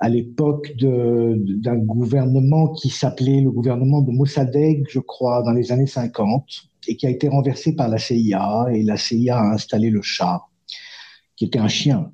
à 0.01 0.09
l'époque 0.09 0.73
d'un 0.79 1.77
gouvernement 1.77 2.69
qui 2.69 2.89
s'appelait 2.89 3.43
le 3.43 3.51
gouvernement 3.51 4.01
de 4.01 4.11
Mossadegh, 4.11 4.87
je 4.89 4.99
crois, 4.99 5.43
dans 5.43 5.53
les 5.53 5.73
années 5.73 5.87
50, 5.87 6.45
et 6.89 6.97
qui 6.97 7.07
a 7.07 7.11
été 7.11 7.29
renversé 7.29 7.77
par 7.77 7.89
la 7.89 7.99
CIA, 7.99 8.69
et 8.73 8.83
la 8.83 8.97
CIA 8.97 9.39
a 9.39 9.53
installé 9.53 9.91
le 9.91 10.01
chat, 10.01 10.41
qui 11.37 11.45
était 11.45 11.59
un 11.59 11.69
chien. 11.69 12.13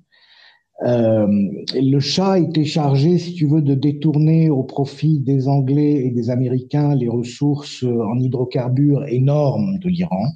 Euh, 0.85 1.27
le 1.75 2.01
chat 2.01 2.40
était 2.40 2.64
chargé, 2.64 3.18
si 3.18 3.35
tu 3.35 3.46
veux, 3.46 3.62
de 3.62 3.75
détourner 3.75 4.51
au 4.51 4.64
profit 4.64 5.20
des 5.20 5.46
Anglais 5.46 6.05
et 6.05 6.11
des 6.11 6.29
Américains 6.29 6.94
les 6.94 7.09
ressources 7.09 7.85
en 7.85 8.18
hydrocarbures 8.18 9.07
énormes 9.07 9.79
de 9.79 9.88
l'Iran. 9.88 10.27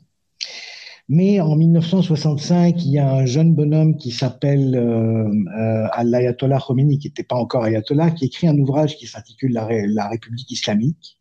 Mais 1.12 1.40
en 1.40 1.57
1965, 1.57 2.85
il 2.85 2.92
y 2.92 2.99
a 3.01 3.12
un 3.12 3.27
jeune 3.27 3.53
bonhomme 3.53 3.96
qui 3.96 4.12
s'appelle 4.12 4.77
euh, 4.77 5.29
euh, 5.59 5.88
l'ayatollah 6.05 6.61
Khomeini, 6.64 7.01
qui 7.01 7.09
n'était 7.09 7.25
pas 7.25 7.35
encore 7.35 7.64
ayatollah, 7.64 8.12
qui 8.12 8.27
écrit 8.27 8.46
un 8.46 8.57
ouvrage 8.57 8.96
qui 8.96 9.09
s'intitule 9.09 9.53
la, 9.53 9.66
la, 9.88 10.09
République 10.09 10.49
islamique. 10.53 11.18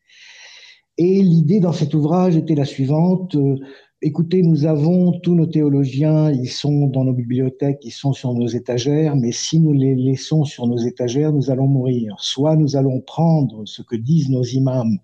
Et 1.00 1.24
l'idée 1.24 1.60
dans 1.60 1.74
cet 1.74 1.96
ouvrage 1.96 2.36
était 2.36 2.54
la 2.54 2.66
suivante. 2.66 3.34
Euh, 3.34 3.56
écoutez, 4.04 4.44
nous 4.44 4.68
avons 4.68 5.20
tous 5.22 5.34
nos 5.34 5.48
théologiens, 5.48 6.30
ils 6.30 6.52
sont 6.52 6.86
dans 6.86 7.04
nos 7.04 7.14
bibliothèques, 7.14 7.80
ils 7.82 7.90
sont 7.90 8.14
sur 8.14 8.36
nos 8.36 8.46
étagères, 8.48 9.16
mais 9.16 9.32
si 9.32 9.60
nous 9.60 9.74
les 9.74 9.96
laissons 9.96 10.44
sur 10.44 10.68
nos 10.68 10.78
étagères, 10.78 11.34
nous 11.34 11.50
allons 11.50 11.68
mourir. 11.68 12.16
Soit 12.20 12.56
nous 12.58 12.76
allons 12.76 13.02
prendre 13.02 13.64
ce 13.66 13.82
que 13.82 13.96
disent 13.96 14.30
nos 14.30 14.44
imams, 14.44 15.00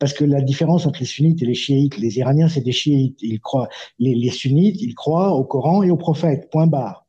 parce 0.00 0.14
que 0.14 0.24
la 0.24 0.40
différence 0.40 0.86
entre 0.86 1.00
les 1.00 1.06
sunnites 1.06 1.42
et 1.42 1.46
les 1.46 1.54
chiites, 1.54 1.98
les 1.98 2.18
Iraniens, 2.18 2.48
c'est 2.48 2.62
des 2.62 2.72
chiites, 2.72 3.18
ils 3.20 3.38
croient, 3.38 3.68
les, 3.98 4.30
sunnites, 4.30 4.80
ils 4.80 4.94
croient 4.94 5.34
au 5.34 5.44
Coran 5.44 5.82
et 5.82 5.90
au 5.90 5.96
prophète, 5.96 6.48
point 6.50 6.66
barre. 6.66 7.06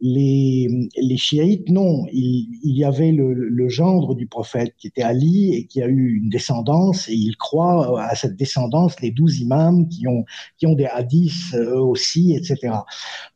Les, 0.00 0.88
chiites, 1.16 1.68
non. 1.68 2.06
Il, 2.10 2.48
y 2.64 2.84
avait 2.84 3.12
le, 3.12 3.34
le, 3.34 3.68
gendre 3.68 4.16
du 4.16 4.26
prophète 4.26 4.74
qui 4.78 4.88
était 4.88 5.02
Ali 5.02 5.54
et 5.54 5.66
qui 5.66 5.82
a 5.82 5.86
eu 5.86 6.16
une 6.16 6.30
descendance 6.30 7.08
et 7.08 7.14
ils 7.14 7.36
croient 7.36 8.02
à 8.02 8.14
cette 8.16 8.34
descendance, 8.34 8.98
les 9.00 9.10
douze 9.12 9.38
imams 9.38 9.86
qui 9.88 10.08
ont, 10.08 10.24
qui 10.58 10.66
ont 10.66 10.74
des 10.74 10.86
hadiths 10.86 11.54
eux 11.54 11.78
aussi, 11.78 12.34
etc. 12.34 12.78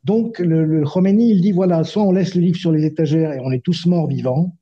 Donc 0.03 0.39
le, 0.39 0.65
le 0.65 0.83
Khomeini, 0.83 1.29
il 1.29 1.41
dit 1.41 1.51
voilà, 1.51 1.83
soit 1.83 2.03
on 2.03 2.11
laisse 2.11 2.33
le 2.33 2.41
livre 2.41 2.57
sur 2.57 2.71
les 2.71 2.83
étagères 2.83 3.31
et 3.31 3.39
on 3.39 3.51
est 3.51 3.63
tous 3.63 3.85
morts 3.85 4.07
vivants, 4.07 4.56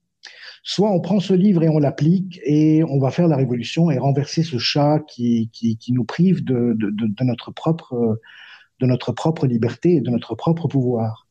soit 0.67 0.91
on 0.91 0.99
prend 0.99 1.19
ce 1.19 1.33
livre 1.33 1.63
et 1.63 1.69
on 1.69 1.77
l'applique 1.77 2.41
et 2.43 2.83
on 2.83 2.99
va 2.99 3.11
faire 3.11 3.27
la 3.27 3.37
révolution 3.37 3.91
et 3.91 3.99
renverser 3.99 4.41
ce 4.41 4.57
chat 4.57 4.99
qui, 5.07 5.51
qui, 5.53 5.93
nous 5.93 6.03
prive 6.03 6.43
de, 6.43 6.75
de, 6.75 7.23
notre 7.23 7.51
propre, 7.51 8.19
de 8.79 8.85
notre 8.87 9.11
propre 9.11 9.45
liberté 9.45 9.97
et 9.97 10.01
de 10.01 10.09
notre 10.09 10.33
propre 10.33 10.67
pouvoir. 10.67 11.27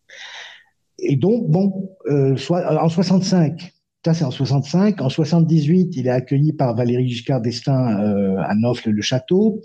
Et 1.01 1.17
donc, 1.17 1.51
bon, 1.51 1.91
euh, 2.07 2.37
soit, 2.37 2.81
en 2.81 2.89
65, 2.89 3.73
ça 4.05 4.15
c'est 4.15 4.25
en 4.25 4.31
65, 4.31 5.01
en 5.03 5.09
78, 5.09 5.97
il 5.97 6.07
est 6.07 6.11
accueilli 6.11 6.53
par 6.53 6.77
Valéry 6.77 7.09
Giscard 7.09 7.41
d'Estaing 7.41 8.01
euh, 8.01 8.37
à 8.39 8.55
Nofle-le-Château 8.55 9.61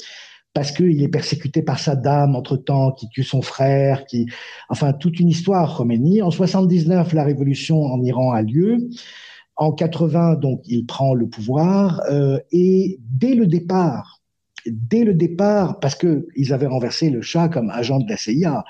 parce 0.56 0.72
qu'il 0.72 1.04
est 1.04 1.10
persécuté 1.10 1.62
par 1.62 1.78
sa 1.78 1.96
dame 1.96 2.36
entre-temps, 2.36 2.92
qui 2.94 3.08
tue 3.10 3.24
son 3.24 3.44
frère, 3.44 4.06
qui, 4.06 4.26
enfin, 4.70 4.94
toute 4.94 5.20
une 5.20 5.30
histoire, 5.30 5.78
Khomeini. 5.78 6.24
En 6.24 6.32
79, 6.32 7.14
la 7.14 7.24
révolution 7.24 7.84
en 7.84 8.02
Iran 8.02 8.32
a 8.32 8.42
lieu. 8.42 8.90
En 9.60 9.74
80, 9.74 10.36
donc, 10.36 10.62
il 10.68 10.86
prend 10.86 11.14
le 11.14 11.28
pouvoir 11.28 12.02
euh, 12.10 12.40
et 12.54 12.98
dès 13.02 13.36
le 13.36 13.46
départ, 13.46 14.22
dès 14.66 15.04
le 15.04 15.14
départ, 15.14 15.82
parce 15.82 15.96
que 15.96 16.28
ils 16.38 16.54
avaient 16.54 16.66
renversé 16.66 17.10
le 17.10 17.22
Shah 17.22 17.50
comme 17.50 17.70
agent 17.70 18.00
de 18.00 18.10
la 18.10 18.16
CIA, 18.16 18.64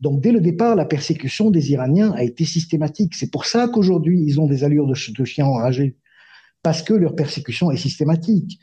donc 0.00 0.20
dès 0.20 0.32
le 0.32 0.40
départ, 0.40 0.74
la 0.74 0.84
persécution 0.84 1.50
des 1.52 1.70
Iraniens 1.70 2.12
a 2.16 2.24
été 2.24 2.44
systématique. 2.44 3.14
C'est 3.14 3.30
pour 3.30 3.44
ça 3.44 3.68
qu'aujourd'hui, 3.68 4.20
ils 4.20 4.40
ont 4.40 4.48
des 4.48 4.64
allures 4.64 4.88
de, 4.88 4.94
de 5.16 5.24
chiens 5.24 5.46
enragés, 5.46 5.96
parce 6.64 6.82
que 6.82 6.92
leur 6.92 7.14
persécution 7.14 7.70
est 7.70 7.76
systématique. 7.76 8.58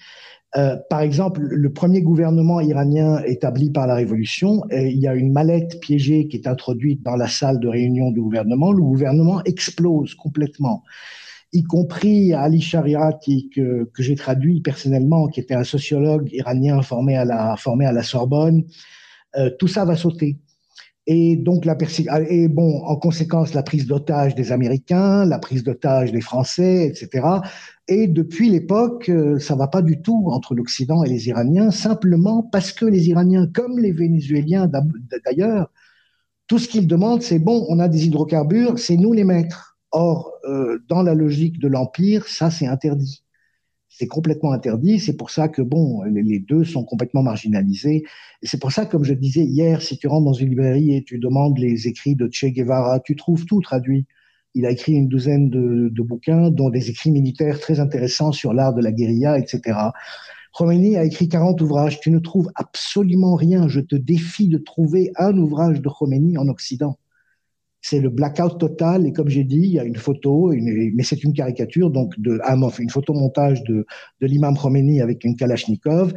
Euh, 0.57 0.75
par 0.89 1.01
exemple, 1.01 1.41
le 1.41 1.71
premier 1.71 2.01
gouvernement 2.01 2.59
iranien 2.59 3.21
établi 3.23 3.71
par 3.71 3.87
la 3.87 3.95
révolution, 3.95 4.63
euh, 4.71 4.81
il 4.81 4.99
y 4.99 5.07
a 5.07 5.13
une 5.13 5.31
mallette 5.31 5.79
piégée 5.79 6.27
qui 6.27 6.37
est 6.37 6.47
introduite 6.47 7.03
dans 7.03 7.15
la 7.15 7.27
salle 7.27 7.59
de 7.59 7.67
réunion 7.67 8.11
du 8.11 8.19
gouvernement. 8.19 8.71
Le 8.71 8.81
gouvernement 8.81 9.43
explose 9.43 10.15
complètement, 10.15 10.83
y 11.51 11.63
compris 11.63 12.33
Ali 12.33 12.61
Shariati 12.61 13.49
que, 13.49 13.89
que 13.93 14.03
j'ai 14.03 14.15
traduit 14.15 14.61
personnellement, 14.61 15.27
qui 15.27 15.39
était 15.39 15.55
un 15.55 15.63
sociologue 15.63 16.29
iranien 16.31 16.81
formé 16.81 17.15
à 17.15 17.25
la 17.25 17.55
formé 17.57 17.85
à 17.85 17.91
la 17.91 18.03
Sorbonne. 18.03 18.63
Euh, 19.37 19.49
tout 19.59 19.67
ça 19.67 19.85
va 19.85 19.95
sauter. 19.95 20.39
Et 21.11 21.37
donc, 21.37 21.65
la 21.65 21.75
et 22.29 22.47
bon, 22.47 22.83
en 22.83 22.95
conséquence, 22.95 23.55
la 23.55 23.63
prise 23.63 23.87
d'otage 23.87 24.35
des 24.35 24.51
Américains, 24.51 25.25
la 25.25 25.39
prise 25.39 25.63
d'otage 25.63 26.11
des 26.11 26.21
Français, 26.21 26.85
etc. 26.85 27.27
Et 27.87 28.05
depuis 28.07 28.47
l'époque, 28.49 29.09
euh, 29.09 29.39
ça 29.39 29.55
va 29.55 29.67
pas 29.67 29.81
du 29.81 30.03
tout 30.03 30.27
entre 30.27 30.53
l'Occident 30.53 31.03
et 31.03 31.09
les 31.09 31.27
Iraniens, 31.27 31.71
simplement 31.71 32.43
parce 32.43 32.71
que 32.71 32.85
les 32.85 33.09
Iraniens, 33.09 33.47
comme 33.51 33.79
les 33.79 33.91
Vénézuéliens 33.91 34.69
d'ailleurs, 35.25 35.71
tout 36.45 36.59
ce 36.59 36.67
qu'ils 36.67 36.85
demandent, 36.87 37.23
c'est 37.23 37.39
bon, 37.39 37.65
on 37.69 37.79
a 37.79 37.87
des 37.87 38.05
hydrocarbures, 38.05 38.77
c'est 38.77 38.97
nous 38.97 39.13
les 39.13 39.23
maîtres. 39.23 39.68
Or, 39.91 40.33
euh, 40.45 40.79
dans 40.87 41.01
la 41.01 41.15
logique 41.15 41.59
de 41.59 41.67
l'empire, 41.67 42.27
ça 42.27 42.51
c'est 42.51 42.67
interdit 42.67 43.23
c'est 43.89 44.07
complètement 44.07 44.53
interdit. 44.53 44.99
C'est 44.99 45.17
pour 45.17 45.29
ça 45.29 45.49
que, 45.49 45.61
bon, 45.61 46.03
les 46.03 46.39
deux 46.39 46.63
sont 46.63 46.83
complètement 46.83 47.23
marginalisés. 47.23 48.03
Et 48.41 48.47
c'est 48.47 48.59
pour 48.59 48.71
ça, 48.71 48.85
comme 48.85 49.03
je 49.03 49.13
disais 49.13 49.43
hier, 49.43 49.81
si 49.81 49.97
tu 49.97 50.07
rentres 50.07 50.25
dans 50.25 50.33
une 50.33 50.49
librairie 50.49 50.95
et 50.95 51.03
tu 51.03 51.17
demandes 51.19 51.57
les 51.57 51.87
écrits 51.87 52.15
de 52.15 52.29
Che 52.31 52.45
Guevara, 52.45 52.99
tu 53.01 53.15
trouves 53.15 53.45
tout 53.45 53.61
traduit. 53.61 54.05
Il 54.55 54.65
a 54.65 54.71
écrit 54.71 54.93
une 54.93 55.09
douzaine 55.09 55.49
de, 55.49 56.01
bouquins, 56.01 56.49
dont 56.49 56.69
des 56.69 56.89
écrits 56.89 57.11
militaires 57.11 57.59
très 57.59 57.79
intéressants 57.79 58.31
sur 58.31 58.53
l'art 58.53 58.73
de 58.73 58.81
la 58.81 58.91
guérilla, 58.91 59.37
etc. 59.37 59.77
Khomeini 60.53 60.95
a 60.95 61.03
écrit 61.03 61.27
40 61.27 61.59
ouvrages. 61.61 61.99
Tu 61.99 62.11
ne 62.11 62.19
trouves 62.19 62.51
absolument 62.55 63.35
rien. 63.35 63.67
Je 63.67 63.79
te 63.81 63.95
défie 63.95 64.47
de 64.47 64.57
trouver 64.57 65.11
un 65.17 65.35
ouvrage 65.37 65.81
de 65.81 65.89
Khomeini 65.89 66.37
en 66.37 66.47
Occident 66.47 66.97
c'est 67.81 67.99
le 67.99 68.09
blackout 68.09 68.59
total. 68.59 69.05
Et 69.05 69.13
comme 69.13 69.29
j'ai 69.29 69.43
dit, 69.43 69.61
il 69.61 69.73
y 69.73 69.79
a 69.79 69.83
une 69.83 69.95
photo, 69.95 70.51
mais 70.53 71.03
c'est 71.03 71.23
une 71.23 71.33
caricature, 71.33 71.89
donc 71.89 72.13
une 72.17 72.89
photomontage 72.89 73.63
de, 73.63 73.85
de 74.21 74.27
l'imam 74.27 74.57
Khomeini 74.57 75.01
avec 75.01 75.23
une 75.23 75.35
Kalachnikov, 75.35 76.13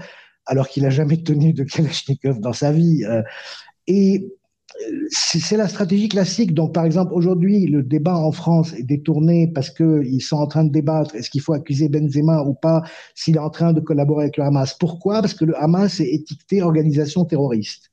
alors 0.46 0.68
qu'il 0.68 0.82
n'a 0.82 0.90
jamais 0.90 1.22
tenu 1.22 1.52
de 1.52 1.64
Kalachnikov 1.64 2.40
dans 2.40 2.52
sa 2.52 2.72
vie. 2.72 3.04
Euh, 3.04 3.22
et 3.86 4.32
euh, 4.80 5.06
c'est 5.10 5.56
la 5.56 5.68
stratégie 5.68 6.08
classique. 6.08 6.54
Donc, 6.54 6.74
par 6.74 6.84
exemple, 6.84 7.12
aujourd'hui, 7.14 7.66
le 7.66 7.82
débat 7.82 8.16
en 8.16 8.32
France 8.32 8.72
est 8.74 8.82
détourné 8.82 9.48
parce 9.48 9.70
qu'ils 9.70 10.22
sont 10.22 10.36
en 10.36 10.46
train 10.46 10.64
de 10.64 10.70
débattre 10.70 11.14
est-ce 11.14 11.30
qu'il 11.30 11.40
faut 11.40 11.52
accuser 11.52 11.88
Benzema 11.88 12.42
ou 12.42 12.54
pas 12.54 12.82
s'il 13.14 13.36
est 13.36 13.40
en 13.40 13.50
train 13.50 13.72
de 13.72 13.80
collaborer 13.80 14.24
avec 14.24 14.36
le 14.36 14.44
Hamas. 14.44 14.74
Pourquoi? 14.78 15.20
Parce 15.20 15.34
que 15.34 15.44
le 15.44 15.56
Hamas 15.56 16.00
est 16.00 16.08
étiqueté 16.08 16.62
organisation 16.62 17.24
terroriste. 17.24 17.90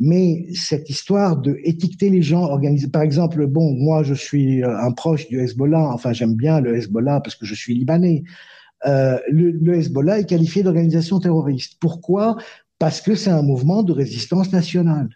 Mais 0.00 0.46
cette 0.54 0.88
histoire 0.88 1.36
de 1.36 1.58
étiqueter 1.64 2.08
les 2.08 2.22
gens, 2.22 2.42
organiser, 2.42 2.88
par 2.88 3.02
exemple, 3.02 3.46
bon, 3.46 3.74
moi 3.74 4.02
je 4.02 4.14
suis 4.14 4.62
euh, 4.62 4.78
un 4.78 4.92
proche 4.92 5.26
du 5.28 5.40
Hezbollah, 5.40 5.90
enfin 5.92 6.12
j'aime 6.12 6.34
bien 6.34 6.60
le 6.60 6.76
Hezbollah 6.76 7.20
parce 7.20 7.34
que 7.34 7.44
je 7.44 7.54
suis 7.54 7.74
libanais. 7.74 8.22
Euh, 8.86 9.18
le, 9.28 9.50
le, 9.50 9.74
Hezbollah 9.74 10.20
est 10.20 10.26
qualifié 10.28 10.62
d'organisation 10.62 11.18
terroriste. 11.18 11.78
Pourquoi? 11.80 12.36
Parce 12.78 13.00
que 13.00 13.16
c'est 13.16 13.30
un 13.30 13.42
mouvement 13.42 13.82
de 13.82 13.92
résistance 13.92 14.52
nationale. 14.52 15.08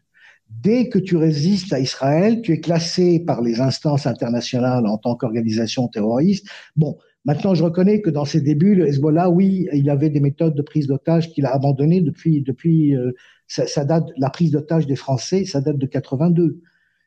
Dès 0.50 0.88
que 0.88 0.98
tu 0.98 1.16
résistes 1.16 1.72
à 1.72 1.78
Israël, 1.78 2.42
tu 2.42 2.52
es 2.52 2.60
classé 2.60 3.20
par 3.20 3.40
les 3.40 3.60
instances 3.60 4.06
internationales 4.06 4.86
en 4.86 4.98
tant 4.98 5.14
qu'organisation 5.14 5.86
terroriste. 5.88 6.46
Bon, 6.76 6.98
maintenant, 7.24 7.54
je 7.54 7.64
reconnais 7.64 8.00
que 8.00 8.10
dans 8.10 8.24
ses 8.24 8.40
débuts, 8.40 8.74
le 8.74 8.88
Hezbollah, 8.88 9.30
oui, 9.30 9.68
il 9.72 9.88
avait 9.90 10.10
des 10.10 10.20
méthodes 10.20 10.54
de 10.54 10.62
prise 10.62 10.86
d'otage 10.86 11.30
qu'il 11.30 11.46
a 11.46 11.54
abandonnées 11.54 12.00
depuis, 12.00 12.42
depuis 12.42 12.96
euh, 12.96 13.12
ça, 13.46 13.84
date, 13.84 14.08
la 14.16 14.30
prise 14.30 14.52
d'otage 14.52 14.86
des 14.86 14.96
Français, 14.96 15.44
ça 15.44 15.60
date 15.60 15.78
de 15.78 15.86
82. 15.86 16.60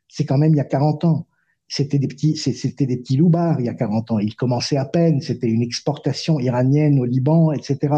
C'est 0.08 0.24
quand 0.24 0.38
même 0.38 0.52
il 0.52 0.58
y 0.58 0.60
a 0.60 0.64
40 0.64 1.04
ans. 1.04 1.26
C'était 1.68 1.98
des 1.98 2.06
petits, 2.06 2.36
c'était 2.36 2.86
des 2.86 2.96
petits 2.96 3.16
loupards 3.16 3.60
il 3.60 3.66
y 3.66 3.68
a 3.68 3.74
40 3.74 4.12
ans. 4.12 4.18
Ils 4.20 4.36
commençaient 4.36 4.76
à 4.76 4.84
peine. 4.84 5.20
C'était 5.20 5.48
une 5.48 5.62
exportation 5.62 6.38
iranienne 6.38 7.00
au 7.00 7.04
Liban, 7.04 7.50
etc. 7.50 7.92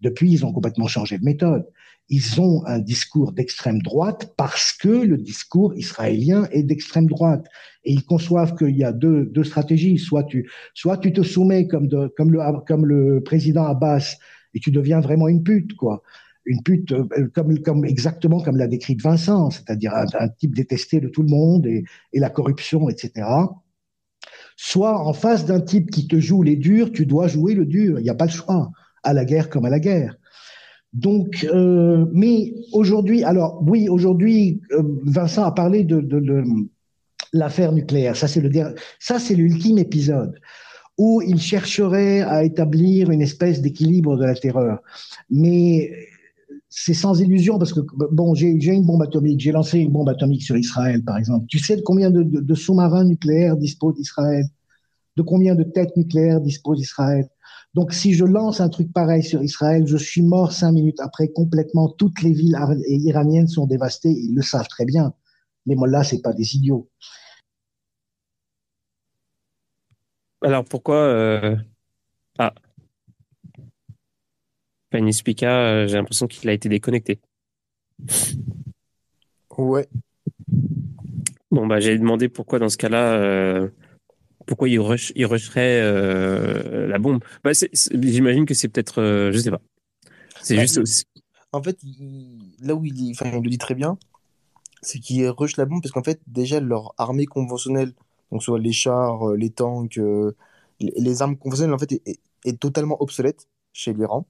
Depuis, 0.00 0.32
ils 0.32 0.44
ont 0.44 0.52
complètement 0.52 0.88
changé 0.88 1.18
de 1.18 1.24
méthode 1.24 1.64
ils 2.08 2.40
ont 2.40 2.64
un 2.66 2.78
discours 2.78 3.32
d'extrême 3.32 3.80
droite 3.80 4.34
parce 4.36 4.72
que 4.72 4.88
le 4.88 5.16
discours 5.16 5.74
israélien 5.74 6.46
est 6.52 6.62
d'extrême 6.62 7.06
droite. 7.06 7.46
Et 7.84 7.92
ils 7.92 8.04
conçoivent 8.04 8.54
qu'il 8.56 8.76
y 8.76 8.84
a 8.84 8.92
deux, 8.92 9.26
deux 9.26 9.44
stratégies. 9.44 9.98
Soit 9.98 10.24
tu, 10.24 10.50
soit 10.74 10.98
tu 10.98 11.12
te 11.12 11.22
soumets 11.22 11.66
comme, 11.66 11.88
de, 11.88 12.12
comme, 12.16 12.32
le, 12.32 12.40
comme 12.66 12.86
le 12.86 13.22
président 13.22 13.64
Abbas 13.64 14.16
et 14.54 14.60
tu 14.60 14.70
deviens 14.70 15.00
vraiment 15.00 15.28
une 15.28 15.42
pute, 15.42 15.74
quoi. 15.74 16.02
Une 16.46 16.62
pute 16.62 16.92
euh, 16.92 17.06
comme, 17.34 17.58
comme 17.60 17.86
exactement 17.86 18.40
comme 18.40 18.58
l'a 18.58 18.66
décrit 18.66 18.96
Vincent, 19.02 19.50
c'est-à-dire 19.50 19.94
un, 19.94 20.28
type 20.28 20.54
détesté 20.54 21.00
de 21.00 21.08
tout 21.08 21.22
le 21.22 21.28
monde 21.28 21.66
et, 21.66 21.84
et 22.12 22.20
la 22.20 22.28
corruption, 22.28 22.90
etc. 22.90 23.26
Soit 24.56 25.00
en 25.00 25.14
face 25.14 25.46
d'un 25.46 25.60
type 25.60 25.90
qui 25.90 26.06
te 26.06 26.20
joue 26.20 26.42
les 26.42 26.56
durs, 26.56 26.92
tu 26.92 27.06
dois 27.06 27.28
jouer 27.28 27.54
le 27.54 27.64
dur. 27.64 27.98
Il 27.98 28.02
n'y 28.02 28.10
a 28.10 28.14
pas 28.14 28.26
le 28.26 28.30
choix. 28.30 28.70
À 29.02 29.14
la 29.14 29.24
guerre 29.24 29.48
comme 29.48 29.64
à 29.64 29.70
la 29.70 29.80
guerre. 29.80 30.16
Donc, 30.94 31.44
euh, 31.52 32.06
mais 32.12 32.54
aujourd'hui, 32.72 33.24
alors 33.24 33.60
oui, 33.66 33.88
aujourd'hui, 33.88 34.62
euh, 34.70 34.82
Vincent 35.04 35.42
a 35.42 35.50
parlé 35.50 35.82
de, 35.82 36.06
l'affaire 37.32 37.72
nucléaire. 37.72 38.16
Ça, 38.16 38.28
c'est 38.28 38.40
le 38.40 38.50
ça, 39.00 39.18
c'est 39.18 39.34
l'ultime 39.34 39.78
épisode 39.78 40.38
où 40.96 41.20
il 41.22 41.40
chercherait 41.40 42.20
à 42.20 42.44
établir 42.44 43.10
une 43.10 43.20
espèce 43.20 43.60
d'équilibre 43.60 44.16
de 44.16 44.24
la 44.24 44.36
terreur. 44.36 44.78
Mais 45.28 45.90
c'est 46.70 46.94
sans 46.94 47.20
illusion 47.20 47.58
parce 47.58 47.72
que 47.72 47.80
bon, 48.12 48.36
j'ai 48.36 48.52
une 48.52 48.86
bombe 48.86 49.02
atomique, 49.02 49.40
j'ai 49.40 49.50
lancé 49.50 49.80
une 49.80 49.90
bombe 49.90 50.08
atomique 50.08 50.44
sur 50.44 50.56
Israël, 50.56 51.02
par 51.02 51.18
exemple. 51.18 51.46
Tu 51.48 51.58
sais 51.58 51.74
de 51.74 51.82
combien 51.82 52.12
de, 52.12 52.22
de, 52.22 52.38
de 52.38 52.54
sous-marins 52.54 53.04
nucléaires 53.04 53.56
dispose 53.56 53.98
Israël 53.98 54.44
De 55.16 55.22
combien 55.22 55.56
de 55.56 55.64
têtes 55.64 55.96
nucléaires 55.96 56.40
dispose 56.40 56.80
Israël? 56.80 57.28
Donc, 57.74 57.92
si 57.92 58.14
je 58.14 58.24
lance 58.24 58.60
un 58.60 58.68
truc 58.68 58.92
pareil 58.92 59.22
sur 59.22 59.42
Israël, 59.42 59.84
je 59.86 59.96
suis 59.96 60.22
mort 60.22 60.52
cinq 60.52 60.72
minutes 60.72 61.00
après. 61.00 61.28
Complètement, 61.28 61.88
toutes 61.88 62.22
les 62.22 62.32
villes 62.32 62.56
iraniennes 62.86 63.48
sont 63.48 63.66
dévastées. 63.66 64.10
Ils 64.12 64.34
le 64.34 64.42
savent 64.42 64.68
très 64.68 64.84
bien. 64.84 65.12
Les 65.66 65.74
mollahs, 65.74 66.04
c'est 66.04 66.22
pas 66.22 66.32
des 66.32 66.54
idiots. 66.54 66.88
Alors 70.40 70.64
pourquoi 70.64 70.96
euh... 70.96 71.56
Ah, 72.38 72.52
Panispika, 74.90 75.50
euh, 75.50 75.88
j'ai 75.88 75.96
l'impression 75.96 76.28
qu'il 76.28 76.48
a 76.48 76.52
été 76.52 76.68
déconnecté. 76.68 77.20
Ouais. 79.56 79.88
Bon 81.50 81.66
bah 81.66 81.80
j'ai 81.80 81.98
demandé 81.98 82.28
pourquoi 82.28 82.58
dans 82.58 82.68
ce 82.68 82.76
cas-là 82.76 83.14
euh, 83.14 83.70
pourquoi 84.46 84.68
il, 84.68 84.78
rush, 84.78 85.12
il 85.14 85.26
rusherait 85.26 85.80
euh, 85.80 86.86
la 86.86 86.98
bombe 86.98 87.22
bah, 87.42 87.52
J'imagine 87.52 88.46
que 88.46 88.54
c'est 88.54 88.68
peut-être, 88.68 89.00
euh, 89.00 89.32
je 89.32 89.38
sais 89.38 89.50
pas. 89.50 89.60
C'est 90.42 90.56
bah, 90.56 90.62
juste. 90.62 90.78
Aussi... 90.78 91.04
En 91.52 91.62
fait, 91.62 91.78
là 92.60 92.74
où 92.74 92.84
il, 92.84 93.12
enfin, 93.12 93.30
il 93.32 93.42
le 93.42 93.50
dit 93.50 93.58
très 93.58 93.74
bien, 93.74 93.98
c'est 94.82 94.98
qu'il 94.98 95.26
rush 95.28 95.56
la 95.56 95.64
bombe 95.64 95.82
parce 95.82 95.92
qu'en 95.92 96.02
fait, 96.02 96.20
déjà 96.26 96.60
leur 96.60 96.94
armée 96.98 97.26
conventionnelle, 97.26 97.92
donc 98.30 98.42
soit 98.42 98.58
les 98.58 98.72
chars, 98.72 99.30
euh, 99.30 99.36
les 99.36 99.50
tanks, 99.50 99.98
les, 100.80 101.22
armes 101.22 101.36
conventionnelles, 101.36 101.74
en 101.74 101.78
fait, 101.78 101.92
est, 101.92 102.60
totalement 102.60 103.00
obsolète 103.00 103.48
chez 103.72 103.92
l'Iran. 103.94 104.26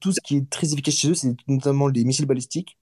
tout 0.00 0.12
ce 0.12 0.20
qui 0.20 0.36
est 0.36 0.50
très 0.50 0.72
efficace 0.72 0.94
chez 0.94 1.10
eux, 1.10 1.14
c'est 1.14 1.34
notamment 1.48 1.88
les 1.88 2.04
missiles 2.04 2.26
balistiques 2.26 2.76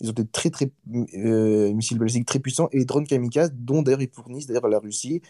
ils 0.00 0.10
ont 0.10 0.12
des 0.12 0.26
très 0.26 0.50
très 0.50 0.70
euh, 0.92 1.72
missiles 1.72 1.98
balistiques 1.98 2.26
très 2.26 2.40
puissants 2.40 2.68
et 2.72 2.78
les 2.78 2.84
drones 2.84 3.06
kamikazes, 3.06 3.52
dont 3.54 3.82
d'ailleurs 3.82 4.02
ils 4.02 4.10
fournissent 4.10 4.46
d'ailleurs 4.46 4.66
à 4.66 4.68
la 4.68 4.78
Russie 4.78 5.22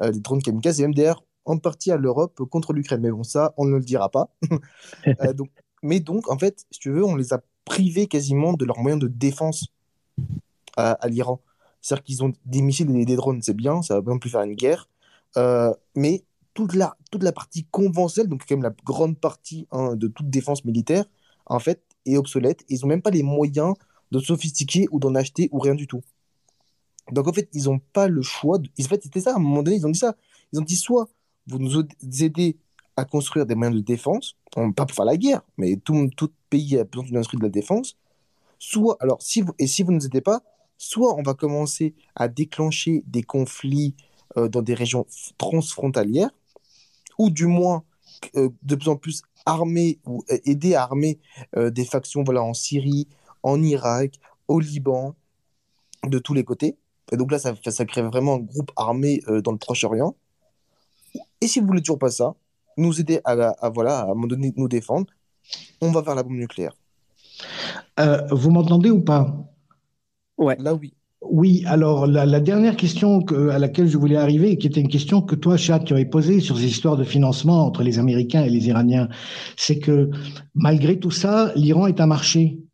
euh, 0.00 0.10
des 0.10 0.20
drones 0.20 0.42
kamikazes 0.42 0.80
et 0.80 0.82
même 0.84 0.94
d'ailleurs 0.94 1.24
en 1.44 1.58
partie 1.58 1.92
à 1.92 1.96
l'Europe 1.96 2.42
contre 2.50 2.72
l'Ukraine. 2.72 3.00
Mais 3.02 3.10
bon, 3.10 3.22
ça, 3.22 3.54
on 3.56 3.66
ne 3.66 3.76
le 3.76 3.84
dira 3.84 4.10
pas. 4.10 4.34
Euh, 5.20 5.32
donc, 5.32 5.50
mais 5.82 6.00
donc, 6.00 6.28
en 6.28 6.38
fait, 6.38 6.66
si 6.72 6.80
tu 6.80 6.90
veux, 6.90 7.04
on 7.04 7.14
les 7.14 7.32
a 7.32 7.40
privés 7.64 8.08
quasiment 8.08 8.54
de 8.54 8.64
leurs 8.64 8.78
moyens 8.80 9.00
de 9.00 9.06
défense 9.06 9.68
à, 10.76 10.98
l'Iran. 11.06 11.40
C'est-à-dire 11.80 12.04
qu'ils 12.04 12.24
ont 12.24 12.32
des 12.44 12.60
missiles 12.60 12.90
et 12.96 13.04
des 13.04 13.14
drones, 13.14 13.40
c'est 13.40 13.54
bien, 13.54 13.82
ça 13.82 13.94
va 13.94 14.02
pas 14.02 14.10
non 14.10 14.18
plus 14.18 14.30
faire 14.30 14.42
une 14.42 14.54
guerre. 14.54 14.88
mais 15.94 16.24
toute 16.54 16.74
la, 16.74 16.96
toute 17.12 17.22
la 17.22 17.32
partie 17.32 17.66
conventionnelle, 17.70 18.28
donc 18.28 18.44
quand 18.48 18.56
même 18.56 18.64
la 18.64 18.74
grande 18.84 19.18
partie 19.18 19.68
hein, 19.70 19.94
de 19.94 20.08
toute 20.08 20.28
défense 20.28 20.64
militaire, 20.64 21.04
en 21.44 21.60
fait, 21.60 21.82
est 22.04 22.16
obsolète. 22.16 22.64
Ils 22.68 22.80
n'ont 22.80 22.88
même 22.88 23.02
pas 23.02 23.10
les 23.10 23.22
moyens 23.22 23.74
de 24.12 24.18
sophistiquer 24.18 24.86
ou 24.90 24.98
d'en 24.98 25.14
acheter 25.14 25.48
ou 25.52 25.58
rien 25.58 25.74
du 25.74 25.86
tout. 25.86 26.02
Donc 27.12 27.28
en 27.28 27.32
fait, 27.32 27.48
ils 27.52 27.64
n'ont 27.64 27.80
pas 27.92 28.08
le 28.08 28.22
choix. 28.22 28.58
De... 28.58 28.68
En 28.80 28.84
fait, 28.84 29.02
c'était 29.02 29.20
ça, 29.20 29.32
à 29.32 29.36
un 29.36 29.38
moment 29.38 29.62
donné, 29.62 29.76
ils 29.76 29.86
ont 29.86 29.90
dit 29.90 29.98
ça. 29.98 30.16
Ils 30.52 30.58
ont 30.58 30.64
dit 30.64 30.76
soit 30.76 31.08
vous 31.46 31.58
nous 31.58 31.84
aidez 32.20 32.58
à 32.96 33.04
construire 33.04 33.46
des 33.46 33.54
moyens 33.54 33.76
de 33.76 33.84
défense, 33.84 34.36
pas 34.54 34.86
pour 34.86 34.92
faire 34.92 35.04
la 35.04 35.16
guerre, 35.16 35.42
mais 35.58 35.76
tout, 35.76 36.08
tout 36.16 36.30
pays 36.50 36.78
a 36.78 36.84
besoin 36.84 37.04
d'une 37.04 37.16
industrie 37.16 37.36
de 37.36 37.42
la 37.42 37.50
défense, 37.50 37.96
soit, 38.58 38.96
alors, 39.00 39.20
si 39.20 39.42
vous, 39.42 39.52
et 39.58 39.66
si 39.66 39.82
vous 39.82 39.92
ne 39.92 39.98
nous 39.98 40.06
aidez 40.06 40.22
pas, 40.22 40.42
soit 40.78 41.14
on 41.14 41.22
va 41.22 41.34
commencer 41.34 41.94
à 42.14 42.28
déclencher 42.28 43.04
des 43.06 43.22
conflits 43.22 43.94
euh, 44.36 44.48
dans 44.48 44.62
des 44.62 44.74
régions 44.74 45.06
transfrontalières, 45.38 46.30
ou 47.18 47.30
du 47.30 47.46
moins 47.46 47.84
euh, 48.34 48.48
de 48.62 48.74
plus 48.74 48.88
en 48.88 48.96
plus 48.96 49.22
armer 49.44 49.98
ou 50.06 50.24
euh, 50.30 50.38
aider 50.44 50.74
à 50.74 50.82
armer 50.82 51.20
des 51.54 51.84
factions 51.84 52.24
voilà, 52.24 52.42
en 52.42 52.54
Syrie, 52.54 53.08
en 53.46 53.62
Irak, 53.62 54.18
au 54.48 54.58
Liban, 54.58 55.14
de 56.04 56.18
tous 56.18 56.34
les 56.34 56.44
côtés. 56.44 56.76
Et 57.12 57.16
donc 57.16 57.30
là, 57.30 57.38
ça, 57.38 57.54
ça 57.64 57.84
crée 57.84 58.02
vraiment 58.02 58.34
un 58.34 58.40
groupe 58.40 58.72
armé 58.76 59.22
euh, 59.28 59.40
dans 59.40 59.52
le 59.52 59.58
Proche-Orient. 59.58 60.16
Et 61.40 61.46
si 61.46 61.60
vous 61.60 61.66
voulez 61.66 61.80
toujours 61.80 62.00
pas 62.00 62.10
ça, 62.10 62.34
nous 62.76 63.00
aider 63.00 63.20
à, 63.24 63.70
voilà, 63.70 64.00
à 64.00 64.04
un 64.04 64.08
moment 64.08 64.26
donné 64.26 64.52
nous 64.56 64.68
défendre, 64.68 65.06
on 65.80 65.92
va 65.92 66.02
vers 66.02 66.16
la 66.16 66.24
bombe 66.24 66.36
nucléaire. 66.36 66.76
Euh, 68.00 68.26
vous 68.32 68.50
m'entendez 68.50 68.90
ou 68.90 69.00
pas? 69.00 69.48
Ouais. 70.36 70.56
Là, 70.58 70.74
oui. 70.74 70.92
Oui, 71.22 71.64
alors 71.66 72.06
la, 72.06 72.40
dernière 72.40 72.76
question 72.76 73.24
à 73.50 73.58
laquelle 73.58 73.88
je 73.88 73.96
voulais 73.96 74.16
arriver, 74.16 74.58
qui 74.58 74.66
était 74.66 74.80
une 74.80 74.88
question 74.88 75.22
que 75.22 75.34
toi, 75.34 75.56
Chad, 75.56 75.84
tu 75.84 75.92
avais 75.94 76.04
posée 76.04 76.40
sur 76.40 76.56
ces 76.58 76.66
histoires 76.66 76.96
de 76.96 77.04
financement 77.04 77.64
entre 77.66 77.82
les 77.82 77.98
Américains 77.98 78.44
et 78.44 78.50
les 78.50 78.68
Iraniens, 78.68 79.08
c'est 79.56 79.78
que 79.78 80.10
malgré 80.54 80.98
tout 81.00 81.10
ça, 81.10 81.52
l'Iran 81.56 81.86
est 81.86 82.00
un 82.00 82.06
marché 82.06 82.65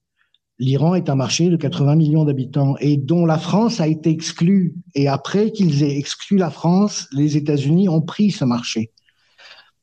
l'Iran 0.62 0.94
est 0.94 1.10
un 1.10 1.16
marché 1.16 1.48
de 1.48 1.56
80 1.56 1.96
millions 1.96 2.24
d'habitants 2.24 2.76
et 2.78 2.96
dont 2.96 3.26
la 3.26 3.36
France 3.36 3.80
a 3.80 3.88
été 3.88 4.10
exclue. 4.10 4.76
Et 4.94 5.08
après 5.08 5.50
qu'ils 5.50 5.82
aient 5.82 5.98
exclu 5.98 6.36
la 6.38 6.50
France, 6.50 7.08
les 7.12 7.36
États-Unis 7.36 7.88
ont 7.88 8.00
pris 8.00 8.30
ce 8.30 8.44
marché. 8.44 8.92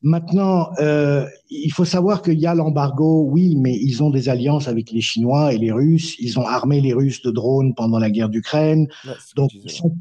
Maintenant, 0.01 0.69
euh, 0.79 1.25
il 1.49 1.73
faut 1.73 1.83
savoir 1.83 2.21
qu'il 2.21 2.39
y 2.39 2.47
a 2.47 2.55
l'embargo, 2.55 3.27
oui, 3.29 3.57
mais 3.57 3.75
ils 3.75 4.01
ont 4.01 4.09
des 4.09 4.29
alliances 4.29 4.69
avec 4.69 4.91
les 4.91 5.01
Chinois 5.01 5.53
et 5.53 5.57
les 5.57 5.73
Russes. 5.73 6.15
Ils 6.19 6.39
ont 6.39 6.45
armé 6.45 6.79
les 6.79 6.93
Russes 6.93 7.21
de 7.21 7.31
drones 7.31 7.75
pendant 7.75 7.99
la 7.99 8.09
guerre 8.09 8.29
d'Ukraine. 8.29 8.87
donc, 9.35 9.51
ils 9.53 9.69
sont, 9.69 9.93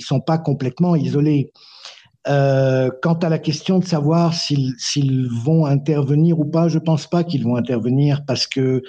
sont 0.00 0.20
pas 0.20 0.38
complètement 0.38 0.96
isolés. 0.96 1.52
Euh, 2.26 2.90
quant 3.02 3.14
à 3.14 3.28
la 3.28 3.38
question 3.38 3.78
de 3.78 3.84
savoir 3.84 4.34
s'ils 4.34 5.28
vont 5.44 5.66
intervenir 5.66 6.40
ou 6.40 6.44
pas, 6.44 6.66
je 6.66 6.80
pense 6.80 7.06
pas 7.06 7.22
qu'ils 7.22 7.44
vont 7.44 7.54
intervenir 7.54 8.24
parce 8.26 8.48
que 8.48 8.82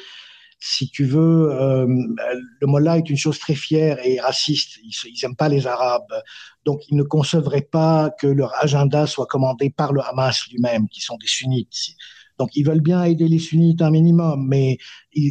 si 0.67 0.89
tu 0.89 1.05
veux, 1.05 1.51
euh, 1.51 1.85
le 1.85 2.67
Mollah 2.67 2.97
est 2.97 3.09
une 3.09 3.17
chose 3.17 3.37
très 3.37 3.53
fière 3.53 3.99
et 4.03 4.19
raciste. 4.19 4.79
Ils 4.83 5.13
n'aiment 5.21 5.35
pas 5.35 5.47
les 5.47 5.67
Arabes. 5.67 6.11
Donc, 6.65 6.81
ils 6.89 6.97
ne 6.97 7.03
concevraient 7.03 7.67
pas 7.71 8.09
que 8.09 8.25
leur 8.25 8.51
agenda 8.59 9.05
soit 9.05 9.27
commandé 9.27 9.69
par 9.69 9.93
le 9.93 10.01
Hamas 10.01 10.47
lui-même, 10.49 10.87
qui 10.89 11.01
sont 11.01 11.17
des 11.17 11.27
sunnites. 11.27 11.95
Donc, 12.39 12.49
ils 12.55 12.65
veulent 12.65 12.81
bien 12.81 13.03
aider 13.03 13.27
les 13.27 13.37
sunnites 13.37 13.83
un 13.83 13.91
minimum, 13.91 14.47
mais 14.47 14.79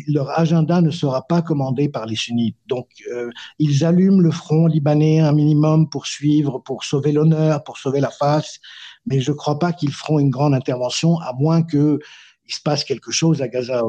leur 0.06 0.30
agenda 0.38 0.80
ne 0.80 0.90
sera 0.90 1.26
pas 1.26 1.42
commandé 1.42 1.88
par 1.88 2.06
les 2.06 2.16
sunnites. 2.16 2.56
Donc, 2.68 2.88
euh, 3.12 3.28
ils 3.58 3.84
allument 3.84 4.20
le 4.20 4.30
front 4.30 4.68
libanais 4.68 5.18
un 5.18 5.32
minimum 5.32 5.90
pour 5.90 6.06
suivre, 6.06 6.60
pour 6.60 6.84
sauver 6.84 7.10
l'honneur, 7.10 7.64
pour 7.64 7.78
sauver 7.78 8.00
la 8.00 8.10
face. 8.10 8.60
Mais 9.06 9.20
je 9.20 9.32
ne 9.32 9.36
crois 9.36 9.58
pas 9.58 9.72
qu'ils 9.72 9.92
feront 9.92 10.20
une 10.20 10.30
grande 10.30 10.54
intervention, 10.54 11.18
à 11.18 11.32
moins 11.32 11.64
que 11.64 11.98
il 12.46 12.54
se 12.54 12.60
passe 12.60 12.84
quelque 12.84 13.10
chose 13.10 13.42
à 13.42 13.48
Gaza. 13.48 13.82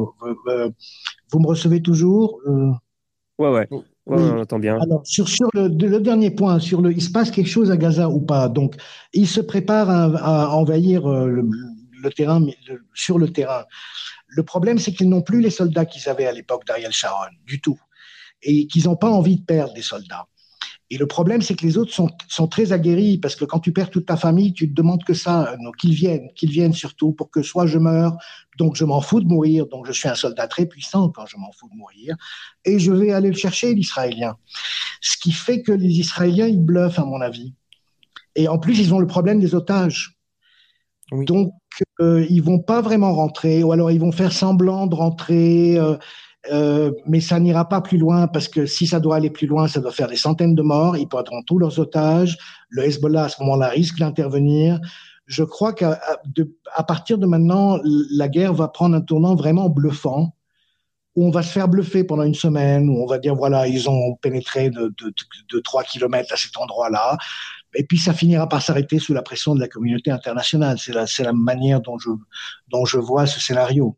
Euh, 0.48 0.70
vous 1.32 1.40
me 1.40 1.48
recevez 1.48 1.82
toujours 1.82 2.40
euh? 2.48 2.72
Ouais, 3.38 3.50
ouais. 3.50 3.68
on 4.06 4.40
entend 4.40 4.60
bien. 4.60 4.80
Alors, 4.80 5.02
sur, 5.06 5.28
sur 5.28 5.50
le, 5.54 5.68
dernier 6.00 6.32
point, 6.32 6.60
sur 6.60 6.82
le, 6.82 6.94
il 6.94 7.02
se 7.02 7.12
passe 7.12 7.32
quelque 7.32 7.50
chose 7.50 7.70
à 7.70 7.78
Gaza 7.78 8.10
ou 8.10 8.22
pas? 8.22 8.48
Donc, 8.48 8.76
il 9.14 9.28
se 9.28 9.42
prépare 9.42 9.90
à, 9.90 10.56
envahir 10.56 11.06
euh, 11.06 11.28
le, 11.28 11.50
le 12.02 12.12
terrain, 12.12 12.46
sur 12.94 13.20
le 13.20 13.30
terrain. 13.30 13.66
Le 14.28 14.44
problème, 14.44 14.78
c'est 14.78 14.94
qu'ils 14.94 15.10
n'ont 15.10 15.22
plus 15.22 15.42
les 15.42 15.50
soldats 15.50 15.86
qu'ils 15.86 16.08
avaient 16.08 16.28
à 16.28 16.32
l'époque 16.32 16.66
d'Ariel 16.66 16.92
Sharon, 16.92 17.28
du 17.46 17.60
tout. 17.60 17.80
Et 18.42 18.68
qu'ils 18.68 18.86
n'ont 18.86 18.96
pas 18.96 19.10
envie 19.10 19.38
de 19.38 19.46
perdre 19.46 19.74
des 19.74 19.82
soldats. 19.82 20.28
Et 20.92 20.98
le 20.98 21.08
problème, 21.08 21.42
c'est 21.42 21.56
que 21.56 21.66
les 21.66 21.78
autres 21.78 21.94
sont, 21.94 22.10
sont, 22.28 22.48
très 22.48 22.72
aguerris 22.72 23.18
parce 23.18 23.36
que 23.36 23.44
quand 23.44 23.60
tu 23.60 23.74
perds 23.74 23.90
toute 23.90 24.06
ta 24.06 24.18
famille, 24.18 24.54
tu 24.54 24.70
te 24.70 24.74
demandes 24.74 25.04
que 25.04 25.16
ça, 25.16 25.56
qu'ils 25.80 25.94
viennent, 25.94 26.30
qu'ils 26.36 26.52
viennent 26.52 26.74
surtout 26.74 27.12
pour 27.12 27.32
que 27.32 27.42
soit 27.42 27.66
je 27.66 27.80
meurs, 27.80 28.16
donc 28.60 28.76
je 28.76 28.86
m'en 28.86 29.02
fous 29.02 29.20
de 29.20 29.26
mourir, 29.26 29.66
donc 29.66 29.88
je 29.88 29.92
suis 29.92 30.08
un 30.08 30.16
soldat 30.16 30.48
très 30.48 30.68
puissant 30.68 31.10
quand 31.10 31.26
je 31.26 31.38
m'en 31.38 31.52
fous 31.52 31.70
de 31.70 31.76
mourir, 31.76 32.16
et 32.66 32.78
je 32.78 32.92
vais 32.92 33.12
aller 33.12 33.30
le 33.30 33.36
chercher, 33.36 33.74
l'Israélien. 33.74 34.38
Ce 35.02 35.18
qui 35.18 35.32
fait 35.32 35.64
que 35.64 35.72
les 35.72 36.00
Israéliens, 36.00 36.48
ils 36.48 36.62
bluffent, 36.62 37.00
à 37.00 37.06
mon 37.06 37.20
avis. 37.20 37.54
Et 38.36 38.48
en 38.48 38.60
plus, 38.60 38.80
ils 38.80 38.94
ont 38.94 39.00
le 39.00 39.08
problème 39.08 39.40
des 39.40 39.56
otages. 39.56 40.20
Donc, 41.12 41.52
euh, 42.00 42.26
ils 42.30 42.42
vont 42.42 42.60
pas 42.60 42.82
vraiment 42.82 43.14
rentrer, 43.14 43.64
ou 43.64 43.72
alors 43.72 43.92
ils 43.92 44.00
vont 44.00 44.12
faire 44.12 44.32
semblant 44.32 44.86
de 44.88 44.96
rentrer. 44.96 45.78
Euh, 45.78 45.98
euh, 46.52 46.92
mais 47.06 47.20
ça 47.20 47.40
n'ira 47.40 47.68
pas 47.68 47.82
plus 47.82 47.98
loin 47.98 48.28
parce 48.28 48.48
que 48.48 48.66
si 48.66 48.88
ça 48.88 49.00
doit 49.00 49.16
aller 49.16 49.30
plus 49.30 49.48
loin, 49.48 49.68
ça 49.68 49.80
doit 49.80 49.92
faire 49.92 50.08
des 50.08 50.16
centaines 50.16 50.56
de 50.56 50.62
morts. 50.62 50.98
Ils 50.98 51.08
perdront 51.08 51.42
tous 51.44 51.58
leurs 51.58 51.80
otages. 51.80 52.38
Le 52.70 52.84
Hezbollah, 52.84 53.26
à 53.26 53.30
ce 53.30 53.42
moment-là, 53.44 53.70
risque 53.70 53.98
d'intervenir. 53.98 54.80
Je 55.26 55.44
crois 55.44 55.74
qu'à 55.74 56.00
partir 56.88 57.18
de 57.18 57.26
maintenant, 57.26 57.80
la 57.84 58.28
guerre 58.28 58.54
va 58.54 58.68
prendre 58.68 58.96
un 58.96 59.02
tournant 59.02 59.36
vraiment 59.36 59.70
bluffant, 59.70 60.36
où 61.16 61.26
on 61.26 61.32
va 61.32 61.42
se 61.42 61.52
faire 61.52 61.68
bluffer 61.68 62.04
pendant 62.04 62.24
une 62.24 62.36
semaine, 62.36 62.90
où 62.90 63.02
on 63.02 63.08
va 63.08 63.18
dire, 63.18 63.34
voilà, 63.34 63.68
ils 63.68 63.90
ont 63.90 64.16
pénétré 64.22 64.70
de, 64.70 64.94
de, 65.02 65.14
de 65.52 65.60
3 65.60 65.84
kilomètres 65.84 66.32
à 66.32 66.38
cet 66.38 66.58
endroit-là. 66.58 67.18
Et 67.76 67.84
puis 67.86 67.98
ça 67.98 68.14
finira 68.14 68.48
par 68.48 68.62
s'arrêter 68.62 69.00
sous 69.00 69.14
la 69.14 69.22
pression 69.22 69.56
de 69.56 69.60
la 69.60 69.68
communauté 69.68 70.12
internationale. 70.12 70.78
C'est 70.80 70.94
la, 70.94 71.06
la 71.20 71.34
manière 71.34 71.82
dont 71.82 71.98
je, 71.98 72.10
dont 72.70 72.86
je 72.86 72.98
vois 72.98 73.26
ce 73.26 73.40
scénario. 73.40 73.96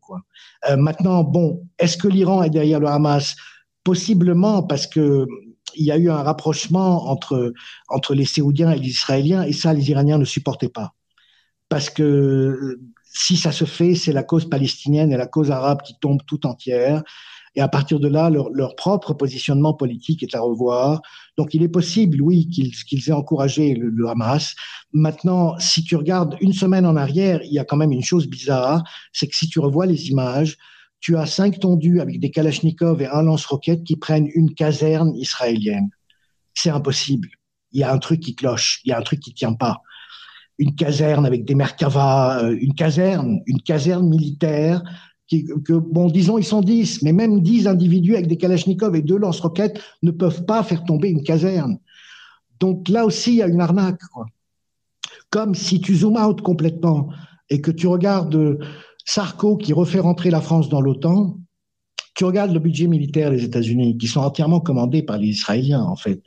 Euh, 0.68 0.76
maintenant, 0.76 1.24
bon, 1.24 1.66
est-ce 1.78 1.96
que 1.96 2.08
l'Iran 2.08 2.42
est 2.42 2.50
derrière 2.50 2.80
le 2.80 2.88
Hamas? 2.88 3.36
Possiblement 3.84 4.62
parce 4.62 4.86
que 4.86 5.26
il 5.74 5.84
y 5.84 5.92
a 5.92 5.96
eu 5.96 6.10
un 6.10 6.22
rapprochement 6.22 7.08
entre 7.08 7.52
entre 7.88 8.14
les 8.14 8.24
Séoudiens 8.24 8.72
et 8.72 8.78
les 8.78 8.88
Israéliens, 8.88 9.42
et 9.42 9.52
ça, 9.52 9.72
les 9.72 9.90
Iraniens 9.90 10.18
ne 10.18 10.24
supportaient 10.24 10.70
pas. 10.70 10.94
Parce 11.68 11.90
que 11.90 12.78
si 13.04 13.36
ça 13.36 13.52
se 13.52 13.64
fait, 13.64 13.94
c'est 13.94 14.12
la 14.12 14.22
cause 14.22 14.48
palestinienne 14.48 15.12
et 15.12 15.16
la 15.16 15.26
cause 15.26 15.50
arabe 15.50 15.82
qui 15.82 15.98
tombent 15.98 16.24
tout 16.26 16.46
entière. 16.46 17.02
Et 17.58 17.60
à 17.60 17.66
partir 17.66 17.98
de 17.98 18.06
là, 18.06 18.30
leur, 18.30 18.76
propre 18.76 19.14
positionnement 19.14 19.74
politique 19.74 20.22
est 20.22 20.36
à 20.36 20.40
revoir. 20.40 21.02
Donc 21.36 21.54
il 21.54 21.64
est 21.64 21.68
possible, 21.68 22.22
oui, 22.22 22.48
qu'ils 22.48 23.08
aient 23.08 23.12
encouragé 23.12 23.74
le, 23.74 24.08
Hamas. 24.08 24.54
Maintenant, 24.92 25.58
si 25.58 25.82
tu 25.82 25.96
regardes 25.96 26.36
une 26.40 26.52
semaine 26.52 26.86
en 26.86 26.94
arrière, 26.94 27.40
il 27.42 27.52
y 27.52 27.58
a 27.58 27.64
quand 27.64 27.76
même 27.76 27.90
une 27.90 28.04
chose 28.04 28.28
bizarre, 28.28 28.84
c'est 29.12 29.26
que 29.26 29.34
si 29.34 29.48
tu 29.48 29.58
revois 29.58 29.86
les 29.86 30.08
images, 30.08 30.56
tu 31.00 31.16
as 31.16 31.26
cinq 31.26 31.58
tondus 31.58 32.00
avec 32.00 32.20
des 32.20 32.30
kalachnikovs 32.30 33.02
et 33.02 33.08
un 33.08 33.22
lance-roquettes 33.22 33.82
qui 33.82 33.96
prennent 33.96 34.28
une 34.36 34.54
caserne 34.54 35.16
israélienne. 35.16 35.90
C'est 36.54 36.70
impossible. 36.70 37.28
Il 37.72 37.80
y 37.80 37.82
a 37.82 37.92
un 37.92 37.98
truc 37.98 38.20
qui 38.20 38.36
cloche, 38.36 38.82
il 38.84 38.90
y 38.90 38.92
a 38.92 38.98
un 38.98 39.02
truc 39.02 39.18
qui 39.18 39.34
tient 39.34 39.54
pas. 39.54 39.82
Une 40.58 40.76
caserne 40.76 41.26
avec 41.26 41.44
des 41.44 41.56
Merkava, 41.56 42.38
euh, 42.44 42.56
une 42.60 42.74
caserne, 42.74 43.40
une 43.46 43.62
caserne 43.62 44.08
militaire 44.08 44.80
que, 45.28 45.74
bon, 45.74 46.08
disons, 46.08 46.38
ils 46.38 46.44
sont 46.44 46.60
10, 46.60 47.02
mais 47.02 47.12
même 47.12 47.40
10 47.40 47.66
individus 47.66 48.14
avec 48.14 48.28
des 48.28 48.36
Kalachnikov 48.36 48.96
et 48.96 49.02
deux 49.02 49.18
lance-roquettes 49.18 49.80
ne 50.02 50.10
peuvent 50.10 50.44
pas 50.44 50.62
faire 50.62 50.84
tomber 50.84 51.10
une 51.10 51.22
caserne. 51.22 51.78
Donc 52.60 52.88
là 52.88 53.04
aussi, 53.04 53.32
il 53.32 53.36
y 53.36 53.42
a 53.42 53.46
une 53.46 53.60
arnaque. 53.60 54.00
Quoi. 54.12 54.26
Comme 55.30 55.54
si 55.54 55.80
tu 55.80 55.94
zoom 55.94 56.16
out 56.16 56.40
complètement 56.40 57.10
et 57.50 57.60
que 57.60 57.70
tu 57.70 57.86
regardes 57.86 58.58
Sarko 59.04 59.56
qui 59.56 59.72
refait 59.72 60.00
rentrer 60.00 60.30
la 60.30 60.40
France 60.40 60.68
dans 60.68 60.80
l'OTAN, 60.80 61.38
tu 62.14 62.24
regardes 62.24 62.52
le 62.52 62.58
budget 62.58 62.88
militaire 62.88 63.30
des 63.30 63.44
États-Unis, 63.44 63.96
qui 63.96 64.08
sont 64.08 64.20
entièrement 64.20 64.58
commandés 64.58 65.04
par 65.04 65.18
les 65.18 65.28
Israéliens, 65.28 65.82
en 65.82 65.94
fait. 65.94 66.20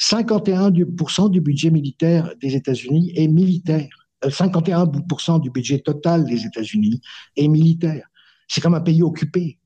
51% 0.00 1.30
du 1.30 1.40
budget 1.40 1.70
militaire 1.70 2.32
des 2.40 2.56
États-Unis 2.56 3.12
est 3.14 3.28
militaire. 3.28 3.88
51% 4.24 5.36
euh, 5.36 5.38
du 5.38 5.50
budget 5.50 5.78
total 5.78 6.24
des 6.24 6.44
États-Unis 6.44 7.00
est 7.36 7.46
militaire. 7.46 8.08
C'est 8.48 8.60
comme 8.60 8.74
un 8.74 8.80
pays 8.80 9.02
occupé. 9.02 9.58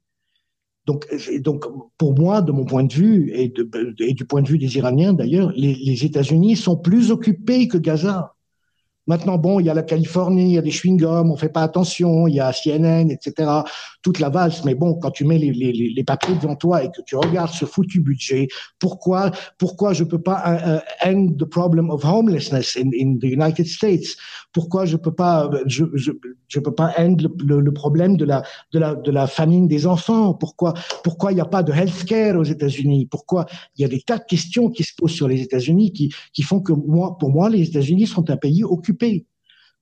Donc, 0.86 1.06
donc, 1.40 1.66
pour 1.98 2.18
moi, 2.18 2.42
de 2.42 2.52
mon 2.52 2.64
point 2.64 2.84
de 2.84 2.92
vue, 2.92 3.30
et, 3.34 3.52
du 4.12 4.24
point 4.24 4.42
de 4.42 4.48
vue 4.48 4.58
des 4.58 4.76
Iraniens 4.76 5.12
d'ailleurs, 5.12 5.52
les, 5.54 6.04
États-Unis 6.04 6.56
sont 6.56 6.76
plus 6.76 7.10
occupés 7.10 7.68
que 7.68 7.78
Gaza. 7.78 8.34
Maintenant, 9.06 9.38
bon, 9.38 9.60
il 9.60 9.66
y 9.66 9.70
a 9.70 9.74
la 9.74 9.82
Californie, 9.82 10.50
il 10.50 10.54
y 10.54 10.58
a 10.58 10.62
des 10.62 10.70
chewing-gums, 10.70 11.30
on 11.30 11.36
fait 11.36 11.48
pas 11.48 11.62
attention, 11.62 12.28
il 12.28 12.34
y 12.34 12.40
a 12.40 12.52
CNN, 12.52 13.10
etc. 13.10 13.50
Toute 14.02 14.20
la 14.20 14.28
valse. 14.28 14.64
Mais 14.64 14.74
bon, 14.74 14.94
quand 14.94 15.10
tu 15.10 15.24
mets 15.24 15.38
les, 15.38 16.04
papiers 16.04 16.34
devant 16.34 16.54
toi 16.54 16.84
et 16.84 16.90
que 16.90 17.02
tu 17.06 17.16
regardes 17.16 17.52
ce 17.52 17.64
foutu 17.64 18.00
budget, 18.00 18.48
pourquoi, 18.78 19.30
pourquoi 19.58 19.92
je 19.92 20.04
peux 20.04 20.20
pas 20.20 20.82
uh, 21.04 21.08
end 21.08 21.34
the 21.38 21.44
problem 21.44 21.90
of 21.90 22.04
homelessness 22.04 22.76
in, 22.76 22.90
in 22.98 23.18
the 23.18 23.24
United 23.24 23.66
States? 23.66 24.16
Pourquoi 24.52 24.86
je 24.86 24.96
peux 24.96 25.14
pas, 25.14 25.50
je, 25.66 25.84
je, 25.94 26.12
je 26.50 26.60
peux 26.60 26.74
pas 26.74 26.92
end 26.98 27.16
le, 27.18 27.60
le, 27.60 27.72
problème 27.72 28.16
de 28.16 28.26
la, 28.26 28.42
de 28.72 28.78
la, 28.78 28.94
de 28.94 29.10
la 29.10 29.26
famine 29.26 29.68
des 29.68 29.86
enfants? 29.86 30.34
Pourquoi, 30.34 30.74
pourquoi 31.02 31.32
il 31.32 31.36
n'y 31.36 31.40
a 31.40 31.46
pas 31.46 31.62
de 31.62 31.72
healthcare 31.72 32.36
aux 32.36 32.44
États-Unis? 32.44 33.06
Pourquoi 33.06 33.46
il 33.76 33.82
y 33.82 33.84
a 33.84 33.88
des 33.88 34.02
tas 34.02 34.18
de 34.18 34.24
questions 34.24 34.68
qui 34.68 34.82
se 34.82 34.92
posent 34.94 35.12
sur 35.12 35.28
les 35.28 35.40
États-Unis 35.40 35.92
qui, 35.92 36.12
qui 36.34 36.42
font 36.42 36.60
que 36.60 36.72
moi, 36.72 37.16
pour 37.18 37.30
moi, 37.30 37.48
les 37.48 37.62
États-Unis 37.62 38.06
sont 38.06 38.28
un 38.28 38.36
pays 38.36 38.64
occupé 38.64 39.26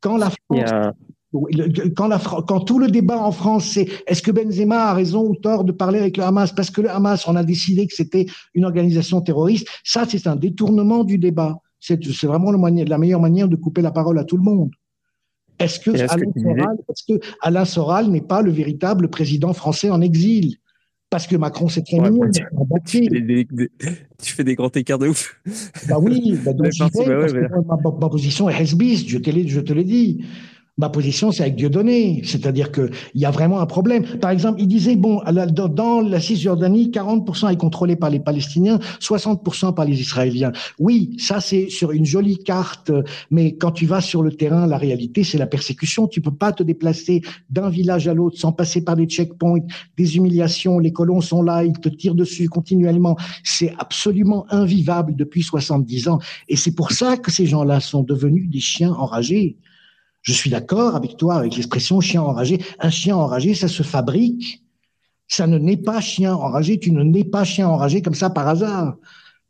quand 0.01 0.17
la 0.17 0.31
France, 0.31 0.95
quand, 1.97 2.09
la, 2.09 2.19
quand 2.19 2.61
tout 2.61 2.79
le 2.79 2.89
débat 2.89 3.19
en 3.19 3.33
France, 3.33 3.67
c'est 3.67 3.89
est-ce 4.07 4.23
que 4.23 4.31
Benzema 4.31 4.91
a 4.91 4.95
raison 4.95 5.27
ou 5.27 5.35
tort 5.35 5.65
de 5.65 5.73
parler 5.73 5.99
avec 5.99 6.17
le 6.17 6.23
Hamas? 6.23 6.53
Parce 6.53 6.71
que 6.71 6.81
le 6.81 6.91
Hamas, 6.91 7.27
on 7.27 7.37
a 7.37 7.45
décidé 7.45 7.87
que 7.87 7.95
c'était 7.95 8.27
une 8.55 8.65
organisation 8.65 9.21
terroriste. 9.21 9.69
Ça, 9.85 10.05
c'est 10.09 10.27
un 10.27 10.37
détournement 10.37 11.05
du 11.05 11.19
débat. 11.19 11.59
C'est 11.81 12.01
vraiment 12.25 12.51
le 12.51 12.85
la 12.85 12.99
meilleure 12.99 13.21
manière 13.21 13.49
de 13.49 13.57
couper 13.57 13.83
la 13.83 13.91
parole 13.91 14.19
à 14.19 14.25
tout 14.25 14.37
le 14.37 14.43
monde. 14.43 14.71
Est-ce 15.59 15.81
que, 15.81 15.91
Alain, 15.91 16.33
Soral, 16.37 16.77
est 16.89 17.07
que 17.07 17.27
Alain 17.43 17.65
Soral 17.65 18.07
n'est 18.09 18.21
pas 18.21 18.43
le 18.43 18.51
véritable 18.51 19.09
président 19.09 19.53
français 19.53 19.91
en 19.91 20.01
exil? 20.01 20.57
Parce 21.11 21.27
que 21.27 21.37
Macron, 21.37 21.69
c'est 21.69 21.83
très 21.83 21.99
mignon. 21.99 22.31
Tu, 22.87 23.09
tu, 24.23 24.33
fais 24.35 24.45
des 24.45 24.55
grands 24.55 24.69
écarts 24.69 24.99
de 24.99 25.09
ouf. 25.09 25.41
Bah 25.89 25.99
oui, 25.99 26.39
bah 26.45 26.53
donc 26.53 26.71
j'y 26.71 26.83
vais, 26.83 27.07
bah 27.07 27.21
ouais, 27.21 27.49
ma, 27.67 27.91
ma, 27.99 28.09
position 28.11 28.49
est 28.51 28.61
hesbis, 28.61 29.09
je 29.09 29.19
te 29.19 29.31
l'ai 29.73 29.85
dit. 29.85 30.25
Ma 30.79 30.89
position, 30.89 31.33
c'est 31.33 31.43
avec 31.43 31.57
Dieudonné. 31.57 32.23
C'est-à-dire 32.25 32.71
qu'il 32.71 32.91
y 33.15 33.25
a 33.25 33.31
vraiment 33.31 33.61
un 33.61 33.67
problème. 33.67 34.05
Par 34.21 34.31
exemple, 34.31 34.61
il 34.61 34.69
disait, 34.69 34.97
bon, 34.97 35.21
dans 35.75 36.01
la 36.01 36.21
Cisjordanie, 36.21 36.91
40% 36.91 37.53
est 37.53 37.57
contrôlé 37.57 37.97
par 37.97 38.11
les 38.11 38.21
Palestiniens, 38.21 38.79
60% 39.01 39.75
par 39.75 39.85
les 39.85 40.01
Israéliens. 40.01 40.53
Oui, 40.79 41.17
ça, 41.19 41.41
c'est 41.41 41.69
sur 41.69 41.91
une 41.91 42.07
jolie 42.07 42.39
carte. 42.39 42.93
Mais 43.31 43.57
quand 43.57 43.73
tu 43.73 43.87
vas 43.87 44.01
sur 44.01 44.23
le 44.23 44.33
terrain, 44.33 44.67
la 44.67 44.79
réalité, 44.79 45.25
c'est 45.25 45.37
la 45.37 45.49
persécution. 45.49 46.07
Tu 46.07 46.21
peux 46.21 46.35
pas 46.35 46.53
te 46.53 46.63
déplacer 46.63 47.23
d'un 47.51 47.69
village 47.69 48.07
à 48.07 48.15
l'autre 48.15 48.39
sans 48.39 48.53
passer 48.53 48.85
par 48.85 48.95
des 48.95 49.07
checkpoints, 49.07 49.61
des 49.97 50.17
humiliations. 50.17 50.79
Les 50.79 50.93
colons 50.93 51.21
sont 51.21 51.43
là, 51.43 51.65
ils 51.65 51.79
te 51.79 51.89
tirent 51.89 52.15
dessus 52.15 52.49
continuellement. 52.49 53.17
C'est 53.43 53.75
absolument 53.79 54.47
invivable 54.51 55.17
depuis 55.17 55.43
70 55.43 56.09
ans. 56.09 56.21
Et 56.49 56.55
c'est 56.55 56.73
pour 56.73 56.93
ça 56.93 57.17
que 57.17 57.33
ces 57.33 57.47
gens-là 57.47 57.81
sont 57.81 58.05
devenus 58.05 58.49
des 58.49 58.61
chiens 58.61 58.93
enragés. 58.93 59.57
Je 60.29 60.35
suis 60.35 60.51
d'accord 60.51 60.95
avec 60.95 61.17
toi 61.17 61.37
avec 61.37 61.57
l'expression 61.57 62.03
chien 62.03 62.21
enragé. 62.21 62.63
Un 62.81 62.91
chien 62.91 63.17
enragé, 63.17 63.55
ça 63.55 63.67
se 63.67 63.83
fabrique. 63.83 64.63
Ça 65.27 65.47
ne 65.47 65.57
naît 65.57 65.79
pas 65.79 66.03
chien 66.03 66.35
enragé. 66.35 66.79
Tu 66.79 66.93
ne 66.93 67.03
nais 67.03 67.25
pas 67.25 67.45
chien 67.45 67.67
enragé 67.67 68.03
comme 68.03 68.13
ça 68.13 68.29
par 68.29 68.47
hasard 68.47 68.99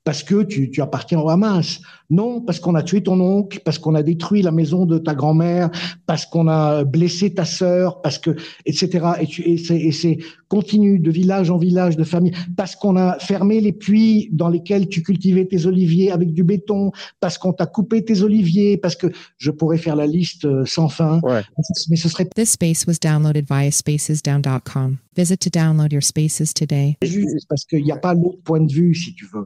parce 0.09 0.23
que 0.23 0.43
tu, 0.43 0.71
tu 0.71 0.81
appartiens 0.81 1.21
au 1.21 1.29
Hamas. 1.29 1.83
Non, 2.09 2.41
parce 2.41 2.61
qu'on 2.61 2.75
a 2.75 2.83
tué 2.83 3.03
ton 3.03 3.21
oncle, 3.21 3.61
parce 3.63 3.79
qu'on 3.79 3.95
a 3.95 4.03
détruit 4.03 4.41
la 4.41 4.51
maison 4.51 4.87
de 4.87 4.97
ta 4.97 5.15
grand-mère, 5.15 5.69
parce 6.07 6.25
qu'on 6.25 6.49
a 6.49 6.85
blessé 6.85 7.35
ta 7.35 7.45
sœur, 7.45 8.01
parce 8.01 8.17
que, 8.17 8.31
etc. 8.65 9.07
Et, 9.21 9.27
tu, 9.27 9.43
et 9.43 9.93
c'est 9.93 10.17
continu 10.49 10.99
de 10.99 11.11
village 11.11 11.51
en 11.51 11.59
village, 11.59 11.99
de 11.99 12.05
famille, 12.05 12.33
parce 12.57 12.75
qu'on 12.75 12.97
a 12.97 13.19
fermé 13.19 13.61
les 13.61 13.73
puits 13.73 14.31
dans 14.33 14.49
lesquels 14.49 14.89
tu 14.89 15.03
cultivais 15.03 15.45
tes 15.45 15.67
oliviers 15.67 16.11
avec 16.11 16.33
du 16.33 16.43
béton, 16.43 16.91
parce 17.21 17.37
qu'on 17.37 17.53
t'a 17.53 17.67
coupé 17.67 18.03
tes 18.03 18.23
oliviers, 18.23 18.79
parce 18.79 18.97
que 18.97 19.09
je 19.37 19.51
pourrais 19.51 19.77
faire 19.77 19.95
la 19.95 20.07
liste 20.07 20.47
euh, 20.47 20.65
sans 20.65 20.89
fin. 20.89 21.21
Ouais. 21.23 21.43
Mais 21.91 21.97
ce 21.97 22.09
serait. 22.09 22.25
This 22.35 22.53
space 22.53 22.87
was 22.87 22.95
downloaded 22.99 23.45
via 23.47 23.71
spacesdown.com. 23.71 24.97
Visit 25.15 25.41
to 25.41 25.51
download 25.51 25.93
your 25.93 26.03
spaces 26.03 26.55
today. 26.55 26.97
Juste 27.03 27.47
parce 27.47 27.67
qu'il 27.67 27.85
n'y 27.85 27.93
a 27.93 27.99
pas 27.99 28.15
l'autre 28.15 28.41
point 28.43 28.61
de 28.63 28.73
vue, 28.73 28.95
si 28.95 29.15
tu 29.15 29.27
veux. 29.27 29.45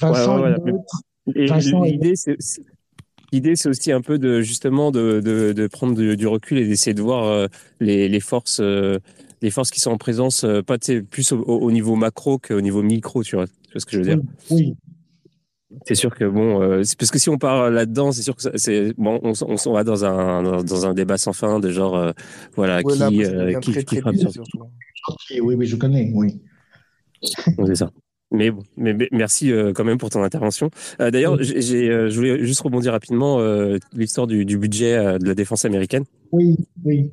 Vincent 0.00 0.40
ouais, 0.40 0.54
ouais, 1.26 1.90
l'idée, 1.90 2.16
c'est 2.16 2.36
L'idée, 3.30 3.56
c'est 3.56 3.68
aussi 3.68 3.92
un 3.92 4.00
peu 4.00 4.18
de 4.18 4.40
justement 4.40 4.90
de, 4.90 5.20
de, 5.20 5.52
de 5.52 5.66
prendre 5.66 5.94
du, 5.94 6.16
du, 6.16 6.26
recul 6.26 6.58
et 6.58 6.66
d'essayer 6.66 6.94
de 6.94 7.02
voir 7.02 7.24
euh, 7.24 7.46
les, 7.78 8.08
les, 8.08 8.20
forces, 8.20 8.58
euh, 8.60 8.98
les 9.42 9.50
forces 9.50 9.70
qui 9.70 9.80
sont 9.80 9.90
en 9.90 9.98
présence, 9.98 10.44
euh, 10.44 10.62
pas 10.62 10.78
plus 11.10 11.32
au, 11.32 11.42
au, 11.42 11.70
niveau 11.70 11.94
macro 11.94 12.38
qu'au 12.38 12.62
niveau 12.62 12.82
micro, 12.82 13.22
tu 13.22 13.36
vois, 13.36 13.46
tu 13.46 13.72
vois 13.72 13.80
ce 13.80 13.84
que 13.84 13.92
je 13.92 13.98
veux 13.98 14.04
dire? 14.04 14.20
Oui. 14.50 14.74
c'est 15.84 15.94
sûr 15.94 16.14
que 16.14 16.24
bon, 16.24 16.62
euh, 16.62 16.82
parce 16.98 17.10
que 17.10 17.18
si 17.18 17.28
on 17.28 17.36
part 17.36 17.70
là-dedans, 17.70 18.12
c'est 18.12 18.22
sûr 18.22 18.34
que 18.34 18.56
c'est 18.56 18.94
bon, 18.96 19.20
on, 19.22 19.32
on, 19.42 19.72
va 19.72 19.84
dans 19.84 20.06
un 20.06 20.62
dans 20.62 20.86
un 20.86 20.94
débat 20.94 21.18
sans 21.18 21.34
fin 21.34 21.60
de 21.60 21.70
genre, 21.70 21.96
euh, 21.96 22.12
voilà, 22.56 22.82
qui, 22.82 23.24
euh, 23.24 23.58
qui, 23.60 23.72
qui 23.84 24.00
frappe 24.00 24.16
sur... 24.16 24.30
Oui, 25.42 25.54
oui, 25.54 25.66
je 25.66 25.76
connais, 25.76 26.10
oui. 26.14 26.40
c'est 27.22 27.74
ça. 27.74 27.90
Mais 28.30 28.50
bon, 28.50 28.62
mais, 28.76 28.94
merci 29.10 29.52
quand 29.74 29.84
même 29.84 29.96
pour 29.96 30.10
ton 30.10 30.22
intervention. 30.22 30.70
D'ailleurs, 30.98 31.42
j'ai, 31.42 32.10
je 32.10 32.14
voulais 32.14 32.44
juste 32.44 32.60
rebondir 32.60 32.92
rapidement 32.92 33.40
l'histoire 33.94 34.26
du, 34.26 34.44
du, 34.44 34.58
budget 34.58 35.18
de 35.18 35.26
la 35.26 35.34
défense 35.34 35.64
américaine. 35.64 36.04
Oui, 36.32 36.56
oui. 36.84 37.10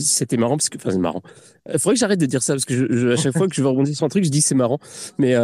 c'était 0.00 0.38
marrant 0.38 0.56
parce 0.56 0.70
que, 0.70 0.78
enfin, 0.78 0.90
c'est 0.92 0.98
marrant. 0.98 1.22
Il 1.70 1.78
faudrait 1.78 1.94
que 1.94 2.00
j'arrête 2.00 2.20
de 2.20 2.26
dire 2.26 2.42
ça 2.42 2.54
parce 2.54 2.64
que 2.64 2.74
je, 2.74 3.08
à 3.08 3.16
chaque 3.16 3.36
fois 3.36 3.48
que 3.48 3.54
je 3.54 3.60
veux 3.60 3.68
rebondir 3.68 3.94
sur 3.94 4.06
un 4.06 4.08
truc, 4.08 4.24
je 4.24 4.30
dis 4.30 4.40
c'est 4.40 4.54
marrant. 4.54 4.78
Mais 5.18 5.36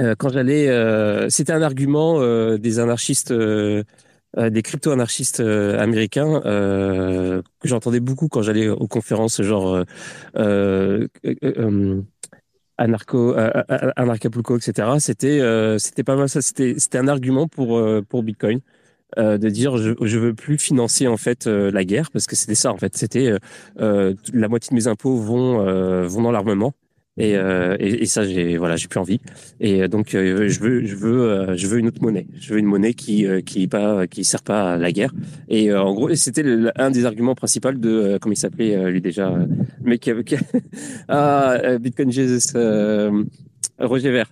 euh, 0.00 0.14
quand 0.18 0.28
j'allais, 0.28 0.68
euh, 0.68 1.28
c'était 1.30 1.52
un 1.52 1.62
argument 1.62 2.20
euh, 2.20 2.58
des 2.58 2.78
anarchistes, 2.78 3.32
des 3.32 4.62
crypto-anarchistes 4.62 5.40
américains 5.40 6.40
que 6.42 7.42
j'entendais 7.64 8.00
beaucoup 8.00 8.28
quand 8.28 8.42
j'allais 8.42 8.68
aux 8.68 8.86
conférences 8.86 9.40
genre 9.40 9.82
anarcho, 12.78 13.34
anarchapulco, 13.96 14.56
etc. 14.58 14.88
C'était, 14.98 15.40
c'était 15.78 16.04
pas 16.04 16.16
mal 16.16 16.28
ça. 16.28 16.42
C'était, 16.42 16.74
c'était 16.78 16.98
un 16.98 17.08
argument 17.08 17.48
pour 17.48 17.82
pour 18.08 18.22
Bitcoin. 18.22 18.60
de 19.16 19.48
dire 19.48 19.76
je 19.76 19.92
je 20.00 20.18
veux 20.18 20.34
plus 20.34 20.58
financer 20.58 21.06
en 21.06 21.16
fait 21.16 21.46
la 21.46 21.84
guerre 21.84 22.10
parce 22.10 22.26
que 22.26 22.36
c'était 22.36 22.54
ça 22.54 22.72
en 22.72 22.76
fait 22.76 22.96
c'était 22.96 23.32
la 23.78 24.48
moitié 24.48 24.70
de 24.70 24.74
mes 24.74 24.88
impôts 24.88 25.16
vont 25.16 26.06
vont 26.06 26.22
dans 26.22 26.32
l'armement 26.32 26.74
et, 27.18 27.36
euh, 27.36 27.76
et, 27.80 28.02
et, 28.02 28.06
ça, 28.06 28.24
j'ai 28.24 28.58
voilà, 28.58 28.76
j'ai 28.76 28.88
plus 28.88 29.00
envie. 29.00 29.20
Et 29.58 29.82
euh, 29.82 29.88
donc, 29.88 30.14
euh, 30.14 30.48
je 30.48 30.60
veux, 30.60 30.84
je 30.84 30.94
veux, 30.94 31.22
euh, 31.22 31.56
je 31.56 31.66
veux 31.66 31.78
une 31.78 31.88
autre 31.88 32.02
monnaie. 32.02 32.26
Je 32.38 32.52
veux 32.52 32.58
une 32.58 32.66
monnaie 32.66 32.92
qui 32.92 33.26
qui 33.44 33.66
pas, 33.68 34.06
qui 34.06 34.24
sert 34.24 34.42
pas 34.42 34.74
à 34.74 34.76
la 34.76 34.92
guerre. 34.92 35.12
Et 35.48 35.72
en 35.72 35.94
gros, 35.94 36.14
c'était 36.14 36.44
un 36.76 36.90
des 36.90 37.06
arguments 37.06 37.34
principaux 37.34 37.72
de 37.72 38.18
comment 38.20 38.34
il 38.34 38.36
s'appelait 38.36 38.90
lui 38.90 39.00
déjà, 39.00 39.34
mais 39.82 39.98
qui, 39.98 40.12
qui 40.24 40.36
ah, 41.08 41.78
Bitcoin 41.80 42.12
Jesus, 42.12 42.52
Roger 43.78 44.10
Vert. 44.10 44.30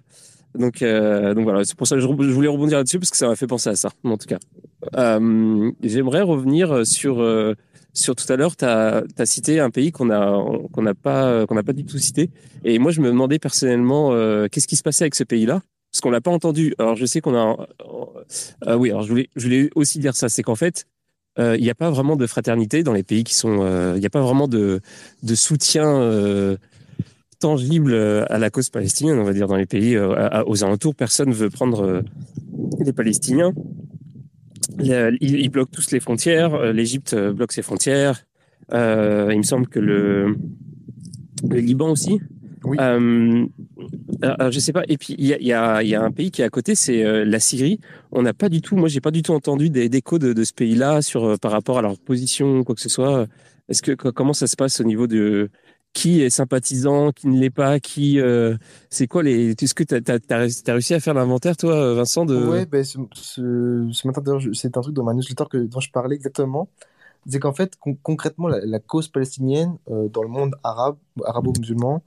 Donc, 0.59 0.81
donc 0.81 1.45
voilà, 1.45 1.65
c'est 1.65 1.77
pour 1.77 1.87
ça 1.87 1.97
que 1.97 2.03
je, 2.03 2.07
voulais 2.07 2.49
rebondir 2.49 2.79
là-dessus 2.79 2.99
parce 2.99 3.11
que 3.11 3.17
ça 3.17 3.27
m'a 3.27 3.35
fait 3.35 3.47
penser 3.47 3.71
à 3.71 3.77
ça. 3.77 3.91
En 4.05 4.17
tout 4.19 4.27
cas, 4.27 4.39
j'aimerais 5.83 6.23
revenir 6.23 6.87
sur 6.87 7.17
sur 7.95 8.17
tout 8.17 8.31
à 8.31 8.37
l'heure, 8.37 8.57
tu 8.57 8.65
as, 8.65 9.05
cité 9.25 9.61
un 9.61 9.71
pays 9.71 9.93
qu'on 9.93 10.05
n'a 10.05 10.95
pas 10.95 11.73
du 11.73 11.85
tout 11.85 11.99
cité. 11.99 12.31
Et 12.65 12.79
moi, 12.81 12.91
je 12.91 13.01
me 13.01 13.07
demandais 13.07 13.39
personnellement 13.39 14.13
euh, 14.13 14.49
qu'est-ce 14.51 14.67
qui 14.67 14.77
se 14.77 14.83
passait 14.83 15.05
avec 15.05 15.15
ce 15.15 15.23
pays-là, 15.23 15.63
parce 15.93 16.01
qu'on 16.01 16.11
l'a 16.11 16.21
pas 16.21 16.33
entendu. 16.33 16.75
Alors, 16.79 16.97
je 16.97 17.07
sais 17.07 17.21
qu'on 17.21 17.37
a. 17.37 17.57
Euh, 17.81 18.67
euh, 18.67 18.77
oui, 18.77 18.91
alors 18.91 19.03
je 19.03 19.27
voulais 19.37 19.71
aussi 19.77 20.01
dire 20.01 20.17
ça, 20.17 20.29
c'est 20.29 20.43
qu'en 20.43 20.57
fait, 20.57 20.87
il 21.39 21.61
n'y 21.61 21.71
a 21.71 21.75
pas 21.75 21.91
vraiment 21.91 22.17
de 22.17 22.27
fraternité 22.27 22.83
dans 22.83 22.93
les 22.93 23.03
pays 23.05 23.25
qui 23.25 23.35
sont. 23.35 23.95
Il 23.95 24.01
n'y 24.01 24.07
a 24.07 24.11
pas 24.11 24.23
vraiment 24.23 24.49
de 24.49 24.81
de 25.23 25.35
soutien 25.35 26.57
tangible 27.41 27.95
à 27.95 28.39
la 28.39 28.51
cause 28.51 28.71
palestinienne, 28.71 29.19
on 29.19 29.25
va 29.25 29.33
dire 29.33 29.49
dans 29.49 29.57
les 29.57 29.67
pays 29.67 29.99
aux 29.99 30.65
alentours. 30.65 30.95
Personne 30.95 31.33
veut 31.33 31.51
prendre 31.51 32.03
les 32.79 32.93
Palestiniens 32.93 33.53
ils, 34.79 35.49
bloquent 35.49 35.73
tous 35.73 35.91
les 35.91 36.01
frontières. 36.01 36.55
Euh, 36.55 36.73
L'Égypte 36.73 37.15
euh, 37.15 37.33
bloque 37.33 37.53
ses 37.53 37.63
frontières. 37.63 38.25
Euh, 38.73 39.29
il 39.33 39.39
me 39.39 39.43
semble 39.43 39.67
que 39.69 39.79
le, 39.79 40.37
le 41.49 41.59
Liban 41.59 41.91
aussi. 41.91 42.21
Oui. 42.65 42.79
Euh, 42.81 43.47
alors, 44.23 44.51
je 44.51 44.59
sais 44.59 44.73
pas. 44.73 44.85
Et 44.89 44.97
puis 44.97 45.15
il 45.19 45.27
y 45.27 45.35
a, 45.35 45.41
y, 45.41 45.53
a, 45.53 45.83
y 45.83 45.95
a, 45.95 46.03
un 46.03 46.11
pays 46.11 46.31
qui 46.31 46.41
est 46.41 46.45
à 46.45 46.51
côté, 46.51 46.75
c'est 46.75 47.25
la 47.25 47.41
Syrie. 47.41 47.79
On 48.11 48.23
n'a 48.23 48.33
pas 48.33 48.49
du 48.49 48.63
tout. 48.63 48.77
Moi, 48.77 48.89
j'ai 48.89 49.01
pas 49.03 49.11
du 49.11 49.23
tout 49.23 49.33
entendu 49.33 49.69
des 49.69 49.89
décos 49.91 50.19
de, 50.19 50.33
de 50.33 50.45
ce 50.45 50.55
pays-là 50.55 51.03
sur 51.03 51.39
par 51.39 51.51
rapport 51.51 51.79
à 51.79 51.83
leur 51.83 51.99
position, 51.99 52.65
quoi 52.65 52.75
que 52.75 52.81
ce 52.81 52.89
soit. 52.89 53.27
Est-ce 53.69 53.83
que 53.83 53.93
comment 53.93 54.33
ça 54.33 54.47
se 54.47 54.57
passe 54.57 54.81
au 54.81 54.85
niveau 54.85 55.07
de 55.07 55.51
qui 55.95 56.21
est 56.21 56.29
sympathisant, 56.29 57.13
qui 57.13 57.29
ne 57.29 57.39
l'est 57.39 57.51
pas, 57.51 57.79
qui 57.79 58.21
euh, 58.21 58.57
c'est 58.91 59.07
quoi 59.07 59.23
les 59.23 59.53
est-ce 59.53 59.75
que 59.75 59.85
tu 59.85 59.95
as, 59.95 60.73
réussi 60.73 60.93
à 60.93 61.01
faire 61.01 61.15
l'inventaire 61.15 61.57
toi 61.57 61.95
Vincent 61.95 62.27
de 62.27 62.37
Ouais, 62.37 62.67
ben 62.67 62.85
ce, 62.85 62.99
ce, 63.13 64.07
matin 64.07 64.39
c'est 64.53 64.77
un 64.77 64.81
truc 64.81 64.95
dans 64.95 65.05
ma 65.05 65.15
newsletter 65.15 65.45
que 65.49 65.57
dont 65.57 65.81
je 65.81 65.91
parlais 65.91 66.17
exactement. 66.17 66.69
C'est 67.27 67.39
qu'en 67.39 67.55
fait 67.55 67.79
concrètement 68.03 68.49
la, 68.49 68.79
cause 68.81 69.09
palestinienne 69.09 69.79
euh, 69.89 70.09
dans 70.09 70.23
le 70.23 70.29
monde 70.29 70.57
arabe 70.65 70.97
arabo-musulman, 71.25 72.03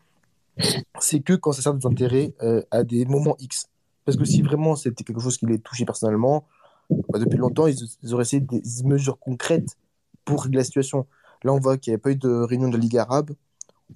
c'est 0.99 1.21
que 1.21 1.33
quand 1.33 1.53
ça 1.53 1.61
sert 1.61 1.73
des 1.73 1.87
intérêts 1.87 2.33
euh, 2.43 2.61
à 2.69 2.83
des 2.83 3.05
moments 3.05 3.37
X. 3.39 3.67
Parce 4.03 4.17
que 4.17 4.25
si 4.25 4.41
vraiment 4.41 4.75
c'était 4.75 5.05
quelque 5.05 5.21
chose 5.21 5.37
qui 5.37 5.45
les 5.45 5.59
touchait 5.59 5.85
personnellement, 5.85 6.45
bah, 6.89 7.19
depuis 7.19 7.37
longtemps 7.37 7.67
ils, 7.67 7.77
ils, 8.03 8.13
auraient 8.13 8.23
essayé 8.23 8.41
des 8.41 8.61
mesures 8.83 9.17
concrètes 9.17 9.77
pour 10.25 10.45
la 10.51 10.65
situation. 10.65 11.07
Là 11.45 11.53
on 11.53 11.59
voit 11.59 11.77
qu'il 11.77 11.93
n'y 11.93 11.95
a 11.95 11.99
pas 11.99 12.11
eu 12.11 12.17
de 12.17 12.29
réunion 12.29 12.67
de 12.67 12.75
la 12.75 12.81
Ligue 12.81 12.97
arabe 12.97 13.31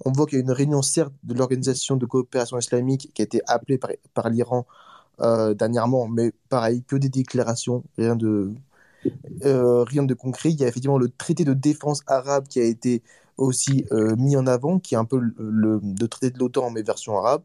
on 0.04 0.12
voit 0.12 0.26
qu'il 0.26 0.38
y 0.38 0.40
a 0.40 0.44
une 0.44 0.50
réunion, 0.50 0.82
certes, 0.82 1.12
de 1.22 1.34
l'Organisation 1.34 1.96
de 1.96 2.06
coopération 2.06 2.58
islamique 2.58 3.10
qui 3.14 3.22
a 3.22 3.24
été 3.24 3.40
appelée 3.46 3.78
par, 3.78 4.30
l'Iran 4.30 4.66
euh, 5.20 5.54
dernièrement, 5.54 6.08
mais 6.08 6.32
pareil, 6.48 6.82
que 6.84 6.96
des 6.96 7.08
déclarations, 7.08 7.84
rien 7.98 8.16
de, 8.16 8.52
euh, 9.44 9.84
rien 9.84 10.02
de 10.04 10.14
concret. 10.14 10.50
Il 10.50 10.60
y 10.60 10.64
a 10.64 10.68
effectivement 10.68 10.98
le 10.98 11.08
traité 11.08 11.44
de 11.44 11.54
défense 11.54 12.02
arabe 12.06 12.48
qui 12.48 12.60
a 12.60 12.64
été 12.64 13.02
aussi 13.36 13.84
euh, 13.92 14.16
mis 14.16 14.36
en 14.36 14.46
avant, 14.46 14.78
qui 14.78 14.94
est 14.94 14.98
un 14.98 15.04
peu 15.04 15.20
le, 15.20 15.80
traité 16.08 16.30
de 16.30 16.38
l'OTAN, 16.38 16.70
mais 16.70 16.82
version 16.82 17.18
arabe. 17.18 17.42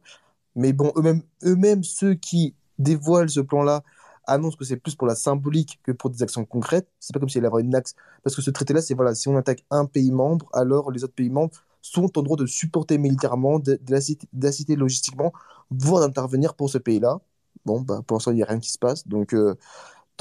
Mais 0.56 0.74
bon, 0.74 0.92
eux-mêmes, 0.96 1.22
eux-mêmes 1.44 1.84
ceux 1.84 2.16
qui 2.16 2.56
dévoilent 2.80 3.30
ce 3.30 3.42
plan-là, 3.42 3.84
annoncent 4.28 4.58
que 4.58 4.66
c'est 4.66 4.78
plus 4.78 4.96
pour 4.96 5.08
la 5.08 5.16
symbolique 5.16 5.80
que 5.84 5.92
pour 5.92 6.10
des 6.10 6.22
actions 6.24 6.46
concrètes. 6.46 6.88
C'est 7.00 7.14
pas 7.14 7.20
comme 7.20 7.30
s'il 7.30 7.44
y 7.44 7.46
avait 7.46 7.62
une 7.62 7.76
axe. 7.76 7.96
Parce 8.24 8.36
que 8.36 8.42
ce 8.42 8.52
traité-là, 8.52 8.82
c'est 8.82 8.94
voilà, 8.94 9.16
si 9.16 9.30
on 9.30 9.38
attaque 9.38 9.64
un 9.72 9.86
pays 9.86 10.12
membre, 10.12 10.50
alors 10.54 10.92
les 10.92 11.04
autres 11.04 11.14
pays 11.14 11.30
membres 11.30 11.52
sont 11.92 12.18
en 12.18 12.24
droit 12.24 12.38
de 12.38 12.46
supporter 12.46 12.98
militairement, 12.98 13.60
d'assister 13.60 14.76
logistiquement, 14.76 15.32
voire 15.72 16.02
d'intervenir 16.02 16.54
pour 16.54 16.70
ce 16.70 16.78
pays-là. 16.78 17.20
Bon, 17.66 17.82
bah, 17.82 18.02
pour 18.06 18.16
l'instant, 18.16 18.32
il 18.32 18.36
n'y 18.36 18.44
a 18.44 18.46
rien 18.46 18.60
qui 18.60 18.72
se 18.72 18.78
passe. 18.78 19.08
Donc, 19.08 19.34
euh, 19.34 19.56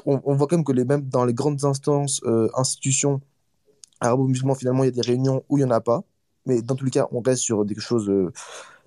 on, 0.04 0.34
voit 0.34 0.46
quand 0.46 0.56
même 0.56 0.64
que 0.64 0.72
les, 0.72 0.84
même 0.84 1.02
dans 1.02 1.24
les 1.24 1.34
grandes 1.34 1.64
instances, 1.64 2.20
euh, 2.24 2.48
institutions 2.54 3.20
arabo-musulmanes, 4.00 4.56
finalement, 4.56 4.84
il 4.84 4.86
y 4.86 4.88
a 4.88 4.92
des 4.92 5.00
réunions 5.06 5.44
où 5.48 5.58
il 5.58 5.64
n'y 5.64 5.70
en 5.70 5.74
a 5.74 5.80
pas. 5.80 6.04
Mais 6.46 6.62
dans 6.62 6.74
tous 6.76 6.84
les 6.84 6.90
cas, 6.90 7.08
on 7.12 7.20
reste 7.20 7.42
sur 7.42 7.64
des 7.64 7.74
choses, 7.76 8.08
euh, 8.08 8.32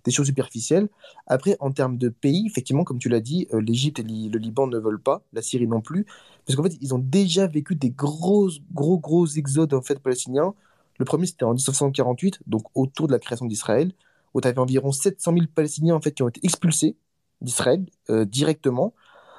des 0.04 0.12
choses 0.12 0.28
superficielles. 0.28 0.88
Après, 1.28 1.58
en 1.60 1.72
termes 1.72 1.98
de 1.98 2.10
pays, 2.10 2.46
effectivement, 2.48 2.84
comme 2.84 3.00
tu 3.00 3.10
l'as 3.10 3.20
dit, 3.20 3.48
l'Égypte 3.52 4.00
et 4.00 4.04
le 4.04 4.38
Liban 4.38 4.68
ne 4.68 4.78
veulent 4.78 5.02
pas, 5.02 5.24
la 5.34 5.42
Syrie 5.42 5.68
non 5.68 5.82
plus, 5.82 6.06
parce 6.46 6.56
qu'en 6.56 6.64
fait, 6.64 6.78
ils 6.82 6.94
ont 6.94 7.00
déjà 7.00 7.48
vécu 7.48 7.76
des 7.76 7.90
gros, 7.90 8.50
gros, 8.74 8.98
gros 8.98 9.28
exodes 9.28 9.74
en 9.74 9.82
fait, 9.82 10.00
palestiniens 10.00 10.54
le 11.00 11.06
premier, 11.06 11.26
c'était 11.26 11.46
en 11.46 11.54
1948, 11.54 12.42
donc 12.46 12.64
autour 12.76 13.08
de 13.08 13.14
la 13.14 13.20
création 13.20 13.46
d'Israël, 13.46 13.94
où 14.34 14.42
tu 14.42 14.48
avais 14.48 14.60
environ 14.60 14.92
700 14.92 15.34
000 15.34 15.46
Palestiniens 15.54 15.96
en 15.96 16.02
fait, 16.02 16.12
qui 16.12 16.24
ont 16.24 16.28
été 16.28 16.42
expulsés 16.44 16.98
d'Israël 17.42 17.86
euh, 18.10 18.26
directement. 18.26 18.94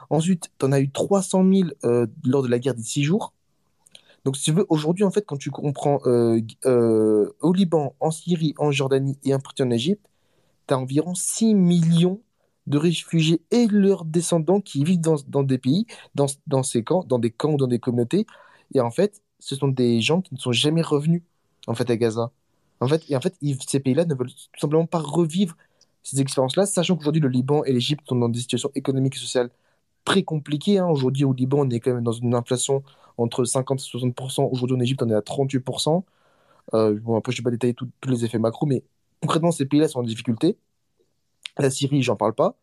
Ensuite, 0.09 0.51
tu 0.59 0.67
en 0.67 0.73
as 0.73 0.81
eu 0.81 0.91
300 0.91 1.45
000 1.53 1.69
euh, 1.85 2.07
lors 2.25 2.43
de 2.43 2.49
la 2.49 2.59
guerre 2.59 2.75
des 2.75 2.83
six 2.83 3.05
jours. 3.05 3.35
Donc, 4.25 4.37
si 4.37 4.45
tu 4.45 4.53
veux, 4.53 4.67
aujourd'hui, 4.71 5.05
en 5.05 5.11
fait, 5.11 5.25
quand 5.25 5.37
tu 5.37 5.51
comprends 5.51 6.01
euh, 6.07 6.41
au 7.41 7.53
Liban, 7.53 7.95
en 8.01 8.11
Syrie, 8.11 8.55
en 8.59 8.71
Jordanie 8.71 9.19
et 9.23 9.33
un 9.33 9.39
partie 9.39 9.63
en 9.63 9.71
Égypte, 9.71 10.05
tu 10.67 10.75
as 10.75 10.79
environ 10.79 11.15
6 11.15 11.55
millions 11.55 12.21
de 12.67 12.79
réfugiés 12.79 13.43
et 13.51 13.67
leurs 13.67 14.05
descendants 14.05 14.61
qui 14.61 14.85
vivent 14.85 15.01
dans, 15.01 15.43
des 15.43 15.59
pays, 15.59 15.87
dans, 16.15 16.27
dans, 16.47 16.63
ces 16.63 16.85
camps, 16.85 17.05
dans 17.05 17.19
des 17.19 17.31
camps 17.31 17.53
ou 17.53 17.57
dans 17.57 17.67
des 17.67 17.79
communautés. 17.79 18.27
Et 18.75 18.81
en 18.81 18.91
fait, 18.91 19.23
ce 19.39 19.57
sont 19.57 19.69
des 19.69 20.01
gens 20.01 20.21
qui 20.21 20.35
ne 20.35 20.39
sont 20.39 20.53
jamais 20.53 20.83
revenus 20.83 21.23
en 21.71 21.75
fait, 21.75 21.89
à 21.89 21.97
Gaza. 21.97 22.33
En 22.81 22.89
fait, 22.89 23.05
et 23.09 23.17
en 23.17 23.21
fait, 23.21 23.35
ces 23.67 23.81
pays-là 23.81 24.05
ne 24.05 24.15
veulent 24.15 24.33
tout 24.33 24.61
simplement 24.61 24.87
pas 24.87 24.99
revivre 24.99 25.57
ces 26.03 26.21
expériences-là, 26.21 26.67
sachant 26.67 26.97
qu'aujourd'hui, 26.97 27.21
le 27.21 27.29
Liban 27.29 27.63
et 27.65 27.73
l'Égypte 27.73 28.09
sont 28.09 28.17
dans 28.17 28.29
des 28.29 28.41
situations 28.41 28.71
économiques 28.75 29.17
et 29.17 29.19
sociales 29.19 29.51
très 30.05 30.25
compliquées. 30.25 30.79
Hein. 30.79 30.89
Aujourd'hui, 30.89 31.25
au 31.25 31.33
Liban, 31.33 31.59
on 31.61 31.71
est 31.71 31.79
quand 31.79 31.95
même 31.95 32.03
dans 32.03 32.13
une 32.13 32.35
inflation 32.35 32.83
entre 33.19 33.45
50 33.45 33.79
et 33.79 33.83
60%. 33.83 34.49
Aujourd'hui, 34.51 34.77
en 34.77 34.81
Égypte, 34.81 35.03
on 35.03 35.11
est 35.11 35.15
à 35.15 35.21
38%. 35.21 36.03
Euh, 36.75 36.99
bon, 37.01 37.17
après, 37.17 37.33
je 37.33 37.41
ne 37.41 37.45
vais 37.45 37.45
pas 37.45 37.51
détailler 37.53 37.75
tous 37.75 37.89
les 38.09 38.25
effets 38.25 38.39
macro, 38.39 38.67
mais 38.67 38.83
concrètement, 39.23 39.53
ces 39.53 39.67
pays-là 39.67 39.87
sont 39.87 40.01
en 40.01 40.03
difficulté. 40.03 40.57
La 41.59 41.71
Syrie, 41.71 42.03
j'en 42.03 42.17
parle 42.17 42.35
pas. 42.35 42.57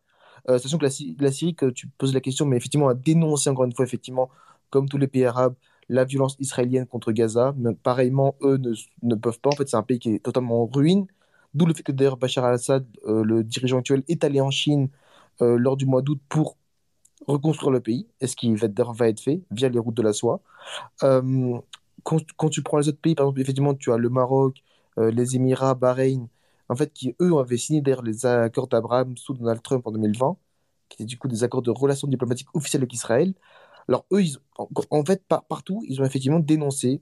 Euh, 0.50 0.58
sachant 0.58 0.78
que 0.78 0.84
la, 0.84 1.30
Syrie, 1.32 1.54
que 1.54 1.66
tu 1.70 1.86
poses 1.86 2.12
la 2.12 2.20
question, 2.20 2.44
mais 2.44 2.56
effectivement, 2.56 2.88
a 2.88 2.94
dénoncé 2.94 3.48
encore 3.48 3.64
une 3.64 3.74
fois, 3.74 3.86
effectivement, 3.86 4.28
comme 4.70 4.88
tous 4.88 4.98
les 4.98 5.06
pays 5.06 5.24
arabes, 5.24 5.54
la 5.88 6.04
violence 6.04 6.36
israélienne 6.38 6.86
contre 6.86 7.12
Gaza. 7.12 7.54
Mais 7.56 7.74
pareillement, 7.74 8.36
eux 8.42 8.58
ne, 9.02 9.14
peuvent 9.14 9.40
pas. 9.40 9.50
En 9.50 9.56
fait, 9.56 9.68
c'est 9.68 9.76
un 9.76 9.82
pays 9.82 9.98
qui 9.98 10.14
est 10.14 10.18
totalement 10.24 10.62
en 10.62 10.66
ruine. 10.66 11.06
D'où 11.54 11.66
le 11.66 11.74
fait 11.74 11.82
que 11.82 11.92
d'ailleurs 11.92 12.16
Bachar 12.18 12.44
al-Assad, 12.44 12.86
euh, 13.06 13.24
le 13.24 13.42
dirigeant 13.44 13.78
actuel, 13.78 14.02
est 14.08 14.24
allé 14.24 14.40
en 14.40 14.50
Chine 14.50 14.90
euh, 15.42 15.56
lors 15.58 15.76
du 15.76 15.86
mois 15.86 16.02
d'août 16.02 16.20
pour 16.28 16.56
reconstruire 17.26 17.70
le 17.70 17.80
pays. 17.80 18.06
Et 18.20 18.26
ce 18.26 18.36
qui 18.36 18.54
va, 18.54 18.68
être 19.08 19.20
fait 19.20 19.42
via 19.50 19.68
les 19.68 19.78
routes 19.78 19.96
de 19.96 20.02
la 20.02 20.12
soie. 20.12 20.40
Euh, 21.02 21.58
quand, 22.04 22.48
tu 22.50 22.62
prends 22.62 22.78
les 22.78 22.88
autres 22.88 23.00
pays, 23.00 23.14
par 23.14 23.26
exemple, 23.26 23.40
effectivement, 23.40 23.74
tu 23.74 23.92
as 23.92 23.98
le 23.98 24.08
Maroc, 24.08 24.62
les 24.96 25.36
Émirats, 25.36 25.74
Bahreïn, 25.74 26.28
en 26.68 26.76
fait, 26.76 26.92
qui 26.92 27.14
eux 27.20 27.38
avaient 27.38 27.56
signé 27.56 27.80
d'ailleurs 27.80 28.02
les 28.02 28.26
accords 28.26 28.68
d'Abraham 28.68 29.16
sous 29.16 29.34
Donald 29.34 29.62
Trump 29.62 29.86
en 29.86 29.92
2020. 29.92 30.36
qui 30.88 31.02
étaient 31.02 31.04
du 31.06 31.18
coup 31.18 31.28
des 31.28 31.44
accords 31.44 31.62
de 31.62 31.70
relations 31.70 32.08
diplomatiques 32.08 32.48
officielles 32.54 32.82
avec 32.82 32.94
Israël. 32.94 33.34
Alors 33.88 34.06
eux, 34.12 34.22
en, 34.90 35.04
fait, 35.04 35.22
partout, 35.48 35.82
ils 35.88 36.00
ont 36.00 36.04
effectivement 36.04 36.40
dénoncé 36.40 37.00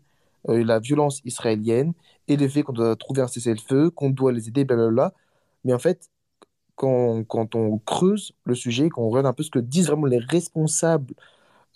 euh, 0.48 0.64
la 0.64 0.78
violence 0.78 1.20
israélienne 1.24 1.92
et 2.28 2.36
le 2.36 2.48
fait 2.48 2.62
qu'on 2.62 2.72
doit 2.72 2.94
trouver 2.96 3.22
un 3.22 3.26
cessez-le-feu, 3.28 3.90
qu'on 3.90 4.10
doit 4.10 4.32
les 4.32 4.48
aider, 4.48 4.64
blablabla. 4.64 5.12
Mais 5.64 5.74
en 5.74 5.78
fait, 5.78 6.10
quand, 6.76 7.24
quand 7.24 7.54
on 7.56 7.78
creuse 7.78 8.32
le 8.44 8.54
sujet, 8.54 8.88
qu'on 8.90 9.08
regarde 9.08 9.26
un 9.26 9.32
peu 9.32 9.42
ce 9.42 9.50
que 9.50 9.58
disent 9.58 9.88
vraiment 9.88 10.06
les 10.06 10.18
responsables 10.18 11.14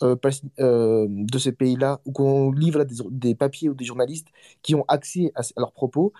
euh, 0.03 0.17
euh, 0.61 1.07
de 1.11 1.39
ces 1.39 1.53
pays-là, 1.53 2.01
ou 2.07 2.13
qu'on 2.13 2.53
livre 2.53 2.85
des, 2.85 2.97
des, 3.11 3.35
papiers 3.35 3.69
ou 3.69 3.75
des 3.75 3.85
journalistes 3.85 4.29
qui 4.63 4.75
ont 4.75 4.85
accès 4.89 5.33
à, 5.35 5.43
leurs 5.59 5.73
propos, 5.73 6.13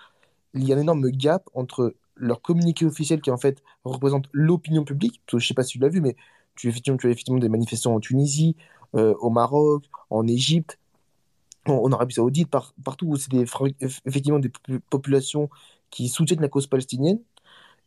il 0.53 0.67
y 0.67 0.73
a 0.73 0.77
un 0.77 0.81
énorme 0.81 1.09
gap 1.11 1.49
entre 1.53 1.95
leur 2.15 2.41
communiqué 2.41 2.85
officiel 2.85 3.21
qui 3.21 3.31
en 3.31 3.37
fait 3.37 3.63
représente 3.85 4.27
l'opinion 4.33 4.83
publique. 4.83 5.21
Je 5.29 5.37
ne 5.37 5.41
sais 5.41 5.53
pas 5.53 5.63
si 5.63 5.73
tu 5.73 5.79
l'as 5.79 5.89
vu, 5.89 6.01
mais 6.01 6.15
tu, 6.55 6.71
tu 6.81 6.91
as 6.91 7.09
effectivement 7.09 7.39
des 7.39 7.49
manifestants 7.49 7.95
en 7.95 7.99
Tunisie, 7.99 8.55
au 8.93 9.29
Maroc, 9.29 9.85
en 10.09 10.27
Égypte, 10.27 10.77
en, 11.65 11.91
Arabie 11.91 12.15
Saoudite, 12.15 12.49
partout 12.83 13.07
où 13.07 13.15
c'est 13.17 13.33
effectivement 14.05 14.39
des 14.39 14.51
populations 14.89 15.49
qui 15.89 16.09
soutiennent 16.09 16.41
la 16.41 16.49
cause 16.49 16.67
palestinienne. 16.67 17.19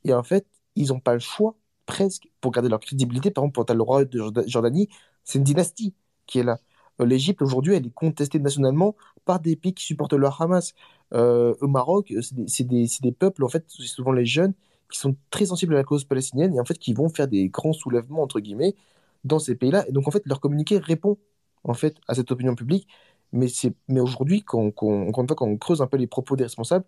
Et 0.05 0.15
en 0.15 0.23
fait, 0.23 0.47
ils 0.77 0.89
n'ont 0.89 1.01
pas 1.01 1.15
le 1.15 1.21
choix, 1.21 1.57
presque, 1.87 2.29
pour 2.41 2.53
garder 2.53 2.69
leur 2.69 2.81
crédibilité. 2.81 3.31
Par 3.31 3.45
exemple, 3.45 3.65
pour 3.65 3.75
le 3.75 3.83
roi 3.83 4.05
de 4.05 4.23
Jordanie, 4.47 4.89
c'est 5.25 5.39
une 5.39 5.45
dynastie 5.45 5.95
qui 6.27 6.39
est 6.39 6.43
là. 6.45 6.59
Euh, 7.01 7.07
L'Égypte, 7.07 7.43
aujourd'hui, 7.43 7.75
elle 7.75 7.87
est 7.87 7.95
contestée 7.95 8.39
nationalement 8.39 8.95
par 9.25 9.41
des 9.41 9.57
pays 9.57 9.75
qui 9.75 9.85
supportent 9.85 10.13
le 10.15 10.29
Hamas. 10.39 10.75
Euh, 11.13 11.55
au 11.61 11.69
Maroc, 11.69 12.11
euh, 12.13 12.21
c'est 12.47 12.65
des, 12.65 12.87
des, 13.01 13.13
peuples, 13.13 13.45
en 13.45 13.49
fait, 13.49 13.65
c'est 13.69 13.87
souvent 13.87 14.13
les 14.13 14.27
jeunes, 14.27 14.55
qui 14.91 14.99
sont 14.99 15.17
très 15.31 15.47
sensibles 15.47 15.75
à 15.75 15.79
la 15.79 15.85
cause 15.85 16.05
palestinienne 16.05 16.55
et 16.55 16.61
en 16.61 16.65
fait 16.65 16.79
qui 16.79 16.93
vont 16.93 17.09
faire 17.09 17.27
des 17.27 17.49
grands 17.49 17.73
soulèvements, 17.73 18.23
entre 18.23 18.41
guillemets, 18.41 18.77
dans 19.25 19.39
ces 19.39 19.55
pays-là. 19.55 19.89
Et 19.89 19.93
donc, 19.93 20.07
en 20.09 20.11
fait, 20.11 20.23
leur 20.27 20.41
communiqué 20.41 20.79
répond, 20.79 21.19
en 21.65 21.75
fait, 21.75 21.97
à 22.09 22.15
cette 22.15 22.31
opinion 22.31 22.55
publique. 22.55 22.89
Mais, 23.33 23.49
mais 23.89 24.01
aujourd'hui, 24.01 24.43
quand, 24.43 24.71
quand, 24.71 25.11
quand, 25.13 25.27
quand 25.35 25.47
on 25.47 25.57
creuse 25.57 25.83
un 25.83 25.87
peu 25.87 25.97
les 25.97 26.07
propos 26.07 26.37
des 26.37 26.45
responsables, 26.45 26.85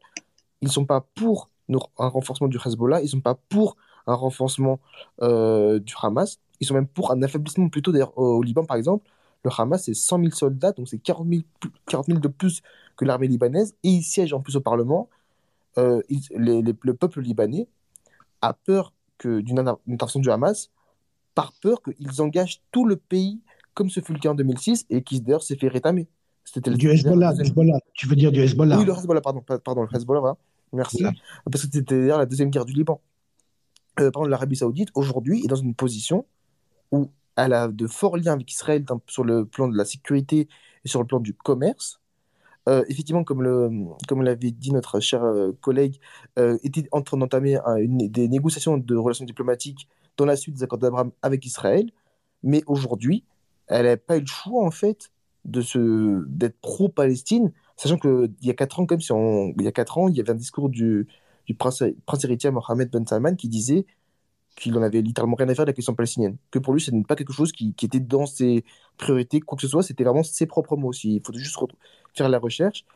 ils 0.60 0.68
ne 0.68 0.72
sont 0.72 0.86
pas 0.86 1.00
pour 1.14 1.50
un 1.98 2.08
renforcement 2.08 2.48
du 2.48 2.58
Hezbollah, 2.64 3.00
ils 3.00 3.06
ne 3.06 3.10
sont 3.10 3.20
pas 3.20 3.34
pour 3.34 3.76
un 4.06 4.14
renforcement 4.14 4.78
du 5.20 5.94
Hamas, 6.00 6.38
ils 6.60 6.66
sont 6.66 6.74
même 6.74 6.86
pour 6.86 7.10
un 7.10 7.22
affaiblissement 7.22 7.68
plutôt 7.68 7.92
au 8.16 8.42
Liban 8.42 8.64
par 8.64 8.76
exemple. 8.76 9.08
Le 9.44 9.50
Hamas 9.56 9.84
c'est 9.84 9.94
100 9.94 10.18
000 10.18 10.30
soldats, 10.30 10.72
donc 10.72 10.88
c'est 10.88 10.98
40 10.98 11.28
000, 11.28 12.20
de 12.20 12.28
plus 12.28 12.62
que 12.96 13.04
l'armée 13.04 13.28
libanaise, 13.28 13.74
et 13.82 13.88
ils 13.88 14.02
siègent 14.02 14.32
en 14.32 14.40
plus 14.40 14.56
au 14.56 14.60
Parlement. 14.60 15.08
Euh, 15.78 16.02
le 16.08 16.92
peuple 16.92 17.20
libanais 17.20 17.68
a 18.40 18.54
peur 18.54 18.92
d'une 19.22 19.58
intervention 19.58 20.20
du 20.20 20.30
Hamas, 20.30 20.70
par 21.36 21.52
peur 21.52 21.82
qu'ils 21.82 22.22
engagent 22.22 22.62
tout 22.72 22.86
le 22.86 22.96
pays, 22.96 23.40
comme 23.74 23.90
ce 23.90 24.00
fut 24.00 24.14
le 24.14 24.18
cas 24.18 24.30
en 24.30 24.34
2006, 24.34 24.86
et 24.90 25.02
qui 25.02 25.20
d'ailleurs 25.20 25.44
s'est 25.44 25.56
fait 25.56 25.68
rétamer. 25.68 26.08
C'était 26.44 26.70
du 26.70 26.90
Hezbollah, 26.90 27.34
Hezbollah, 27.38 27.78
tu 27.92 28.08
veux 28.08 28.16
dire 28.16 28.32
du 28.32 28.40
Hezbollah 28.40 28.78
Oui, 28.78 28.84
le 28.84 28.92
Hezbollah, 28.92 29.20
pardon, 29.20 29.42
pardon 29.42 29.82
le 29.82 29.96
Hezbollah, 29.96 30.20
voilà. 30.20 30.36
Merci. 30.72 31.04
Parce 31.44 31.66
que 31.66 31.72
c'était 31.72 32.00
d'ailleurs 32.00 32.18
la 32.18 32.26
deuxième 32.26 32.50
guerre 32.50 32.64
du 32.64 32.72
Liban. 32.72 33.00
Euh, 34.00 34.10
par 34.10 34.22
exemple, 34.22 34.30
l'Arabie 34.30 34.56
Saoudite, 34.56 34.88
aujourd'hui, 34.94 35.44
est 35.44 35.48
dans 35.48 35.56
une 35.56 35.74
position 35.74 36.24
où 36.90 37.10
elle 37.36 37.52
a 37.52 37.68
de 37.68 37.86
forts 37.86 38.16
liens 38.16 38.32
avec 38.32 38.50
Israël 38.50 38.84
sur 39.06 39.22
le 39.22 39.44
plan 39.44 39.68
de 39.68 39.76
la 39.76 39.84
sécurité 39.84 40.48
et 40.84 40.88
sur 40.88 41.00
le 41.00 41.06
plan 41.06 41.20
du 41.20 41.34
commerce. 41.34 42.00
Euh, 42.68 42.82
effectivement, 42.88 43.24
comme, 43.24 43.42
le, 43.42 43.70
comme 44.08 44.22
l'avait 44.22 44.52
dit 44.52 44.72
notre 44.72 45.00
cher 45.00 45.22
euh, 45.22 45.52
collègue, 45.60 46.00
était 46.62 46.88
en 46.92 47.02
train 47.02 47.18
d'entamer 47.18 47.58
des 48.08 48.28
négociations 48.28 48.78
de 48.78 48.96
relations 48.96 49.26
diplomatiques 49.26 49.86
dans 50.16 50.24
la 50.24 50.36
suite 50.36 50.56
des 50.56 50.62
accords 50.62 50.78
d'Abraham 50.78 51.12
avec 51.22 51.44
Israël. 51.46 51.90
Mais 52.42 52.62
aujourd'hui, 52.66 53.24
elle 53.68 53.86
n'a 53.86 53.96
pas 53.96 54.16
eu 54.16 54.20
le 54.20 54.26
choix, 54.26 54.64
en 54.64 54.70
fait, 54.70 55.10
de 55.44 55.62
d'être 56.26 56.58
pro-Palestine 56.60 57.52
Sachant 57.76 57.98
qu'il 57.98 58.34
y 58.40 58.50
a 58.50 58.54
4 58.54 58.80
ans, 58.80 58.86
si 58.98 59.12
il 59.12 59.62
y 59.62 59.66
a 59.66 59.72
quatre 59.72 59.98
ans, 59.98 60.08
il 60.08 60.16
y 60.16 60.20
avait 60.20 60.30
un 60.30 60.34
discours 60.34 60.70
du, 60.70 61.06
prince, 61.58 61.82
héritier 62.24 62.50
Mohamed 62.50 62.90
Ben 62.90 63.06
Salman 63.06 63.36
qui 63.36 63.48
disait 63.48 63.86
qu'il 64.56 64.76
en 64.78 64.82
avait 64.82 65.02
littéralement 65.02 65.36
rien 65.36 65.48
à 65.50 65.54
faire 65.54 65.66
de 65.66 65.70
la 65.70 65.74
question 65.74 65.94
palestinienne. 65.94 66.38
Que 66.50 66.58
pour 66.58 66.72
lui, 66.72 66.80
ce 66.80 66.90
n'est 66.90 67.04
pas 67.04 67.16
quelque 67.16 67.34
chose 67.34 67.52
qui, 67.52 67.74
était 67.82 68.00
dans 68.00 68.24
ses 68.24 68.64
priorités, 68.96 69.40
quoi 69.40 69.56
que 69.56 69.62
ce 69.62 69.68
soit, 69.68 69.82
c'était 69.82 70.04
vraiment 70.04 70.22
ses 70.22 70.46
propres 70.46 70.76
mots. 70.76 70.92
Il 71.04 71.20
faut 71.22 71.34
juste 71.34 71.58
faire 72.14 72.30
la 72.30 72.38
recherche. 72.38 72.86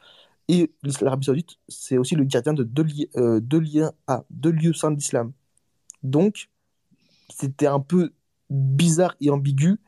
Et 0.48 0.72
l'Arabie 1.02 1.26
Saoudite, 1.26 1.58
c'est 1.68 1.98
aussi 1.98 2.14
le 2.14 2.24
gardien 2.24 2.54
de 2.54 2.64
deux, 2.64 2.86
euh, 3.16 3.40
liens 3.50 3.92
à 4.06 4.24
deux 4.30 4.50
lieux 4.50 4.72
saints 4.72 4.90
d'islam. 4.90 5.32
Donc, 6.02 6.48
c'était 7.30 7.66
un 7.66 7.80
peu 7.80 8.12
bizarre 8.50 9.16
et 9.20 9.30
ambigu 9.30 9.78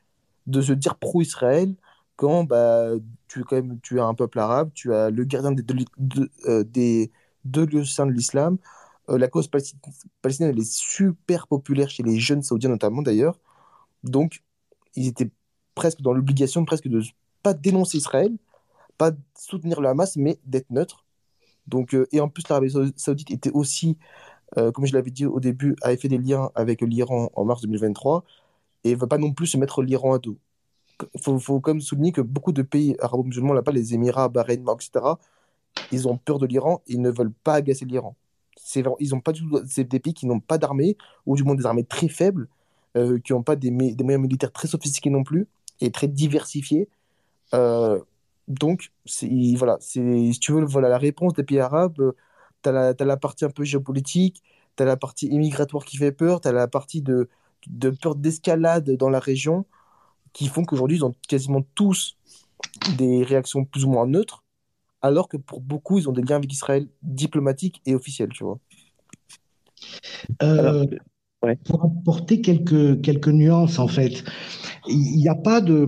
de 0.46 0.60
se 0.60 0.72
dire 0.72 0.96
pro-Israël 0.96 1.74
quand 2.16 2.44
bah, 2.44 2.90
tu, 3.28 3.42
quand 3.44 3.56
même, 3.56 3.80
tu 3.80 4.00
as 4.00 4.04
un 4.04 4.14
peuple 4.14 4.38
arabe, 4.38 4.70
tu 4.74 4.94
as 4.94 5.10
le 5.10 5.24
gardien 5.24 5.52
des 5.52 5.62
deux, 5.62 6.30
euh, 6.46 6.64
des 6.64 7.10
deux 7.44 7.66
lieux 7.66 7.84
saints 7.84 8.06
de 8.06 8.12
l'islam. 8.12 8.58
Euh, 9.08 9.18
la 9.18 9.28
cause 9.28 9.48
palestinienne, 10.20 10.56
est 10.56 10.72
super 10.72 11.48
populaire 11.48 11.90
chez 11.90 12.02
les 12.02 12.18
jeunes 12.20 12.42
saoudiens 12.42 12.70
notamment 12.70 13.02
d'ailleurs. 13.02 13.40
Donc, 14.04 14.42
ils 14.94 15.08
étaient 15.08 15.30
presque 15.74 16.00
dans 16.02 16.12
l'obligation 16.12 16.64
presque 16.64 16.88
de 16.88 17.02
pas 17.42 17.54
dénoncer 17.54 17.98
Israël, 17.98 18.36
pas 18.98 19.12
soutenir 19.36 19.80
le 19.80 19.88
Hamas, 19.88 20.16
mais 20.16 20.38
d'être 20.44 20.70
neutre. 20.70 21.04
Donc, 21.66 21.94
euh, 21.94 22.06
et 22.12 22.20
en 22.20 22.28
plus, 22.28 22.48
l'Arabie 22.48 22.72
saoudite 22.96 23.30
était 23.30 23.50
aussi, 23.50 23.98
comme 24.56 24.84
je 24.84 24.92
l'avais 24.92 25.10
dit 25.10 25.26
au 25.26 25.40
début, 25.40 25.76
avait 25.82 25.96
fait 25.96 26.08
des 26.08 26.18
liens 26.18 26.50
avec 26.54 26.82
l'Iran 26.82 27.30
en 27.34 27.44
mars 27.44 27.62
2023 27.62 28.24
et 28.84 28.90
ne 28.92 28.96
va 28.96 29.06
pas 29.06 29.18
non 29.18 29.32
plus 29.32 29.46
se 29.46 29.56
mettre 29.56 29.82
l'Iran 29.82 30.14
à 30.14 30.18
dos 30.18 30.38
il 31.14 31.20
faut, 31.20 31.38
faut, 31.38 31.60
quand 31.60 31.72
même 31.72 31.80
souligner 31.80 32.12
que 32.12 32.20
beaucoup 32.20 32.52
de 32.52 32.62
pays 32.62 32.96
arabo-musulmans, 33.00 33.52
là-bas, 33.52 33.72
les 33.72 33.94
Émirats, 33.94 34.28
Bahreïn, 34.28 34.64
etc., 34.74 35.04
ils 35.90 36.08
ont 36.08 36.16
peur 36.16 36.38
de 36.38 36.46
l'Iran, 36.46 36.82
ils 36.86 37.00
ne 37.00 37.10
veulent 37.10 37.32
pas 37.44 37.54
agacer 37.54 37.84
l'Iran. 37.84 38.16
Ils 39.00 39.22
pas 39.22 39.32
c'est 39.66 39.84
des 39.84 40.00
pays 40.00 40.14
qui 40.14 40.26
n'ont 40.26 40.40
pas 40.40 40.58
d'armée, 40.58 40.96
ou 41.26 41.36
du 41.36 41.42
moins 41.42 41.54
des 41.54 41.66
armées 41.66 41.84
très 41.84 42.08
faibles, 42.08 42.48
euh, 42.96 43.18
qui 43.18 43.32
n'ont 43.32 43.42
pas 43.42 43.56
des, 43.56 43.70
des, 43.70 44.04
moyens 44.04 44.22
militaires 44.22 44.52
très 44.52 44.68
sophistiqués 44.68 45.10
non 45.10 45.24
plus, 45.24 45.48
et 45.80 45.90
très 45.90 46.08
diversifiés. 46.08 46.88
Euh, 47.54 47.98
donc, 48.48 48.92
voilà, 49.56 49.78
si 49.80 50.38
tu 50.40 50.52
veux, 50.52 50.64
voilà, 50.64 50.88
la 50.88 50.98
réponse 50.98 51.32
des 51.32 51.42
pays 51.42 51.58
arabes, 51.58 52.12
tu 52.62 52.68
as, 52.70 52.94
as, 52.98 53.04
la 53.04 53.16
partie 53.16 53.44
un 53.44 53.50
peu 53.50 53.64
géopolitique, 53.64 54.42
tu 54.76 54.82
as 54.82 54.86
la 54.86 54.96
partie 54.96 55.26
immigratoire 55.26 55.84
qui 55.84 55.96
fait 55.96 56.12
peur, 56.12 56.40
tu 56.40 56.48
as 56.48 56.52
la 56.52 56.68
partie 56.68 57.02
de, 57.02 57.28
de 57.66 57.90
peur 57.90 58.14
d'escalade 58.14 58.90
dans 58.90 59.10
la 59.10 59.20
région 59.20 59.66
qui 60.32 60.48
font 60.48 60.64
qu'aujourd'hui, 60.64 60.98
ils 60.98 61.04
ont 61.04 61.14
quasiment 61.28 61.62
tous 61.74 62.16
des 62.96 63.22
réactions 63.22 63.64
plus 63.64 63.84
ou 63.84 63.90
moins 63.90 64.06
neutres, 64.06 64.44
alors 65.02 65.28
que 65.28 65.36
pour 65.36 65.60
beaucoup, 65.60 65.98
ils 65.98 66.08
ont 66.08 66.12
des 66.12 66.22
liens 66.22 66.36
avec 66.36 66.52
Israël 66.52 66.88
diplomatiques 67.02 67.82
et 67.86 67.94
officiels, 67.94 68.30
tu 68.30 68.44
vois. 68.44 68.58
Euh, 70.42 70.86
pour 71.64 71.84
apporter 71.84 72.40
quelques, 72.40 73.00
quelques 73.02 73.28
nuances, 73.28 73.78
en 73.78 73.88
fait, 73.88 74.24
il 74.88 75.16
n'y 75.16 75.28
a 75.28 75.34
pas 75.34 75.60
de 75.60 75.86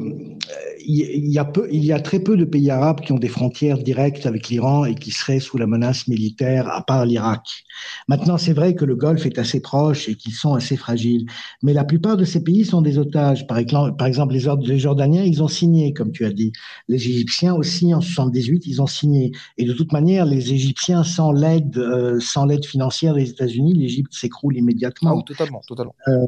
il 0.87 1.31
y, 1.31 1.39
a 1.39 1.45
peu, 1.45 1.69
il 1.73 1.85
y 1.85 1.93
a 1.93 2.01
très 2.01 2.21
peu 2.21 2.37
de 2.37 2.45
pays 2.45 2.71
arabes 2.71 3.01
qui 3.01 3.13
ont 3.13 3.19
des 3.19 3.29
frontières 3.29 3.79
directes 3.79 4.27
avec 4.27 4.49
l'Iran 4.49 4.85
et 4.85 4.95
qui 4.95 5.11
seraient 5.11 5.41
sous 5.41 5.57
la 5.57 5.67
menace 5.67 6.09
militaire, 6.09 6.69
à 6.69 6.83
part 6.83 7.07
l'Irak. 7.07 7.65
Maintenant, 8.09 8.39
c'est 8.39 8.53
vrai 8.53 8.75
que 8.75 8.85
le 8.85 8.97
Golfe 8.97 9.27
est 9.27 9.39
assez 9.39 9.61
proche 9.61 10.09
et 10.09 10.15
qu'ils 10.15 10.35
sont 10.35 10.55
assez 10.55 10.77
fragiles, 10.77 11.27
mais 11.63 11.73
la 11.73 11.85
plupart 11.85 12.17
de 12.17 12.25
ces 12.25 12.43
pays 12.43 12.65
sont 12.65 12.83
des 12.83 12.99
otages. 12.99 13.47
Par 13.47 13.59
exemple, 13.59 13.97
par 13.97 14.07
exemple 14.07 14.35
les, 14.35 14.79
Jordaniens, 14.79 15.25
ils 15.25 15.43
ont 15.43 15.49
signé, 15.49 15.93
comme 15.93 16.13
tu 16.13 16.25
as 16.25 16.33
dit. 16.33 16.53
Les 16.89 16.97
Égyptiens 17.09 17.55
aussi, 17.55 17.95
en 17.95 18.01
78, 18.01 18.67
ils 18.67 18.83
ont 18.83 18.87
signé. 18.87 19.33
Et 19.59 19.65
de 19.65 19.73
toute 19.73 19.93
manière, 19.93 20.27
les 20.27 20.53
Égyptiens, 20.53 21.05
sans 21.05 21.33
l'aide, 21.33 21.77
euh, 21.79 22.21
sans 22.21 22.47
l'aide 22.47 22.65
financière 22.65 23.15
des 23.15 23.31
États-Unis, 23.31 23.75
l'Égypte 23.75 24.13
s'écroule 24.13 24.57
immédiatement. 24.57 25.21
Ah, 25.21 25.23
totalement, 25.27 25.63
totalement. 25.67 25.95
Euh, 26.09 26.27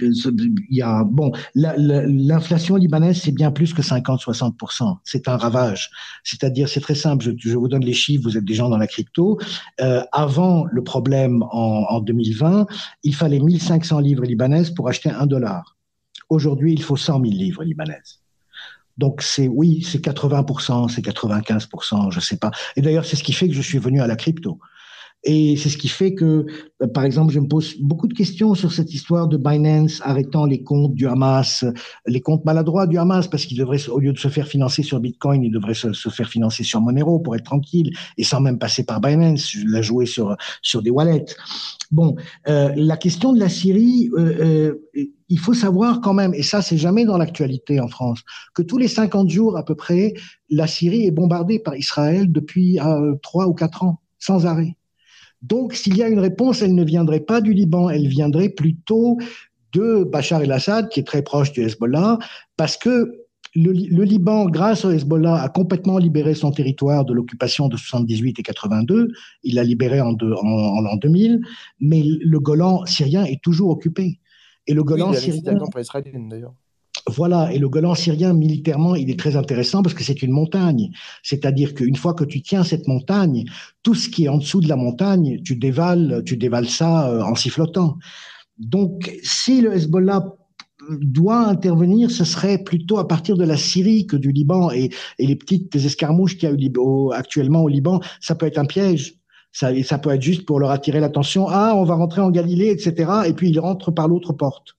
il 0.00 0.54
y 0.70 0.82
a, 0.82 1.04
bon, 1.04 1.32
l'inflation 2.06 2.76
libanaise, 2.76 3.20
c'est 3.22 3.32
bien 3.32 3.50
plus 3.50 3.74
que 3.74 3.82
ça 3.82 3.96
50-60%. 3.98 4.98
C'est 5.04 5.28
un 5.28 5.36
ravage. 5.36 5.90
C'est-à-dire, 6.24 6.68
c'est 6.68 6.80
très 6.80 6.94
simple. 6.94 7.24
Je, 7.38 7.56
vous 7.56 7.68
donne 7.68 7.84
les 7.84 7.92
chiffres. 7.92 8.24
Vous 8.24 8.36
êtes 8.36 8.44
des 8.44 8.54
gens 8.54 8.68
dans 8.68 8.78
la 8.78 8.86
crypto. 8.86 9.38
Euh, 9.80 10.02
avant 10.12 10.66
le 10.70 10.82
problème 10.82 11.42
en, 11.50 12.00
2020, 12.00 12.66
il 13.02 13.14
fallait 13.14 13.40
1500 13.40 14.00
livres 14.00 14.24
libanaises 14.24 14.70
pour 14.70 14.88
acheter 14.88 15.10
un 15.10 15.26
dollar. 15.26 15.76
Aujourd'hui, 16.28 16.72
il 16.72 16.82
faut 16.82 16.96
100 16.96 17.20
000 17.20 17.24
livres 17.24 17.64
libanaises. 17.64 18.20
Donc 18.98 19.20
c'est 19.20 19.48
oui, 19.48 19.82
c'est 19.82 20.02
80%, 20.02 20.88
c'est 20.88 21.04
95%, 21.04 22.10
je 22.10 22.20
sais 22.20 22.38
pas. 22.38 22.50
Et 22.76 22.82
d'ailleurs, 22.82 23.04
c'est 23.04 23.16
ce 23.16 23.22
qui 23.22 23.32
fait 23.32 23.46
que 23.46 23.54
je 23.54 23.60
suis 23.60 23.78
venu 23.78 24.00
à 24.00 24.06
la 24.06 24.16
crypto. 24.16 24.58
Et 25.28 25.56
c'est 25.56 25.70
ce 25.70 25.76
qui 25.76 25.88
fait 25.88 26.14
que, 26.14 26.46
euh, 26.82 26.86
par 26.86 27.04
exemple, 27.04 27.32
je 27.32 27.40
me 27.40 27.48
pose 27.48 27.74
beaucoup 27.80 28.06
de 28.06 28.14
questions 28.14 28.54
sur 28.54 28.72
cette 28.72 28.94
histoire 28.94 29.26
de 29.26 29.36
Binance 29.36 30.00
arrêtant 30.04 30.46
les 30.46 30.62
comptes 30.62 30.94
du 30.94 31.08
Hamas, 31.08 31.64
les 32.06 32.20
comptes 32.20 32.44
maladroits 32.44 32.86
du 32.86 32.96
Hamas, 32.96 33.26
parce 33.26 33.44
qu'il 33.44 33.58
devrait, 33.58 33.88
au 33.88 33.98
lieu 33.98 34.12
de 34.12 34.18
se 34.18 34.28
faire 34.28 34.46
financer 34.46 34.84
sur 34.84 35.00
Bitcoin, 35.00 35.42
il 35.42 35.50
devrait 35.50 35.74
se, 35.74 35.92
faire 36.10 36.28
financer 36.28 36.62
sur 36.62 36.80
Monero 36.80 37.18
pour 37.18 37.34
être 37.34 37.44
tranquille 37.44 37.90
et 38.16 38.22
sans 38.22 38.40
même 38.40 38.58
passer 38.58 38.84
par 38.84 39.00
Binance, 39.00 39.56
la 39.66 39.82
jouer 39.82 40.06
sur 40.06 40.36
sur 40.62 40.80
des 40.80 40.90
wallets. 40.90 41.26
Bon, 41.90 42.14
euh, 42.48 42.72
la 42.76 42.96
question 42.96 43.32
de 43.32 43.40
la 43.40 43.48
Syrie, 43.48 44.10
euh, 44.16 44.74
il 45.28 45.38
faut 45.40 45.54
savoir 45.54 46.00
quand 46.00 46.14
même, 46.14 46.34
et 46.34 46.42
ça 46.42 46.62
c'est 46.62 46.78
jamais 46.78 47.04
dans 47.04 47.18
l'actualité 47.18 47.80
en 47.80 47.88
France, 47.88 48.20
que 48.54 48.62
tous 48.62 48.78
les 48.78 48.88
50 48.88 49.28
jours 49.28 49.56
à 49.56 49.64
peu 49.64 49.74
près, 49.74 50.14
la 50.50 50.68
Syrie 50.68 51.06
est 51.06 51.10
bombardée 51.10 51.58
par 51.58 51.76
Israël 51.76 52.30
depuis 52.30 52.78
trois 53.22 53.48
ou 53.48 53.54
quatre 53.54 53.82
ans, 53.82 54.00
sans 54.20 54.46
arrêt. 54.46 54.75
Donc, 55.46 55.74
s'il 55.74 55.96
y 55.96 56.02
a 56.02 56.08
une 56.08 56.18
réponse, 56.18 56.62
elle 56.62 56.74
ne 56.74 56.84
viendrait 56.84 57.20
pas 57.20 57.40
du 57.40 57.52
Liban, 57.52 57.88
elle 57.88 58.08
viendrait 58.08 58.48
plutôt 58.48 59.18
de 59.72 60.04
Bachar 60.04 60.42
el-Assad, 60.42 60.88
qui 60.88 61.00
est 61.00 61.04
très 61.04 61.22
proche 61.22 61.52
du 61.52 61.62
Hezbollah, 61.62 62.18
parce 62.56 62.76
que 62.76 63.26
le, 63.54 64.02
Liban, 64.02 64.46
grâce 64.46 64.84
au 64.84 64.90
Hezbollah, 64.90 65.36
a 65.42 65.48
complètement 65.48 65.98
libéré 65.98 66.34
son 66.34 66.50
territoire 66.50 67.04
de 67.04 67.14
l'occupation 67.14 67.68
de 67.68 67.76
78 67.76 68.38
et 68.38 68.42
82. 68.42 69.08
Il 69.44 69.54
l'a 69.54 69.64
libéré 69.64 70.00
en, 70.00 70.14
en, 70.20 70.80
l'an 70.80 70.96
2000, 70.96 71.40
mais 71.80 72.02
le 72.02 72.40
Golan 72.40 72.84
syrien 72.84 73.24
est 73.24 73.42
toujours 73.42 73.70
occupé. 73.70 74.18
Et 74.66 74.74
le 74.74 74.82
Golan 74.82 75.12
syrien. 75.12 75.42
d'ailleurs. 76.28 76.54
Voilà, 77.08 77.52
et 77.52 77.58
le 77.58 77.68
Golan 77.68 77.94
syrien, 77.94 78.32
militairement, 78.32 78.96
il 78.96 79.10
est 79.10 79.18
très 79.18 79.36
intéressant 79.36 79.82
parce 79.82 79.94
que 79.94 80.02
c'est 80.02 80.22
une 80.22 80.32
montagne. 80.32 80.90
C'est-à-dire 81.22 81.74
qu'une 81.74 81.94
fois 81.94 82.14
que 82.14 82.24
tu 82.24 82.42
tiens 82.42 82.64
cette 82.64 82.88
montagne, 82.88 83.44
tout 83.84 83.94
ce 83.94 84.08
qui 84.08 84.24
est 84.24 84.28
en 84.28 84.38
dessous 84.38 84.60
de 84.60 84.68
la 84.68 84.74
montagne, 84.74 85.40
tu 85.44 85.54
dévales, 85.54 86.22
tu 86.26 86.36
dévales 86.36 86.68
ça 86.68 87.08
euh, 87.08 87.22
en 87.22 87.36
sifflotant. 87.36 87.96
Donc, 88.58 89.12
si 89.22 89.60
le 89.60 89.74
Hezbollah 89.74 90.24
doit 91.00 91.46
intervenir, 91.46 92.10
ce 92.10 92.24
serait 92.24 92.58
plutôt 92.58 92.98
à 92.98 93.06
partir 93.06 93.36
de 93.36 93.44
la 93.44 93.56
Syrie 93.56 94.06
que 94.06 94.16
du 94.16 94.32
Liban. 94.32 94.72
Et, 94.72 94.90
les 95.20 95.36
petites 95.36 95.74
escarmouches 95.76 96.36
qu'il 96.36 96.48
y 96.48 96.52
a 96.52 96.54
eu 96.54 97.12
actuellement 97.12 97.62
au 97.62 97.68
Liban, 97.68 98.00
ça 98.20 98.34
peut 98.34 98.46
être 98.46 98.58
un 98.58 98.66
piège. 98.66 99.14
Ça, 99.52 99.70
ça 99.84 99.98
peut 99.98 100.10
être 100.10 100.22
juste 100.22 100.44
pour 100.44 100.58
leur 100.58 100.70
attirer 100.70 100.98
l'attention. 100.98 101.46
Ah, 101.48 101.74
on 101.76 101.84
va 101.84 101.94
rentrer 101.94 102.20
en 102.20 102.30
Galilée, 102.30 102.70
etc. 102.70 103.10
Et 103.26 103.32
puis 103.32 103.50
ils 103.50 103.60
rentrent 103.60 103.92
par 103.92 104.08
l'autre 104.08 104.32
porte. 104.32 104.76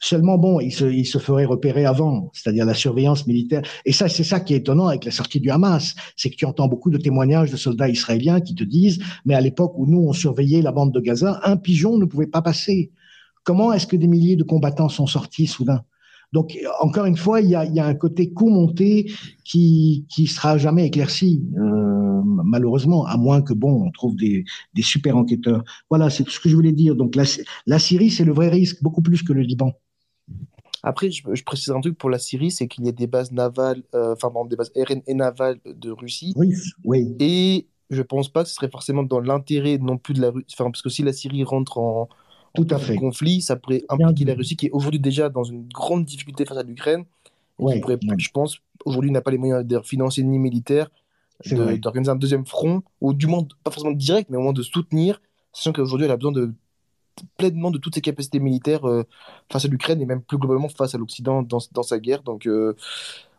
Seulement, 0.00 0.36
bon, 0.36 0.60
il 0.60 0.72
se, 0.72 0.84
il 0.84 1.06
ferait 1.06 1.46
repérer 1.46 1.86
avant, 1.86 2.30
c'est-à-dire 2.34 2.66
la 2.66 2.74
surveillance 2.74 3.26
militaire. 3.26 3.62
Et 3.86 3.92
ça, 3.92 4.08
c'est 4.08 4.24
ça 4.24 4.40
qui 4.40 4.52
est 4.52 4.58
étonnant 4.58 4.88
avec 4.88 5.04
la 5.04 5.10
sortie 5.10 5.40
du 5.40 5.50
Hamas, 5.50 5.94
c'est 6.16 6.28
que 6.28 6.36
tu 6.36 6.44
entends 6.44 6.68
beaucoup 6.68 6.90
de 6.90 6.98
témoignages 6.98 7.50
de 7.50 7.56
soldats 7.56 7.88
israéliens 7.88 8.40
qui 8.40 8.54
te 8.54 8.64
disent, 8.64 9.02
mais 9.24 9.34
à 9.34 9.40
l'époque 9.40 9.72
où 9.76 9.86
nous, 9.86 10.06
on 10.06 10.12
surveillait 10.12 10.62
la 10.62 10.72
bande 10.72 10.92
de 10.92 11.00
Gaza, 11.00 11.40
un 11.44 11.56
pigeon 11.56 11.96
ne 11.96 12.04
pouvait 12.04 12.26
pas 12.26 12.42
passer. 12.42 12.92
Comment 13.44 13.72
est-ce 13.72 13.86
que 13.86 13.96
des 13.96 14.08
milliers 14.08 14.36
de 14.36 14.44
combattants 14.44 14.88
sont 14.88 15.06
sortis 15.06 15.46
soudain? 15.46 15.84
Donc, 16.34 16.58
encore 16.80 17.04
une 17.04 17.16
fois, 17.16 17.40
il 17.40 17.48
y 17.48 17.54
a, 17.54 17.64
il 17.64 17.74
y 17.76 17.78
a 17.78 17.86
un 17.86 17.94
côté 17.94 18.32
coup 18.32 18.50
monté 18.50 19.08
qui 19.44 20.04
qui 20.10 20.26
sera 20.26 20.58
jamais 20.58 20.84
éclairci, 20.84 21.44
euh, 21.56 22.22
malheureusement, 22.24 23.06
à 23.06 23.16
moins 23.16 23.40
que 23.40 23.54
bon, 23.54 23.86
on 23.86 23.92
trouve 23.92 24.16
des, 24.16 24.44
des 24.74 24.82
super 24.82 25.16
enquêteurs. 25.16 25.62
Voilà, 25.90 26.10
c'est 26.10 26.24
tout 26.24 26.32
ce 26.32 26.40
que 26.40 26.48
je 26.48 26.56
voulais 26.56 26.72
dire. 26.72 26.96
Donc, 26.96 27.14
la, 27.14 27.22
la 27.66 27.78
Syrie, 27.78 28.10
c'est 28.10 28.24
le 28.24 28.32
vrai 28.32 28.48
risque, 28.48 28.82
beaucoup 28.82 29.00
plus 29.00 29.22
que 29.22 29.32
le 29.32 29.42
Liban. 29.42 29.74
Après, 30.82 31.08
je, 31.08 31.44
précise 31.44 31.70
un 31.70 31.80
truc 31.80 31.96
pour 31.96 32.10
la 32.10 32.18
Syrie, 32.18 32.50
c'est 32.50 32.66
qu'il 32.66 32.84
y 32.84 32.88
a 32.88 32.92
des 32.92 33.06
bases 33.06 33.30
navales, 33.30 33.84
euh, 33.94 34.16
enfin, 34.20 34.32
des 34.50 34.56
bases 34.56 34.72
aériennes 34.74 35.02
et 35.06 35.14
navales 35.14 35.60
de 35.64 35.92
Russie. 35.92 36.32
Oui, 36.34 36.52
oui. 36.84 37.14
Et 37.20 37.68
je 37.90 38.02
pense 38.02 38.28
pas 38.28 38.42
que 38.42 38.48
ce 38.48 38.56
serait 38.56 38.70
forcément 38.70 39.04
dans 39.04 39.20
l'intérêt 39.20 39.78
non 39.78 39.98
plus 39.98 40.14
de 40.14 40.20
la 40.20 40.30
Russie. 40.30 40.46
Enfin, 40.52 40.64
parce 40.72 40.82
que 40.82 40.88
si 40.88 41.04
la 41.04 41.12
Syrie 41.12 41.44
rentre 41.44 41.78
en, 41.78 42.08
Tout 42.54 42.66
à 42.70 42.78
fait. 42.78 42.96
conflit, 42.96 43.40
ça 43.40 43.56
pourrait 43.56 43.82
impliquer 43.88 44.24
la 44.24 44.34
Russie 44.34 44.56
qui 44.56 44.66
est 44.66 44.70
aujourd'hui 44.70 45.00
déjà 45.00 45.28
dans 45.28 45.44
une 45.44 45.66
grande 45.68 46.04
difficulté 46.04 46.44
face 46.44 46.58
à 46.58 46.62
l'Ukraine. 46.62 47.04
Oui, 47.58 47.80
Je 48.18 48.30
pense, 48.30 48.58
aujourd'hui, 48.84 49.10
n'a 49.10 49.20
pas 49.20 49.30
les 49.30 49.38
moyens 49.38 49.64
de 49.64 49.80
financer 49.80 50.22
ni 50.22 50.38
militaires, 50.38 50.88
d'organiser 51.50 52.10
un 52.10 52.16
deuxième 52.16 52.46
front, 52.46 52.82
ou 53.00 53.12
du 53.12 53.26
moins, 53.26 53.46
pas 53.62 53.70
forcément 53.70 53.92
direct, 53.92 54.30
mais 54.30 54.36
au 54.36 54.40
moins 54.40 54.52
de 54.52 54.62
soutenir, 54.62 55.20
sachant 55.52 55.72
qu'aujourd'hui, 55.72 56.06
elle 56.06 56.12
a 56.12 56.16
besoin 56.16 56.32
de 56.32 56.52
pleinement 57.36 57.70
de 57.70 57.78
toutes 57.78 57.94
ses 57.94 58.00
capacités 58.00 58.40
militaires 58.40 58.88
euh, 58.88 59.04
face 59.50 59.64
à 59.64 59.68
l'Ukraine 59.68 60.00
et 60.02 60.06
même 60.06 60.22
plus 60.22 60.38
globalement 60.38 60.68
face 60.68 60.94
à 60.94 60.98
l'Occident 60.98 61.42
dans, 61.42 61.58
dans, 61.72 61.82
sa 61.82 61.98
guerre. 61.98 62.22
Donc, 62.22 62.46
euh, 62.46 62.74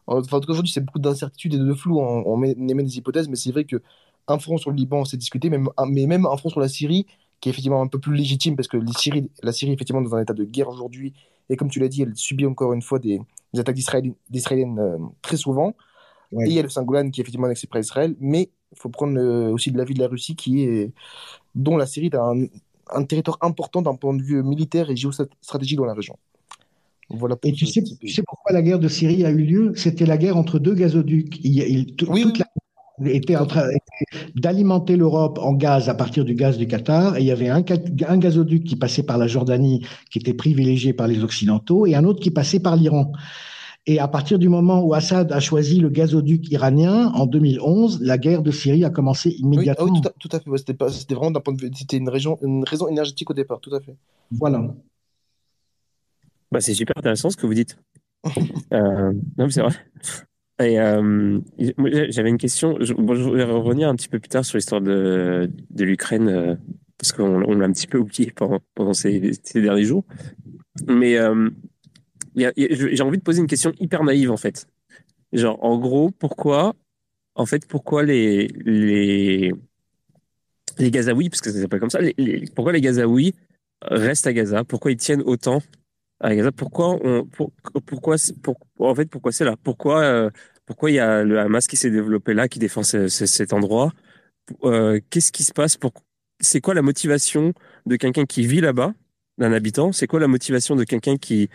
enfin, 0.07 0.37
en 0.37 0.39
tout 0.39 0.47
cas, 0.47 0.53
aujourd'hui, 0.53 0.71
c'est 0.71 0.83
beaucoup 0.83 0.99
d'incertitudes 0.99 1.55
et 1.55 1.57
de 1.57 1.73
flou. 1.73 1.99
On, 1.99 2.23
on 2.25 2.37
met, 2.37 2.51
émet 2.51 2.83
des 2.83 2.97
hypothèses, 2.97 3.27
mais 3.27 3.35
c'est 3.35 3.51
vrai 3.51 3.65
que 3.65 3.81
un 4.27 4.39
front 4.39 4.57
sur 4.57 4.71
le 4.71 4.77
Liban, 4.77 5.05
c'est 5.05 5.17
discuté, 5.17 5.49
même, 5.49 5.69
mais 5.87 6.07
même 6.07 6.25
un 6.25 6.37
front 6.37 6.49
sur 6.49 6.59
la 6.59 6.67
Syrie, 6.67 7.05
qui 7.45 7.49
est 7.49 7.51
effectivement 7.51 7.79
un 7.79 7.85
peu 7.85 7.99
plus 7.99 8.15
légitime, 8.15 8.55
parce 8.55 8.67
que 8.67 8.77
la 8.77 8.91
Syrie, 8.93 9.29
la 9.43 9.51
Syrie 9.51 9.69
est 9.69 9.75
effectivement 9.75 10.01
dans 10.01 10.15
un 10.15 10.21
état 10.23 10.33
de 10.33 10.45
guerre 10.45 10.67
aujourd'hui, 10.67 11.13
et 11.51 11.55
comme 11.55 11.69
tu 11.69 11.79
l'as 11.79 11.87
dit, 11.87 12.01
elle 12.01 12.15
subit 12.15 12.47
encore 12.47 12.73
une 12.73 12.81
fois 12.81 12.97
des, 12.97 13.21
attaques 13.55 13.75
d'Israéliennes 13.75 14.79
euh, 14.79 14.97
très 15.21 15.37
souvent. 15.37 15.75
Et 16.31 16.47
il 16.47 16.53
y 16.53 16.59
a 16.59 16.63
le 16.63 16.69
Saint-Golan 16.69 17.11
qui 17.11 17.21
est 17.21 17.23
effectivement 17.23 17.45
annexé 17.45 17.67
par 17.67 17.79
Israël, 17.79 18.15
mais 18.19 18.49
il 18.71 18.79
faut 18.79 18.89
prendre 18.89 19.21
aussi 19.51 19.71
de 19.71 19.77
l'avis 19.77 19.93
de 19.93 19.99
la 19.99 20.07
Russie, 20.07 20.35
qui 20.35 20.63
est, 20.63 20.91
dont 21.53 21.77
la 21.77 21.85
Syrie 21.85 22.09
a 22.13 22.23
un, 22.23 22.47
un 22.89 23.03
territoire 23.03 23.37
important 23.41 23.83
d'un 23.83 23.93
point 23.93 24.15
de 24.15 24.23
vue 24.23 24.41
militaire 24.41 24.89
et 24.89 24.95
géostratégique 24.95 25.77
dans 25.77 25.85
la 25.85 25.93
région. 25.93 26.17
Voilà 27.11 27.37
et 27.43 27.51
tu 27.51 27.67
sais, 27.67 27.83
pourquoi 28.25 28.53
la 28.53 28.63
guerre 28.63 28.79
de 28.79 28.87
Syrie 28.87 29.23
a 29.23 29.29
eu 29.29 29.43
lieu? 29.43 29.73
C'était 29.75 30.07
la 30.07 30.17
guerre 30.17 30.37
entre 30.37 30.57
deux 30.57 30.73
gazoducs. 30.73 31.39
Il, 31.43 31.95
oui, 32.07 32.23
toute 32.23 32.39
la 32.39 32.47
était 33.03 33.35
en 33.35 33.45
train 33.45 33.67
d'alimenter 34.35 34.95
l'Europe 34.95 35.39
en 35.41 35.53
gaz 35.53 35.89
à 35.89 35.93
partir 35.93 36.25
du 36.25 36.35
gaz 36.35 36.57
du 36.57 36.67
Qatar, 36.67 37.17
et 37.17 37.21
il 37.21 37.25
y 37.25 37.31
avait 37.31 37.49
un, 37.49 37.63
un, 38.07 38.17
gazoduc 38.17 38.63
qui 38.63 38.75
passait 38.75 39.03
par 39.03 39.17
la 39.17 39.27
Jordanie, 39.27 39.85
qui 40.11 40.19
était 40.19 40.33
privilégié 40.33 40.93
par 40.93 41.07
les 41.07 41.23
Occidentaux, 41.23 41.85
et 41.85 41.95
un 41.95 42.03
autre 42.03 42.19
qui 42.19 42.31
passait 42.31 42.59
par 42.59 42.75
l'Iran. 42.75 43.11
Et 43.87 43.99
à 43.99 44.07
partir 44.07 44.39
du 44.39 44.49
moment 44.49 44.81
où 44.81 44.95
Assad 44.95 45.31
a 45.31 45.39
choisi 45.39 45.79
le 45.79 45.89
gazoduc 45.89 46.49
iranien 46.51 47.11
en 47.13 47.27
2011, 47.27 48.01
la 48.01 48.17
guerre 48.17 48.41
de 48.41 48.49
Syrie 48.49 48.83
a 48.83 48.89
commencé 48.89 49.29
immédiatement. 49.29 49.85
Oui, 49.85 50.01
tout, 50.19 50.29
à, 50.31 50.39
fait. 50.39 50.57
C'était 50.89 51.13
vraiment 51.13 51.31
d'un 51.31 51.39
point 51.39 51.53
de 51.53 51.61
vue, 51.61 51.71
c'était 51.75 51.97
une, 51.97 52.09
une 52.41 52.63
raison 52.63 52.87
énergétique 52.87 53.29
au 53.29 53.35
départ, 53.35 53.59
tout 53.59 53.73
à 53.75 53.79
fait. 53.79 53.95
Voilà. 54.31 54.73
Bah, 56.51 56.61
c'est 56.61 56.73
super 56.73 56.97
intéressant 56.97 57.29
ce 57.29 57.37
que 57.37 57.45
vous 57.45 57.53
dites. 57.53 57.77
euh, 58.73 59.13
non, 59.37 59.49
c'est 59.49 59.61
vrai. 59.61 59.73
Et 60.59 60.79
euh, 60.79 61.39
j'avais 62.09 62.29
une 62.29 62.37
question. 62.37 62.77
Je, 62.79 62.93
bon, 62.93 63.13
je 63.13 63.23
voulais 63.23 63.43
revenir 63.43 63.89
un 63.89 63.95
petit 63.95 64.07
peu 64.07 64.19
plus 64.19 64.29
tard 64.29 64.45
sur 64.45 64.57
l'histoire 64.57 64.81
de, 64.81 65.49
de 65.69 65.83
l'Ukraine, 65.83 66.29
euh, 66.29 66.55
parce 66.97 67.11
qu'on 67.11 67.39
l'a 67.39 67.65
un 67.65 67.71
petit 67.73 67.87
peu 67.87 67.97
oublié 67.97 68.31
pendant, 68.31 68.59
pendant 68.73 68.93
ces, 68.93 69.19
derniers 69.55 69.83
jours. 69.83 70.05
Mais 70.87 71.17
euh, 71.17 71.49
j'ai 72.35 73.01
envie 73.01 73.17
de 73.17 73.23
poser 73.23 73.41
une 73.41 73.47
question 73.47 73.73
hyper 73.79 74.03
naïve 74.03 74.31
en 74.31 74.37
fait. 74.37 74.67
Genre, 75.33 75.61
en 75.61 75.77
gros, 75.77 76.11
pourquoi, 76.11 76.73
en 77.35 77.45
fait, 77.45 77.67
pourquoi 77.67 78.03
les 78.03 78.47
les 78.63 79.53
les 80.77 80.91
Gazaouis, 80.91 81.29
parce 81.29 81.41
que 81.41 81.51
ça 81.51 81.61
s'appelle 81.61 81.79
comme 81.79 81.89
ça, 81.89 81.99
pourquoi 82.53 82.71
les 82.71 82.81
Gazaouis 82.81 83.33
restent 83.81 84.27
à 84.27 84.33
Gaza? 84.33 84.63
Pourquoi 84.63 84.91
ils 84.91 84.97
tiennent 84.97 85.23
autant 85.25 85.61
Gaza 86.21 86.51
Pourquoi 86.51 86.97
on, 87.03 87.27
pourquoi, 87.85 88.15
pour, 88.41 88.57
en 88.79 88.95
fait, 88.95 89.09
pourquoi 89.09 89.31
c'est 89.31 89.45
là? 89.45 89.55
Pourquoi 89.63 90.03
euh, 90.03 90.29
pourquoi 90.65 90.89
il 90.89 90.95
y 90.95 90.99
a 90.99 91.23
le 91.23 91.39
Hamas 91.39 91.67
qui 91.67 91.77
s'est 91.77 91.91
développé 91.91 92.33
là, 92.33 92.47
qui 92.47 92.59
défend 92.59 92.83
cet 92.83 93.53
endroit? 93.53 93.91
Euh, 94.63 94.99
Qu'est-ce 95.09 95.31
qui 95.31 95.43
se 95.43 95.53
passe 95.53 95.77
pour 95.77 95.91
C'est 96.39 96.61
quoi 96.61 96.73
la 96.73 96.81
motivation 96.81 97.53
de 97.85 97.95
quelqu'un 97.95 98.25
qui 98.25 98.47
vit 98.47 98.61
là-bas, 98.61 98.93
d'un 99.37 99.53
habitant? 99.53 99.91
C'est 99.91 100.07
quoi 100.07 100.19
la 100.19 100.27
motivation 100.27 100.75
de 100.75 100.83
quelqu'un 100.83 101.17
qui 101.17 101.49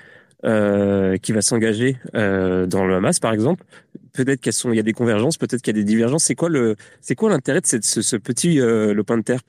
euh, 0.45 1.19
qui 1.19 1.33
va 1.33 1.43
s'engager 1.43 1.99
euh, 2.15 2.67
dans 2.67 2.87
le 2.87 2.95
Hamas, 2.95 3.21
par 3.21 3.33
exemple? 3.33 3.65
Peut-être 4.13 4.41
qu'il 4.41 4.75
y 4.75 4.79
a 4.79 4.83
des 4.83 4.93
convergences, 4.93 5.37
peut-être 5.37 5.61
qu'il 5.61 5.77
y 5.77 5.79
a 5.79 5.83
des 5.83 5.85
divergences. 5.85 6.25
C'est 6.25 6.35
quoi 6.35 6.49
le, 6.49 6.77
c'est 7.01 7.15
quoi 7.15 7.31
l'intérêt 7.31 7.61
de 7.61 7.67
ce, 7.67 8.17
petit 8.17 8.61
euh, 8.61 8.95
lopin 8.95 9.19
de 9.19 9.23
terre? 9.23 9.43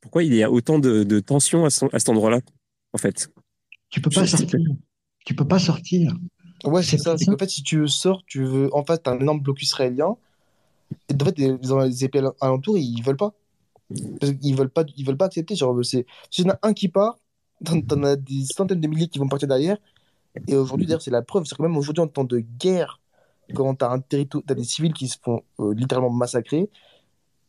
Pourquoi 0.00 0.24
il 0.24 0.34
y 0.34 0.42
a 0.42 0.50
autant 0.50 0.78
de, 0.78 1.04
de 1.04 1.20
tensions 1.20 1.64
à, 1.64 1.68
à 1.68 1.98
cet 1.98 2.08
endroit-là, 2.08 2.40
en 2.92 2.98
fait? 2.98 3.30
Tu 3.92 4.00
peux 4.00 4.10
pas 4.10 4.26
sortir. 4.26 4.58
Tu 5.24 5.34
peux 5.34 5.46
pas 5.46 5.58
sortir. 5.58 6.14
Ouais, 6.64 6.82
c'est 6.82 6.98
ça. 6.98 7.14
En 7.14 7.38
fait, 7.38 7.50
si 7.50 7.62
tu 7.62 7.86
sors, 7.86 8.22
tu 8.26 8.42
veux. 8.42 8.74
En 8.74 8.84
fait, 8.84 9.06
as 9.06 9.12
un 9.12 9.20
énorme 9.20 9.40
blocus 9.40 9.68
israélien. 9.68 10.16
Et 11.08 11.14
en 11.14 11.24
fait, 11.24 11.70
ont 11.70 11.80
les 11.80 12.04
épées 12.04 12.22
alentours, 12.40 12.78
ils 12.78 13.02
veulent 13.02 13.16
pas. 13.16 13.34
Parce 14.18 14.32
qu'ils 14.32 14.56
veulent 14.56 14.70
pas, 14.70 14.84
ils 14.96 15.06
veulent 15.06 15.18
pas 15.18 15.26
accepter. 15.26 15.54
Genre, 15.54 15.84
c'est, 15.84 16.06
s'il 16.30 16.46
y 16.46 16.48
en 16.48 16.54
a 16.54 16.58
un 16.62 16.72
qui 16.72 16.88
part, 16.88 17.18
t'en 17.64 18.02
as 18.02 18.16
des 18.16 18.44
centaines 18.46 18.80
de 18.80 18.88
milliers 18.88 19.08
qui 19.08 19.18
vont 19.18 19.28
partir 19.28 19.46
derrière. 19.46 19.76
Et 20.48 20.56
aujourd'hui, 20.56 20.86
d'ailleurs, 20.86 21.02
c'est 21.02 21.10
la 21.10 21.22
preuve. 21.22 21.44
C'est 21.44 21.54
que 21.54 21.62
même 21.62 21.76
aujourd'hui, 21.76 22.02
en 22.02 22.08
temps 22.08 22.24
de 22.24 22.38
guerre, 22.38 22.98
quand 23.54 23.74
tu 23.74 23.84
as, 23.84 23.90
un 23.90 24.00
territoire, 24.00 24.42
as 24.48 24.54
des 24.54 24.64
civils 24.64 24.94
qui 24.94 25.08
se 25.08 25.18
font 25.22 25.42
euh, 25.60 25.74
littéralement 25.74 26.10
massacrer, 26.10 26.70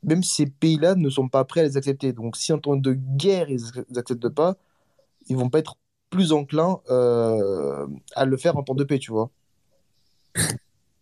même 0.03 0.23
ces 0.23 0.47
pays-là 0.47 0.95
ne 0.95 1.09
sont 1.09 1.29
pas 1.29 1.45
prêts 1.45 1.61
à 1.61 1.63
les 1.63 1.77
accepter. 1.77 2.11
Donc, 2.11 2.35
si 2.35 2.51
en 2.51 2.59
temps 2.59 2.75
de 2.75 2.93
guerre, 2.93 3.49
ils 3.49 3.61
n'acceptent 3.91 4.27
pas, 4.29 4.57
ils 5.29 5.37
vont 5.37 5.49
pas 5.49 5.59
être 5.59 5.77
plus 6.13 6.31
enclins 6.31 6.79
euh, 6.91 7.87
à 8.15 8.25
le 8.25 8.37
faire 8.37 8.55
en 8.55 8.63
temps 8.63 8.75
de 8.75 8.83
paix, 8.83 8.99
tu 8.99 9.11
vois. 9.11 9.31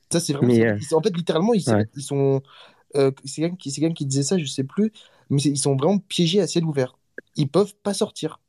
Ça, 0.10 0.20
c'est 0.20 0.34
vraiment. 0.34 0.54
Euh, 0.54 0.78
en 0.94 1.02
fait, 1.02 1.16
littéralement, 1.16 1.54
ils, 1.54 1.64
ils 1.96 2.02
sont. 2.02 2.42
c'est 2.94 3.42
quelqu'un 3.42 3.56
qui, 3.56 3.94
qui, 3.94 4.06
disait 4.06 4.24
ça, 4.24 4.38
je 4.38 4.46
sais 4.46 4.64
plus. 4.64 4.92
mais 5.30 5.42
ils 5.42 5.58
sont 5.58 5.76
vraiment 5.76 6.00
piégés 6.00 6.40
à 6.40 6.48
ciel 6.48 6.64
ouvert. 6.64 6.98
Ils 7.36 7.50
peuvent 7.50 7.76
pas 7.84 7.94
sortir. 7.94 8.40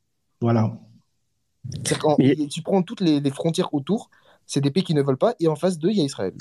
Voilà. 0.41 0.77
Tu 1.85 2.63
prends 2.63 2.83
toutes 2.83 3.01
les, 3.01 3.31
frontières 3.31 3.75
autour, 3.75 4.11
c'est 4.47 4.61
des 4.61 4.71
pays 4.71 4.83
qui 4.83 4.95
ne 4.95 5.03
veulent 5.03 5.19
pas, 5.19 5.35
et 5.41 5.49
en 5.49 5.57
face 5.57 5.79
d'eux, 5.79 5.91
il 5.91 5.99
y 5.99 6.01
a 6.01 6.05
Israël. 6.05 6.35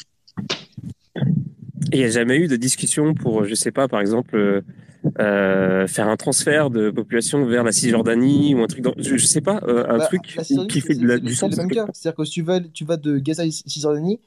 Il 1.92 2.00
n'y 2.00 2.04
a 2.04 2.10
jamais 2.10 2.38
eu 2.38 2.48
de 2.48 2.56
discussion 2.56 3.14
pour, 3.14 3.46
je 3.46 3.54
sais 3.54 3.72
pas, 3.72 3.88
par 3.88 4.02
exemple, 4.02 4.64
euh, 5.06 5.82
euh, 5.84 5.88
faire 5.88 6.08
un 6.08 6.18
transfert 6.18 6.70
de 6.70 6.92
population 6.92 7.46
vers 7.46 7.64
la 7.64 7.72
Cisjordanie 7.72 8.54
ou 8.56 8.62
un 8.62 8.68
truc, 8.68 8.82
dans, 8.82 8.94
je, 8.98 9.14
ne 9.14 9.18
sais 9.18 9.42
pas, 9.42 9.60
euh, 9.64 9.86
un 9.90 9.98
bah, 9.98 10.06
truc 10.06 10.22
qui 10.70 10.82
fait 10.82 10.96
de 10.96 11.18
du 11.18 11.36
sens. 11.36 11.54
C'est-à-dire 11.54 12.16
que 12.16 12.26
si 12.26 12.32
tu 12.32 12.42
vas, 12.44 12.60
tu 12.60 12.86
vas 12.86 12.98
de 12.98 13.18
Gaza 13.18 13.44
à 13.44 13.50
Cisjordanie, 13.50 14.20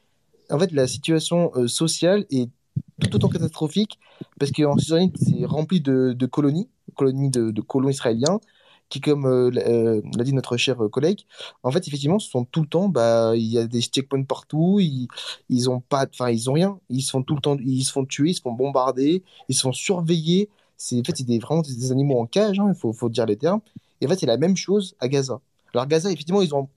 en 0.50 0.58
fait, 0.58 0.72
la 0.72 0.86
situation 0.86 1.52
sociale 1.66 2.26
est 2.30 2.50
tout 3.00 3.14
autant 3.14 3.28
catastrophique 3.28 3.98
parce 4.38 4.50
qu'en 4.50 4.76
Cisjordanie, 4.76 5.12
c'est 5.16 5.44
rempli 5.44 5.80
de, 5.80 6.12
de, 6.12 6.26
colonies, 6.26 6.68
colonies 6.96 7.30
de, 7.30 7.50
de 7.50 7.60
colons 7.60 7.88
israéliens 7.88 8.40
qui, 8.88 9.00
comme 9.00 9.26
euh, 9.26 9.50
euh, 9.56 10.02
l'a 10.16 10.24
dit 10.24 10.32
notre 10.32 10.56
cher 10.56 10.82
euh, 10.82 10.88
collègue, 10.88 11.20
en 11.62 11.70
fait, 11.70 11.86
effectivement, 11.88 12.18
ce 12.18 12.30
sont 12.30 12.44
tout 12.44 12.62
le 12.62 12.68
temps, 12.68 12.88
bah, 12.88 13.32
il 13.34 13.46
y 13.46 13.58
a 13.58 13.66
des 13.66 13.80
checkpoints 13.80 14.22
partout, 14.24 14.78
ils, 14.80 15.08
ils 15.48 15.70
ont 15.70 15.80
pas, 15.80 16.06
enfin, 16.12 16.30
ils 16.30 16.50
ont 16.50 16.52
rien, 16.54 16.78
ils 16.90 17.02
se 17.02 17.10
font 17.10 17.22
tout 17.22 17.34
le 17.34 17.40
temps, 17.40 17.56
ils 17.64 17.84
se 17.84 17.92
font 17.92 18.04
tuer, 18.04 18.30
ils 18.30 18.34
se 18.34 18.42
font 18.42 18.52
bombarder, 18.52 19.22
ils 19.48 19.54
se 19.54 19.62
font 19.62 19.72
surveiller. 19.72 20.48
C'est, 20.76 21.00
en 21.00 21.04
fait, 21.04 21.16
c'est 21.16 21.24
des, 21.24 21.38
vraiment 21.38 21.62
des 21.62 21.92
animaux 21.92 22.18
en 22.18 22.26
cage, 22.26 22.58
hein, 22.58 22.72
il 22.74 22.78
faut, 22.78 22.92
faut 22.92 23.08
dire 23.08 23.26
les 23.26 23.36
termes. 23.36 23.60
Et 24.00 24.06
en 24.06 24.08
fait, 24.08 24.18
c'est 24.18 24.26
la 24.26 24.36
même 24.36 24.56
chose 24.56 24.96
à 25.00 25.08
Gaza. 25.08 25.40
Alors, 25.72 25.86
Gaza, 25.86 26.10
effectivement, 26.10 26.42
ils 26.42 26.54
ont 26.54 26.68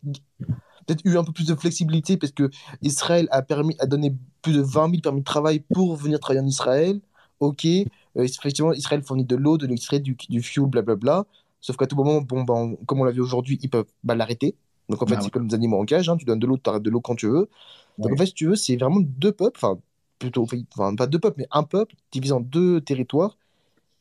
peut-être 0.86 1.02
eu 1.06 1.18
un 1.18 1.24
peu 1.24 1.32
plus 1.32 1.46
de 1.46 1.56
flexibilité 1.56 2.18
parce 2.18 2.32
que 2.32 2.50
Israël 2.82 3.28
a 3.32 3.42
permis, 3.42 3.76
a 3.80 3.86
donné 3.86 4.16
plus 4.42 4.54
de 4.54 4.62
20 4.62 4.90
000 4.90 5.02
permis 5.02 5.20
de 5.20 5.26
travail 5.26 5.60
pour 5.74 5.96
venir 5.96 6.20
travailler 6.20 6.44
en 6.44 6.48
Israël. 6.48 7.00
Ok, 7.40 7.68
effectivement, 8.16 8.74
Israël 8.74 9.04
fournit 9.04 9.26
de 9.26 9.36
l'eau, 9.36 9.58
de 9.58 9.66
l'électricité, 9.66 10.00
du, 10.00 10.16
du 10.30 10.42
fuel, 10.42 10.66
blablabla. 10.66 11.26
Sauf 11.62 11.76
qu'à 11.78 11.86
tout 11.86 11.96
moment, 11.96 12.22
bon, 12.22 12.44
ben, 12.44 12.76
comme 12.86 13.02
on 13.02 13.04
l'a 13.04 13.12
vu 13.12 13.22
aujourd'hui, 13.22 13.60
ils 13.62 13.70
peuvent 13.70 13.86
bah, 14.04 14.16
l'arrêter. 14.16 14.56
Donc 14.90 15.04
en 15.04 15.06
fait, 15.06 15.16
ah 15.18 15.22
c'est 15.22 15.30
comme 15.30 15.48
des 15.48 15.56
animaux 15.56 15.82
en 15.82 15.86
cage, 15.86 16.08
hein, 16.08 16.16
tu 16.16 16.26
donnes 16.26 16.40
de 16.40 16.48
l'eau, 16.48 16.58
tu 16.58 16.70
arrêtes 16.70 16.84
de 16.84 16.90
l'eau 16.90 17.02
quand 17.02 17.16
tu 17.16 17.28
veux. 17.28 17.50
Donc 17.98 18.14
en 18.14 18.16
fait, 18.16 18.28
si 18.28 18.34
tu 18.34 18.48
veux, 18.48 18.56
c'est 18.56 18.78
vraiment 18.78 19.02
deux 19.02 19.34
peuples, 19.34 19.60
enfin, 19.62 19.78
plutôt, 20.18 20.48
enfin, 20.78 20.96
pas 20.96 21.08
deux 21.08 21.20
peuples, 21.20 21.36
mais 21.40 21.48
un 21.52 21.64
peuple 21.64 21.96
divisé 22.12 22.34
en 22.34 22.40
deux 22.40 22.80
territoires 22.80 23.38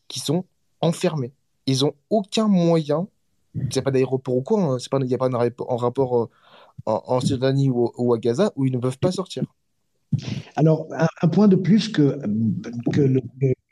qui 0.09 0.21
sont 0.21 0.45
enfermés. 0.81 1.33
Ils 1.67 1.81
n'ont 1.81 1.95
aucun 2.11 2.49
moyen, 2.49 3.09
c'est 3.71 3.83
pas 3.83 3.91
d'aéroport 3.91 4.37
ou 4.37 4.43
quoi, 4.43 4.63
hein, 4.63 4.79
il 5.01 5.07
n'y 5.07 5.15
a 5.15 5.19
pas 5.19 5.27
un, 5.27 5.77
rapport 5.77 6.23
euh, 6.23 6.29
en, 6.85 7.03
en 7.07 7.21
ou, 7.21 7.93
ou, 7.97 8.15
à 8.15 8.19
Gaza 8.19 8.53
où 8.57 8.67
ils 8.67 8.73
ne 8.73 8.79
peuvent 8.79 8.99
pas 8.99 9.13
sortir. 9.13 9.45
Alors, 10.55 10.87
un, 11.23 11.29
point 11.29 11.49
de 11.49 11.57
plus 11.57 11.89
que, 11.89 12.19
que 12.93 13.01
le, 13.01 13.21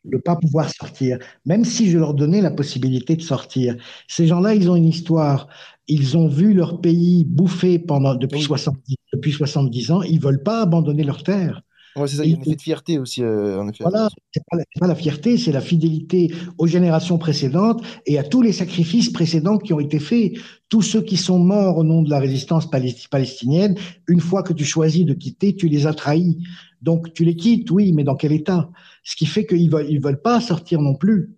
ne 0.04 0.18
pas 0.18 0.36
pouvoir 0.36 0.70
sortir, 0.70 1.18
même 1.46 1.64
si 1.64 1.90
je 1.90 1.98
leur 1.98 2.14
donnais 2.14 2.40
la 2.40 2.50
possibilité 2.50 3.16
de 3.16 3.22
sortir. 3.22 3.76
Ces 4.08 4.26
gens-là, 4.26 4.54
ils 4.54 4.70
ont 4.70 4.76
une 4.76 4.88
histoire. 4.88 5.48
Ils 5.88 6.16
ont 6.16 6.28
vu 6.28 6.54
leur 6.54 6.80
pays 6.80 7.24
bouffer 7.24 7.78
pendant, 7.78 8.14
depuis, 8.14 8.42
70, 8.42 8.96
depuis 9.12 9.32
70 9.32 9.90
ans. 9.90 10.02
Ils 10.02 10.20
veulent 10.20 10.42
pas 10.42 10.62
abandonner 10.62 11.04
leur 11.04 11.22
terre. 11.22 11.62
Ouais, 11.96 12.08
c'est 12.08 12.16
ça, 12.16 12.24
il 12.24 12.32
y 12.32 12.34
a 12.34 12.38
un 12.38 12.40
effet 12.40 12.56
de 12.56 12.60
fierté 12.60 12.98
aussi, 12.98 13.22
euh, 13.22 13.60
en 13.60 13.68
effet. 13.68 13.84
Voilà, 13.84 14.08
c'est 14.32 14.42
pas, 14.50 14.58
pas, 14.80 14.86
la 14.88 14.96
fierté, 14.96 15.38
c'est 15.38 15.52
la 15.52 15.60
fidélité 15.60 16.34
aux 16.58 16.66
générations 16.66 17.18
précédentes 17.18 17.82
et 18.06 18.18
à 18.18 18.24
tous 18.24 18.42
les 18.42 18.52
sacrifices 18.52 19.10
précédents 19.10 19.58
qui 19.58 19.72
ont 19.72 19.80
été 19.80 20.00
faits. 20.00 20.32
Tous 20.68 20.82
ceux 20.82 21.02
qui 21.02 21.16
sont 21.16 21.38
morts 21.38 21.78
au 21.78 21.84
nom 21.84 22.02
de 22.02 22.10
la 22.10 22.18
résistance 22.18 22.68
palestinienne, 22.68 23.76
une 24.08 24.20
fois 24.20 24.42
que 24.42 24.52
tu 24.52 24.64
choisis 24.64 25.04
de 25.04 25.14
quitter, 25.14 25.54
tu 25.54 25.68
les 25.68 25.86
as 25.86 25.94
trahis. 25.94 26.38
Donc 26.82 27.14
tu 27.14 27.24
les 27.24 27.36
quittes, 27.36 27.70
oui, 27.70 27.92
mais 27.92 28.02
dans 28.02 28.16
quel 28.16 28.32
état? 28.32 28.70
Ce 29.04 29.14
qui 29.14 29.26
fait 29.26 29.46
qu'ils 29.46 29.70
veulent, 29.70 29.86
ils 29.88 30.00
veulent 30.00 30.20
pas 30.20 30.40
sortir 30.40 30.80
non 30.80 30.96
plus. 30.96 31.36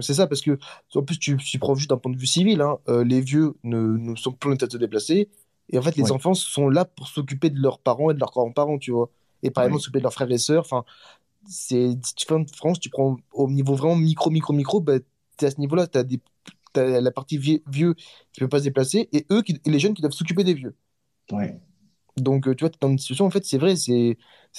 C'est 0.00 0.14
ça, 0.14 0.26
parce 0.26 0.40
que 0.40 0.58
en 0.96 1.02
plus 1.02 1.20
tu, 1.20 1.38
prends 1.60 1.76
juste 1.76 1.90
d'un 1.90 1.98
point 1.98 2.10
de 2.10 2.18
vue 2.18 2.26
civil, 2.26 2.60
hein, 2.60 2.78
euh, 2.88 3.04
les 3.04 3.20
vieux 3.20 3.54
ne, 3.62 3.78
ne, 3.96 4.16
sont 4.16 4.32
plus 4.32 4.50
en 4.50 4.54
état 4.54 4.66
de 4.66 4.72
se 4.72 4.76
déplacer, 4.76 5.28
et 5.70 5.78
en 5.78 5.82
fait 5.82 5.96
les 5.96 6.10
enfants 6.10 6.34
sont 6.34 6.68
là 6.68 6.84
pour 6.84 7.06
s'occuper 7.06 7.48
de 7.48 7.60
leurs 7.60 7.78
parents 7.78 8.10
et 8.10 8.14
de 8.14 8.18
leurs 8.18 8.32
grands-parents, 8.32 8.78
tu 8.78 8.90
vois 8.90 9.10
et 9.42 9.50
par 9.50 9.64
exemple 9.64 9.82
s'occuper 9.82 9.98
de 9.98 10.04
leurs 10.04 10.12
frères 10.12 10.30
et 10.30 10.38
sœurs. 10.38 10.62
Enfin, 10.62 10.84
c'est 11.46 11.96
si 12.04 12.14
tu 12.14 12.26
fais 12.26 12.34
en 12.34 12.44
France, 12.46 12.80
tu 12.80 12.90
prends 12.90 13.16
au 13.32 13.50
niveau 13.50 13.74
vraiment 13.74 13.96
micro, 13.96 14.30
micro, 14.30 14.52
micro, 14.52 14.80
bah, 14.80 14.98
tu 15.38 15.44
à 15.44 15.50
ce 15.50 15.60
niveau-là, 15.60 15.86
tu 15.86 15.98
as, 15.98 16.04
des, 16.04 16.20
la 16.74 17.10
partie 17.10 17.38
vieux, 17.38 17.62
vieux 17.70 17.94
qui 17.94 18.40
ne 18.40 18.46
peut 18.46 18.48
pas 18.48 18.58
se 18.58 18.64
déplacer 18.64 19.08
et 19.12 19.26
eux, 19.30 19.42
qui, 19.42 19.60
et 19.64 19.70
les 19.70 19.78
jeunes 19.78 19.94
qui 19.94 20.02
doivent 20.02 20.12
s'occuper 20.12 20.44
des 20.44 20.54
vieux. 20.54 20.74
Ouais. 21.30 21.60
Donc, 22.16 22.46
euh, 22.46 22.54
tu 22.54 22.64
vois, 22.64 22.70
dans 22.80 22.90
une 22.90 22.98
situation, 22.98 23.26
en 23.26 23.30
fait, 23.30 23.44
c'est 23.44 23.58
vrai, 23.58 23.74
c'est 23.76 24.16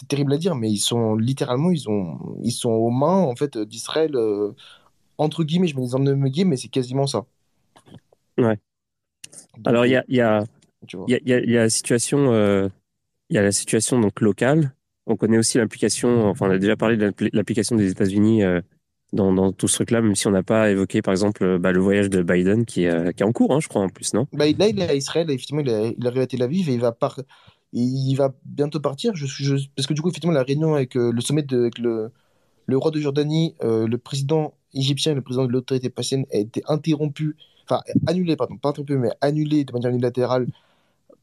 terrible 0.07 0.33
à 0.33 0.37
dire, 0.37 0.55
mais 0.55 0.69
ils 0.69 0.79
sont 0.79 1.15
littéralement, 1.15 1.71
ils, 1.71 1.89
ont, 1.89 2.37
ils 2.43 2.51
sont 2.51 2.71
aux 2.71 2.89
mains, 2.89 3.21
en 3.21 3.35
fait, 3.35 3.57
d'Israël, 3.57 4.15
euh, 4.15 4.53
entre 5.17 5.43
guillemets, 5.43 5.67
je 5.67 5.77
mets 5.77 5.87
des 5.87 6.15
me 6.15 6.27
guillemets, 6.27 6.51
mais 6.51 6.57
c'est 6.57 6.67
quasiment 6.67 7.07
ça. 7.07 7.25
Ouais. 8.37 8.59
Alors, 9.63 9.85
il 9.85 9.91
y 9.91 9.95
a, 9.95 10.03
y, 10.09 10.19
a, 10.19 10.43
y, 11.07 11.13
a, 11.13 11.19
y 11.23 11.57
a 11.57 11.61
la 11.61 11.69
situation, 11.69 12.33
euh, 12.33 12.67
il 13.29 13.35
y 13.35 13.39
a 13.39 13.41
la 13.41 13.51
situation 13.51 13.99
donc 13.99 14.21
locale, 14.21 14.73
on 15.07 15.15
connaît 15.15 15.37
aussi 15.37 15.57
l'implication, 15.57 16.27
enfin 16.27 16.47
on 16.47 16.51
a 16.51 16.57
déjà 16.57 16.75
parlé 16.75 16.97
de 16.97 17.13
l'application 17.33 17.75
des 17.75 17.91
États-Unis 17.91 18.43
euh, 18.43 18.61
dans, 19.13 19.51
tout 19.51 19.67
ce 19.67 19.75
truc-là, 19.75 20.01
même 20.01 20.15
si 20.15 20.27
on 20.27 20.31
n'a 20.31 20.43
pas 20.43 20.69
évoqué 20.71 21.01
par 21.01 21.13
exemple 21.13 21.43
euh, 21.43 21.59
bah, 21.59 21.71
le 21.71 21.79
voyage 21.79 22.09
de 22.09 22.21
Biden 22.21 22.65
qui 22.65 22.83
est, 22.83 22.89
euh, 22.89 23.11
qui 23.11 23.23
est 23.23 23.25
en 23.25 23.31
cours, 23.31 23.53
hein, 23.53 23.59
je 23.59 23.67
crois 23.67 23.81
en 23.81 23.89
plus, 23.89 24.13
non? 24.13 24.27
Bah, 24.33 24.45
Là 24.57 24.67
il 24.67 24.79
est 24.79 24.89
à 24.89 24.95
Israël, 24.95 25.29
effectivement 25.29 25.61
il, 25.61 25.95
il 25.97 26.07
arrive 26.07 26.21
à 26.21 26.27
Tel 26.27 26.41
Aviv 26.41 26.69
et 26.69 26.73
il 26.73 28.15
va, 28.15 28.33
bientôt 28.45 28.79
partir, 28.79 29.13
parce 29.13 29.87
que 29.87 29.93
du 29.93 30.01
coup 30.01 30.09
effectivement 30.09 30.33
la 30.33 30.43
réunion 30.43 30.75
avec 30.75 30.95
le 30.95 31.19
sommet 31.21 31.45
avec 31.51 31.77
le, 31.77 32.11
le 32.65 32.77
roi 32.77 32.91
de 32.91 32.99
Jordanie, 32.99 33.55
le 33.61 33.95
président 33.97 34.53
égyptien 34.73 35.11
et 35.11 35.15
le 35.15 35.21
président 35.21 35.45
de 35.45 35.51
l'autorité 35.51 35.89
palestinienne 35.89 36.25
a 36.33 36.37
été 36.37 36.61
interrompu, 36.67 37.35
enfin 37.67 37.81
annulé, 38.07 38.35
pardon, 38.35 38.57
pas 38.57 38.69
interrompu, 38.69 38.97
mais 38.97 39.09
annulé 39.21 39.65
de 39.65 39.73
manière 39.73 39.91
unilatérale 39.91 40.47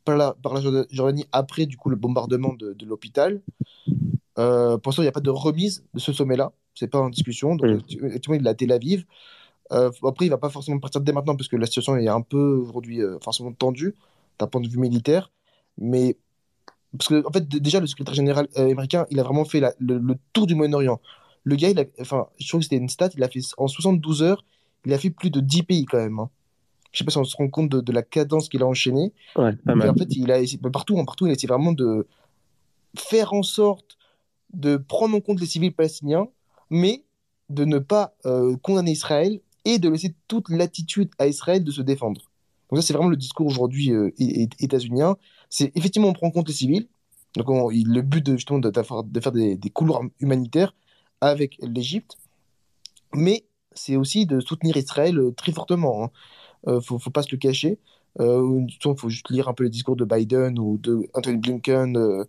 par 0.05 0.17
la, 0.17 0.35
par 0.43 0.55
la 0.55 0.61
Jordanie 0.91 1.27
après 1.33 1.67
du 1.67 1.77
coup 1.77 1.89
le 1.89 1.97
bombardement 1.97 2.55
de, 2.55 2.73
de 2.73 2.87
l'hôpital. 2.87 3.43
Euh, 4.39 4.79
pour 4.79 4.91
l'instant, 4.91 5.03
il 5.03 5.07
n'y 5.07 5.11
a 5.11 5.13
pas 5.13 5.21
de 5.21 5.31
remise 5.31 5.85
de 5.95 6.01
ce 6.01 6.13
sommet-là. 6.13 6.53
C'est 6.75 6.89
pas 6.89 7.01
en 7.01 7.11
discussion. 7.11 7.55
Donc, 7.55 7.83
il 7.89 8.05
est 8.05 8.49
à 8.49 8.55
Tel 8.55 8.73
Aviv. 8.73 9.05
Euh, 9.73 9.91
après, 10.05 10.27
il 10.27 10.29
va 10.29 10.39
pas 10.39 10.51
forcément 10.51 10.79
partir 10.79 11.01
dès 11.01 11.13
maintenant 11.13 11.37
parce 11.37 11.49
que 11.49 11.57
la 11.57 11.67
situation 11.67 11.97
est 11.97 12.09
un 12.09 12.21
peu 12.21 12.57
aujourd'hui 12.57 13.03
euh, 13.03 13.19
forcément 13.23 13.53
tendue 13.53 13.95
d'un 14.39 14.47
point 14.47 14.61
de 14.61 14.69
vue 14.69 14.79
militaire. 14.79 15.31
Mais 15.79 16.17
parce 16.99 17.09
que 17.09 17.27
en 17.27 17.33
fait, 17.33 17.49
déjà, 17.49 17.81
le 17.81 17.87
secrétaire 17.87 18.15
général 18.15 18.49
euh, 18.59 18.71
américain, 18.71 19.07
il 19.11 19.19
a 19.21 19.23
vraiment 19.23 19.45
fait 19.45 19.61
le, 19.79 19.99
le, 19.99 20.17
tour 20.33 20.47
du 20.47 20.55
Moyen-Orient. 20.55 21.01
Le 21.45 21.57
gars, 21.57 21.71
il 21.71 21.79
a, 21.81 21.85
enfin, 22.01 22.29
je 22.39 22.49
trouve 22.49 22.61
que 22.61 22.65
c'était 22.65 22.77
une 22.77 22.89
stat, 22.89 23.11
il 23.17 23.23
a 23.23 23.29
fait 23.29 23.41
en 23.57 23.67
72 23.67 24.23
heures, 24.23 24.45
il 24.85 24.93
a 24.93 24.99
fait 24.99 25.11
plus 25.11 25.31
de 25.31 25.41
10 25.41 25.63
pays 25.63 25.85
quand 25.87 25.99
même. 25.99 26.19
Hein. 26.19 26.31
Je 26.93 26.99
sais 26.99 27.05
pas 27.05 27.11
si 27.11 27.19
on 27.19 27.25
se 27.25 27.37
rend 27.37 27.49
compte 27.49 27.71
de, 27.71 27.93
la 27.93 28.03
cadence 28.03 28.49
qu'il 28.49 28.63
a 28.63 28.67
enchaîné. 28.67 29.13
Ouais, 29.37 29.57
pas 29.57 29.75
mal. 29.75 29.91
en 29.91 29.95
fait, 29.95 30.15
il 30.15 30.31
a 30.31 30.41
partout, 30.71 31.03
partout, 31.05 31.27
il 31.27 31.31
a 31.31 31.33
essayé 31.33 31.49
vraiment 31.49 31.73
de 31.73 32.07
faire 32.97 33.33
en 33.33 33.43
sorte 33.43 33.97
de 34.53 34.77
prendre 34.77 35.17
en 35.17 35.21
compte 35.21 35.41
les 35.41 35.47
civils 35.47 35.73
palestiniens, 35.73 36.29
mais 36.69 37.05
de 37.49 37.65
ne 37.65 37.79
pas 37.79 38.15
euh, 38.27 38.57
condamner 38.59 38.93
Israël 38.93 39.41
et 39.65 39.79
de 39.79 39.89
laisser 39.89 40.15
toute 40.29 40.49
l'attitude 40.51 41.11
à 41.19 41.27
Israël 41.27 41.65
de 41.65 41.71
se 41.71 41.81
défendre. 41.81 42.21
Donc 42.71 42.81
ça, 42.81 42.87
c'est 42.87 42.93
vraiment 42.93 43.09
le 43.09 43.17
discours 43.17 43.47
aujourd'hui 43.47 43.93
euh, 43.93 44.11
états-unien. 44.19 45.17
C'est 45.49 45.73
effectivement 45.75 46.09
on 46.09 46.13
prend 46.13 46.29
en 46.29 46.31
compte 46.31 46.49
les 46.49 46.55
civils. 46.55 46.89
Donc 47.37 47.47
le 47.49 48.01
but 48.03 48.25
de, 48.25 48.37
justement 48.37 48.59
de, 48.59 48.71
de 48.71 49.21
faire 49.21 49.33
des, 49.33 49.57
des 49.57 49.71
couloirs 49.71 50.03
humanitaires 50.21 50.75
avec 51.23 51.57
l'Égypte, 51.63 52.17
mais 53.15 53.47
c'est 53.75 53.97
aussi 53.97 54.27
de 54.27 54.41
soutenir 54.41 54.77
Israël 54.77 55.19
euh, 55.19 55.33
très 55.33 55.53
fortement. 55.53 56.05
Hein. 56.05 56.11
Euh, 56.69 56.81
faut, 56.81 56.99
faut 56.99 57.11
pas 57.11 57.23
se 57.23 57.31
le 57.33 57.39
cacher. 57.39 57.79
Euh, 58.21 58.67
il 58.69 58.97
faut 58.97 59.09
juste 59.09 59.31
lire 59.31 59.49
un 59.49 59.55
peu 59.55 59.65
les 59.65 59.71
discours 59.71 59.97
de 59.97 60.05
Biden 60.05 60.59
ou 60.59 60.79
de 60.79 61.09
Anthony 61.15 61.39
Blinken, 61.39 61.97
euh, 61.97 62.25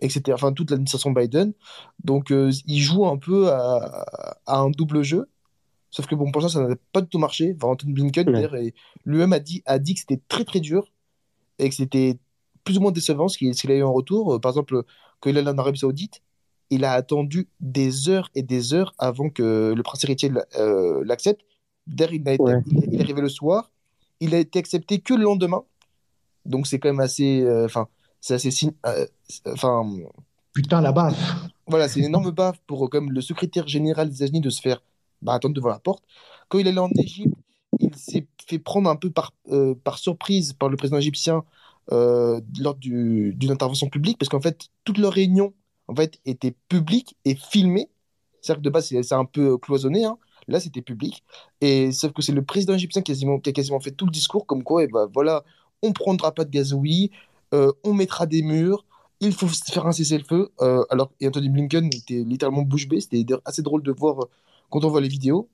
etc. 0.00 0.22
Enfin, 0.32 0.52
toute 0.52 0.70
l'administration 0.70 1.10
Biden. 1.12 1.52
Donc, 2.04 2.30
il 2.30 2.80
joue 2.80 3.06
un 3.06 3.18
peu 3.18 3.50
à, 3.50 4.04
un 4.46 4.70
double 4.70 5.02
jeu. 5.02 5.28
Sauf 5.90 6.06
que 6.06 6.14
bon, 6.14 6.30
pour 6.32 6.42
ça, 6.42 6.48
ça 6.48 6.66
n'a 6.66 6.76
pas 6.92 7.00
du 7.00 7.08
tout 7.08 7.18
marché. 7.18 7.54
Enfin, 7.56 7.72
Anthony 7.72 7.92
Blinken, 7.92 8.30
lui-même 9.04 9.32
a 9.32 9.40
dit, 9.40 9.62
a 9.66 9.78
dit 9.78 9.94
que 9.94 10.00
c'était 10.00 10.20
très 10.28 10.44
très 10.44 10.60
dur 10.60 10.92
et 11.58 11.68
que 11.68 11.74
c'était 11.74 12.18
plus 12.64 12.78
ou 12.78 12.80
moins 12.80 12.92
décevant 12.92 13.28
ce 13.28 13.38
qu'il 13.38 13.70
a 13.70 13.74
eu 13.74 13.82
en 13.82 13.92
retour. 13.92 14.40
Par 14.40 14.50
exemple, 14.50 14.82
quand 15.20 15.30
il 15.30 15.36
est 15.36 15.40
allé 15.40 15.50
en 15.50 15.58
Arabie 15.58 15.78
Saoudite, 15.78 16.22
il 16.70 16.84
a 16.84 16.92
attendu 16.92 17.48
des 17.60 18.10
heures 18.10 18.30
et 18.34 18.42
des 18.42 18.74
heures 18.74 18.92
avant 18.98 19.30
que 19.30 19.72
le 19.74 19.82
prince 19.82 20.04
héritier 20.04 20.30
l'accepte 21.04 21.42
il, 21.88 22.28
est 22.94 23.00
arrivé 23.00 23.20
le 23.20 23.28
soir. 23.28 23.70
Il 24.20 24.34
a 24.34 24.38
été 24.38 24.58
accepté 24.58 24.98
que 25.00 25.14
le 25.14 25.24
lendemain. 25.24 25.64
Donc 26.44 26.66
c'est 26.66 26.78
quand 26.78 26.88
même 26.88 27.00
assez. 27.00 27.42
Euh, 27.42 27.64
enfin, 27.64 27.88
c'est 28.20 28.34
assez. 28.34 28.50
Euh, 28.86 29.06
enfin. 29.46 29.84
Putain, 30.52 30.80
la 30.80 30.92
baffe. 30.92 31.16
Voilà, 31.66 31.88
c'est 31.88 32.00
une 32.00 32.06
énorme 32.06 32.30
baffe 32.30 32.58
pour 32.66 32.88
comme 32.90 33.12
le 33.12 33.20
secrétaire 33.20 33.68
général 33.68 34.08
des 34.08 34.16
États-Unis 34.16 34.40
de 34.40 34.50
se 34.50 34.60
faire 34.60 34.82
bah, 35.22 35.34
attendre 35.34 35.54
devant 35.54 35.68
la 35.68 35.78
porte. 35.78 36.02
Quand 36.48 36.58
il 36.58 36.66
est 36.66 36.70
allé 36.70 36.78
en 36.78 36.90
Égypte, 36.98 37.34
il 37.78 37.94
s'est 37.94 38.26
fait 38.46 38.58
prendre 38.58 38.88
un 38.88 38.96
peu 38.96 39.10
par, 39.10 39.32
euh, 39.50 39.74
par 39.84 39.98
surprise 39.98 40.54
par 40.54 40.68
le 40.68 40.76
président 40.76 40.98
égyptien 40.98 41.44
lors 41.90 42.74
d'une 42.74 43.50
intervention 43.50 43.88
publique, 43.88 44.18
parce 44.18 44.28
qu'en 44.28 44.42
fait, 44.42 44.68
toutes 44.84 44.98
leurs 44.98 45.14
réunions 45.14 45.54
en 45.86 45.94
fait, 45.94 46.20
étaient 46.26 46.54
publiques 46.68 47.16
et 47.24 47.34
filmées. 47.34 47.88
C'est-à-dire 48.42 48.60
que 48.60 48.64
de 48.64 48.70
base, 48.70 48.88
c'est 48.88 49.12
un 49.12 49.24
peu 49.24 49.56
cloisonné. 49.56 50.04
Hein 50.04 50.18
Là, 50.48 50.60
c'était 50.60 50.82
public. 50.82 51.22
Et 51.60 51.92
sauf 51.92 52.12
que 52.12 52.22
c'est 52.22 52.32
le 52.32 52.42
président 52.42 52.74
égyptien 52.74 53.02
qui 53.02 53.12
a, 53.12 53.52
quasiment, 53.52 53.80
fait 53.80 53.90
tout 53.90 54.06
le 54.06 54.10
discours, 54.10 54.46
comme 54.46 54.64
quoi, 54.64 54.82
et 54.82 54.86
eh 54.86 54.92
ben, 54.92 55.08
voilà, 55.12 55.44
on 55.82 55.92
prendra 55.92 56.32
pas 56.32 56.44
de 56.44 56.50
gazoui, 56.50 57.10
euh, 57.54 57.72
on 57.84 57.94
mettra 57.94 58.26
des 58.26 58.42
murs, 58.42 58.84
il 59.20 59.32
faut 59.32 59.48
faire 59.48 59.86
un 59.86 59.92
cessez-le-feu. 59.92 60.50
Euh, 60.60 60.84
alors, 60.90 61.12
et 61.20 61.28
Anthony 61.28 61.48
Blinken 61.48 61.86
était 61.86 62.24
littéralement 62.24 62.62
bouche 62.62 62.88
bée. 62.88 63.00
C'était 63.00 63.24
assez 63.44 63.62
drôle 63.62 63.82
de 63.82 63.92
voir 63.92 64.22
euh, 64.22 64.30
quand 64.70 64.84
on 64.84 64.88
voit 64.90 65.00
les 65.00 65.08
vidéos. 65.08 65.48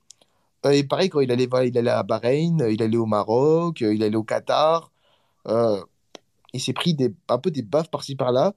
et 0.71 0.85
pareil, 0.85 1.09
quand 1.11 1.21
il 1.21 1.31
allait, 1.33 1.49
il 1.67 1.79
allait 1.79 1.91
à 1.91 2.03
Bahreïn, 2.03 2.67
il 2.71 2.83
allait 2.83 2.97
au 2.97 3.07
Maroc, 3.07 3.81
il 3.81 4.03
allait 4.03 4.17
au 4.17 4.25
Qatar. 4.25 4.91
il 6.55 6.61
s'est 6.61 6.73
pris 6.73 6.95
des, 6.95 7.15
un 7.29 7.39
peu 7.39 7.51
des 7.51 7.63
baffes 7.63 7.91
par-ci 7.91 8.17
par-là. 8.17 8.55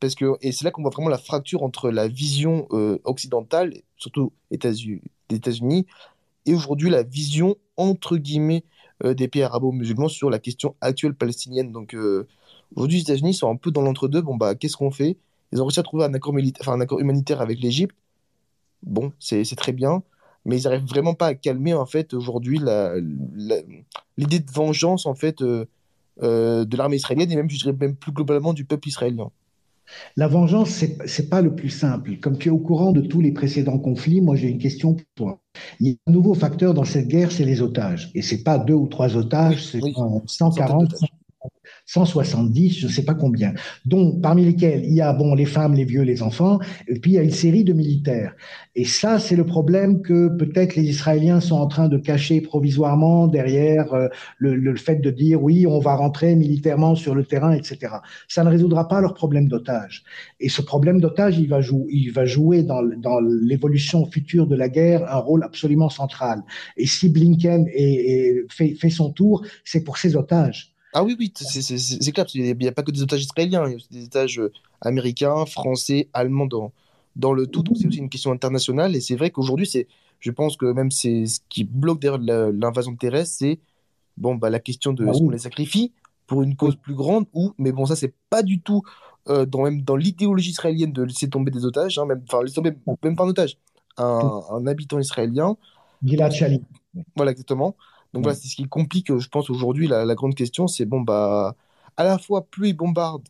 Parce 0.00 0.14
que, 0.14 0.36
et 0.42 0.52
c'est 0.52 0.64
là 0.64 0.70
qu'on 0.70 0.82
voit 0.82 0.92
vraiment 0.92 1.08
la 1.08 1.18
fracture 1.18 1.62
entre 1.62 1.90
la 1.90 2.08
vision 2.08 2.68
occidentale, 3.04 3.74
surtout 3.96 4.32
États-Unis, 4.50 5.02
des 5.28 5.36
États-Unis, 5.36 5.86
et 6.46 6.54
aujourd'hui 6.54 6.90
la 6.90 7.02
vision 7.02 7.56
entre 7.76 8.16
guillemets 8.16 8.64
des 9.04 9.28
pays 9.28 9.42
arabo-musulmans 9.42 10.08
sur 10.08 10.28
la 10.28 10.40
question 10.40 10.74
actuelle 10.80 11.14
palestinienne. 11.14 11.70
Donc, 11.70 11.94
Aujourd'hui, 12.74 12.98
les 12.98 13.02
États-Unis 13.02 13.34
sont 13.34 13.50
un 13.50 13.56
peu 13.56 13.70
dans 13.70 13.82
l'entre-deux. 13.82 14.20
Bon, 14.20 14.36
bah, 14.36 14.54
qu'est-ce 14.54 14.76
qu'on 14.76 14.90
fait? 14.90 15.16
Ils 15.52 15.60
ont 15.60 15.64
réussi 15.64 15.80
à 15.80 15.82
trouver 15.82 16.04
un 16.04 16.14
accord, 16.14 16.34
enfin, 16.60 16.72
un 16.72 16.80
accord 16.80 17.00
humanitaire 17.00 17.40
avec 17.40 17.60
l'Égypte. 17.60 17.96
Bon, 18.82 19.12
c'est 19.18 19.44
très 19.56 19.72
bien. 19.72 20.02
Mais 20.44 20.60
ils 20.60 20.64
n'arrivent 20.64 20.86
vraiment 20.86 21.14
pas 21.14 21.26
à 21.28 21.34
calmer, 21.34 21.74
en 21.74 21.86
fait, 21.86 22.14
aujourd'hui, 22.14 22.58
l'idée 24.16 24.38
de 24.38 24.50
vengeance, 24.50 25.06
en 25.06 25.14
fait, 25.14 25.42
euh, 25.42 25.66
euh, 26.22 26.64
de 26.64 26.76
l'armée 26.76 26.96
israélienne 26.96 27.30
et 27.30 27.36
même, 27.36 27.50
je 27.50 27.58
dirais, 27.58 27.72
même 27.72 27.96
plus 27.96 28.12
globalement 28.12 28.52
du 28.52 28.64
peuple 28.64 28.88
israélien. 28.88 29.30
La 30.16 30.28
vengeance, 30.28 30.70
ce 30.70 31.22
n'est 31.22 31.28
pas 31.28 31.40
le 31.40 31.54
plus 31.54 31.70
simple. 31.70 32.16
Comme 32.20 32.38
tu 32.38 32.48
es 32.48 32.50
au 32.50 32.58
courant 32.58 32.92
de 32.92 33.00
tous 33.00 33.20
les 33.20 33.32
précédents 33.32 33.78
conflits, 33.78 34.20
moi 34.20 34.36
j'ai 34.36 34.48
une 34.48 34.58
question 34.58 34.94
pour 34.94 35.06
toi. 35.14 35.40
Il 35.80 35.88
y 35.88 35.90
a 35.92 36.10
un 36.10 36.12
nouveau 36.12 36.34
facteur 36.34 36.74
dans 36.74 36.84
cette 36.84 37.08
guerre, 37.08 37.32
c'est 37.32 37.44
les 37.44 37.62
otages. 37.62 38.10
Et 38.14 38.22
ce 38.22 38.34
n'est 38.34 38.42
pas 38.42 38.58
deux 38.58 38.74
ou 38.74 38.86
trois 38.86 39.16
otages, 39.16 39.64
c'est 39.64 39.80
140, 40.26 40.94
170, 41.88 42.80
je 42.80 42.86
ne 42.86 42.92
sais 42.92 43.02
pas 43.02 43.14
combien, 43.14 43.54
dont 43.86 44.20
parmi 44.20 44.44
lesquels 44.44 44.84
il 44.84 44.92
y 44.92 45.00
a 45.00 45.10
bon 45.14 45.34
les 45.34 45.46
femmes, 45.46 45.72
les 45.72 45.84
vieux, 45.84 46.02
les 46.02 46.22
enfants, 46.22 46.58
et 46.86 46.98
puis 47.00 47.12
il 47.12 47.14
y 47.14 47.18
a 47.18 47.22
une 47.22 47.30
série 47.30 47.64
de 47.64 47.72
militaires. 47.72 48.34
Et 48.74 48.84
ça, 48.84 49.18
c'est 49.18 49.36
le 49.36 49.46
problème 49.46 50.02
que 50.02 50.28
peut-être 50.28 50.76
les 50.76 50.82
Israéliens 50.84 51.40
sont 51.40 51.56
en 51.56 51.66
train 51.66 51.88
de 51.88 51.96
cacher 51.96 52.42
provisoirement 52.42 53.26
derrière 53.26 53.94
euh, 53.94 54.08
le, 54.36 54.76
fait 54.76 54.96
de 54.96 55.10
dire 55.10 55.42
oui, 55.42 55.66
on 55.66 55.78
va 55.78 55.94
rentrer 55.94 56.36
militairement 56.36 56.94
sur 56.94 57.14
le 57.14 57.24
terrain, 57.24 57.52
etc. 57.52 57.94
Ça 58.28 58.44
ne 58.44 58.50
résoudra 58.50 58.86
pas 58.86 59.00
leur 59.00 59.14
problème 59.14 59.48
d'otage. 59.48 60.04
Et 60.40 60.50
ce 60.50 60.60
problème 60.60 61.00
d'otage, 61.00 61.38
il 61.38 61.48
va 61.48 61.62
jouer, 61.62 61.86
il 61.90 62.12
va 62.12 62.26
jouer 62.26 62.64
dans, 62.64 62.82
dans 62.82 63.18
l'évolution 63.20 64.04
future 64.04 64.46
de 64.46 64.56
la 64.56 64.68
guerre 64.68 65.10
un 65.10 65.18
rôle 65.18 65.42
absolument 65.42 65.88
central. 65.88 66.42
Et 66.76 66.86
si 66.86 67.08
Blinken 67.08 67.66
est, 67.72 68.44
fait, 68.50 68.74
fait 68.74 68.90
son 68.90 69.10
tour, 69.10 69.42
c'est 69.64 69.84
pour 69.84 69.96
ses 69.96 70.14
otages. 70.14 70.74
Ah 70.94 71.04
oui, 71.04 71.16
oui, 71.18 71.32
c'est 71.34 72.12
clair, 72.12 72.26
il 72.34 72.56
n'y 72.56 72.66
a, 72.66 72.72
pas 72.72 72.82
que 72.82 72.90
des 72.90 73.02
otages 73.02 73.22
israéliens, 73.22 73.66
il 73.66 73.70
y 73.70 73.72
a 73.74 73.76
aussi 73.76 73.88
des 73.90 74.04
otages 74.06 74.40
euh, 74.40 74.52
américains, 74.80 75.44
français, 75.44 76.08
allemands 76.14 76.46
dans, 76.46 76.72
dans 77.16 77.32
le 77.32 77.46
tout. 77.46 77.62
Donc 77.62 77.76
c'est 77.76 77.86
aussi 77.86 77.98
une 77.98 78.08
question 78.08 78.32
internationale. 78.32 78.96
Et 78.96 79.00
c'est 79.00 79.16
vrai 79.16 79.30
qu'aujourd'hui, 79.30 79.66
c'est, 79.66 79.86
je 80.20 80.30
pense 80.30 80.56
que 80.56 80.66
même 80.66 80.90
c'est 80.90 81.26
ce 81.26 81.40
qui 81.48 81.64
bloque 81.64 82.00
derrière 82.00 82.18
l'invasion 82.52 82.96
terrestre, 82.96 83.36
c'est 83.38 83.60
bon, 84.16 84.34
bah, 84.34 84.50
la 84.50 84.60
question 84.60 84.92
de 84.92 85.04
bah 85.04 85.10
est-ce 85.10 85.18
qu'on 85.20 85.30
les 85.30 85.38
sacrifie 85.38 85.92
pour 86.26 86.42
une 86.42 86.56
cause 86.56 86.76
plus 86.76 86.94
grande 86.94 87.26
ou, 87.34 87.52
mais 87.58 87.72
bon, 87.72 87.86
ça, 87.86 87.96
c'est 87.96 88.14
pas 88.30 88.42
du 88.42 88.60
tout 88.60 88.82
euh, 89.28 89.46
dans, 89.46 89.64
même 89.64 89.82
dans 89.82 89.96
l'idéologie 89.96 90.50
israélienne 90.50 90.92
de 90.92 91.02
laisser 91.02 91.28
tomber 91.28 91.50
des 91.50 91.64
otages, 91.64 91.98
hein, 91.98 92.06
même, 92.06 92.22
enfin, 92.26 92.42
laisser 92.42 92.54
tomber 92.54 92.72
même 93.02 93.16
pas 93.16 93.24
un 93.24 93.28
otage, 93.28 93.58
un, 93.98 94.42
un 94.50 94.66
habitant 94.66 94.98
israélien. 94.98 95.56
Gilad 96.02 96.32
Shalit. 96.32 96.62
Voilà, 97.16 97.32
exactement. 97.32 97.76
Donc 98.14 98.22
voilà, 98.22 98.36
c'est 98.36 98.48
ce 98.48 98.56
qui 98.56 98.64
complique, 98.64 99.16
je 99.16 99.28
pense, 99.28 99.50
aujourd'hui, 99.50 99.86
la, 99.86 100.14
grande 100.14 100.34
question, 100.34 100.66
c'est 100.66 100.86
bon, 100.86 101.00
bah, 101.00 101.54
à 101.96 102.04
la 102.04 102.18
fois, 102.18 102.46
plus 102.46 102.70
ils 102.70 102.76
bombardent 102.76 103.28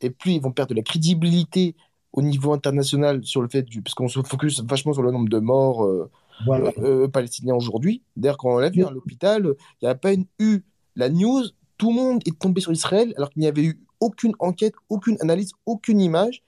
et 0.00 0.10
plus 0.10 0.32
ils 0.32 0.40
vont 0.40 0.52
perdre 0.52 0.70
de 0.70 0.76
la 0.76 0.82
crédibilité 0.82 1.74
au 2.12 2.22
niveau 2.22 2.52
international 2.52 3.24
sur 3.24 3.42
le 3.42 3.48
fait 3.48 3.62
du. 3.62 3.82
Parce 3.82 3.94
qu'on 3.94 4.08
se 4.08 4.20
focus 4.22 4.60
vachement 4.62 4.92
sur 4.92 5.02
le 5.02 5.10
nombre 5.10 5.28
de 5.28 5.38
morts 5.38 5.84
euh, 5.84 6.10
euh, 6.48 6.72
euh, 6.78 7.08
palestiniens 7.08 7.54
aujourd'hui. 7.54 8.02
D'ailleurs, 8.16 8.38
quand 8.38 8.54
on 8.54 8.58
l'a 8.58 8.70
vu 8.70 8.84
à 8.84 8.90
l'hôpital, 8.90 9.54
il 9.80 9.84
n'y 9.84 9.88
a 9.88 9.94
pas 9.94 10.12
eu 10.38 10.64
la 10.96 11.08
news, 11.08 11.44
tout 11.78 11.90
le 11.90 11.96
monde 11.96 12.22
est 12.26 12.38
tombé 12.38 12.60
sur 12.60 12.72
Israël 12.72 13.12
alors 13.16 13.30
qu'il 13.30 13.40
n'y 13.40 13.48
avait 13.48 13.64
eu 13.64 13.80
aucune 14.00 14.32
enquête, 14.38 14.74
aucune 14.88 15.16
analyse, 15.20 15.52
aucune 15.66 16.00
image. 16.00 16.42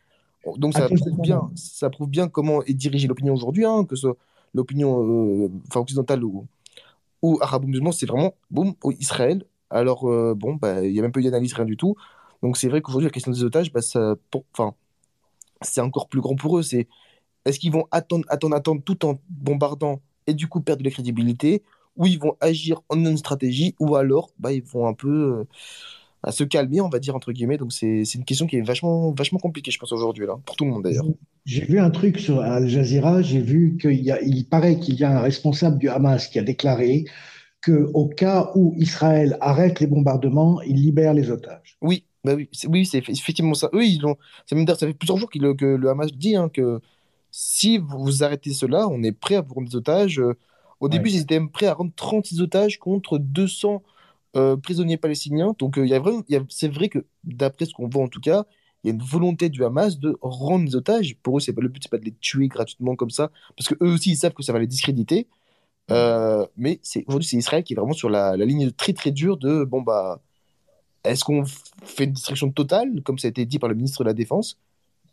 Donc 0.57 0.75
ça 0.75 0.87
prouve 0.87 1.21
bien, 1.21 1.51
ça 1.55 1.89
prouve 1.89 2.09
bien 2.09 2.29
comment 2.29 2.63
est 2.65 2.75
dirigée 2.75 3.07
l'opinion 3.07 3.35
aujourd'hui, 3.35 3.65
hein, 3.65 3.85
que 3.85 3.95
ce 3.95 4.03
soit 4.03 4.17
l'opinion 4.55 5.51
occidentale 5.75 6.25
ou, 6.25 6.47
ou 7.23 7.39
arabo-musulman, 7.41 7.93
c'est 7.93 8.07
vraiment, 8.07 8.35
boum, 8.51 8.75
Israël. 8.99 9.45
Alors, 9.71 10.11
euh, 10.11 10.35
bon, 10.37 10.55
bah, 10.55 10.85
il 10.85 10.93
n'y 10.93 10.99
a 10.99 11.03
même 11.03 11.13
pas 11.13 11.21
eu 11.21 11.25
d'analyse, 11.25 11.55
rien 11.55 11.65
du 11.65 11.77
tout. 11.77 11.97
Donc, 12.43 12.57
c'est 12.57 12.69
vrai 12.69 12.83
qu'aujourd'hui, 12.83 13.07
la 13.07 13.13
question 13.13 13.33
des 13.33 13.45
otages, 13.45 13.73
bah, 13.73 13.81
ça, 13.81 14.17
enfin, 14.53 14.75
c'est 15.63 15.81
encore 15.81 16.09
plus 16.09 16.21
grand 16.21 16.35
pour 16.35 16.59
eux. 16.59 16.63
C'est 16.63 16.89
est-ce 17.45 17.59
qu'ils 17.59 17.73
vont 17.73 17.87
attendre, 17.91 18.25
attendre, 18.29 18.55
attendre 18.57 18.83
tout 18.85 19.07
en 19.07 19.19
bombardant 19.29 20.01
et 20.27 20.35
du 20.35 20.49
coup 20.49 20.61
perdre 20.61 20.83
de 20.83 20.89
la 20.89 20.93
crédibilité, 20.93 21.63
ou 21.97 22.07
ils 22.07 22.19
vont 22.19 22.37
agir 22.41 22.81
en 22.89 22.99
une 22.99 23.17
stratégie, 23.17 23.75
ou 23.81 23.97
alors, 23.97 24.31
bah, 24.39 24.53
ils 24.53 24.63
vont 24.63 24.87
un 24.87 24.95
peu 24.95 25.09
euh, 25.09 25.45
se 26.31 26.45
calmer, 26.45 26.81
on 26.81 26.89
va 26.89 27.01
dire, 27.01 27.17
entre 27.17 27.33
guillemets. 27.33 27.59
Donc, 27.59 27.73
c'est 27.73 28.15
une 28.15 28.25
question 28.25 28.47
qui 28.47 28.57
est 28.57 28.61
vachement, 28.61 29.13
vachement 29.13 29.41
compliquée, 29.41 29.71
je 29.71 29.79
pense, 29.79 29.93
aujourd'hui, 29.93 30.27
là, 30.27 30.39
pour 30.47 30.55
tout 30.57 30.65
le 30.65 30.71
monde 30.71 30.85
d'ailleurs. 30.85 31.05
J'ai 31.45 31.65
vu 31.65 31.81
un 31.81 31.91
truc 31.91 32.19
sur 32.21 32.41
Al 32.41 32.69
Jazeera, 32.69 33.23
j'ai 33.23 33.41
vu 33.41 33.77
qu'il 33.81 34.03
y 34.03 34.13
a, 34.13 34.23
il 34.23 34.47
paraît 34.47 34.79
qu'il 34.79 34.95
y 34.95 35.05
a 35.05 35.19
un 35.19 35.21
responsable 35.21 35.79
du 35.79 35.89
Hamas 35.89 36.29
qui 36.29 36.39
a 36.39 36.43
déclaré 36.43 37.07
que 37.61 37.91
au 37.95 38.07
cas 38.07 38.51
où 38.55 38.75
Israël 38.77 39.37
arrête 39.41 39.81
les 39.81 39.87
bombardements, 39.87 40.61
il 40.63 40.77
libère 40.77 41.15
les 41.15 41.31
otages. 41.31 41.77
Oui, 41.81 42.05
bah 42.25 42.35
oui, 42.35 42.49
c'est, 42.53 42.69
oui, 42.69 42.89
effectivement 42.95 43.55
ça. 43.55 43.69
Oui, 43.73 43.97
ils 43.99 44.07
ont, 44.07 44.17
ça, 44.47 44.57
ça 44.77 44.87
fait 44.87 44.95
plusieurs 44.95 45.17
jours 45.19 45.31
que 45.31 45.67
le 45.67 45.89
Hamas 45.89 46.13
dit 46.13 46.37
hein, 46.37 46.49
que 46.49 46.81
si 47.31 47.79
vous 47.79 48.23
arrêtez 48.23 48.53
cela, 48.53 48.87
on 48.89 49.03
est 49.03 49.13
prêt 49.13 49.37
à 49.37 49.41
vous 49.41 49.55
rendre 49.55 49.69
des 49.69 49.77
otages. 49.77 50.21
Au 50.81 50.89
début, 50.89 51.11
ils 51.11 51.21
étaient 51.21 51.39
même 51.39 51.51
prêts 51.51 51.67
à 51.67 51.75
rendre 51.75 51.93
36 51.95 52.41
otages 52.41 52.79
contre 52.79 53.19
200 53.19 53.83
euh, 54.37 54.57
prisonniers 54.57 54.97
palestiniens. 54.97 55.55
Donc, 55.59 55.79
euh, 55.79 55.87
il 55.87 55.91
y 55.91 55.95
a 55.95 56.01
vraiment, 56.01 56.23
c'est 56.49 56.69
vrai 56.69 56.89
que 56.89 57.05
d'après 57.25 57.67
ce 57.67 57.73
qu'on 57.73 57.89
voit 57.89 58.03
en 58.03 58.09
tout 58.09 58.21
cas, 58.21 58.45
il 58.83 58.89
y 58.89 58.91
a 58.91 58.95
une 58.95 59.03
volonté 59.03 59.49
du 59.49 59.65
Hamas 59.65 59.99
de 59.99 60.17
rendre 60.23 60.65
les 60.65 60.75
otages. 60.75 61.17
Pour 61.23 61.37
eux, 61.37 61.41
c'est 61.41 61.53
pas 61.53 61.61
le 61.61 61.69
but, 61.69 61.83
c'est 61.83 61.91
pas 61.91 61.99
de 61.99 62.05
les 62.05 62.15
tuer 62.21 62.49
gratuitement 62.49 62.97
comme 62.97 63.11
ça, 63.11 63.31
parce 63.57 63.69
que 63.69 63.75
eux 63.83 63.93
aussi, 63.93 64.11
ils 64.13 64.17
savent 64.17 64.33
que 64.33 64.43
ça 64.43 64.53
va 64.53 64.59
les 64.59 64.67
discréditer. 64.67 65.29
Euh, 65.91 66.47
mais 66.57 66.81
c'est 66.83 67.05
aujourd'hui, 67.07 67.29
c'est 67.29 67.37
Israël 67.37 67.65
qui 67.65 67.75
est 67.75 67.77
vraiment 67.77 67.93
sur 67.93 68.09
la, 68.09 68.37
ligne 68.37 68.71
très 68.73 68.93
très 68.93 69.11
dure 69.11 69.37
de 69.37 69.65
bon 69.65 69.83
bah, 69.83 70.21
est-ce 71.05 71.25
qu'on 71.25 71.45
fait 71.85 72.05
une 72.05 72.13
destruction 72.13 72.51
totale, 72.51 73.03
comme 73.03 73.19
ça 73.19 73.29
a 73.29 73.31
été 73.31 73.45
dit 73.47 73.59
par 73.59 73.69
le 73.69 73.75
ministre 73.75 74.03
de 74.03 74.09
la 74.09 74.15
Défense, 74.15 74.59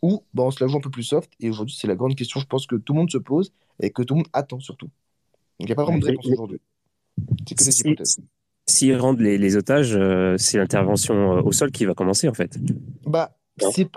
ou 0.02 0.24
bah, 0.34 0.44
on 0.44 0.50
se 0.50 0.62
la 0.62 0.68
joue 0.68 0.78
un 0.78 0.80
peu 0.80 0.90
plus 0.90 1.02
soft? 1.02 1.30
Et 1.40 1.50
aujourd'hui, 1.50 1.76
c'est 1.78 1.88
la 1.88 1.96
grande 1.96 2.16
question, 2.16 2.40
je 2.40 2.46
pense 2.46 2.66
que 2.66 2.76
tout 2.76 2.92
le 2.92 3.00
monde 3.00 3.10
se 3.10 3.18
pose 3.18 3.52
et 3.80 3.90
que 3.90 4.02
tout 4.02 4.14
le 4.14 4.18
monde 4.18 4.28
attend 4.32 4.60
surtout. 4.60 4.86
Donc 4.86 4.92
il 5.60 5.66
n'y 5.66 5.72
a 5.72 5.76
pas 5.76 5.84
vraiment 5.84 5.98
de 5.98 6.06
réponse 6.06 6.26
aujourd'hui. 6.26 6.60
C'est 7.46 7.54
que 7.54 7.64
des 7.64 7.80
hypothèses. 7.80 8.20
S'ils 8.70 8.96
rendent 8.96 9.20
les, 9.20 9.56
otages, 9.56 9.96
euh, 9.96 10.36
c'est 10.38 10.58
l'intervention 10.58 11.38
euh, 11.38 11.42
au 11.42 11.52
sol 11.52 11.70
qui 11.70 11.84
va 11.84 11.94
commencer 11.94 12.28
en 12.28 12.34
fait. 12.34 12.58
Bah, 13.04 13.36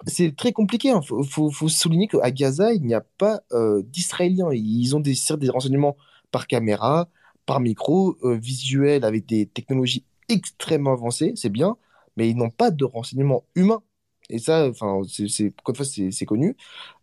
c'est 0.07 0.35
très 0.35 0.51
compliqué. 0.51 0.89
Il 0.89 0.91
hein. 0.91 1.01
faut, 1.01 1.69
souligner 1.69 2.07
qu'à 2.07 2.31
Gaza, 2.31 2.73
il 2.73 2.83
n'y 2.83 2.93
a 2.93 3.01
pas 3.17 3.41
euh, 3.51 3.81
d'Israéliens. 3.83 4.49
Ils 4.51 4.95
ont 4.95 4.99
des, 4.99 5.15
renseignements 5.49 5.97
par 6.31 6.47
caméra, 6.47 7.09
par 7.45 7.59
micro, 7.59 8.17
euh, 8.23 8.35
visuel, 8.35 9.03
avec 9.05 9.25
des 9.25 9.45
technologies 9.45 10.05
extrêmement 10.29 10.93
avancées, 10.93 11.33
c'est 11.35 11.49
bien, 11.49 11.75
mais 12.17 12.29
ils 12.29 12.37
n'ont 12.37 12.49
pas 12.49 12.71
de 12.71 12.85
renseignements 12.85 13.43
humains. 13.55 13.83
Et 14.29 14.39
ça, 14.39 14.69
enfin, 14.69 15.01
c'est 15.07 16.25
connu. 16.25 16.55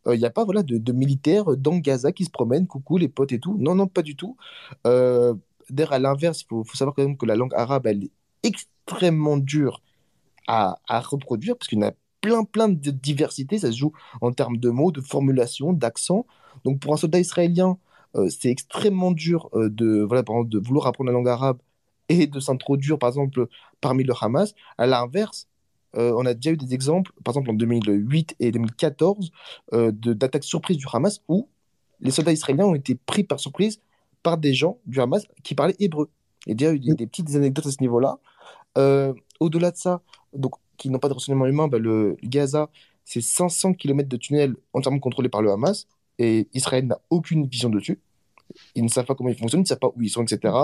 Euh, 0.07 0.15
il 0.15 0.19
n'y 0.19 0.25
a 0.25 0.31
pas 0.31 0.45
voilà, 0.45 0.63
de, 0.63 0.93
militaires 0.93 1.57
dans 1.57 1.77
Gaza 1.77 2.13
qui 2.13 2.25
se 2.25 2.31
promènent, 2.31 2.67
coucou 2.67 2.97
les 2.97 3.09
potes 3.09 3.33
et 3.33 3.39
tout. 3.39 3.57
Non, 3.59 3.75
non, 3.75 3.87
pas 3.87 4.03
du 4.03 4.17
tout. 4.17 4.37
D'ailleurs, 5.71 5.93
à 5.93 5.99
l'inverse, 5.99 6.43
il 6.43 6.47
faut, 6.49 6.65
savoir 6.75 6.95
quand 6.95 7.03
même 7.03 7.17
que 7.17 7.27
la 7.27 7.37
langue 7.37 7.55
arabe, 7.55 7.87
elle 7.87 8.05
est 8.05 8.11
extrêmement 8.43 9.37
dure 9.37 9.83
à, 10.47 10.79
à 10.89 11.01
reproduire, 11.01 11.57
parce 11.57 11.69
qu'il 11.69 11.79
y 11.79 11.85
a 11.85 11.93
plein, 12.21 12.45
plein 12.45 12.69
de 12.69 12.91
diversité. 12.91 13.59
Ça 13.59 13.71
se 13.71 13.77
joue 13.77 13.93
en 14.21 14.33
termes 14.33 14.57
de 14.57 14.71
mots, 14.71 14.93
de 14.93 15.01
formulation, 15.01 15.73
d'accent. 15.73 16.27
Donc, 16.65 16.81
pour 16.81 16.93
un 16.93 16.97
soldat 16.97 17.19
israélien, 17.19 17.79
euh, 18.17 18.29
c'est 18.29 18.51
extrêmement 18.51 19.13
dur 19.13 19.49
euh, 19.55 19.69
de, 19.71 20.03
voilà, 20.03 20.23
de 20.23 20.59
vouloir 20.59 20.87
apprendre 20.87 21.11
la 21.11 21.15
langue 21.15 21.29
arabe 21.29 21.59
et 22.09 22.27
de 22.27 22.41
s'introduire, 22.41 22.99
par 22.99 23.09
exemple, 23.09 23.47
parmi 23.81 24.05
le 24.05 24.15
Hamas. 24.21 24.55
À 24.79 24.87
l'inverse, 24.87 25.49
euh, 25.97 26.13
on 26.17 26.27
a 26.27 26.35
déjà 26.35 26.53
eu 26.53 26.57
des 26.57 26.75
exemples, 26.75 27.13
par 27.25 27.33
exemple 27.33 27.51
en 27.51 27.55
2008 27.55 28.37
et 28.41 28.51
2014, 28.53 29.31
d'attaques 29.73 30.45
surprises 30.45 30.77
du 30.77 30.87
Hamas 30.93 31.21
où 31.29 31.49
les 32.01 32.11
soldats 32.11 32.33
israéliens 32.33 32.65
ont 32.65 32.75
été 32.75 32.95
pris 32.95 33.25
par 33.25 33.39
surprise 33.41 33.81
par 34.23 34.39
des 34.39 34.55
gens 34.55 34.79
du 34.87 35.01
Hamas 35.01 35.27
qui 35.43 35.55
parlaient 35.55 35.77
hébreu. 35.79 36.11
Il 36.47 36.61
y 36.61 36.67
a 36.67 36.73
des, 36.73 37.07
petites 37.07 37.35
anecdotes 37.35 37.67
à 37.67 37.71
ce 37.71 37.81
niveau-là. 37.81 38.19
Au-delà 39.41 39.71
de 39.71 39.77
ça, 39.77 40.03
donc 40.33 40.55
qui 40.77 40.89
n'ont 40.89 40.99
pas 40.99 41.09
de 41.09 41.15
renseignement 41.15 41.47
humain, 41.47 41.69
bah, 41.69 41.79
le 41.79 42.17
Gaza, 42.23 42.71
c'est 43.05 43.21
500 43.21 43.75
km 43.75 44.09
de 44.09 44.17
tunnels 44.17 44.55
entièrement 44.73 44.99
contrôlés 44.99 45.29
par 45.29 45.43
le 45.43 45.51
Hamas, 45.51 45.87
et 46.19 46.49
Israël 46.55 46.87
n'a 46.87 47.01
aucune 47.11 47.47
vision 47.47 47.69
dessus. 47.69 47.99
Ils 48.75 48.85
ne 48.85 48.89
savent 48.89 49.05
pas 49.05 49.15
comment 49.15 49.31
ils 49.31 49.37
fonctionnent, 49.37 49.61
ils 49.61 49.65
ne 49.65 49.69
savent 49.69 49.79
pas 49.79 49.93
où 49.95 50.03
ils 50.03 50.11
sont, 50.11 50.23
etc. 50.23 50.55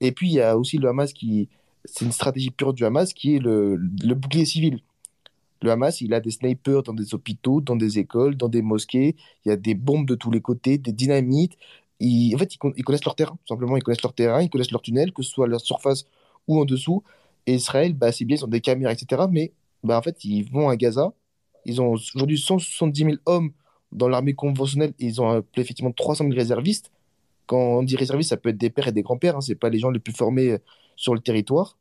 Et 0.00 0.12
puis, 0.12 0.28
il 0.28 0.34
y 0.34 0.40
a 0.40 0.56
aussi 0.56 0.78
le 0.78 0.88
Hamas 0.88 1.12
qui. 1.12 1.48
C'est 1.84 2.04
une 2.04 2.12
stratégie 2.12 2.50
pure 2.50 2.74
du 2.74 2.84
Hamas 2.84 3.14
qui 3.14 3.36
est 3.36 3.38
le, 3.38 3.76
le 3.76 4.14
bouclier 4.14 4.44
civil. 4.44 4.80
Le 5.62 5.70
Hamas, 5.70 6.00
il 6.00 6.14
a 6.14 6.20
des 6.20 6.30
snipers 6.30 6.82
dans 6.82 6.92
des 6.92 7.14
hôpitaux, 7.14 7.60
dans 7.60 7.76
des 7.76 7.98
écoles, 7.98 8.36
dans 8.36 8.48
des 8.48 8.62
mosquées. 8.62 9.16
Il 9.44 9.48
y 9.48 9.52
a 9.52 9.56
des 9.56 9.74
bombes 9.74 10.06
de 10.06 10.14
tous 10.14 10.30
les 10.30 10.40
côtés, 10.40 10.78
des 10.78 10.92
dynamites. 10.92 11.56
En 12.00 12.38
fait, 12.38 12.54
ils, 12.54 12.84
connaissent 12.84 13.04
leur 13.04 13.14
terrain, 13.14 13.36
simplement. 13.46 13.76
Ils 13.76 13.82
connaissent 13.82 14.02
leur 14.02 14.14
terrain, 14.14 14.42
ils 14.42 14.48
connaissent 14.48 14.70
leur 14.70 14.82
tunnel, 14.82 15.12
que 15.12 15.22
ce 15.22 15.30
soit 15.30 15.46
à 15.46 15.48
leur 15.48 15.60
surface 15.60 16.06
ou 16.48 16.60
en 16.60 16.64
dessous. 16.64 17.02
Et 17.46 17.54
Israël, 17.54 17.94
bah, 17.94 18.12
c'est 18.12 18.24
bien, 18.24 18.36
ils 18.36 18.44
ont 18.44 18.48
des 18.48 18.60
caméras, 18.60 18.92
etc. 18.92 19.22
Mais 19.30 19.52
bah, 19.84 19.98
en 19.98 20.02
fait, 20.02 20.24
ils 20.24 20.42
vont 20.50 20.68
à 20.68 20.76
Gaza. 20.76 21.12
Ils 21.66 21.80
ont 21.82 21.90
aujourd'hui 21.90 22.38
170 22.38 23.04
000 23.04 23.16
hommes 23.26 23.52
dans 23.92 24.08
l'armée 24.08 24.34
conventionnelle. 24.34 24.94
Et 24.98 25.06
ils 25.06 25.20
ont 25.20 25.44
effectivement 25.56 25.92
300 25.92 26.24
000 26.24 26.36
réservistes. 26.36 26.90
Quand 27.46 27.58
on 27.58 27.82
dit 27.82 27.96
réservistes, 27.96 28.30
ça 28.30 28.36
peut 28.36 28.48
être 28.50 28.58
des 28.58 28.70
pères 28.70 28.88
et 28.88 28.92
des 28.92 29.02
grands-pères. 29.02 29.36
Hein, 29.36 29.40
Ce 29.40 29.52
pas 29.52 29.68
les 29.68 29.78
gens 29.78 29.90
les 29.90 30.00
plus 30.00 30.14
formés 30.14 30.52
euh, 30.52 30.58
sur 30.96 31.14
le 31.14 31.20
territoire. 31.20 31.76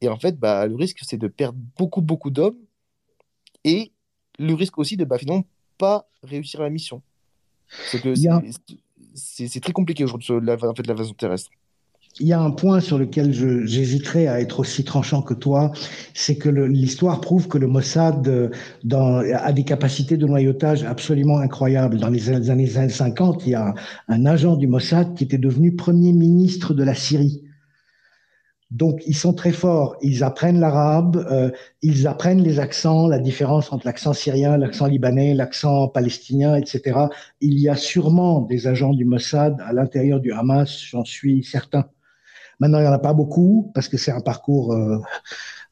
Et 0.00 0.08
en 0.08 0.18
fait, 0.18 0.38
bah, 0.38 0.66
le 0.66 0.76
risque, 0.76 1.00
c'est 1.02 1.18
de 1.18 1.28
perdre 1.28 1.58
beaucoup, 1.76 2.00
beaucoup 2.00 2.30
d'hommes. 2.30 2.56
Et 3.64 3.92
le 4.38 4.54
risque 4.54 4.78
aussi 4.78 4.96
de 4.96 5.04
bah, 5.04 5.18
finalement 5.18 5.44
pas 5.76 6.08
réussir 6.22 6.62
la 6.62 6.70
mission. 6.70 7.02
C'est 7.68 8.00
que 8.00 8.14
c'est 9.14 9.60
très 9.60 9.72
compliqué 9.72 10.04
aujourd'hui, 10.04 10.32
en 10.32 10.74
fait, 10.74 10.86
l'invasion 10.86 11.14
terrestre. 11.14 11.50
Il 12.18 12.26
y 12.26 12.32
a 12.32 12.40
un 12.40 12.50
point 12.50 12.80
sur 12.80 12.98
lequel 12.98 13.32
j'hésiterais 13.32 14.26
à 14.26 14.40
être 14.40 14.60
aussi 14.60 14.82
tranchant 14.82 15.22
que 15.22 15.32
toi, 15.32 15.70
c'est 16.12 16.36
que 16.36 16.48
l'histoire 16.48 17.20
prouve 17.20 17.46
que 17.46 17.56
le 17.56 17.68
Mossad 17.68 18.26
euh, 18.26 18.50
a 18.92 19.52
des 19.52 19.62
capacités 19.62 20.16
de 20.16 20.26
noyautage 20.26 20.82
absolument 20.82 21.38
incroyables. 21.38 21.98
Dans 21.98 22.08
les 22.08 22.50
années 22.50 22.66
50, 22.66 23.46
il 23.46 23.50
y 23.50 23.54
a 23.54 23.74
un 24.08 24.26
agent 24.26 24.56
du 24.56 24.66
Mossad 24.66 25.14
qui 25.14 25.24
était 25.24 25.38
devenu 25.38 25.76
premier 25.76 26.12
ministre 26.12 26.74
de 26.74 26.82
la 26.82 26.94
Syrie. 26.94 27.44
Donc, 28.70 29.02
ils 29.06 29.16
sont 29.16 29.32
très 29.32 29.50
forts. 29.50 29.96
Ils 30.00 30.22
apprennent 30.22 30.60
l'arabe, 30.60 31.26
euh, 31.30 31.50
ils 31.82 32.06
apprennent 32.06 32.42
les 32.42 32.60
accents, 32.60 33.08
la 33.08 33.18
différence 33.18 33.72
entre 33.72 33.84
l'accent 33.86 34.12
syrien, 34.12 34.56
l'accent 34.56 34.86
libanais, 34.86 35.34
l'accent 35.34 35.88
palestinien, 35.88 36.54
etc. 36.54 37.06
Il 37.40 37.58
y 37.58 37.68
a 37.68 37.74
sûrement 37.74 38.42
des 38.42 38.68
agents 38.68 38.94
du 38.94 39.04
Mossad 39.04 39.60
à 39.66 39.72
l'intérieur 39.72 40.20
du 40.20 40.32
Hamas, 40.32 40.80
j'en 40.82 41.04
suis 41.04 41.42
certain. 41.42 41.86
Maintenant, 42.60 42.78
il 42.78 42.82
n'y 42.82 42.88
en 42.88 42.92
a 42.92 43.00
pas 43.00 43.14
beaucoup 43.14 43.72
parce 43.74 43.88
que 43.88 43.96
c'est 43.96 44.12
un 44.12 44.20
parcours, 44.20 44.72
euh, 44.72 44.98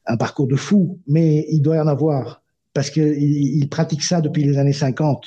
un 0.05 0.17
parcours 0.17 0.47
de 0.47 0.57
fou, 0.57 0.99
mais 1.07 1.45
il 1.49 1.61
doit 1.61 1.77
y 1.77 1.79
en 1.79 1.87
avoir 1.87 2.41
parce 2.73 2.89
qu'ils 2.89 3.13
ils 3.13 3.69
pratiquent 3.69 4.03
ça 4.03 4.19
depuis 4.19 4.43
les 4.43 4.57
années 4.57 4.73
50. 4.73 5.25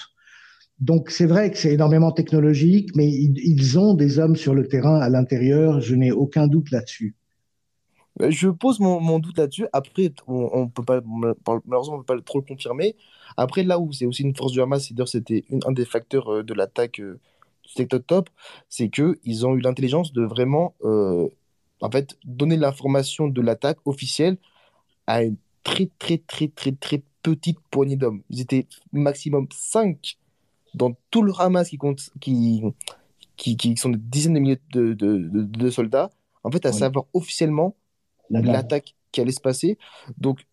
Donc 0.78 1.11
c'est 1.11 1.27
vrai 1.27 1.51
que 1.51 1.57
c'est 1.57 1.73
énormément 1.73 2.12
technologique, 2.12 2.94
mais 2.97 3.09
ils 3.09 3.78
ont 3.78 3.94
des 3.94 4.19
hommes 4.19 4.36
sur 4.36 4.55
le 4.55 4.66
terrain 4.66 5.01
à 5.01 5.09
l'intérieur, 5.09 5.81
je 5.81 5.94
n'ai 5.94 6.11
aucun 6.11 6.49
doute 6.49 6.70
là-dessus. 6.70 7.15
Euh, 8.20 8.30
je 8.30 8.48
pose 8.48 8.80
mon, 8.80 9.18
doute 9.18 9.39
là-dessus. 9.39 9.66
Après, 9.72 10.12
on, 10.26 10.68
peut 10.68 10.84
pas, 10.84 11.01
malheureusement, 11.64 11.97
on 11.97 12.02
peut 12.02 12.16
pas 12.16 12.20
trop 12.22 12.40
le 12.40 12.44
confirmer. 12.44 12.94
Après, 13.36 13.62
là 13.62 13.78
où 13.78 13.93
c'est 13.93 14.06
aussi 14.06 14.22
une 14.22 14.36
force 14.36 14.52
du 14.52 14.60
Hamas, 14.60 14.93
c'était 15.06 15.44
un 15.64 15.72
des 15.72 15.84
facteurs 15.84 16.28
euh, 16.32 16.43
de 16.43 16.55
l'attaque 16.55 17.01
euh, 17.01 17.18
du 17.64 17.72
7 17.72 17.94
octobre, 17.94 18.30
c'est 18.68 18.90
qu'ils 18.90 19.47
ont 19.47 19.55
eu 19.55 19.60
l'intelligence 19.60 20.12
de 20.12 20.24
vraiment 20.24 20.74
en 21.82 21.90
fait, 21.90 22.16
donner 22.24 22.56
l'information 22.56 23.28
de 23.28 23.43
l'attaque 23.43 23.78
officielle 23.84 24.39
à 25.06 25.24
une 25.24 25.36
très, 25.64 25.90
très, 25.98 26.18
très, 26.18 26.48
très, 26.48 26.72
très 26.72 27.02
petite 27.22 27.59
poignée 27.70 27.97
d'hommes. 27.97 28.22
Ils 28.30 28.40
étaient 28.40 28.66
maximum 28.93 29.48
5 29.52 30.16
dans 30.74 30.97
tout 31.10 31.22
le 31.22 31.32
Hamas 31.39 31.68
qui, 31.68 31.78
compte, 31.78 32.10
qui, 32.20 32.62
qui, 33.36 33.76
sont 33.76 33.90
des 33.90 33.98
dizaines 33.98 34.34
de 34.34 34.39
milliers 34.39 34.60
de, 34.72 34.94
de, 34.94 35.70
soldats, 35.70 36.10
en 36.44 36.51
fait, 36.51 36.64
à 36.64 36.72
savoir 36.72 37.06
officiellement 37.12 37.76
l'attaque 38.40 38.94
qui 39.12 39.20
allait 39.20 39.32
se 39.32 39.40
passer. 39.40 39.78
Donc, 40.18 40.46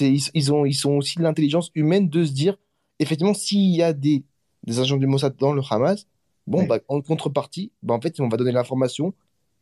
ils, 0.00 0.20
ils, 0.34 0.52
ont, 0.52 0.64
ils 0.64 0.74
sont 0.74 0.92
aussi 0.92 1.18
l'intelligence 1.18 1.70
humaine 1.74 2.08
de 2.08 2.24
se 2.24 2.32
dire, 2.32 2.56
effectivement, 2.98 3.34
s'il 3.34 3.74
y 3.74 3.82
a 3.82 3.92
des, 3.92 4.24
des, 4.64 4.80
agents 4.80 4.96
du 4.96 5.06
Mossad 5.06 5.36
dans 5.36 5.52
le 5.52 5.62
Hamas, 5.68 6.06
bon, 6.46 6.64
bah, 6.64 6.80
en 6.88 7.00
contrepartie, 7.00 7.72
bah, 7.82 7.94
en 7.94 8.00
fait, 8.00 8.20
on 8.20 8.28
va 8.28 8.36
donner 8.36 8.52
l'information 8.52 9.14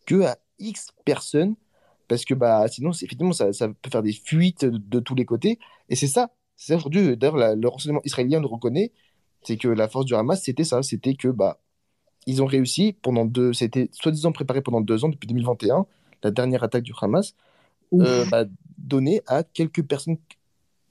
que 0.07 0.23
à 0.23 0.37
X 0.59 0.93
personnes, 1.05 1.55
parce 2.09 2.25
que 2.25 2.35
bah, 2.35 2.67
sinon, 2.69 2.91
effectivement, 2.93 3.33
ça, 3.33 3.53
ça, 3.53 3.69
peut 3.69 3.91
faire 3.91 4.03
des 4.03 4.13
fuites 4.13 4.65
de, 4.65 5.01
tous 5.01 5.15
les 5.15 5.25
côtés. 5.25 5.59
Et 5.89 5.97
c'est 5.97 6.07
ça. 6.07 6.31
C'est 6.57 6.75
aujourd'hui, 6.75 7.17
d'ailleurs, 7.17 7.57
le 7.57 7.69
renseignement 7.69 8.03
israélien 8.05 8.41
le 8.41 8.47
reconnaît, 8.47 8.93
c'est 9.43 9.57
que 9.57 9.69
la 9.69 9.89
force 9.89 10.07
du 10.07 10.15
Hamas, 10.15 10.43
c'était 10.43 10.65
ça. 10.65 10.83
C'était 10.83 11.15
que 11.15 11.29
bah, 11.29 11.61
ils 12.27 12.43
ont 12.43 12.47
réussi 12.47 12.97
pendant 13.03 13.25
deux, 13.25 13.53
c'était 13.53 13.89
soi-disant 13.93 14.33
préparé 14.33 14.63
pendant 14.63 14.81
deux 14.81 15.05
ans, 15.05 15.09
depuis 15.09 15.27
2021, 15.27 15.87
la 16.23 16.31
dernière 16.31 16.63
attaque 16.63 16.83
du 16.83 16.93
Hamas, 17.01 17.35
euh, 18.01 18.25
bah, 18.27 18.45
donnée 18.79 19.21
à 19.27 19.43
quelques 19.43 19.83
personnes. 19.83 20.17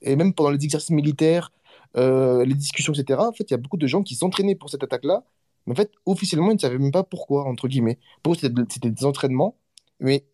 Et 0.02 0.16
même 0.16 0.34
pendant 0.34 0.50
les 0.50 0.64
exercices 0.64 0.90
militaires, 0.90 1.52
euh, 1.96 2.44
les 2.44 2.54
discussions, 2.54 2.92
etc., 2.92 3.20
en 3.20 3.32
fait, 3.32 3.44
il 3.50 3.52
y 3.52 3.54
a 3.54 3.58
beaucoup 3.58 3.76
de 3.76 3.86
gens 3.86 4.02
qui 4.02 4.14
s'entraînaient 4.14 4.56
pour 4.56 4.70
cette 4.70 4.82
attaque-là 4.82 5.24
mais 5.66 5.72
en 5.72 5.76
fait, 5.76 5.92
officiellement, 6.06 6.50
ils 6.50 6.56
ne 6.56 6.60
savaient 6.60 6.78
même 6.78 6.92
pas 6.92 7.04
pourquoi, 7.04 7.44
entre 7.44 7.68
guillemets. 7.68 7.98
Pour 8.22 8.34
eux, 8.34 8.36
c'était 8.36 8.90
des 8.90 9.04
entraînements. 9.04 9.56
Mais 10.00 10.24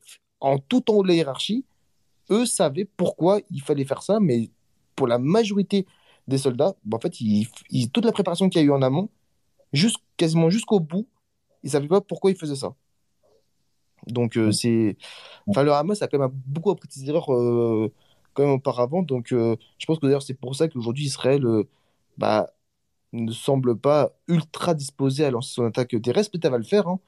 en 0.40 0.58
tout 0.58 0.90
en 0.90 0.94
haut 0.94 1.02
de 1.02 1.08
la 1.08 1.14
hiérarchie, 1.14 1.64
eux 2.30 2.46
savaient 2.46 2.84
pourquoi 2.84 3.40
il 3.50 3.62
fallait 3.62 3.84
faire 3.84 4.02
ça. 4.02 4.18
Mais 4.20 4.50
pour 4.96 5.06
la 5.06 5.18
majorité 5.18 5.86
des 6.26 6.38
soldats, 6.38 6.74
bah, 6.84 6.96
en 6.96 7.00
fait, 7.00 7.14
toute 7.92 8.04
la 8.04 8.12
préparation 8.12 8.48
qu'il 8.48 8.60
y 8.60 8.64
a 8.64 8.66
eu 8.66 8.72
en 8.72 8.82
amont, 8.82 9.08
quasiment 10.16 10.50
jusqu'au 10.50 10.80
bout, 10.80 11.06
ils 11.62 11.66
ne 11.66 11.72
savaient 11.72 11.88
pas 11.88 12.00
pourquoi 12.00 12.30
ils 12.30 12.36
faisaient 12.36 12.56
ça. 12.56 12.74
Donc, 14.06 14.36
euh, 14.36 14.52
c'est. 14.52 14.96
Enfin, 15.46 15.62
le 15.62 15.72
Hamas 15.72 16.02
a 16.02 16.08
quand 16.08 16.18
même 16.18 16.30
beaucoup 16.46 16.70
appris 16.70 16.88
des 16.88 17.08
erreurs 17.08 17.32
euh, 17.32 17.92
quand 18.34 18.44
même 18.44 18.52
auparavant. 18.52 19.02
Donc, 19.02 19.32
euh, 19.32 19.56
je 19.78 19.86
pense 19.86 19.98
que 19.98 20.06
d'ailleurs, 20.06 20.22
c'est 20.22 20.34
pour 20.34 20.54
ça 20.56 20.68
qu'aujourd'hui, 20.68 21.04
Israël. 21.06 21.44
bah, 22.18 22.50
ne 23.12 23.32
semble 23.32 23.76
pas 23.76 24.12
ultra 24.28 24.74
disposée 24.74 25.24
à 25.24 25.30
lancer 25.30 25.54
son 25.54 25.64
attaque 25.64 25.96
terrestre. 26.02 26.30
Peut-être 26.32 26.42
qu'elle 26.42 26.52
va 26.52 26.58
le 26.58 26.64
faire. 26.64 26.88
Hein. 26.88 27.00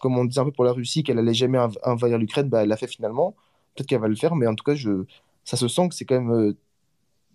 Comme 0.00 0.16
on 0.18 0.24
disait 0.24 0.40
un 0.40 0.44
peu 0.44 0.52
pour 0.52 0.64
la 0.64 0.72
Russie 0.72 1.02
qu'elle 1.02 1.18
allait 1.18 1.34
jamais 1.34 1.58
envahir 1.84 2.18
l'Ukraine, 2.18 2.48
bah, 2.48 2.62
elle 2.62 2.68
l'a 2.68 2.76
fait 2.76 2.86
finalement. 2.86 3.34
Peut-être 3.74 3.88
qu'elle 3.88 4.00
va 4.00 4.08
le 4.08 4.16
faire, 4.16 4.36
mais 4.36 4.46
en 4.46 4.54
tout 4.54 4.64
cas, 4.64 4.74
je... 4.74 5.04
ça 5.44 5.56
se 5.56 5.68
sent 5.68 5.88
que 5.88 5.94
c'est 5.96 6.04
quand 6.04 6.20
même 6.20 6.54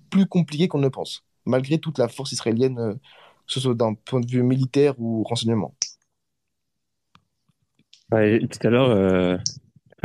plus 0.10 0.28
compliqué 0.28 0.68
qu'on 0.68 0.80
ne 0.80 0.90
pense, 0.90 1.26
malgré 1.46 1.80
toute 1.80 1.98
la 1.98 2.08
force 2.08 2.32
israélienne, 2.32 2.98
que 3.48 3.54
ce 3.54 3.60
soit 3.60 3.76
d'un 3.76 3.94
point 3.96 4.22
de 4.22 4.30
vue 4.30 4.44
militaire 4.44 4.96
ou 5.00 5.24
renseignement. 5.24 5.74
Tout 8.50 8.68
à 8.68 8.70
l'heure, 8.70 8.90
euh, 8.90 9.38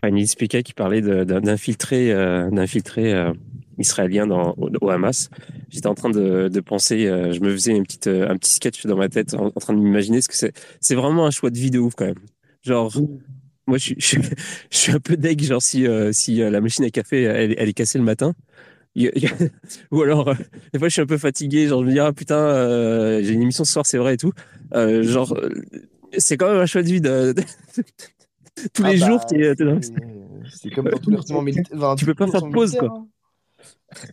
Anis 0.02 0.35
qui 0.35 0.74
parlait 0.74 1.02
d'infiltrer 1.02 2.12
d'infiltrer 2.51 3.32
israélien 3.78 4.26
dans, 4.26 4.55
au, 4.56 4.90
Hamas. 4.90 5.30
J'étais 5.70 5.86
en 5.86 5.94
train 5.94 6.10
de, 6.10 6.60
penser, 6.60 7.06
euh, 7.06 7.32
je 7.32 7.40
me 7.40 7.51
faisais 7.51 7.72
euh, 7.72 8.28
un 8.28 8.36
petit 8.36 8.55
sketch 8.55 8.86
dans 8.86 8.97
ma 8.97 9.09
tête 9.09 9.35
en, 9.35 9.51
train 9.51 9.72
de 9.72 9.78
m'imaginer 9.78 10.20
ce 10.20 10.28
que 10.28 10.36
c'est. 10.36 10.52
C'est 10.80 10.94
vraiment 10.94 11.26
un 11.26 11.30
choix 11.30 11.51
de 11.51 11.59
vie 11.59 11.70
de 11.70 11.78
ouf 11.78 11.94
quand 11.94 12.06
même. 12.06 12.18
Genre, 12.62 12.93
moi 13.66 13.78
je, 13.78 13.94
suis 13.98 14.93
un 14.93 15.01
peu 15.01 15.16
deg, 15.16 15.43
genre 15.43 15.62
si, 15.62 15.86
euh, 15.86 16.12
si 16.12 16.36
la 16.36 16.60
machine 16.60 16.85
à 16.85 16.90
café 16.90 17.22
elle, 17.22 17.55
elle 17.56 17.68
est 17.68 17.74
cassée 17.74 17.98
le 17.98 18.05
matin. 18.05 18.35
ou 19.93 20.02
alors, 20.02 20.35
des 20.72 20.78
fois 20.80 20.89
je 20.89 20.94
suis 20.94 21.02
un 21.02 21.06
peu 21.06 21.18
fatigué, 21.18 21.68
genre 21.68 21.82
je 21.82 21.86
me 21.86 21.93
dis, 21.93 22.01
ah 22.01 22.12
putain, 22.12 23.20
j'ai 23.22 23.32
une 23.32 23.43
émission 23.43 23.64
ce 23.64 23.72
soir, 23.72 23.86
c'est 23.86 23.98
vrai 23.98 24.14
et 24.14 24.16
tout. 24.16 24.32
genre, 24.72 25.39
c'est 26.16 26.36
quand 26.36 26.51
même 26.51 26.60
un 26.60 26.66
choix 26.66 26.82
de 26.82 26.89
vie 26.89 27.01
de, 27.01 27.35
tous 28.74 28.85
ah 28.85 28.93
les 28.93 29.01
bah, 29.01 29.06
jours. 29.06 29.20
C'est 30.51 30.70
comme 30.70 30.89
dans 30.89 30.98
tous 30.98 31.10
les 31.10 31.43
militaires. 31.43 31.94
tu 31.97 32.05
peux 32.05 32.14
pas 32.14 32.26
faire 32.28 32.43
de 32.43 32.52
pause, 32.52 32.76
quoi. 32.76 32.89
Hein. 32.93 33.06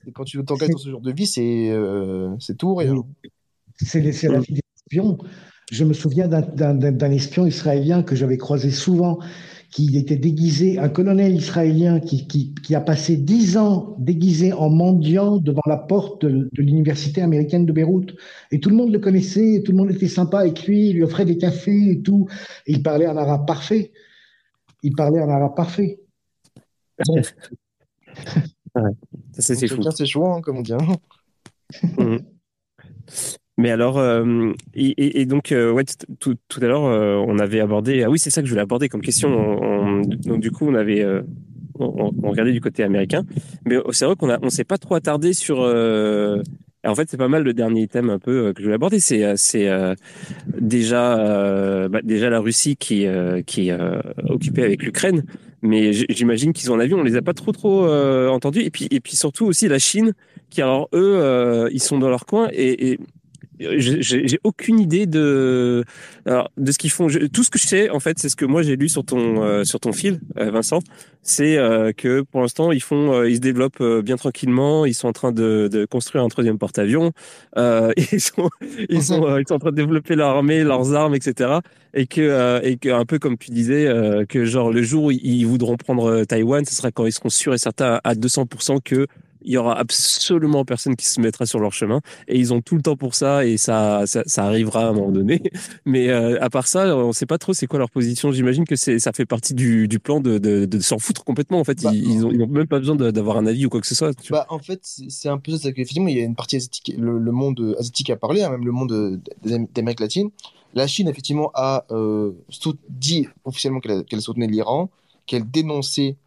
Et 0.07 0.11
quand 0.11 0.23
tu 0.23 0.43
t'engages 0.43 0.69
dans 0.69 0.77
ce 0.77 0.89
genre 0.89 1.01
de 1.01 1.11
vie, 1.11 1.27
c'est 1.27 1.69
euh, 1.69 2.35
tout 2.57 2.69
ou 2.69 2.75
rien. 2.75 2.95
C'est 3.77 4.01
la 4.01 4.39
vie 4.39 4.53
des 4.53 4.61
espions. 4.75 5.17
Je 5.71 5.83
me 5.83 5.93
souviens 5.93 6.27
d'un 6.27 7.11
espion 7.11 7.47
israélien 7.47 8.03
que 8.03 8.15
j'avais 8.15 8.37
croisé 8.37 8.71
souvent, 8.71 9.19
qui 9.71 9.97
était 9.97 10.15
déguisé, 10.15 10.79
un 10.79 10.89
colonel 10.89 11.35
israélien 11.35 11.99
qui, 11.99 12.27
qui, 12.27 12.53
qui 12.53 12.75
a 12.75 12.81
passé 12.81 13.17
dix 13.17 13.57
ans 13.57 13.95
déguisé 13.99 14.53
en 14.53 14.69
mendiant 14.69 15.37
devant 15.37 15.61
la 15.65 15.77
porte 15.77 16.25
de, 16.25 16.49
l'université 16.57 17.21
américaine 17.21 17.65
de 17.65 17.73
Beyrouth. 17.73 18.15
Et 18.51 18.59
tout 18.59 18.69
le 18.69 18.75
monde 18.75 18.91
le 18.91 18.99
connaissait, 18.99 19.61
tout 19.65 19.71
le 19.71 19.77
monde 19.77 19.91
était 19.91 20.07
sympa 20.07 20.39
avec 20.39 20.65
lui, 20.65 20.89
il 20.89 20.95
lui 20.95 21.03
offrait 21.03 21.25
des 21.25 21.37
cafés 21.37 21.91
et 21.91 22.01
tout. 22.01 22.27
Et 22.67 22.73
il 22.73 22.83
parlait 22.83 23.07
en 23.07 23.17
arabe 23.17 23.45
parfait. 23.45 23.91
Il 24.83 24.95
parlait 24.95 25.21
en 25.21 25.29
arabe 25.29 25.55
parfait. 25.55 25.99
C'est 29.37 29.67
fou. 29.67 29.81
C'est 29.91 30.05
chaud, 30.05 30.25
hein, 30.25 30.41
comme 30.41 30.57
on 30.57 30.61
dit. 30.61 30.73
Hein. 30.73 30.77
Mhm. 31.97 32.19
Mais 33.57 33.71
alors, 33.71 33.97
euh, 33.97 34.51
et, 34.73 35.25
donc, 35.25 35.51
euh, 35.51 35.71
ouais, 35.71 35.85
tout, 36.19 36.37
à 36.61 36.65
l'heure, 36.65 36.85
euh, 36.85 37.15
on 37.25 37.39
avait 37.39 37.61
abordé. 37.61 38.03
Ah 38.03 38.09
oui, 38.09 38.19
c'est 38.19 38.29
ça 38.29 38.41
que 38.41 38.47
je 38.47 38.51
voulais 38.51 38.63
aborder 38.63 38.89
comme 38.89 39.01
question. 39.01 40.01
donc, 40.25 40.41
du 40.41 40.51
coup, 40.51 40.67
on 40.67 40.75
avait, 40.75 41.05
on, 41.79 42.11
regardait 42.29 42.51
du 42.51 42.59
côté 42.59 42.83
américain, 42.83 43.23
mais 43.65 43.77
c'est 43.91 44.05
vrai 44.05 44.15
qu'on 44.15 44.29
a, 44.29 44.39
on 44.41 44.49
s'est 44.49 44.65
pas 44.65 44.77
trop 44.77 44.95
attardé 44.95 45.31
sur 45.31 45.65
Et 45.65 46.87
en 46.87 46.95
fait, 46.95 47.09
c'est 47.09 47.17
pas 47.17 47.29
mal 47.29 47.43
le 47.43 47.53
dernier 47.53 47.87
thème 47.87 48.09
un 48.09 48.19
peu 48.19 48.51
que 48.51 48.59
je 48.59 48.63
voulais 48.65 48.75
aborder. 48.75 48.99
C'est 48.99 49.37
c'est 49.37 49.69
déjà 50.59 51.87
bah, 51.87 52.01
déjà 52.03 52.29
la 52.29 52.41
Russie 52.41 52.75
qui 52.75 53.07
qui 53.45 53.69
est 53.69 53.77
occupée 54.27 54.63
avec 54.63 54.83
l'Ukraine, 54.83 55.23
mais 55.61 55.93
j'imagine 55.93 56.51
qu'ils 56.51 56.73
ont 56.73 56.79
avion. 56.79 56.99
On 56.99 57.03
les 57.03 57.15
a 57.15 57.21
pas 57.21 57.33
trop 57.33 57.53
trop 57.53 57.87
entendus. 57.87 58.63
Et 58.63 58.69
puis 58.69 58.89
et 58.91 58.99
puis 58.99 59.15
surtout 59.15 59.45
aussi 59.45 59.69
la 59.69 59.79
Chine, 59.79 60.13
qui 60.49 60.61
alors 60.61 60.89
eux 60.93 61.69
ils 61.71 61.81
sont 61.81 61.99
dans 61.99 62.09
leur 62.09 62.25
coin 62.25 62.49
et, 62.51 62.91
et 62.91 62.99
j'ai 63.59 64.39
aucune 64.43 64.79
idée 64.79 65.05
de 65.05 65.83
alors, 66.25 66.49
de 66.57 66.71
ce 66.71 66.77
qu'ils 66.77 66.91
font. 66.91 67.07
tout 67.31 67.43
ce 67.43 67.49
que 67.49 67.59
je 67.59 67.67
sais, 67.67 67.89
en 67.89 67.99
fait, 67.99 68.19
c'est 68.19 68.29
ce 68.29 68.35
que 68.35 68.45
moi 68.45 68.61
j'ai 68.61 68.75
lu 68.75 68.89
sur 68.89 69.05
ton 69.05 69.43
euh, 69.43 69.63
sur 69.63 69.79
ton 69.79 69.93
fil, 69.93 70.19
euh, 70.37 70.51
Vincent. 70.51 70.79
C'est 71.21 71.57
euh, 71.57 71.91
que 71.91 72.21
pour 72.21 72.41
l'instant 72.41 72.71
ils 72.71 72.81
font, 72.81 73.23
ils 73.23 73.35
se 73.35 73.41
développent 73.41 73.83
bien 74.03 74.15
tranquillement. 74.15 74.85
Ils 74.85 74.93
sont 74.93 75.07
en 75.07 75.13
train 75.13 75.31
de, 75.31 75.69
de 75.71 75.85
construire 75.85 76.23
un 76.23 76.27
troisième 76.27 76.57
porte-avions. 76.57 77.11
ils 77.57 78.21
sont 78.21 78.49
ils 78.89 79.03
sont 79.03 79.37
ils 79.37 79.47
sont 79.47 79.55
en 79.55 79.59
train 79.59 79.71
de 79.71 79.75
développer 79.75 80.15
leur 80.15 80.29
armée, 80.29 80.63
leurs 80.63 80.93
armes, 80.93 81.15
etc. 81.15 81.59
Et 81.93 82.07
que 82.07 82.63
et 82.63 82.77
que 82.77 82.89
un 82.89 83.05
peu 83.05 83.19
comme 83.19 83.37
tu 83.37 83.51
disais 83.51 83.87
que 84.29 84.45
genre 84.45 84.71
le 84.71 84.83
jour 84.83 85.05
où 85.05 85.11
ils 85.11 85.45
voudront 85.45 85.77
prendre 85.77 86.23
Taïwan, 86.25 86.65
ce 86.65 86.75
sera 86.75 86.91
quand 86.91 87.05
ils 87.05 87.11
seront 87.13 87.29
sûrs 87.29 87.53
et 87.53 87.57
certains 87.57 87.99
à 88.03 88.13
200% 88.13 88.79
que 88.83 89.07
il 89.45 89.53
y 89.53 89.57
aura 89.57 89.77
absolument 89.77 90.65
personne 90.65 90.95
qui 90.95 91.05
se 91.05 91.21
mettra 91.21 91.45
sur 91.45 91.59
leur 91.59 91.73
chemin. 91.73 92.01
Et 92.27 92.37
ils 92.37 92.53
ont 92.53 92.61
tout 92.61 92.75
le 92.75 92.81
temps 92.81 92.97
pour 92.97 93.15
ça 93.15 93.45
et 93.45 93.57
ça 93.57 94.03
ça, 94.05 94.23
ça 94.25 94.45
arrivera 94.45 94.87
à 94.87 94.89
un 94.89 94.93
moment 94.93 95.11
donné. 95.11 95.41
Mais 95.85 96.09
euh, 96.09 96.41
à 96.41 96.49
part 96.49 96.67
ça 96.67 96.95
on 96.97 97.13
sait 97.13 97.25
pas 97.25 97.37
trop 97.37 97.53
c'est 97.53 97.67
quoi 97.67 97.79
leur 97.79 97.89
position. 97.91 98.31
J'imagine 98.31 98.65
que 98.65 98.75
ça 98.75 99.11
fait 99.13 99.25
partie 99.25 99.53
du, 99.53 99.87
du 99.87 99.99
plan 99.99 100.19
de, 100.19 100.37
de, 100.37 100.65
de 100.65 100.79
s'en 100.79 100.97
foutre 100.97 101.23
complètement 101.23 101.59
en 101.59 101.63
fait. 101.63 101.81
Bah, 101.83 101.91
ils, 101.93 102.11
ils, 102.11 102.25
ont, 102.25 102.31
ils 102.31 102.41
ont 102.41 102.47
même 102.47 102.67
pas 102.67 102.79
besoin 102.79 102.95
d'avoir 102.95 103.37
un 103.37 103.45
avis 103.45 103.65
ou 103.65 103.69
quoi 103.69 103.81
que 103.81 103.87
ce 103.87 103.95
soit 103.95 104.11
bah, 104.29 104.45
en 104.49 104.59
fait 104.59 104.79
c'est 104.83 105.29
un 105.29 105.37
peu 105.37 105.57
ça 105.57 105.71
qu'effectivement 105.71 106.07
il 106.07 106.17
y 106.17 106.21
a 106.21 106.23
une 106.23 106.35
partie 106.35 106.55
asiatique 106.55 106.93
le, 106.97 107.31
monde 107.31 107.75
asiatique 107.79 108.09
a 108.09 108.15
parlé 108.15 108.43
hein, 108.43 108.49
même 108.49 108.65
le 108.65 108.71
monde 108.71 109.21
d'Amérique 109.73 109.99
latine 109.99 110.29
la 110.73 110.87
Chine 110.87 111.07
effectivement 111.07 111.51
a 111.53 111.85
euh, 111.91 112.31
dit 112.89 113.27
officiellement 113.43 113.79
qu'elle 113.79 114.21
soutenait 114.21 114.47
l'Iran 114.47 114.89
qu'elle 115.25 115.49
dénonçait 115.49 116.17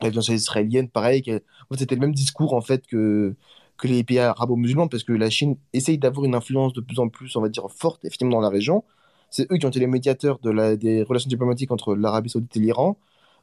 la 0.00 0.10
violence 0.10 0.28
israélienne 0.28 0.88
pareil 0.88 1.22
qu'elle 1.22 1.42
c'était 1.76 1.94
le 1.94 2.00
même 2.00 2.14
discours 2.14 2.54
en 2.54 2.60
fait 2.60 2.86
que, 2.86 3.34
les 3.82 4.04
pays 4.04 4.18
arabo-musulmans, 4.18 4.88
parce 4.88 5.02
que 5.02 5.12
la 5.12 5.28
Chine 5.30 5.56
essaye 5.72 5.98
d'avoir 5.98 6.24
une 6.24 6.34
influence 6.34 6.72
de 6.72 6.80
plus 6.80 6.98
en 7.00 7.08
plus, 7.08 7.36
on 7.36 7.42
va 7.42 7.48
dire, 7.48 7.66
forte, 7.70 8.04
effectivement, 8.04 8.32
dans 8.36 8.40
la 8.40 8.48
région. 8.48 8.84
C'est 9.30 9.50
eux 9.52 9.56
qui 9.56 9.66
ont 9.66 9.68
été 9.68 9.80
les 9.80 9.86
médiateurs 9.86 10.38
des 10.38 11.02
relations 11.02 11.28
diplomatiques 11.28 11.70
entre 11.70 11.94
l'Arabie 11.94 12.30
Saoudite 12.30 12.56
et 12.56 12.60
l'Iran. 12.60 12.96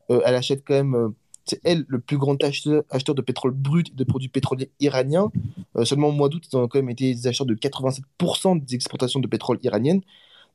Euh, 0.09 0.21
elle 0.25 0.35
achète 0.35 0.63
quand 0.65 0.73
même, 0.73 0.95
euh, 0.95 1.09
c'est 1.45 1.59
elle 1.63 1.85
le 1.87 1.99
plus 1.99 2.17
grand 2.17 2.41
acheteur, 2.43 2.83
de 3.15 3.21
pétrole 3.21 3.51
brut 3.51 3.89
et 3.89 3.95
de 3.95 4.03
produits 4.03 4.29
pétroliers 4.29 4.71
iraniens. 4.79 5.31
Euh, 5.75 5.85
seulement 5.85 6.07
au 6.07 6.11
mois 6.13 6.29
d'août, 6.29 6.43
ils 6.51 6.55
ont 6.55 6.67
quand 6.67 6.79
même 6.79 6.89
été 6.89 7.13
des 7.13 7.27
acheteurs 7.27 7.45
de 7.45 7.55
87% 7.55 8.63
des 8.63 8.75
exportations 8.75 9.19
de 9.19 9.27
pétrole 9.27 9.59
iraniennes. 9.63 10.01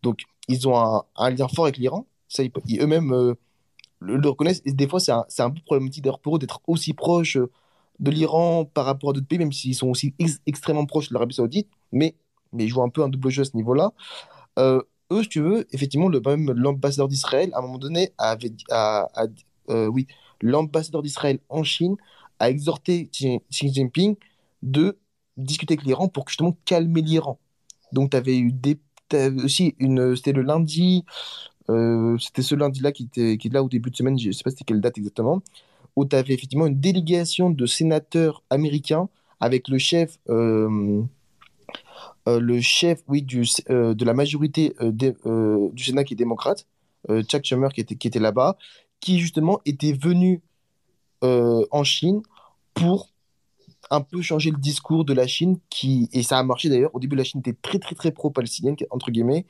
Donc, 0.03 0.23
ils 0.49 0.67
ont 0.69 0.77
un, 0.79 1.05
un 1.17 1.31
lien 1.31 1.49
fort 1.49 1.67
avec 1.67 1.77
l'Iran. 1.79 2.07
Ça, 2.29 2.43
eux-mêmes 2.45 3.37
le, 4.01 4.29
reconnaissent. 4.29 4.63
Et 4.65 4.73
des 4.73 4.89
fois, 4.89 5.01
c'est 5.01 5.13
un, 5.13 5.25
un, 5.39 5.51
peu 5.51 5.61
problématique 5.65 6.07
pour 6.23 6.37
eux 6.37 6.39
d'être 6.39 6.61
aussi 6.67 6.95
proches 6.95 7.39
de 7.99 8.11
l'Iran 8.11 8.65
par 8.65 8.85
rapport 8.85 9.11
à 9.11 9.13
d'autres 9.13 9.27
pays, 9.27 9.39
même 9.39 9.53
s'ils 9.53 9.75
sont 9.75 9.89
aussi 9.89 10.15
extrêmement 10.47 10.87
proches 10.87 11.09
de 11.09 11.15
l'Arabie 11.15 11.35
Saoudite, 11.35 11.69
mais, 11.93 12.15
mais 12.53 12.65
ils 12.65 12.69
jouent 12.69 12.83
un 12.83 12.89
peu 12.89 13.03
un 13.03 13.09
double 13.09 13.31
jeu 13.31 13.43
à 13.43 13.45
ce 13.45 13.57
niveau-là. 13.57 13.93
Euh, 14.59 14.83
eux, 15.13 15.23
si 15.23 15.29
tu 15.29 15.41
veux, 15.41 15.67
effectivement, 15.73 16.09
le, 16.09 16.21
même 16.21 16.53
l'ambassadeur 16.53 17.09
d'Israël, 17.09 17.51
à 17.55 17.59
un 17.59 17.63
moment 17.63 17.79
donné, 17.79 18.13
avait, 18.19 18.53
euh, 18.71 19.87
oui, 19.87 20.07
l'ambassadeur 20.41 21.03
d'Israël 21.03 21.39
en 21.49 21.63
Chine 21.63 21.97
a 22.39 22.51
exhorté 22.51 23.09
Xi, 23.09 23.41
Jinping 23.51 24.17
de 24.63 24.99
discuter 25.37 25.75
avec 25.75 25.87
l'Iran 25.87 26.09
pour 26.09 26.29
justement 26.29 26.57
calmer 26.65 27.03
l'Iran. 27.03 27.39
Donc, 27.93 28.11
tu 28.11 28.17
avais 28.17 28.37
eu 28.37 28.53
des, 28.53 28.79
aussi 29.43 29.75
une, 29.79 30.17
c'était 30.17 30.33
le 30.33 30.43
lundi, 30.43 31.05
euh, 31.71 32.17
c'était 32.19 32.43
ce 32.43 32.55
lundi-là 32.55 32.93
qui 32.93 33.05
était, 33.05 33.37
qui 33.37 33.49
est 33.49 33.51
là 33.51 33.63
au 33.63 33.69
début 33.69 33.91
de 33.91 33.97
semaine, 33.97 34.19
je 34.19 34.29
ne 34.29 34.33
sais 34.33 34.43
pas 34.43 34.51
c'était 34.51 34.65
quelle 34.65 34.81
date 34.81 34.99
exactement, 34.99 35.43
où 35.97 36.05
tu 36.05 36.17
avais 36.17 36.35
effectivement 36.35 36.67
une 36.67 36.81
délégation 36.81 37.51
de 37.51 37.67
sénateurs 37.67 38.43
américains 38.51 39.09
avec 39.41 39.69
le 39.69 39.79
chef, 39.79 40.19
euh, 40.29 41.03
euh, 42.29 42.41
le 42.41 42.61
chef 42.61 43.03
oui, 43.09 43.23
du, 43.23 43.43
de 43.69 44.05
la 44.05 44.15
majorité 44.15 44.75
du 44.81 45.85
Sénat 45.85 46.05
qui 46.05 46.15
est 46.15 46.17
démocrate, 46.17 46.67
Chuck 47.09 47.45
Schumer 47.45 47.73
qui 47.73 47.81
était, 47.81 47.97
qui 47.97 48.09
était 48.09 48.19
là-bas, 48.19 48.57
qui 49.01 49.19
justement 49.19 49.61
était 49.65 49.93
venu 49.93 50.43
en 51.23 51.85
Chine 51.85 52.23
pour 52.75 53.11
un 53.91 54.01
peu 54.01 54.23
changer 54.23 54.51
le 54.51 54.59
discours 54.59 55.05
de 55.05 55.13
la 55.13 55.27
Chine, 55.27 55.59
qui, 55.71 56.09
et 56.13 56.23
ça 56.23 56.39
a 56.39 56.43
marché 56.43 56.69
d'ailleurs. 56.69 56.95
Au 56.95 57.01
début, 57.01 57.17
la 57.17 57.25
Chine 57.25 57.41
était 57.41 57.55
très, 57.55 57.79
très, 57.79 57.95
très 57.95 58.11
pro-palestinienne, 58.11 58.77
entre 58.91 59.11
guillemets. 59.11 59.47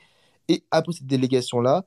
Et 0.47 0.63
après 0.71 0.93
cette 0.93 1.07
délégation-là, 1.07 1.85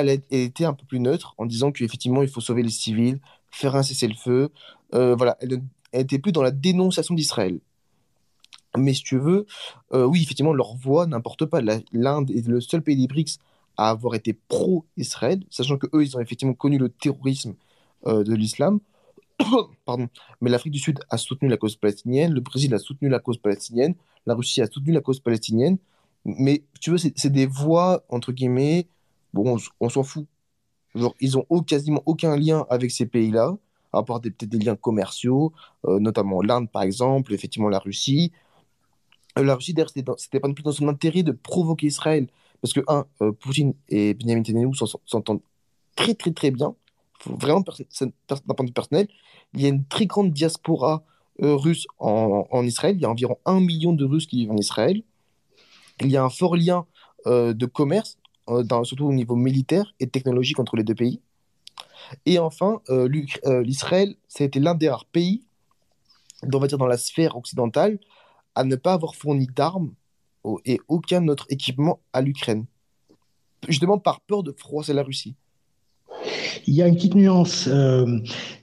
elle, 0.00 0.08
était 0.30 0.64
un 0.64 0.72
peu 0.74 0.84
plus 0.86 1.00
neutre 1.00 1.34
en 1.38 1.46
disant 1.46 1.72
qu'effectivement, 1.72 2.22
il 2.22 2.28
faut 2.28 2.40
sauver 2.40 2.62
les 2.62 2.70
civils, 2.70 3.20
faire 3.50 3.76
un 3.76 3.82
cessez-le-feu. 3.82 4.50
Euh, 4.94 5.14
voilà, 5.14 5.36
elle 5.40 5.62
n'était 5.92 6.18
plus 6.18 6.32
dans 6.32 6.42
la 6.42 6.50
dénonciation 6.50 7.14
d'Israël. 7.14 7.60
Mais 8.76 8.94
si 8.94 9.02
tu 9.02 9.18
veux, 9.18 9.46
euh, 9.92 10.04
oui, 10.04 10.22
effectivement, 10.22 10.52
leur 10.52 10.74
voix 10.74 11.06
n'importe 11.06 11.44
pas. 11.46 11.60
L'Inde 11.92 12.30
est 12.30 12.46
le 12.46 12.60
seul 12.60 12.82
pays 12.82 12.96
des 12.96 13.06
BRICS 13.06 13.38
à 13.76 13.90
avoir 13.90 14.14
été 14.14 14.34
pro-Israël, 14.34 15.40
sachant 15.50 15.78
que 15.78 15.86
eux, 15.94 16.02
ils 16.02 16.16
ont 16.16 16.20
effectivement 16.20 16.54
connu 16.54 16.78
le 16.78 16.88
terrorisme 16.88 17.54
euh, 18.06 18.24
de 18.24 18.34
l'islam. 18.34 18.80
Pardon. 19.84 20.08
Mais 20.40 20.50
l'Afrique 20.50 20.72
du 20.72 20.78
Sud 20.78 21.00
a 21.10 21.18
soutenu 21.18 21.48
la 21.48 21.56
cause 21.56 21.76
palestinienne, 21.76 22.32
le 22.32 22.40
Brésil 22.40 22.72
a 22.74 22.78
soutenu 22.78 23.08
la 23.08 23.18
cause 23.18 23.38
palestinienne, 23.38 23.94
la 24.26 24.34
Russie 24.34 24.62
a 24.62 24.66
soutenu 24.66 24.92
la 24.92 25.00
cause 25.00 25.20
palestinienne. 25.20 25.78
Mais 26.24 26.62
tu 26.80 26.90
veux, 26.90 26.98
c'est 26.98 27.30
des 27.30 27.46
voix, 27.46 28.04
entre 28.08 28.32
guillemets, 28.32 28.86
bon, 29.34 29.58
on 29.80 29.88
s'en 29.88 30.02
fout 30.02 30.26
ils 31.20 31.38
ont 31.38 31.44
quasiment 31.66 32.02
aucun 32.06 32.36
lien 32.36 32.66
avec 32.70 32.90
ces 32.90 33.06
pays-là, 33.06 33.56
à 33.92 34.02
part 34.02 34.20
peut-être 34.20 34.44
des 34.44 34.58
liens 34.58 34.76
commerciaux, 34.76 35.52
euh, 35.86 35.98
notamment 35.98 36.42
l'Inde 36.42 36.70
par 36.70 36.82
exemple, 36.82 37.32
effectivement 37.32 37.68
la 37.68 37.78
Russie. 37.78 38.32
Euh, 39.38 39.42
la 39.42 39.56
Russie, 39.56 39.74
d'ailleurs, 39.74 39.90
c'était 40.18 40.40
pas 40.40 40.48
non 40.48 40.54
plus 40.54 40.62
dans 40.62 40.72
son 40.72 40.88
intérêt 40.88 41.22
de 41.22 41.32
provoquer 41.32 41.88
Israël, 41.88 42.28
parce 42.60 42.72
que, 42.72 42.80
un, 42.88 43.06
euh, 43.22 43.32
Poutine 43.32 43.74
et 43.88 44.14
Benjamin 44.14 44.40
Netanyahu 44.40 44.74
s'entendent 44.74 45.42
très 45.96 46.14
très 46.14 46.32
très 46.32 46.50
bien, 46.50 46.74
vraiment 47.26 47.60
d'un 47.60 48.54
point 48.54 48.64
de 48.64 48.68
vue 48.68 48.72
personnel. 48.72 49.08
Il 49.54 49.62
y 49.62 49.66
a 49.66 49.68
une 49.68 49.84
très 49.84 50.06
grande 50.06 50.32
diaspora 50.32 51.04
russe 51.40 51.86
en, 51.98 52.46
en, 52.50 52.64
Israël, 52.64 52.96
il 52.96 53.02
y 53.02 53.04
a 53.04 53.10
environ 53.10 53.38
un 53.44 53.58
million 53.58 53.92
de 53.92 54.04
Russes 54.04 54.26
qui 54.26 54.36
vivent 54.36 54.52
en 54.52 54.56
Israël. 54.56 55.02
Il 56.00 56.08
y 56.08 56.16
a 56.16 56.22
un 56.22 56.30
fort 56.30 56.56
lien 56.56 56.86
de 57.26 57.66
commerce 57.66 58.18
euh, 58.48 58.84
surtout 58.84 59.06
au 59.06 59.12
niveau 59.12 59.36
militaire 59.36 59.94
et 60.00 60.06
technologique 60.06 60.58
entre 60.58 60.76
les 60.76 60.84
deux 60.84 60.94
pays. 60.94 61.20
Et 62.26 62.38
enfin, 62.38 62.80
euh, 62.90 63.08
euh, 63.46 63.62
l'Israël, 63.62 64.16
ça 64.28 64.44
a 64.44 64.46
été 64.46 64.60
l'un 64.60 64.74
des 64.74 64.88
rares 64.88 65.06
pays, 65.06 65.44
on 66.42 66.58
va 66.58 66.66
dire 66.66 66.78
dans 66.78 66.86
la 66.86 66.98
sphère 66.98 67.36
occidentale, 67.36 67.98
à 68.54 68.64
ne 68.64 68.76
pas 68.76 68.92
avoir 68.92 69.14
fourni 69.14 69.46
d'armes 69.46 69.94
et 70.66 70.78
aucun 70.88 71.26
autre 71.28 71.46
équipement 71.48 72.00
à 72.12 72.20
l'Ukraine. 72.20 72.66
Justement 73.66 73.98
par 73.98 74.20
peur 74.20 74.42
de 74.42 74.52
froisser 74.52 74.92
la 74.92 75.02
Russie. 75.02 75.36
Il 76.66 76.74
y 76.74 76.82
a 76.82 76.88
une 76.88 76.94
petite 76.94 77.14
nuance 77.14 77.68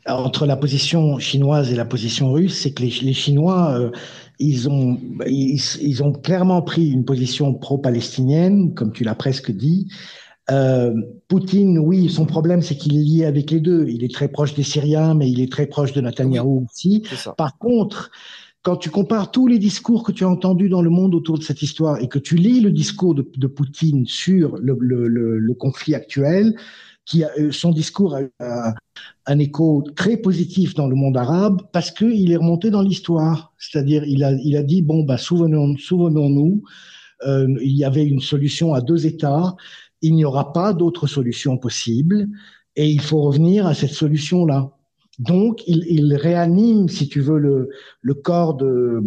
entre 0.07 0.45
la 0.45 0.55
position 0.55 1.19
chinoise 1.19 1.71
et 1.71 1.75
la 1.75 1.85
position 1.85 2.31
russe, 2.31 2.59
c'est 2.61 2.71
que 2.71 2.83
les, 2.83 2.93
les 3.01 3.13
Chinois 3.13 3.91
ils 4.41 4.67
ont, 4.69 4.99
ils, 5.27 6.03
ont 6.03 6.11
clairement 6.11 6.61
pris 6.61 6.89
une 6.89 7.05
position 7.05 7.53
pro-palestinienne, 7.53 8.73
comme 8.73 8.91
tu 8.91 9.03
l'as 9.03 9.15
presque 9.15 9.51
dit. 9.51 9.87
Euh, 10.49 10.93
Poutine, 11.27 11.77
oui, 11.77 12.09
son 12.09 12.25
problème, 12.25 12.61
c'est 12.61 12.75
qu'il 12.75 12.97
est 12.97 13.03
lié 13.03 13.25
avec 13.25 13.51
les 13.51 13.59
deux. 13.59 13.85
Il 13.87 14.03
est 14.03 14.13
très 14.13 14.27
proche 14.27 14.55
des 14.55 14.63
Syriens, 14.63 15.13
mais 15.13 15.29
il 15.29 15.39
est 15.39 15.51
très 15.51 15.67
proche 15.67 15.93
de 15.93 16.01
Netanyahou 16.01 16.65
aussi. 16.69 17.03
Par 17.37 17.57
contre, 17.59 18.09
quand 18.63 18.75
tu 18.75 18.89
compares 18.89 19.31
tous 19.31 19.47
les 19.47 19.59
discours 19.59 20.03
que 20.03 20.11
tu 20.11 20.23
as 20.23 20.29
entendus 20.29 20.69
dans 20.69 20.81
le 20.81 20.89
monde 20.89 21.13
autour 21.13 21.37
de 21.37 21.43
cette 21.43 21.61
histoire 21.61 22.01
et 22.01 22.07
que 22.07 22.19
tu 22.19 22.35
lis 22.35 22.61
le 22.61 22.71
discours 22.71 23.13
de, 23.13 23.29
de 23.37 23.47
Poutine 23.47 24.05
sur 24.07 24.57
le, 24.57 24.75
le, 24.79 25.07
le, 25.07 25.53
conflit 25.53 25.95
actuel, 25.95 26.55
qui 27.05 27.23
a, 27.23 27.31
euh, 27.39 27.51
son 27.51 27.71
discours 27.71 28.17
a, 28.39 28.73
un 29.25 29.39
écho 29.39 29.83
très 29.95 30.17
positif 30.17 30.73
dans 30.73 30.87
le 30.87 30.95
monde 30.95 31.17
arabe 31.17 31.61
parce 31.71 31.91
qu'il 31.91 32.31
est 32.31 32.37
remonté 32.37 32.69
dans 32.69 32.81
l'histoire. 32.81 33.53
C'est-à-dire, 33.57 34.03
il 34.05 34.23
a, 34.23 34.63
dit, 34.63 34.81
bon, 34.81 35.03
bah, 35.03 35.17
souvenons, 35.17 35.75
souvenons-nous, 35.77 36.63
euh, 37.25 37.47
il 37.61 37.75
y 37.75 37.83
avait 37.83 38.05
une 38.05 38.21
solution 38.21 38.73
à 38.73 38.81
deux 38.81 39.05
États, 39.05 39.55
il 40.01 40.15
n'y 40.15 40.25
aura 40.25 40.53
pas 40.53 40.73
d'autre 40.73 41.07
solution 41.07 41.57
possible, 41.57 42.27
et 42.75 42.89
il 42.89 43.01
faut 43.01 43.21
revenir 43.21 43.67
à 43.67 43.73
cette 43.73 43.91
solution-là. 43.91 44.71
Donc, 45.21 45.61
il, 45.67 45.85
il, 45.87 46.15
réanime, 46.15 46.89
si 46.89 47.07
tu 47.07 47.21
veux, 47.21 47.37
le, 47.37 47.69
le 48.01 48.13
corps 48.15 48.55
de 48.55 49.03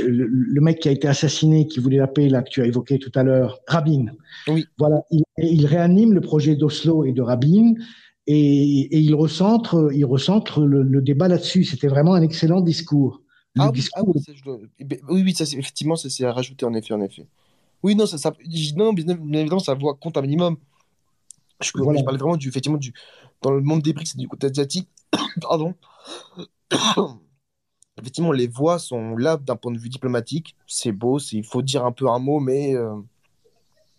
le, 0.00 0.26
le, 0.26 0.60
mec 0.60 0.80
qui 0.80 0.88
a 0.88 0.90
été 0.92 1.06
assassiné, 1.06 1.68
qui 1.68 1.78
voulait 1.78 1.98
la 1.98 2.08
paix, 2.08 2.28
là, 2.28 2.42
que 2.42 2.50
tu 2.50 2.60
as 2.60 2.66
évoqué 2.66 2.98
tout 2.98 3.12
à 3.14 3.22
l'heure, 3.22 3.60
Rabin. 3.68 4.06
Oui. 4.48 4.66
Voilà, 4.78 5.02
il, 5.12 5.22
il 5.38 5.64
réanime 5.66 6.12
le 6.12 6.20
projet 6.20 6.56
d'Oslo 6.56 7.04
et 7.04 7.12
de 7.12 7.22
Rabin 7.22 7.74
et, 8.26 8.80
et 8.96 8.98
il 8.98 9.14
recentre, 9.14 9.90
il 9.94 10.04
recentre 10.04 10.60
le, 10.64 10.82
le 10.82 11.02
débat 11.02 11.28
là-dessus. 11.28 11.62
C'était 11.62 11.86
vraiment 11.86 12.14
un 12.14 12.22
excellent 12.22 12.60
discours. 12.60 13.22
ah, 13.56 13.70
oui, 13.72 13.84
ah 13.94 14.02
oui, 14.04 14.22
eh 14.80 14.84
ben, 14.84 14.98
oui, 15.08 15.22
oui, 15.22 15.34
ça, 15.34 15.44
effectivement, 15.44 15.94
ça 15.94 16.10
c'est 16.10 16.24
à 16.24 16.32
rajouter, 16.32 16.66
en 16.66 16.74
effet, 16.74 16.94
en 16.94 17.00
effet. 17.00 17.26
Oui, 17.84 17.94
non, 17.94 18.06
ça, 18.06 18.18
ça, 18.18 18.32
non, 18.74 18.92
bien 18.92 19.06
évidemment, 19.32 19.60
ça 19.60 19.74
voit 19.74 19.94
compte 19.94 20.16
un 20.16 20.22
minimum. 20.22 20.56
Je, 21.60 21.70
je 21.72 21.84
parlais 21.84 22.18
vraiment 22.18 22.36
du, 22.36 22.48
effectivement, 22.48 22.78
du, 22.78 22.92
dans 23.40 23.52
le 23.52 23.60
monde 23.60 23.82
des 23.82 23.92
BRICS 23.92 24.14
et 24.16 24.18
du 24.18 24.26
côté 24.26 24.48
asiatique. 24.48 24.88
Pardon. 25.40 25.74
effectivement, 28.00 28.32
les 28.32 28.48
voix 28.48 28.78
sont 28.78 29.16
là 29.16 29.36
d'un 29.36 29.56
point 29.56 29.72
de 29.72 29.78
vue 29.78 29.88
diplomatique. 29.88 30.56
C'est 30.66 30.92
beau, 30.92 31.18
il 31.32 31.44
faut 31.44 31.62
dire 31.62 31.84
un 31.84 31.92
peu 31.92 32.08
un 32.08 32.18
mot, 32.18 32.40
mais 32.40 32.74
euh, 32.74 32.94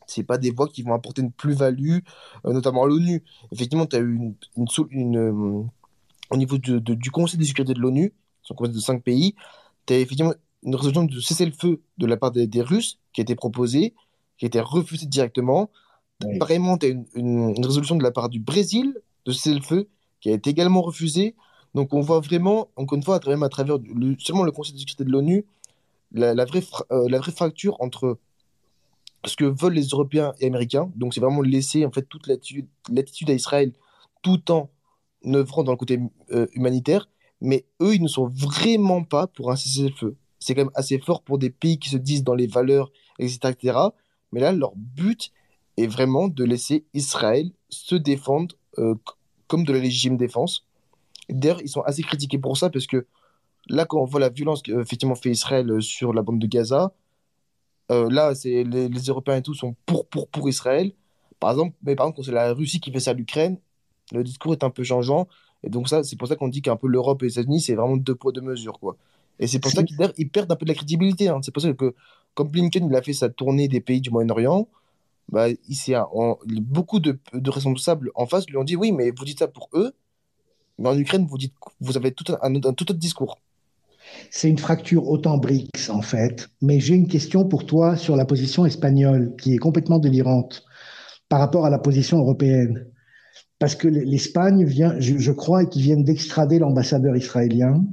c'est 0.08 0.24
pas 0.24 0.38
des 0.38 0.52
voix 0.52 0.68
qui 0.68 0.84
vont 0.84 0.94
apporter 0.94 1.22
une 1.22 1.32
plus-value, 1.32 2.00
euh, 2.46 2.54
notamment 2.54 2.84
à 2.84 2.88
l'ONU. 2.88 3.24
Effectivement, 3.52 3.86
tu 3.86 3.96
as 3.96 4.00
eu 4.00 4.16
une, 4.16 4.36
une, 4.58 4.68
une 4.92 5.18
euh, 5.18 5.64
au 6.32 6.38
niveau 6.38 6.58
de, 6.58 6.80
du 6.80 7.12
Conseil 7.12 7.40
de 7.40 7.46
sécurité 7.46 7.74
de 7.74 7.80
l'ONU, 7.80 8.14
qui 8.44 8.54
sont 8.54 8.68
de 8.68 8.80
cinq 8.80 9.04
pays, 9.04 9.36
tu 9.86 9.94
as 9.94 10.00
effectivement 10.00 10.34
une 10.64 10.76
résolution 10.76 11.04
de 11.04 11.20
cessez-le-feu 11.20 11.82
de 11.98 12.06
la 12.06 12.18
part 12.18 12.32
des, 12.32 12.62
Russes 12.62 13.00
qui 13.14 13.22
a 13.22 13.24
été 13.24 13.36
proposée, 13.36 13.94
qui 14.38 14.46
a 14.46 14.48
été 14.48 14.60
refusée 14.60 15.06
directement. 15.06 15.70
Vraiment, 16.40 16.78
tu 16.78 16.88
as 16.88 16.90
une, 16.90 17.06
une, 17.16 17.66
résolution 17.66 17.96
de 17.96 18.04
la 18.04 18.12
part 18.12 18.30
du 18.30 18.40
Brésil 18.40 19.00
de 19.26 19.32
cessez-le-feu 19.32 19.90
qui 20.26 20.32
été 20.32 20.50
également 20.50 20.82
refusée. 20.82 21.36
Donc 21.76 21.94
on 21.94 22.02
voit 22.02 22.20
vraiment, 22.20 22.70
encore 22.78 22.98
une 22.98 23.04
fois, 23.04 23.20
à, 23.24 23.30
même 23.30 23.44
à 23.44 23.50
travers 23.50 23.78
seulement 24.18 24.44
le 24.44 24.52
Conseil 24.52 24.74
de 24.74 24.80
sécurité 24.80 25.04
de 25.04 25.12
l'ONU, 25.12 25.46
la, 26.12 26.34
la, 26.34 26.46
vraie 26.46 26.64
euh, 26.92 27.08
la 27.08 27.20
vraie 27.20 27.32
fracture 27.32 27.78
entre 27.80 28.18
ce 29.24 29.36
que 29.36 29.46
veulent 29.46 29.74
les 29.74 29.90
Européens 29.90 30.34
et 30.40 30.48
Américains. 30.48 30.92
Donc 30.96 31.14
c'est 31.14 31.20
vraiment 31.20 31.44
laisser 31.44 31.86
en 31.86 31.92
fait 31.92 32.02
toute 32.04 32.26
l'attitude 32.26 33.30
à 33.30 33.34
Israël 33.34 33.72
tout 34.24 34.52
en 34.52 34.72
œuvrant 35.28 35.64
dans 35.64 35.74
le 35.74 35.78
côté 35.78 36.00
euh, 36.32 36.48
humanitaire. 36.54 37.08
Mais 37.40 37.66
eux, 37.80 37.94
ils 37.94 38.02
ne 38.02 38.08
sont 38.08 38.28
vraiment 38.28 39.04
pas 39.04 39.28
pour 39.28 39.52
un 39.52 39.56
cessez-le-feu. 39.56 40.16
C'est 40.40 40.56
quand 40.56 40.62
même 40.62 40.72
assez 40.74 40.98
fort 40.98 41.22
pour 41.22 41.38
des 41.38 41.52
pays 41.52 41.78
qui 41.78 41.90
se 41.90 41.98
disent 41.98 42.24
dans 42.24 42.34
les 42.34 42.48
valeurs, 42.48 42.92
etc., 43.20 43.40
etc. 43.52 43.78
Mais 44.32 44.40
là, 44.40 44.52
leur 44.52 44.74
but 44.76 45.32
est 45.78 45.88
vraiment 45.88 46.30
de 46.30 46.44
laisser 46.44 46.86
Israël 46.96 47.52
se 47.70 47.94
défendre 47.94 48.56
euh, 48.80 48.96
comme 49.48 49.64
de 49.64 49.74
la 49.74 49.80
légitime 49.80 50.18
défense. 50.18 50.66
D'ailleurs, 51.30 51.62
ils 51.62 51.70
sont 51.70 51.82
assez 51.82 52.04
critiqués 52.04 52.38
pour 52.38 52.58
ça 52.58 52.70
parce 52.70 52.88
que 52.88 53.06
là, 53.68 53.86
quand 53.86 54.00
on 54.00 54.06
voit 54.06 54.20
la 54.20 54.30
violence 54.30 54.62
qu'effectivement 54.62 55.16
fait 55.16 55.32
Israël 55.32 55.70
euh, 55.70 55.82
sur 55.82 56.14
la 56.14 56.22
bande 56.22 56.40
de 56.40 56.48
Gaza, 56.48 56.94
euh, 57.92 58.10
là, 58.10 58.34
c'est 58.36 58.64
les, 58.64 58.90
Européens 58.90 59.38
et 59.38 59.42
tout 59.42 59.54
sont 59.54 59.76
pour, 59.86 60.08
pour, 60.08 60.28
pour 60.28 60.50
Israël. 60.50 60.92
Par 61.40 61.52
exemple, 61.52 61.76
mais 61.84 61.96
par 61.96 62.06
exemple, 62.08 62.18
quand 62.18 62.24
c'est 62.24 62.32
la 62.32 62.54
Russie 62.54 62.80
qui 62.80 62.92
fait 62.92 63.00
ça 63.00 63.12
à 63.12 63.14
l'Ukraine, 63.14 63.58
le 64.12 64.24
discours 64.24 64.54
est 64.54 64.64
un 64.64 64.70
peu 64.70 64.84
changeant. 64.84 65.28
Et 65.64 65.70
donc, 65.70 65.90
ça, 65.90 66.04
c'est 66.04 66.16
pour 66.16 66.28
ça 66.28 66.36
qu'on 66.36 66.48
dit 66.48 66.62
qu'un 66.62 66.76
peu 66.76 66.88
l'Europe 66.88 67.22
et 67.24 67.26
les 67.26 67.34
États-Unis, 67.34 67.62
c'est 67.62 67.76
vraiment 67.76 67.98
deux 67.98 68.16
poids, 68.16 68.32
deux 68.32 68.42
mesures. 68.42 68.80
Quoi. 68.80 68.98
Et 69.40 69.48
c'est 69.48 69.60
pour 69.60 69.72
ça 69.72 69.84
qu'ils 69.84 70.30
perdent 70.30 70.52
un 70.52 70.56
peu 70.56 70.66
de 70.66 70.70
la 70.70 70.76
crédibilité. 70.76 71.28
Hein. 71.28 71.40
C'est 71.42 71.52
pour 71.52 71.62
ça 71.62 71.74
que, 71.74 71.94
comme 72.34 72.50
Blinken 72.50 72.88
il 72.88 72.96
a 72.96 73.02
fait 73.02 73.14
sa 73.14 73.30
tournée 73.30 73.68
des 73.68 73.82
pays 73.82 74.02
du 74.02 74.10
Moyen-Orient, 74.10 74.68
bah, 75.30 75.48
il 75.50 76.62
beaucoup 76.62 77.00
de, 77.00 77.20
de 77.34 77.50
responsables 77.50 78.12
en 78.16 78.26
face 78.26 78.48
lui 78.48 78.58
ont 78.58 78.64
dit 78.64 78.76
oui, 78.76 78.92
mais 78.92 79.12
vous 79.12 79.26
dites 79.26 79.40
ça 79.40 79.48
pour 79.48 79.70
eux, 79.74 79.94
mais 80.78 80.90
en 80.90 80.98
Ukraine, 80.98 81.26
vous, 81.26 81.38
dites, 81.38 81.54
vous 81.80 81.98
avez 81.98 82.12
tout 82.12 82.26
un, 82.42 82.54
tout 82.74 82.92
autre 82.92 83.00
discours. 83.00 83.40
C'est 84.30 84.50
une 84.50 84.58
fracture 84.58 85.08
autant 85.08 85.38
BRICS, 85.38 85.90
en 85.90 86.02
fait. 86.02 86.50
Mais 86.62 86.80
j'ai 86.80 86.96
une 86.96 87.08
question 87.08 87.46
pour 87.46 87.66
toi 87.66 87.96
sur 87.96 88.16
la 88.16 88.26
position 88.26 88.66
espagnole, 88.66 89.36
qui 89.42 89.56
est 89.56 89.58
complètement 89.58 90.00
délirante 90.00 90.64
par 91.30 91.40
rapport 91.40 91.66
à 91.66 91.70
la 91.70 91.80
position 91.80 92.18
européenne. 92.20 92.88
Parce 93.58 93.76
que 93.76 93.88
l'Espagne 93.88 94.66
vient, 94.66 94.96
je, 95.00 95.32
crois, 95.32 95.66
qu'ils 95.66 95.82
viennent 95.82 96.04
d'extrader 96.04 96.60
l'ambassadeur 96.60 97.16
israélien. 97.16 97.84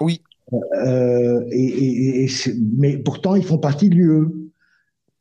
Oui. 0.00 0.22
Euh, 0.84 1.42
et, 1.50 2.28
mais 2.78 2.98
pourtant, 2.98 3.34
ils 3.34 3.44
font 3.44 3.58
partie 3.58 3.88
de 3.88 3.96
l'UE. 3.96 4.41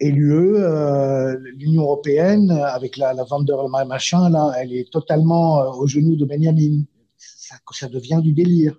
Et 0.03 0.09
l'UE, 0.09 0.55
euh, 0.55 1.37
l'Union 1.59 1.83
européenne, 1.83 2.49
avec 2.49 2.97
la, 2.97 3.13
la 3.13 3.23
der 3.23 3.69
machin, 3.85 4.31
là, 4.31 4.51
elle 4.57 4.73
est 4.73 4.91
totalement 4.91 5.61
euh, 5.61 5.69
au 5.73 5.85
genou 5.85 6.15
de 6.15 6.25
Benjamin. 6.25 6.85
Ça, 7.15 7.87
devient 7.87 8.19
du 8.23 8.33
délire. 8.33 8.75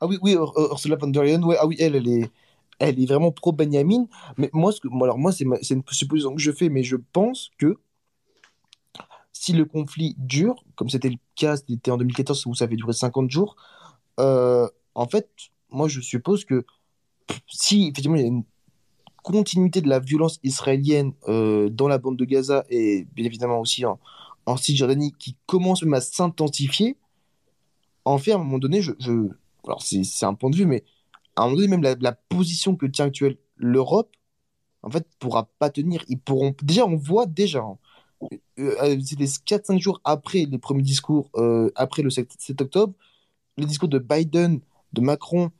Ah 0.00 0.08
oui, 0.08 0.18
oui, 0.20 0.34
Ursula 0.34 0.96
von 0.96 1.06
der 1.06 1.22
Leyen, 1.22 1.44
ouais, 1.44 1.56
ah 1.60 1.66
oui, 1.66 1.76
elle, 1.78 1.94
elle 1.94 2.08
est, 2.08 2.32
elle 2.80 3.00
est 3.00 3.06
vraiment 3.06 3.30
pro 3.30 3.52
Benjamin. 3.52 4.06
Mais 4.36 4.50
moi, 4.52 4.72
alors 5.02 5.18
moi, 5.18 5.30
c'est 5.30 5.44
une 5.44 5.82
supposition 5.92 6.34
que 6.34 6.42
je 6.42 6.50
fais, 6.50 6.68
mais 6.68 6.82
je 6.82 6.96
pense 7.12 7.52
que 7.56 7.76
si 9.32 9.52
le 9.52 9.64
conflit 9.64 10.16
dure, 10.18 10.64
comme 10.74 10.88
c'était 10.90 11.10
le 11.10 11.18
cas, 11.36 11.56
c'était 11.56 11.92
en 11.92 11.98
2014 11.98 12.46
où 12.46 12.54
ça 12.56 12.64
avait 12.64 12.74
duré 12.74 12.92
50 12.92 13.30
jours, 13.30 13.54
euh, 14.18 14.68
en 14.96 15.06
fait, 15.06 15.30
moi, 15.70 15.86
je 15.86 16.00
suppose 16.00 16.44
que 16.44 16.66
si 17.46 17.84
effectivement 17.84 18.16
il 18.16 18.22
y 18.22 18.24
a 18.24 18.28
une 18.28 18.44
continuité 19.24 19.80
de 19.80 19.88
la 19.88 19.98
violence 19.98 20.38
israélienne 20.44 21.14
euh, 21.28 21.70
dans 21.70 21.88
la 21.88 21.96
bande 21.96 22.16
de 22.16 22.24
Gaza 22.26 22.64
et 22.68 23.08
bien 23.14 23.24
évidemment 23.24 23.58
aussi 23.58 23.84
en, 23.86 23.98
en 24.44 24.56
Cisjordanie 24.58 25.12
qui 25.18 25.34
commence 25.46 25.82
même 25.82 25.94
à 25.94 26.02
s'intensifier, 26.02 26.98
en 28.04 28.18
fait, 28.18 28.32
à 28.32 28.34
un 28.34 28.38
moment 28.38 28.58
donné, 28.58 28.82
je, 28.82 28.92
alors 29.66 29.82
c'est 29.82 30.26
un 30.26 30.34
point 30.34 30.50
de 30.50 30.56
vue, 30.56 30.66
mais 30.66 30.84
à 31.36 31.42
un 31.42 31.44
moment 31.46 31.56
donné, 31.56 31.68
même 31.68 31.96
la, 31.98 32.12
position 32.12 32.76
que 32.76 32.84
tient 32.84 33.06
actuelle 33.06 33.38
l'Europe, 33.56 34.14
en 34.82 34.90
fait, 34.90 35.08
pourra 35.18 35.48
pas 35.58 35.70
tenir. 35.70 36.04
Ils 36.08 36.20
pourront. 36.20 36.54
Déjà, 36.62 36.84
on 36.84 36.96
voit 36.96 37.24
déjà. 37.24 37.60
Hein, 37.60 37.78
euh, 38.58 38.76
euh, 38.82 39.00
C'était 39.02 39.24
4-5 39.24 39.78
jours 39.78 40.02
après 40.04 40.44
les 40.44 40.58
premiers 40.58 40.82
discours, 40.82 41.30
après 41.76 42.02
le 42.02 42.10
7, 42.10 42.60
octobre, 42.60 42.92
les 43.56 43.64
discours 43.64 43.88
de 43.88 43.98
Biden, 43.98 44.60
de 44.92 45.00
Macron, 45.00 45.50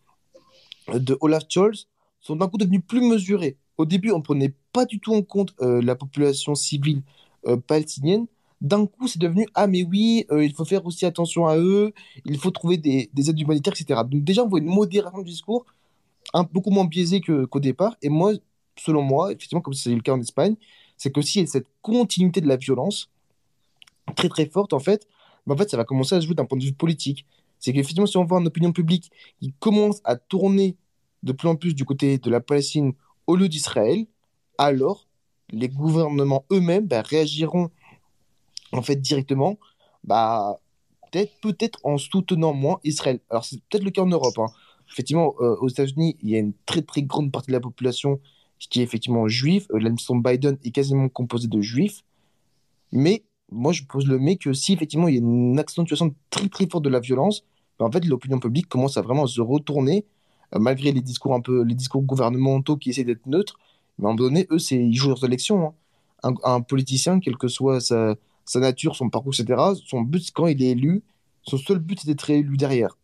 de 0.93 1.17
Olaf 1.23 1.45
Scholz 1.49 1.89
sont 2.27 2.37
d'un 2.37 2.49
coup 2.49 2.59
devenus 2.59 2.83
plus 2.87 3.01
mesurés. 3.01 3.57
Au 3.79 3.87
début, 3.87 4.11
on 4.11 4.19
ne 4.19 4.23
prenait 4.23 4.55
pas 4.73 4.85
du 4.85 4.99
tout 4.99 5.15
en 5.15 5.23
compte 5.23 5.55
la 5.61 5.95
population 5.95 6.55
civile 6.55 7.03
palestinienne 7.67 8.27
d'un 8.65 8.87
coup, 8.87 9.07
c'est 9.07 9.21
devenu 9.21 9.47
Ah, 9.55 9.67
mais 9.67 9.85
oui, 9.85 10.27
euh, 10.31 10.45
il 10.45 10.55
faut 10.55 10.65
faire 10.65 10.85
aussi 10.87 11.05
attention 11.05 11.47
à 11.47 11.57
eux, 11.59 11.93
il 12.25 12.39
faut 12.39 12.51
trouver 12.51 12.79
des, 12.79 13.11
des 13.13 13.31
aides 13.31 13.39
humanitaires, 13.39 13.75
etc. 13.79 14.01
Donc, 14.09 14.25
déjà, 14.25 14.43
on 14.43 14.49
voit 14.49 14.59
une 14.59 14.67
modération 14.67 15.19
du 15.19 15.31
discours, 15.31 15.67
un, 16.33 16.45
beaucoup 16.45 16.71
moins 16.71 16.87
biaisé 16.87 17.21
qu'au 17.21 17.61
départ. 17.61 17.97
Et 18.01 18.09
moi, 18.09 18.33
selon 18.79 19.03
moi, 19.03 19.33
effectivement, 19.33 19.61
comme 19.61 19.75
c'est 19.75 19.95
le 19.95 20.01
cas 20.01 20.13
en 20.13 20.21
Espagne, 20.21 20.57
c'est 20.97 21.13
que 21.13 21.21
s'il 21.21 21.43
y 21.43 21.45
a 21.45 21.47
cette 21.47 21.67
continuité 21.83 22.41
de 22.41 22.49
la 22.49 22.57
violence, 22.57 23.11
très 24.17 24.31
très 24.31 24.47
forte, 24.47 24.73
en 24.73 24.81
fait, 24.81 25.07
bah, 25.47 25.55
en 25.55 25.59
fait, 25.59 25.71
ça 25.71 25.77
va 25.77 25.85
commencer 25.85 26.15
à 26.15 26.21
se 26.23 26.27
jouer 26.27 26.35
d'un 26.35 26.47
point 26.47 26.59
de 26.59 26.65
vue 26.65 26.73
politique. 26.73 27.27
C'est 27.61 27.73
qu'effectivement, 27.73 28.07
si 28.07 28.17
on 28.17 28.25
voit 28.25 28.41
une 28.41 28.47
opinion 28.47 28.73
publique 28.73 29.11
qui 29.41 29.53
commence 29.59 30.01
à 30.05 30.17
tourner 30.17 30.77
de 31.25 31.33
plus 31.33 31.49
en 31.49 31.57
plus 31.57 31.75
du 31.75 31.85
côté 31.85 32.19
de 32.19 32.31
la 32.31 32.41
Palestine 32.41 32.93
au 33.27 33.35
lieu 33.35 33.49
d'Israël, 33.49 34.07
alors 34.59 35.09
les 35.51 35.69
gouvernements 35.69 36.45
eux-mêmes 36.53 36.87
bah, 36.87 37.03
réagiront 37.03 37.71
en 38.73 38.83
fait 38.83 38.97
directement, 38.97 39.59
bah 40.05 40.61
peut-être 41.43 41.79
en 41.85 41.97
soutenant 41.97 42.53
moins 42.53 42.81
Israël. 42.83 43.21
Alors 43.31 43.45
c'est 43.45 43.61
peut-être 43.69 43.85
le 43.85 43.91
cas 43.91 44.03
en 44.03 44.07
Europe. 44.07 44.39
Hein. 44.39 44.49
Effectivement, 44.91 45.35
euh, 45.41 45.57
aux 45.61 45.69
États-Unis, 45.69 46.17
il 46.23 46.31
y 46.31 46.37
a 46.37 46.41
une 46.41 46.53
très 46.67 46.83
très 46.83 47.03
grande 47.03 47.31
partie 47.31 47.49
de 47.49 47.53
la 47.53 47.61
population 47.61 48.21
qui 48.59 48.81
est 48.81 48.83
effectivement 48.83 49.29
juive. 49.29 49.67
Euh, 49.71 49.79
L'administration 49.79 50.17
Biden 50.17 50.59
est 50.65 50.73
quasiment 50.73 51.09
composée 51.09 51.49
de 51.49 51.61
juifs. 51.61 52.03
Mais 52.91 53.25
moi, 53.51 53.73
je 53.73 53.85
pose 53.85 54.07
le 54.07 54.19
mais 54.19 54.37
que 54.37 54.53
si 54.53 54.73
effectivement 54.73 55.09
il 55.09 55.15
y 55.15 55.19
a 55.19 55.21
une 55.21 55.59
accentuation 55.59 56.15
très 56.31 56.49
très 56.49 56.67
forte 56.69 56.85
de 56.85 56.91
la 56.91 57.01
violence, 57.01 57.45
bah, 57.79 57.87
en 57.87 57.93
fait 57.93 58.05
l'opinion 58.05 58.41
publique 58.41 58.69
commence 58.69 58.97
à 58.97 59.03
vraiment 59.03 59.27
se 59.27 59.41
retourner 59.41 60.05
malgré 60.53 60.93
les 60.93 61.01
discours 61.01 61.35
un 61.35 61.41
peu 61.41 61.63
les 61.63 61.75
discours 61.75 62.03
gouvernementaux 62.03 62.77
qui 62.77 62.91
essaient 62.91 63.05
d'être 63.05 63.27
neutres. 63.27 63.59
Mais 63.99 64.07
à 64.07 64.09
un 64.09 64.13
moment 64.13 64.29
donné, 64.29 64.47
eux, 64.51 64.59
c'est 64.59 64.77
ils 64.77 64.95
jouent 64.95 65.09
leurs 65.09 65.25
élections. 65.25 65.69
Hein. 65.69 65.75
Un, 66.23 66.35
un, 66.45 66.61
politicien, 66.61 67.21
quel 67.21 67.37
que 67.37 67.49
soit 67.49 67.81
sa, 67.81 68.17
sa 68.45 68.61
nature, 68.61 68.97
son 68.97 69.11
parcours, 69.11 69.35
etc. 69.39 69.61
Son 69.85 70.01
but, 70.01 70.31
quand 70.33 70.47
il 70.47 70.63
est 70.63 70.71
élu, 70.71 71.03
son 71.43 71.59
seul 71.59 71.79
but, 71.79 72.01
c'est 72.01 72.07
d'être 72.07 72.29
élu 72.31 72.57
derrière. 72.57 72.97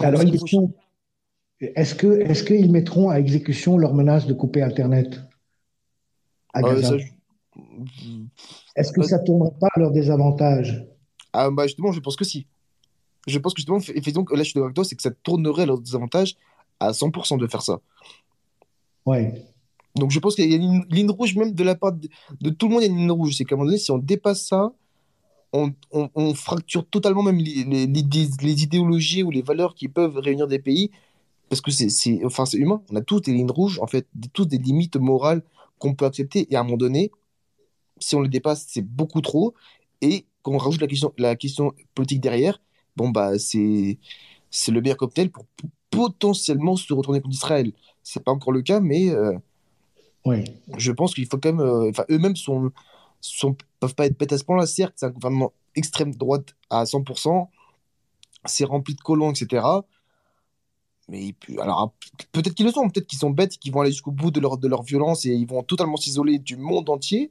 Alors, 0.00 0.20
une 0.20 0.30
question. 0.30 0.72
Est-ce 1.60 1.94
que 1.94 2.20
est-ce 2.20 2.44
qu'ils 2.44 2.70
mettront 2.70 3.08
à 3.08 3.18
exécution 3.18 3.78
leur 3.78 3.94
menace 3.94 4.26
de 4.26 4.34
couper 4.34 4.62
Internet 4.62 5.20
à 6.52 6.58
ah 6.58 6.62
Gaza? 6.62 6.96
Est-ce 8.76 8.92
que 8.92 9.02
ça 9.02 9.18
ne 9.18 9.24
tournera 9.24 9.50
pas 9.52 9.68
à 9.74 9.80
leur 9.80 9.90
désavantage? 9.90 10.86
Ah, 11.32 11.50
bah 11.50 11.66
justement, 11.66 11.92
je 11.92 12.00
pense 12.00 12.16
que 12.16 12.24
si. 12.24 12.46
Je 13.26 13.38
pense 13.38 13.54
que 13.54 13.60
justement, 13.60 13.78
effectivement, 13.78 14.24
là, 14.30 14.38
je 14.38 14.44
suis 14.44 14.54
d'accord 14.54 14.66
avec 14.66 14.74
toi, 14.74 14.84
c'est 14.84 14.96
que 14.96 15.02
ça 15.02 15.10
tournerait 15.10 15.62
à 15.62 15.66
leur 15.66 15.78
désavantage 15.78 16.36
à 16.80 16.92
100% 16.92 17.38
de 17.38 17.46
faire 17.46 17.62
ça. 17.62 17.80
Ouais. 19.04 19.44
Donc 19.94 20.10
je 20.10 20.18
pense 20.18 20.34
qu'il 20.34 20.50
y 20.50 20.54
a 20.54 20.56
une 20.56 20.84
ligne 20.90 21.10
rouge 21.10 21.34
même 21.36 21.52
de 21.52 21.64
la 21.64 21.74
part 21.74 21.92
de, 21.92 22.50
tout 22.50 22.68
le 22.68 22.74
monde, 22.74 22.82
il 22.82 22.86
y 22.86 22.88
a 22.88 22.92
une 22.92 22.98
ligne 22.98 23.10
rouge. 23.10 23.34
C'est 23.36 23.44
qu'à 23.44 23.54
un 23.54 23.58
moment 23.58 23.68
donné, 23.68 23.78
si 23.78 23.90
on 23.90 23.98
dépasse 23.98 24.46
ça, 24.46 24.72
on, 25.52 26.34
fracture 26.34 26.86
totalement 26.86 27.22
même 27.22 27.38
les, 27.38 27.64
les, 27.64 28.62
idéologies 28.62 29.22
ou 29.22 29.30
les 29.30 29.40
valeurs 29.40 29.74
qui 29.74 29.88
peuvent 29.88 30.18
réunir 30.18 30.46
des 30.48 30.58
pays. 30.58 30.90
Parce 31.48 31.60
que 31.60 31.70
c'est 31.70 32.24
enfin, 32.24 32.44
humain. 32.52 32.82
On 32.90 32.96
a 32.96 33.00
tous 33.00 33.20
des 33.20 33.32
lignes 33.32 33.50
rouges, 33.50 33.78
en 33.80 33.86
fait, 33.86 34.06
tous 34.32 34.44
des 34.44 34.58
limites 34.58 34.96
morales 34.96 35.42
qu'on 35.78 35.94
peut 35.94 36.04
accepter. 36.04 36.46
Et 36.50 36.56
à 36.56 36.60
un 36.60 36.64
moment 36.64 36.76
donné, 36.76 37.10
si 37.98 38.16
on 38.16 38.20
les 38.20 38.28
dépasse, 38.28 38.66
c'est 38.68 38.82
beaucoup 38.82 39.20
trop. 39.20 39.54
Et 40.02 40.26
quand 40.42 40.52
on 40.52 40.58
rajoute 40.58 40.80
la 40.80 40.88
question, 40.88 41.12
la 41.16 41.36
question 41.36 41.72
politique 41.94 42.20
derrière, 42.20 42.60
bon, 42.96 43.10
bah, 43.10 43.38
c'est 43.38 43.98
c'est 44.50 44.72
le 44.72 44.80
meilleur 44.80 44.96
cocktail 44.96 45.30
pour 45.30 45.44
potentiellement 45.90 46.76
se 46.76 46.92
retourner 46.92 47.20
contre 47.20 47.34
Israël. 47.34 47.72
C'est 48.02 48.22
pas 48.22 48.32
encore 48.32 48.52
le 48.52 48.62
cas, 48.62 48.80
mais 48.80 49.12
oui. 50.24 50.44
je 50.76 50.92
pense 50.92 51.14
qu'il 51.14 51.26
faut 51.26 51.38
quand 51.38 51.52
même. 51.52 51.88
Enfin, 51.90 52.04
eux-mêmes 52.10 52.36
sont, 52.36 52.70
sont, 53.20 53.56
peuvent 53.80 53.94
pas 53.94 54.06
être 54.06 54.18
bêtes 54.18 54.32
à 54.32 54.38
ce 54.38 54.44
point-là. 54.44 54.66
Certes, 54.66 54.94
c'est 54.96 55.06
un 55.06 55.10
gouvernement 55.10 55.52
extrême 55.76 56.14
droite 56.14 56.56
à 56.70 56.84
100%, 56.84 57.48
c'est 58.46 58.64
rempli 58.64 58.94
de 58.94 59.00
colons, 59.00 59.30
etc. 59.30 59.64
Mais 61.08 61.34
alors 61.60 61.94
peut-être 62.32 62.54
qu'ils 62.54 62.66
le 62.66 62.72
sont, 62.72 62.88
peut-être 62.88 63.06
qu'ils 63.06 63.18
sont 63.18 63.30
bêtes, 63.30 63.58
qu'ils 63.58 63.72
vont 63.72 63.82
aller 63.82 63.92
jusqu'au 63.92 64.10
bout 64.10 64.32
de 64.32 64.40
leur, 64.40 64.58
de 64.58 64.66
leur 64.66 64.82
violence 64.82 65.24
et 65.24 65.30
ils 65.30 65.46
vont 65.46 65.62
totalement 65.62 65.96
s'isoler 65.96 66.38
du 66.38 66.56
monde 66.56 66.90
entier. 66.90 67.30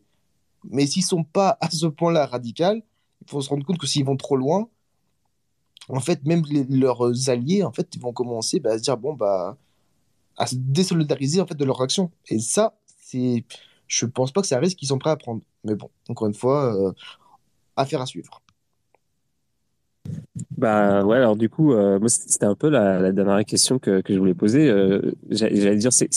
Mais 0.63 0.87
s'ils 0.87 1.03
sont 1.03 1.23
pas 1.23 1.57
à 1.59 1.69
ce 1.69 1.85
point-là 1.85 2.25
radical, 2.25 2.81
il 3.21 3.29
faut 3.29 3.41
se 3.41 3.49
rendre 3.49 3.65
compte 3.65 3.77
que 3.77 3.87
s'ils 3.87 4.05
vont 4.05 4.15
trop 4.15 4.37
loin, 4.37 4.69
en 5.89 5.99
fait, 5.99 6.23
même 6.25 6.43
leurs 6.69 7.29
alliés, 7.29 7.63
en 7.63 7.71
fait, 7.71 7.97
vont 7.99 8.13
commencer 8.13 8.59
bah, 8.59 8.71
à 8.71 8.77
se 8.77 8.83
dire 8.83 8.97
bon 8.97 9.13
bah 9.13 9.57
à 10.37 10.47
se 10.47 10.55
désolidariser 10.55 11.41
en 11.41 11.47
fait 11.47 11.55
de 11.55 11.65
leur 11.65 11.81
action. 11.81 12.11
Et 12.29 12.39
ça, 12.39 12.77
c'est, 13.01 13.45
je 13.87 14.05
pense 14.05 14.31
pas 14.31 14.41
que 14.41 14.47
c'est 14.47 14.55
un 14.55 14.59
risque 14.59 14.77
qu'ils 14.77 14.89
sont 14.89 14.97
prêts 14.97 15.11
à 15.11 15.15
prendre. 15.15 15.41
Mais 15.63 15.75
bon, 15.75 15.89
encore 16.09 16.27
une 16.27 16.33
fois, 16.33 16.75
euh, 16.75 16.91
affaire 17.75 18.01
à 18.01 18.05
suivre. 18.05 18.41
Bah 20.57 21.03
ouais, 21.03 21.17
alors 21.17 21.35
du 21.35 21.49
coup, 21.49 21.73
euh, 21.73 21.99
moi 21.99 22.07
c'était 22.07 22.45
un 22.45 22.55
peu 22.55 22.69
la, 22.69 23.11
dernière 23.11 23.43
question 23.45 23.77
que, 23.77 24.01
je 24.07 24.17
voulais 24.17 24.33
poser. 24.33 24.69
Euh, 24.69 25.01
j'allais 25.29 25.75
dire, 25.75 25.91
c'est 25.91 26.09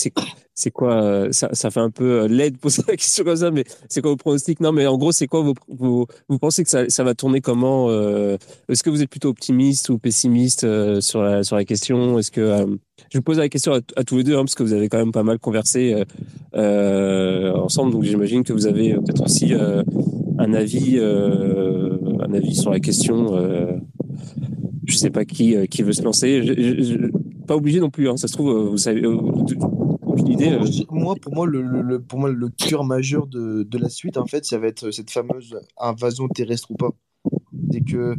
c'est 0.55 0.71
quoi 0.73 1.03
euh, 1.03 1.29
ça, 1.31 1.51
ça 1.53 1.71
fait 1.71 1.81
un 1.81 1.91
peu 1.91 2.27
laid 2.27 2.51
de 2.51 2.57
poser 2.59 2.83
la 2.89 2.97
question 2.97 3.25
comme 3.25 3.37
ça, 3.37 3.51
mais 3.51 3.65
c'est 3.89 4.01
quoi 4.01 4.11
vos 4.11 4.17
pronostics? 4.17 4.61
Non, 4.61 4.73
mais 4.73 4.87
en 4.87 4.97
gros, 4.97 5.13
c'est 5.13 5.27
quoi 5.27 5.41
vos, 5.41 5.55
vos, 5.69 6.07
vous 6.29 6.39
pensez 6.39 6.65
que 6.65 6.71
ça, 6.71 6.89
ça 6.89 7.05
va 7.05 7.15
tourner 7.15 7.41
comment 7.41 7.89
Est-ce 8.69 8.83
que 8.83 8.91
vous 8.91 9.03
êtes 9.03 9.11
plutôt 9.11 9.29
optimiste 9.29 9.89
ou 9.89 9.99
pessimiste 9.99 10.67
sur 11.01 11.23
la 11.23 11.43
sur 11.43 11.57
la 11.57 11.65
question? 11.65 12.19
Est-ce 12.19 12.31
que 12.31 12.79
je 13.11 13.19
vous 13.19 13.23
pose 13.23 13.39
la 13.39 13.49
question 13.49 13.73
à, 13.73 14.05
tous 14.05 14.19
les 14.19 14.25
deux 14.25 14.35
hein, 14.35 14.41
parce 14.41 14.55
que 14.55 14.63
vous 14.63 14.73
avez 14.73 14.89
quand 14.89 14.99
même 14.99 15.13
pas 15.13 15.25
mal 15.25 15.39
conversé 15.39 16.05
ensemble, 16.55 17.93
donc 17.93 18.05
j'imagine 18.05 18.45
que 18.45 18.53
vous 18.53 18.67
avez 18.67 18.95
peut-être 18.95 19.25
aussi 19.25 19.53
un 19.55 20.55
avis 20.55 20.99
un 22.29 22.35
avis 22.35 22.55
sur 22.55 22.71
la 22.71 22.81
question 22.81 23.81
je 24.89 24.97
sais 24.97 25.11
pas 25.11 25.25
qui, 25.25 25.55
euh, 25.55 25.67
qui 25.67 25.83
veut 25.83 25.93
se 25.93 26.03
lancer. 26.03 27.11
pas 27.47 27.57
obligé 27.57 27.79
non 27.79 27.91
plus, 27.91 28.09
hein. 28.09 28.17
ça 28.17 28.27
se 28.27 28.33
trouve, 28.33 28.51
euh, 28.51 28.71
vous 28.71 28.79
savez, 28.79 29.03
euh, 29.03 29.15
aucune 29.15 30.29
idée. 30.29 30.59
Moi, 30.91 31.15
pour 31.21 31.35
moi, 31.35 31.47
le, 31.47 32.01
pour 32.01 32.19
moi, 32.19 32.31
le 32.31 32.49
cœur 32.49 32.85
majeur 32.85 33.27
de, 33.27 33.63
de, 33.63 33.79
la 33.79 33.91
suite, 33.91 34.17
en 34.17 34.27
fait, 34.27 34.45
ça 34.45 34.59
va 34.59 34.67
être 34.67 34.91
cette 34.91 35.11
fameuse 35.11 35.61
invasion 35.79 36.27
terrestre 36.29 36.71
ou 36.71 36.75
pas. 36.75 36.91
C'est 37.71 37.83
que 37.83 38.15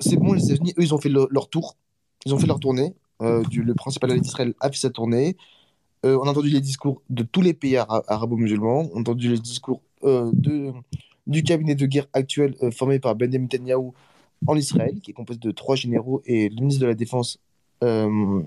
c'est 0.00 0.16
bon, 0.16 0.32
les 0.32 0.44
États-Unis, 0.44 0.74
eux, 0.76 0.82
ils 0.82 0.94
ont 0.94 0.98
fait 0.98 1.08
leur 1.08 1.48
tour, 1.48 1.76
ils 2.26 2.34
ont 2.34 2.38
fait 2.38 2.46
leur 2.46 2.60
tournée. 2.60 2.94
du, 3.48 3.62
le 3.62 3.74
principal 3.74 4.10
allié 4.10 4.20
d'Israël 4.20 4.54
a 4.60 4.70
fait 4.70 4.78
sa 4.78 4.90
tournée. 4.90 5.36
on 6.02 6.22
a 6.22 6.30
entendu 6.30 6.50
les 6.50 6.60
discours 6.60 7.02
de 7.10 7.22
tous 7.22 7.42
les 7.42 7.54
pays 7.54 7.76
arabo-musulmans, 7.76 8.90
on 8.92 8.98
a 8.98 9.00
entendu 9.00 9.28
les 9.28 9.38
discours 9.38 9.82
de, 10.02 10.72
du 11.28 11.42
cabinet 11.42 11.74
de 11.74 11.86
guerre 11.86 12.08
actuel 12.12 12.56
formé 12.72 12.98
par 12.98 13.14
Benjamin 13.14 13.44
Netanyahu 13.44 13.92
en 14.46 14.56
Israël, 14.56 15.00
qui 15.00 15.10
est 15.10 15.14
composé 15.14 15.38
de 15.38 15.50
trois 15.50 15.76
généraux 15.76 16.22
et 16.24 16.48
le 16.48 16.56
ministre 16.56 16.80
de 16.80 16.86
la 16.86 16.94
Défense 16.94 17.38
euh, 17.84 18.42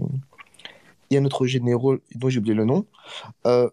et 1.10 1.18
un 1.18 1.26
autre 1.26 1.46
général 1.46 2.00
dont 2.16 2.30
j'ai 2.30 2.40
oublié 2.40 2.56
le 2.56 2.66
nom. 2.66 2.86
Euh, 3.46 3.70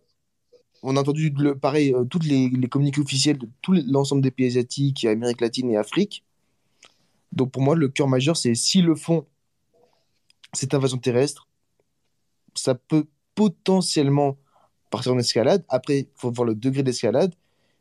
on 0.82 0.97
a 0.97 1.01
entendu, 1.01 1.32
pareil, 1.60 1.93
euh, 1.93 2.05
toutes 2.05 2.24
les, 2.24 2.51
communiqués 2.68 3.01
officiels 3.01 3.39
de 3.39 3.48
tout 3.62 3.72
l'ensemble 3.86 4.22
des 4.22 4.30
pays 4.30 4.47
asiatiques, 4.47 5.05
Amérique 5.05 5.40
latine 5.40 5.70
et 5.70 5.76
Afrique. 5.76 6.24
Donc 7.32 7.51
pour 7.51 7.62
moi, 7.62 7.74
le 7.74 7.89
cœur 7.89 8.09
majeur, 8.09 8.36
c'est 8.36 8.55
s'ils 8.55 8.85
le 8.85 8.94
font, 8.94 9.26
cette 10.52 10.74
invasion 10.74 10.98
terrestre, 10.98 11.48
ça 12.55 12.74
peut 12.74 13.06
potentiellement 13.35 14.36
partir 14.90 15.12
en 15.12 15.18
escalade. 15.18 15.64
Après, 15.68 16.01
il 16.01 16.09
faut 16.16 16.30
voir 16.30 16.47
le 16.47 16.55
degré 16.55 16.82
d'escalade. 16.82 17.35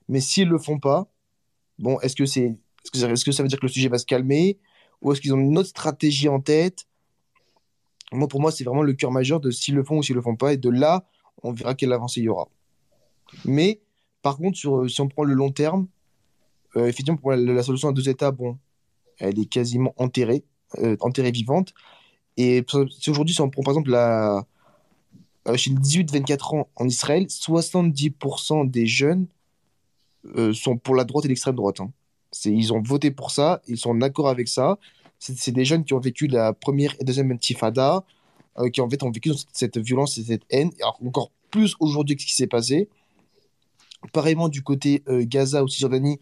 Mais 0.10 0.20
s'ils 0.20 0.48
le 0.48 0.58
font 0.58 0.80
pas, 0.80 1.08
bon, 1.80 2.00
est-ce 2.02 2.16
que 2.16 2.26
c'est 2.26 2.56
est-ce 2.94 3.26
que, 3.26 3.32
ça 3.32 3.44
veut 3.44 3.50
dire 3.50 3.60
que 3.60 3.66
le 3.66 3.72
sujet 3.72 3.90
va 3.90 3.98
se 3.98 4.06
calmer 4.06 4.58
Ou 5.02 5.12
est-ce 5.12 5.22
qu'ils 5.22 5.34
ont 5.34 5.40
une 5.40 5.58
autre 5.58 5.70
stratégie 5.70 6.30
en 6.30 6.40
tête? 6.40 6.88
Moi, 8.12 8.28
pour 8.28 8.40
moi, 8.40 8.52
c'est 8.52 8.64
vraiment 8.64 8.84
le 8.84 8.94
cœur 8.94 9.12
majeur 9.12 9.40
de 9.40 9.52
s'ils 9.52 9.76
le 9.76 9.84
font 9.84 9.98
ou 9.98 10.04
s'ils 10.04 10.16
le 10.16 10.22
font 10.22 10.36
pas. 10.36 10.54
Et 10.54 10.58
de 10.58 10.70
là, 10.70 11.06
on 11.44 11.52
verra 11.52 11.76
quelle 11.76 11.92
avancée 11.92 12.22
il 12.22 12.26
y 12.26 12.30
aura. 12.30 12.48
Mais, 13.44 13.82
par 14.22 14.38
contre, 14.38 14.58
si 14.58 15.02
on 15.02 15.10
prend 15.10 15.24
le 15.24 15.34
long 15.34 15.52
terme, 15.52 15.88
euh, 16.78 16.88
effectivement, 16.88 17.18
pour 17.18 17.32
la, 17.32 17.64
solution 17.64 17.90
à 17.90 17.94
deux 17.94 18.08
États, 18.08 18.32
bon, 18.32 18.58
elle 19.20 19.38
est 19.40 19.46
quasiment 19.46 19.94
enterrée, 19.98 20.46
euh, 20.78 20.96
enterrée 21.02 21.32
vivante. 21.32 21.74
Et 22.38 22.64
si 23.00 23.10
aujourd'hui, 23.10 23.34
si 23.34 23.42
on 23.42 23.50
prend 23.50 23.64
par 23.64 23.74
exemple 23.74 23.90
la, 23.90 24.46
euh, 25.48 25.58
chez 25.58 25.72
les 25.72 25.78
18-24 25.78 26.56
ans 26.56 26.70
en 26.76 26.88
Israël, 26.88 27.26
70% 27.30 28.70
des 28.70 28.86
jeunes 28.86 29.28
sont 30.54 30.78
pour 30.78 30.96
la 30.96 31.04
droite 31.04 31.26
et 31.26 31.28
l'extrême 31.28 31.56
droite. 31.56 31.80
Hein. 31.80 31.92
Ils 32.46 32.74
ont 32.74 32.82
voté 32.82 33.12
pour 33.12 33.32
ça, 33.32 33.62
ils 33.68 33.78
sont 33.78 33.92
en 33.92 34.02
accord 34.02 34.30
avec 34.30 34.48
ça. 34.48 34.78
C'est 35.20 35.52
des 35.52 35.66
jeunes 35.66 35.84
qui 35.84 35.94
ont 35.94 36.00
vécu 36.00 36.28
la 36.28 36.54
première 36.54 36.96
et 37.00 37.04
deuxième 37.04 37.32
intifada, 37.32 38.04
euh, 38.60 38.70
qui 38.70 38.82
en 38.82 38.90
fait 38.90 39.02
ont 39.04 39.12
vécu 39.12 39.32
cette 39.52 39.78
violence 39.78 40.18
et 40.18 40.24
cette 40.24 40.44
haine, 40.50 40.70
encore 41.06 41.32
plus 41.50 41.76
aujourd'hui 41.80 42.16
que 42.16 42.22
ce 42.22 42.28
qui 42.28 42.36
s'est 42.36 42.48
passé. 42.48 42.88
Pareillement 44.14 44.48
du 44.48 44.62
côté 44.62 45.04
euh, 45.08 45.26
Gaza 45.26 45.64
ou 45.64 45.68
Cisjordanie, 45.68 46.20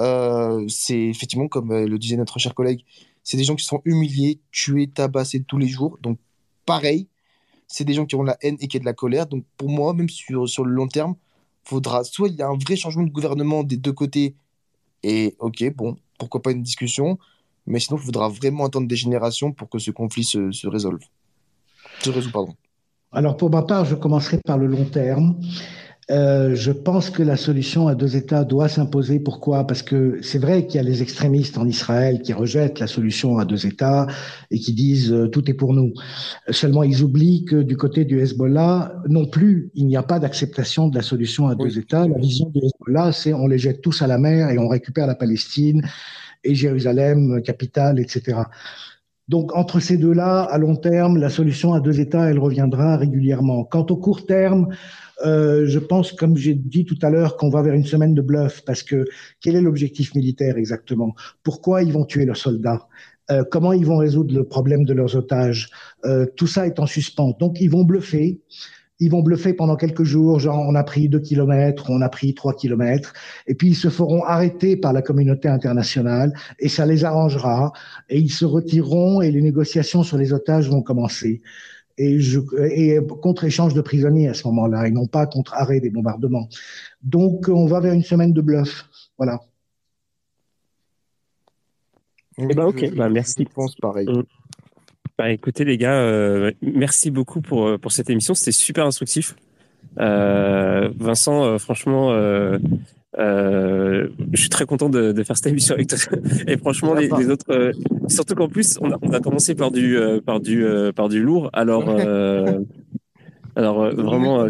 euh, 0.00 0.64
c'est 0.68 1.00
effectivement, 1.00 1.48
comme 1.48 1.72
le 1.72 1.98
disait 1.98 2.16
notre 2.16 2.38
cher 2.38 2.54
collègue, 2.54 2.84
c'est 3.24 3.36
des 3.36 3.44
gens 3.44 3.56
qui 3.56 3.64
sont 3.64 3.82
humiliés, 3.84 4.40
tués, 4.52 4.86
tabassés 4.86 5.42
tous 5.42 5.58
les 5.58 5.68
jours. 5.68 5.98
Donc 6.02 6.18
pareil, 6.66 7.08
c'est 7.66 7.84
des 7.84 7.94
gens 7.94 8.06
qui 8.06 8.14
ont 8.14 8.22
la 8.22 8.36
haine 8.42 8.56
et 8.60 8.68
qui 8.68 8.76
ont 8.76 8.80
de 8.80 8.84
la 8.84 8.94
colère. 8.94 9.26
Donc 9.26 9.44
pour 9.56 9.68
moi, 9.68 9.92
même 9.92 10.08
sur 10.08 10.64
le 10.64 10.70
long 10.70 10.86
terme, 10.86 11.16
faudra 11.64 12.04
soit 12.04 12.28
il 12.28 12.34
y 12.34 12.42
a 12.42 12.48
un 12.48 12.56
vrai 12.56 12.76
changement 12.76 13.04
de 13.04 13.10
gouvernement 13.10 13.62
des 13.62 13.76
deux 13.76 13.92
côtés 13.92 14.34
et 15.02 15.36
ok, 15.38 15.74
bon, 15.74 15.96
pourquoi 16.18 16.42
pas 16.42 16.50
une 16.52 16.62
discussion, 16.62 17.18
mais 17.66 17.80
sinon, 17.80 17.98
il 17.98 18.04
faudra 18.04 18.28
vraiment 18.28 18.66
attendre 18.66 18.88
des 18.88 18.96
générations 18.96 19.52
pour 19.52 19.68
que 19.68 19.78
ce 19.78 19.90
conflit 19.90 20.24
se, 20.24 20.50
se 20.52 20.66
résolve. 20.66 21.00
Se 22.02 22.10
résout, 22.10 22.30
pardon. 22.30 22.54
Alors, 23.12 23.36
pour 23.36 23.50
ma 23.50 23.62
part, 23.62 23.84
je 23.84 23.94
commencerai 23.94 24.38
par 24.38 24.58
le 24.58 24.66
long 24.66 24.84
terme. 24.84 25.40
Euh, 26.10 26.56
je 26.56 26.72
pense 26.72 27.08
que 27.08 27.22
la 27.22 27.36
solution 27.36 27.86
à 27.86 27.94
deux 27.94 28.16
États 28.16 28.44
doit 28.44 28.68
s'imposer. 28.68 29.20
Pourquoi? 29.20 29.66
Parce 29.66 29.82
que 29.82 30.18
c'est 30.22 30.38
vrai 30.38 30.66
qu'il 30.66 30.76
y 30.76 30.78
a 30.80 30.82
les 30.82 31.02
extrémistes 31.02 31.56
en 31.56 31.66
Israël 31.66 32.20
qui 32.20 32.32
rejettent 32.32 32.80
la 32.80 32.88
solution 32.88 33.38
à 33.38 33.44
deux 33.44 33.66
États 33.66 34.08
et 34.50 34.58
qui 34.58 34.72
disent 34.72 35.12
euh, 35.12 35.28
tout 35.28 35.48
est 35.48 35.54
pour 35.54 35.72
nous. 35.72 35.92
Seulement, 36.50 36.82
ils 36.82 37.02
oublient 37.02 37.44
que 37.44 37.56
du 37.56 37.76
côté 37.76 38.04
du 38.04 38.20
Hezbollah, 38.20 38.92
non 39.08 39.26
plus, 39.26 39.70
il 39.74 39.86
n'y 39.86 39.96
a 39.96 40.02
pas 40.02 40.18
d'acceptation 40.18 40.88
de 40.88 40.96
la 40.96 41.02
solution 41.02 41.46
à 41.46 41.54
deux 41.54 41.78
États. 41.78 42.08
La 42.08 42.18
vision 42.18 42.50
du 42.50 42.58
Hezbollah, 42.58 43.12
c'est 43.12 43.32
on 43.32 43.46
les 43.46 43.58
jette 43.58 43.80
tous 43.80 44.02
à 44.02 44.08
la 44.08 44.18
mer 44.18 44.50
et 44.50 44.58
on 44.58 44.68
récupère 44.68 45.06
la 45.06 45.14
Palestine 45.14 45.82
et 46.42 46.54
Jérusalem, 46.54 47.42
capitale, 47.42 48.00
etc. 48.00 48.38
Donc, 49.30 49.54
entre 49.54 49.78
ces 49.78 49.96
deux-là, 49.96 50.42
à 50.42 50.58
long 50.58 50.74
terme, 50.74 51.16
la 51.16 51.30
solution 51.30 51.72
à 51.72 51.78
deux 51.78 52.00
États, 52.00 52.28
elle 52.28 52.40
reviendra 52.40 52.96
régulièrement. 52.96 53.62
Quant 53.62 53.86
au 53.88 53.96
court 53.96 54.26
terme, 54.26 54.66
euh, 55.24 55.66
je 55.66 55.78
pense, 55.78 56.10
comme 56.10 56.36
j'ai 56.36 56.54
dit 56.54 56.84
tout 56.84 56.98
à 57.00 57.10
l'heure, 57.10 57.36
qu'on 57.36 57.48
va 57.48 57.62
vers 57.62 57.74
une 57.74 57.84
semaine 57.84 58.12
de 58.12 58.22
bluff 58.22 58.62
parce 58.66 58.82
que 58.82 59.04
quel 59.40 59.54
est 59.54 59.60
l'objectif 59.60 60.16
militaire 60.16 60.56
exactement? 60.56 61.14
Pourquoi 61.44 61.84
ils 61.84 61.92
vont 61.92 62.04
tuer 62.04 62.24
leurs 62.24 62.36
soldats? 62.36 62.88
Euh, 63.30 63.44
Comment 63.48 63.72
ils 63.72 63.86
vont 63.86 63.98
résoudre 63.98 64.34
le 64.34 64.42
problème 64.42 64.84
de 64.84 64.94
leurs 64.94 65.14
otages? 65.14 65.70
Euh, 66.04 66.26
Tout 66.36 66.48
ça 66.48 66.66
est 66.66 66.80
en 66.80 66.86
suspens. 66.86 67.36
Donc 67.38 67.60
ils 67.60 67.70
vont 67.70 67.84
bluffer. 67.84 68.40
Ils 69.00 69.10
vont 69.10 69.22
bluffer 69.22 69.54
pendant 69.54 69.76
quelques 69.76 70.04
jours, 70.04 70.38
genre 70.38 70.58
on 70.68 70.74
a 70.74 70.84
pris 70.84 71.08
deux 71.08 71.20
kilomètres, 71.20 71.90
on 71.90 72.00
a 72.02 72.08
pris 72.08 72.34
trois 72.34 72.54
kilomètres, 72.54 73.12
et 73.46 73.54
puis 73.54 73.68
ils 73.68 73.74
se 73.76 73.88
feront 73.88 74.22
arrêter 74.24 74.76
par 74.76 74.92
la 74.92 75.02
communauté 75.02 75.48
internationale, 75.48 76.32
et 76.58 76.68
ça 76.68 76.86
les 76.86 77.04
arrangera, 77.04 77.72
et 78.08 78.18
ils 78.18 78.32
se 78.32 78.44
retireront, 78.44 79.22
et 79.22 79.30
les 79.30 79.42
négociations 79.42 80.02
sur 80.02 80.18
les 80.18 80.32
otages 80.32 80.68
vont 80.68 80.82
commencer 80.82 81.40
et, 82.00 82.18
je, 82.18 82.40
et 82.72 82.98
contre 83.20 83.44
échange 83.44 83.74
de 83.74 83.82
prisonniers 83.82 84.28
à 84.28 84.34
ce 84.34 84.46
moment-là, 84.48 84.86
et 84.86 84.90
non 84.90 85.06
pas 85.06 85.26
contre 85.26 85.54
arrêt 85.54 85.80
des 85.80 85.90
bombardements. 85.90 86.48
Donc, 87.02 87.48
on 87.48 87.66
va 87.66 87.80
vers 87.80 87.92
une 87.92 88.02
semaine 88.02 88.32
de 88.32 88.40
bluff. 88.40 88.88
Voilà. 89.18 89.40
Eh 92.38 92.54
ben, 92.54 92.64
ok, 92.64 92.94
bah, 92.94 93.10
merci. 93.10 93.44
Je 93.46 93.54
pense 93.54 93.74
pareil. 93.76 94.06
Mm. 94.08 94.22
Bah, 95.20 95.28
écoutez, 95.28 95.66
les 95.66 95.76
gars, 95.76 96.00
euh, 96.00 96.50
merci 96.62 97.10
beaucoup 97.10 97.42
pour, 97.42 97.66
euh, 97.66 97.76
pour 97.76 97.92
cette 97.92 98.08
émission. 98.08 98.32
C'était 98.32 98.52
super 98.52 98.86
instructif. 98.86 99.36
Euh, 99.98 100.88
Vincent, 100.96 101.58
franchement, 101.58 102.10
euh, 102.10 102.58
je 104.32 104.40
suis 104.40 104.48
très 104.48 104.64
content 104.64 104.88
de, 104.88 105.12
de, 105.12 105.22
faire 105.22 105.36
cette 105.36 105.48
émission 105.48 105.74
avec 105.74 105.88
toi. 105.88 105.98
Et 106.46 106.56
franchement, 106.56 106.94
les, 106.94 107.10
les, 107.18 107.28
autres, 107.28 107.44
euh, 107.50 107.70
surtout 108.08 108.34
qu'en 108.34 108.48
plus, 108.48 108.78
on 108.80 108.92
a, 108.92 108.96
on 109.02 109.12
a, 109.12 109.20
commencé 109.20 109.54
par 109.54 109.70
du, 109.70 109.98
euh, 109.98 110.22
par 110.22 110.40
du, 110.40 110.64
par 110.96 111.10
du 111.10 111.20
lourd. 111.20 111.50
Alors, 111.52 111.90
alors 113.56 113.94
vraiment. 113.94 114.48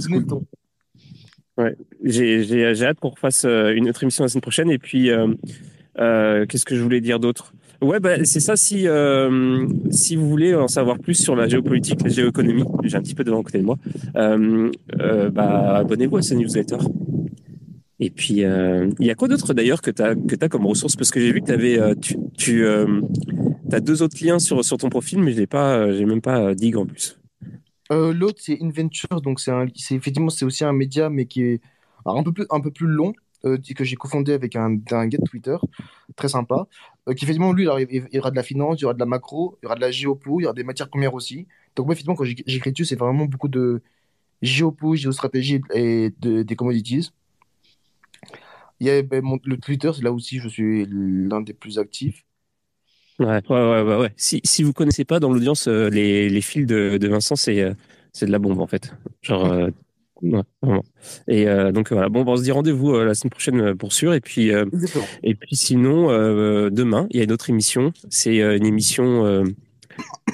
Ouais, 1.59 1.77
j'ai 2.05 2.85
hâte 2.85 3.01
qu'on 3.01 3.11
refasse 3.11 3.45
une 3.45 3.89
autre 3.89 4.05
émission 4.05 4.23
la 4.23 4.29
semaine 4.29 4.41
prochaine. 4.41 4.71
Et 4.71 4.79
puis, 4.79 5.11
qu'est-ce 5.97 6.65
que 6.65 6.77
je 6.77 6.81
voulais 6.81 7.01
dire 7.01 7.19
d'autre? 7.19 7.55
Ouais, 7.81 7.98
bah, 7.98 8.24
c'est 8.24 8.40
ça. 8.40 8.57
Si, 8.57 8.86
euh, 8.86 9.66
si 9.90 10.15
vous 10.16 10.28
voulez 10.28 10.55
en 10.55 10.69
savoir 10.69 10.98
plus 10.98 11.15
sur 11.15 11.35
la 11.35 11.48
géopolitique, 11.48 12.02
la 12.02 12.11
géoéconomie, 12.11 12.65
j'ai 12.85 12.97
un 12.97 13.01
petit 13.01 13.15
peu 13.15 13.24
devant 13.24 13.43
côté 13.43 13.59
de 13.59 13.65
moi, 13.65 13.77
euh, 14.16 14.70
euh, 15.01 15.31
bah, 15.31 15.77
abonnez-vous 15.77 16.19
à 16.19 16.23
ce 16.23 16.35
newsletter. 16.35 16.77
Et 17.98 18.11
puis, 18.11 18.43
il 18.43 19.07
y 19.07 19.11
a 19.11 19.15
quoi 19.15 19.28
d'autre 19.28 19.55
d'ailleurs 19.55 19.82
que 19.82 19.90
tu 19.90 20.02
as, 20.02 20.15
as 20.40 20.48
comme 20.48 20.66
ressource? 20.66 20.97
Parce 20.97 21.11
que 21.11 21.20
j'ai 21.20 21.32
vu 21.32 21.43
que 21.43 21.52
avais, 21.52 21.78
tu, 21.97 22.16
tu 22.36 22.66
as 22.66 23.81
deux 23.81 24.02
autres 24.02 24.16
liens 24.24 24.39
sur, 24.39 24.65
sur 24.65 24.77
ton 24.78 24.89
profil, 24.89 25.20
mais 25.20 25.32
je 25.32 25.40
n'ai 25.40 26.07
même 26.07 26.23
pas 26.23 26.55
Dig 26.55 26.77
en 26.77 26.86
plus. 26.86 27.19
L'autre, 27.90 28.39
c'est 28.40 28.59
Inventure. 28.62 29.20
Donc, 29.23 29.40
c'est 29.40 29.94
effectivement, 29.94 30.31
c'est 30.31 30.44
aussi 30.47 30.65
un 30.65 30.73
média, 30.73 31.11
mais 31.11 31.27
qui 31.27 31.43
est 31.43 31.61
un, 32.07 32.23
peu 32.23 32.32
plus, 32.32 32.47
un 32.51 32.61
peu 32.61 32.70
plus 32.70 32.86
long. 32.86 33.12
Que 33.43 33.85
j'ai 33.85 33.97
cofondé 33.97 34.33
avec 34.33 34.57
un, 34.57 34.79
un 34.91 35.07
gars 35.07 35.19
de 35.19 35.29
Twitter, 35.29 35.57
très 36.17 36.29
sympa. 36.29 36.67
Donc, 37.07 37.23
effectivement, 37.23 37.53
lui, 37.53 37.65
il 37.65 38.07
y 38.12 38.19
aura 38.19 38.31
de 38.31 38.37
la 38.37 38.43
finance, 38.43 38.81
il 38.81 38.83
y 38.83 38.85
aura 38.85 38.95
de 38.95 39.01
la 39.01 39.07
macro, 39.07 39.59
il 39.62 39.65
y 39.65 39.67
aura 39.67 39.77
de 39.77 39.81
la 39.81 39.91
géopo, 39.91 40.41
il 40.41 40.45
y 40.45 40.47
aura 40.47 40.55
des 40.55 40.65
matières 40.65 40.89
premières 40.89 41.15
aussi. 41.15 41.47
Donc, 41.77 41.87
moi, 41.87 41.95
effectivement, 41.95 42.15
quand 42.17 42.25
j'écris 42.25 42.73
dessus, 42.73 42.85
c'est 42.85 42.97
vraiment 42.97 43.25
beaucoup 43.25 43.49
de 43.49 43.83
géopo, 44.43 44.95
géostratégie 44.95 45.61
et 45.75 46.11
des 46.21 46.57
commodities. 46.57 47.11
Il 48.81 48.87
y 48.87 48.91
a 48.91 49.03
ben, 49.03 49.23
le 49.45 49.59
Twitter, 49.59 49.91
c'est 49.95 50.03
là 50.03 50.11
aussi 50.11 50.39
je 50.39 50.49
suis 50.49 50.87
l'un 50.89 51.43
des 51.43 51.53
plus 51.53 51.79
actifs. 51.79 52.25
Ouais, 53.19 53.43
ouais, 53.51 53.83
ouais, 53.83 53.97
ouais. 53.99 54.12
Si, 54.17 54.41
si 54.45 54.62
vous 54.62 54.73
connaissez 54.73 55.05
pas 55.05 55.21
dans 55.21 55.31
l'audience 55.31 55.69
euh, 55.69 55.91
les, 55.91 56.31
les 56.31 56.41
fils 56.41 56.65
de, 56.65 56.97
de 56.97 57.09
Vincent, 57.09 57.37
c'est 57.37 57.61
euh, 57.61 57.75
de 58.23 58.27
la 58.27 58.39
bombe 58.39 58.59
en 58.59 58.67
fait. 58.67 58.95
Genre, 59.21 59.45
euh, 59.45 59.69
ouais. 60.23 60.43
Et 61.29 61.47
donc 61.73 61.93
voilà, 61.93 62.09
bon, 62.09 62.25
on 62.27 62.37
se 62.37 62.43
dit 62.43 62.53
rendez-vous 62.53 62.99
la 62.99 63.15
semaine 63.15 63.31
prochaine 63.31 63.75
pour 63.75 63.93
sûr. 63.93 64.15
Et 64.15 64.21
puis, 64.21 64.51
et 65.23 65.35
puis 65.35 65.57
sinon, 65.57 66.09
demain, 66.71 67.07
il 67.11 67.19
y 67.19 67.21
a 67.21 67.25
une 67.25 67.33
autre 67.33 67.51
émission. 67.51 67.93
C'est 68.09 68.39
une 68.39 68.67
émission 68.67 69.45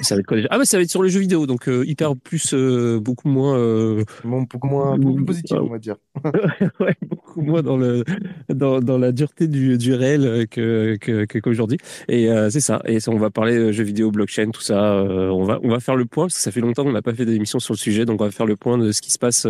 ça 0.01 0.15
va 0.15 0.19
être 0.19 0.27
quoi 0.27 0.37
déjà? 0.37 0.47
Ah 0.51 0.57
bah 0.57 0.65
ça 0.65 0.77
va 0.77 0.83
être 0.83 0.89
sur 0.89 1.01
le 1.01 1.09
jeu 1.09 1.19
vidéo, 1.19 1.47
donc 1.47 1.67
euh, 1.67 1.85
hyper 1.85 2.15
plus, 2.15 2.53
euh, 2.53 2.99
beaucoup 2.99 3.27
moins. 3.27 3.57
Euh, 3.57 4.03
beaucoup 4.23 4.67
moins, 4.67 4.97
beaucoup 4.97 5.15
plus 5.15 5.25
positif, 5.25 5.57
on 5.59 5.69
va 5.69 5.79
dire. 5.79 5.95
ouais, 6.79 6.95
beaucoup 7.01 7.41
moins 7.41 7.61
dans 7.61 7.77
le 7.77 8.03
dans, 8.49 8.79
dans 8.79 8.97
la 8.97 9.11
dureté 9.11 9.47
du, 9.47 9.77
du 9.77 9.93
réel 9.93 10.47
que 10.49 10.97
qu'aujourd'hui. 11.39 11.77
Et 12.07 12.29
c'est 12.49 12.59
ça. 12.59 12.81
Et 12.85 12.99
ça, 12.99 13.11
on 13.11 13.17
va 13.17 13.29
parler 13.29 13.73
jeux 13.73 13.83
vidéo, 13.83 14.11
blockchain, 14.11 14.51
tout 14.51 14.61
ça. 14.61 14.95
on 15.03 15.43
va 15.43 15.59
on 15.63 15.69
va 15.69 15.79
faire 15.79 15.95
le 15.95 16.05
point 16.05 16.25
parce 16.25 16.35
que 16.35 16.41
ça 16.41 16.51
fait 16.51 16.61
longtemps 16.61 16.83
qu'on 16.83 16.91
n'a 16.91 17.01
pas 17.01 17.13
fait 17.13 17.25
d'émission 17.25 17.59
sur 17.59 17.73
le 17.73 17.79
sujet, 17.79 18.05
donc 18.05 18.21
on 18.21 18.25
va 18.25 18.31
faire 18.31 18.45
le 18.45 18.55
point 18.55 18.77
de 18.77 18.91
ce 18.91 19.01
qui 19.01 19.11
se 19.11 19.19
passe 19.19 19.47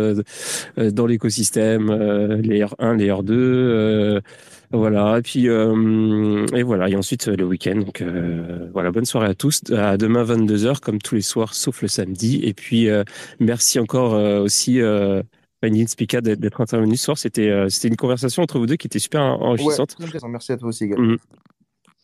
dans 0.76 1.06
l'écosystème, 1.06 1.92
les 2.42 2.60
R1, 2.60 2.96
les 2.96 3.08
R2. 3.08 4.20
Voilà, 4.70 5.18
et 5.18 5.22
puis 5.22 5.48
euh, 5.48 6.46
et 6.54 6.62
voilà, 6.62 6.90
et 6.90 6.96
ensuite 6.96 7.26
le 7.26 7.44
week-end. 7.44 7.76
Donc 7.76 8.02
euh, 8.02 8.68
voilà, 8.72 8.90
bonne 8.90 9.06
soirée 9.06 9.28
à 9.28 9.34
tous. 9.34 9.62
À 9.72 9.96
demain 9.96 10.24
22h 10.24 10.80
comme 10.80 10.98
tous 10.98 11.14
les 11.14 11.22
soirs, 11.22 11.54
sauf 11.54 11.80
le 11.80 11.88
samedi. 11.88 12.40
Et 12.42 12.52
puis 12.52 12.88
euh, 12.88 13.02
merci 13.40 13.78
encore 13.78 14.12
aussi. 14.12 14.80
Euh, 14.80 15.22
Spika 15.86 16.20
d'être 16.20 16.60
intervenu 16.60 16.96
ce 16.96 17.04
soir, 17.04 17.18
c'était 17.18 17.50
c'était 17.68 17.88
une 17.88 17.96
conversation 17.96 18.42
entre 18.42 18.58
vous 18.58 18.66
deux 18.66 18.76
qui 18.76 18.86
était 18.86 19.00
super 19.00 19.22
enrichissante. 19.22 19.96
merci 20.28 20.52
à 20.52 20.56
toi 20.56 20.68
aussi 20.68 20.84
également. 20.84 21.14
Mm. 21.14 21.18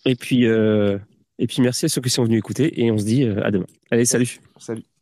Et 0.06 0.16
puis 0.16 0.44
et 0.44 1.46
puis 1.46 1.62
merci 1.62 1.84
à 1.84 1.88
ceux 1.88 2.00
qui 2.00 2.10
sont 2.10 2.24
venus 2.24 2.38
écouter 2.38 2.82
et 2.82 2.90
on 2.90 2.98
se 2.98 3.04
dit 3.04 3.24
à 3.24 3.50
demain. 3.50 3.66
Allez, 3.90 4.06
salut. 4.06 4.40
Salut. 4.58 4.84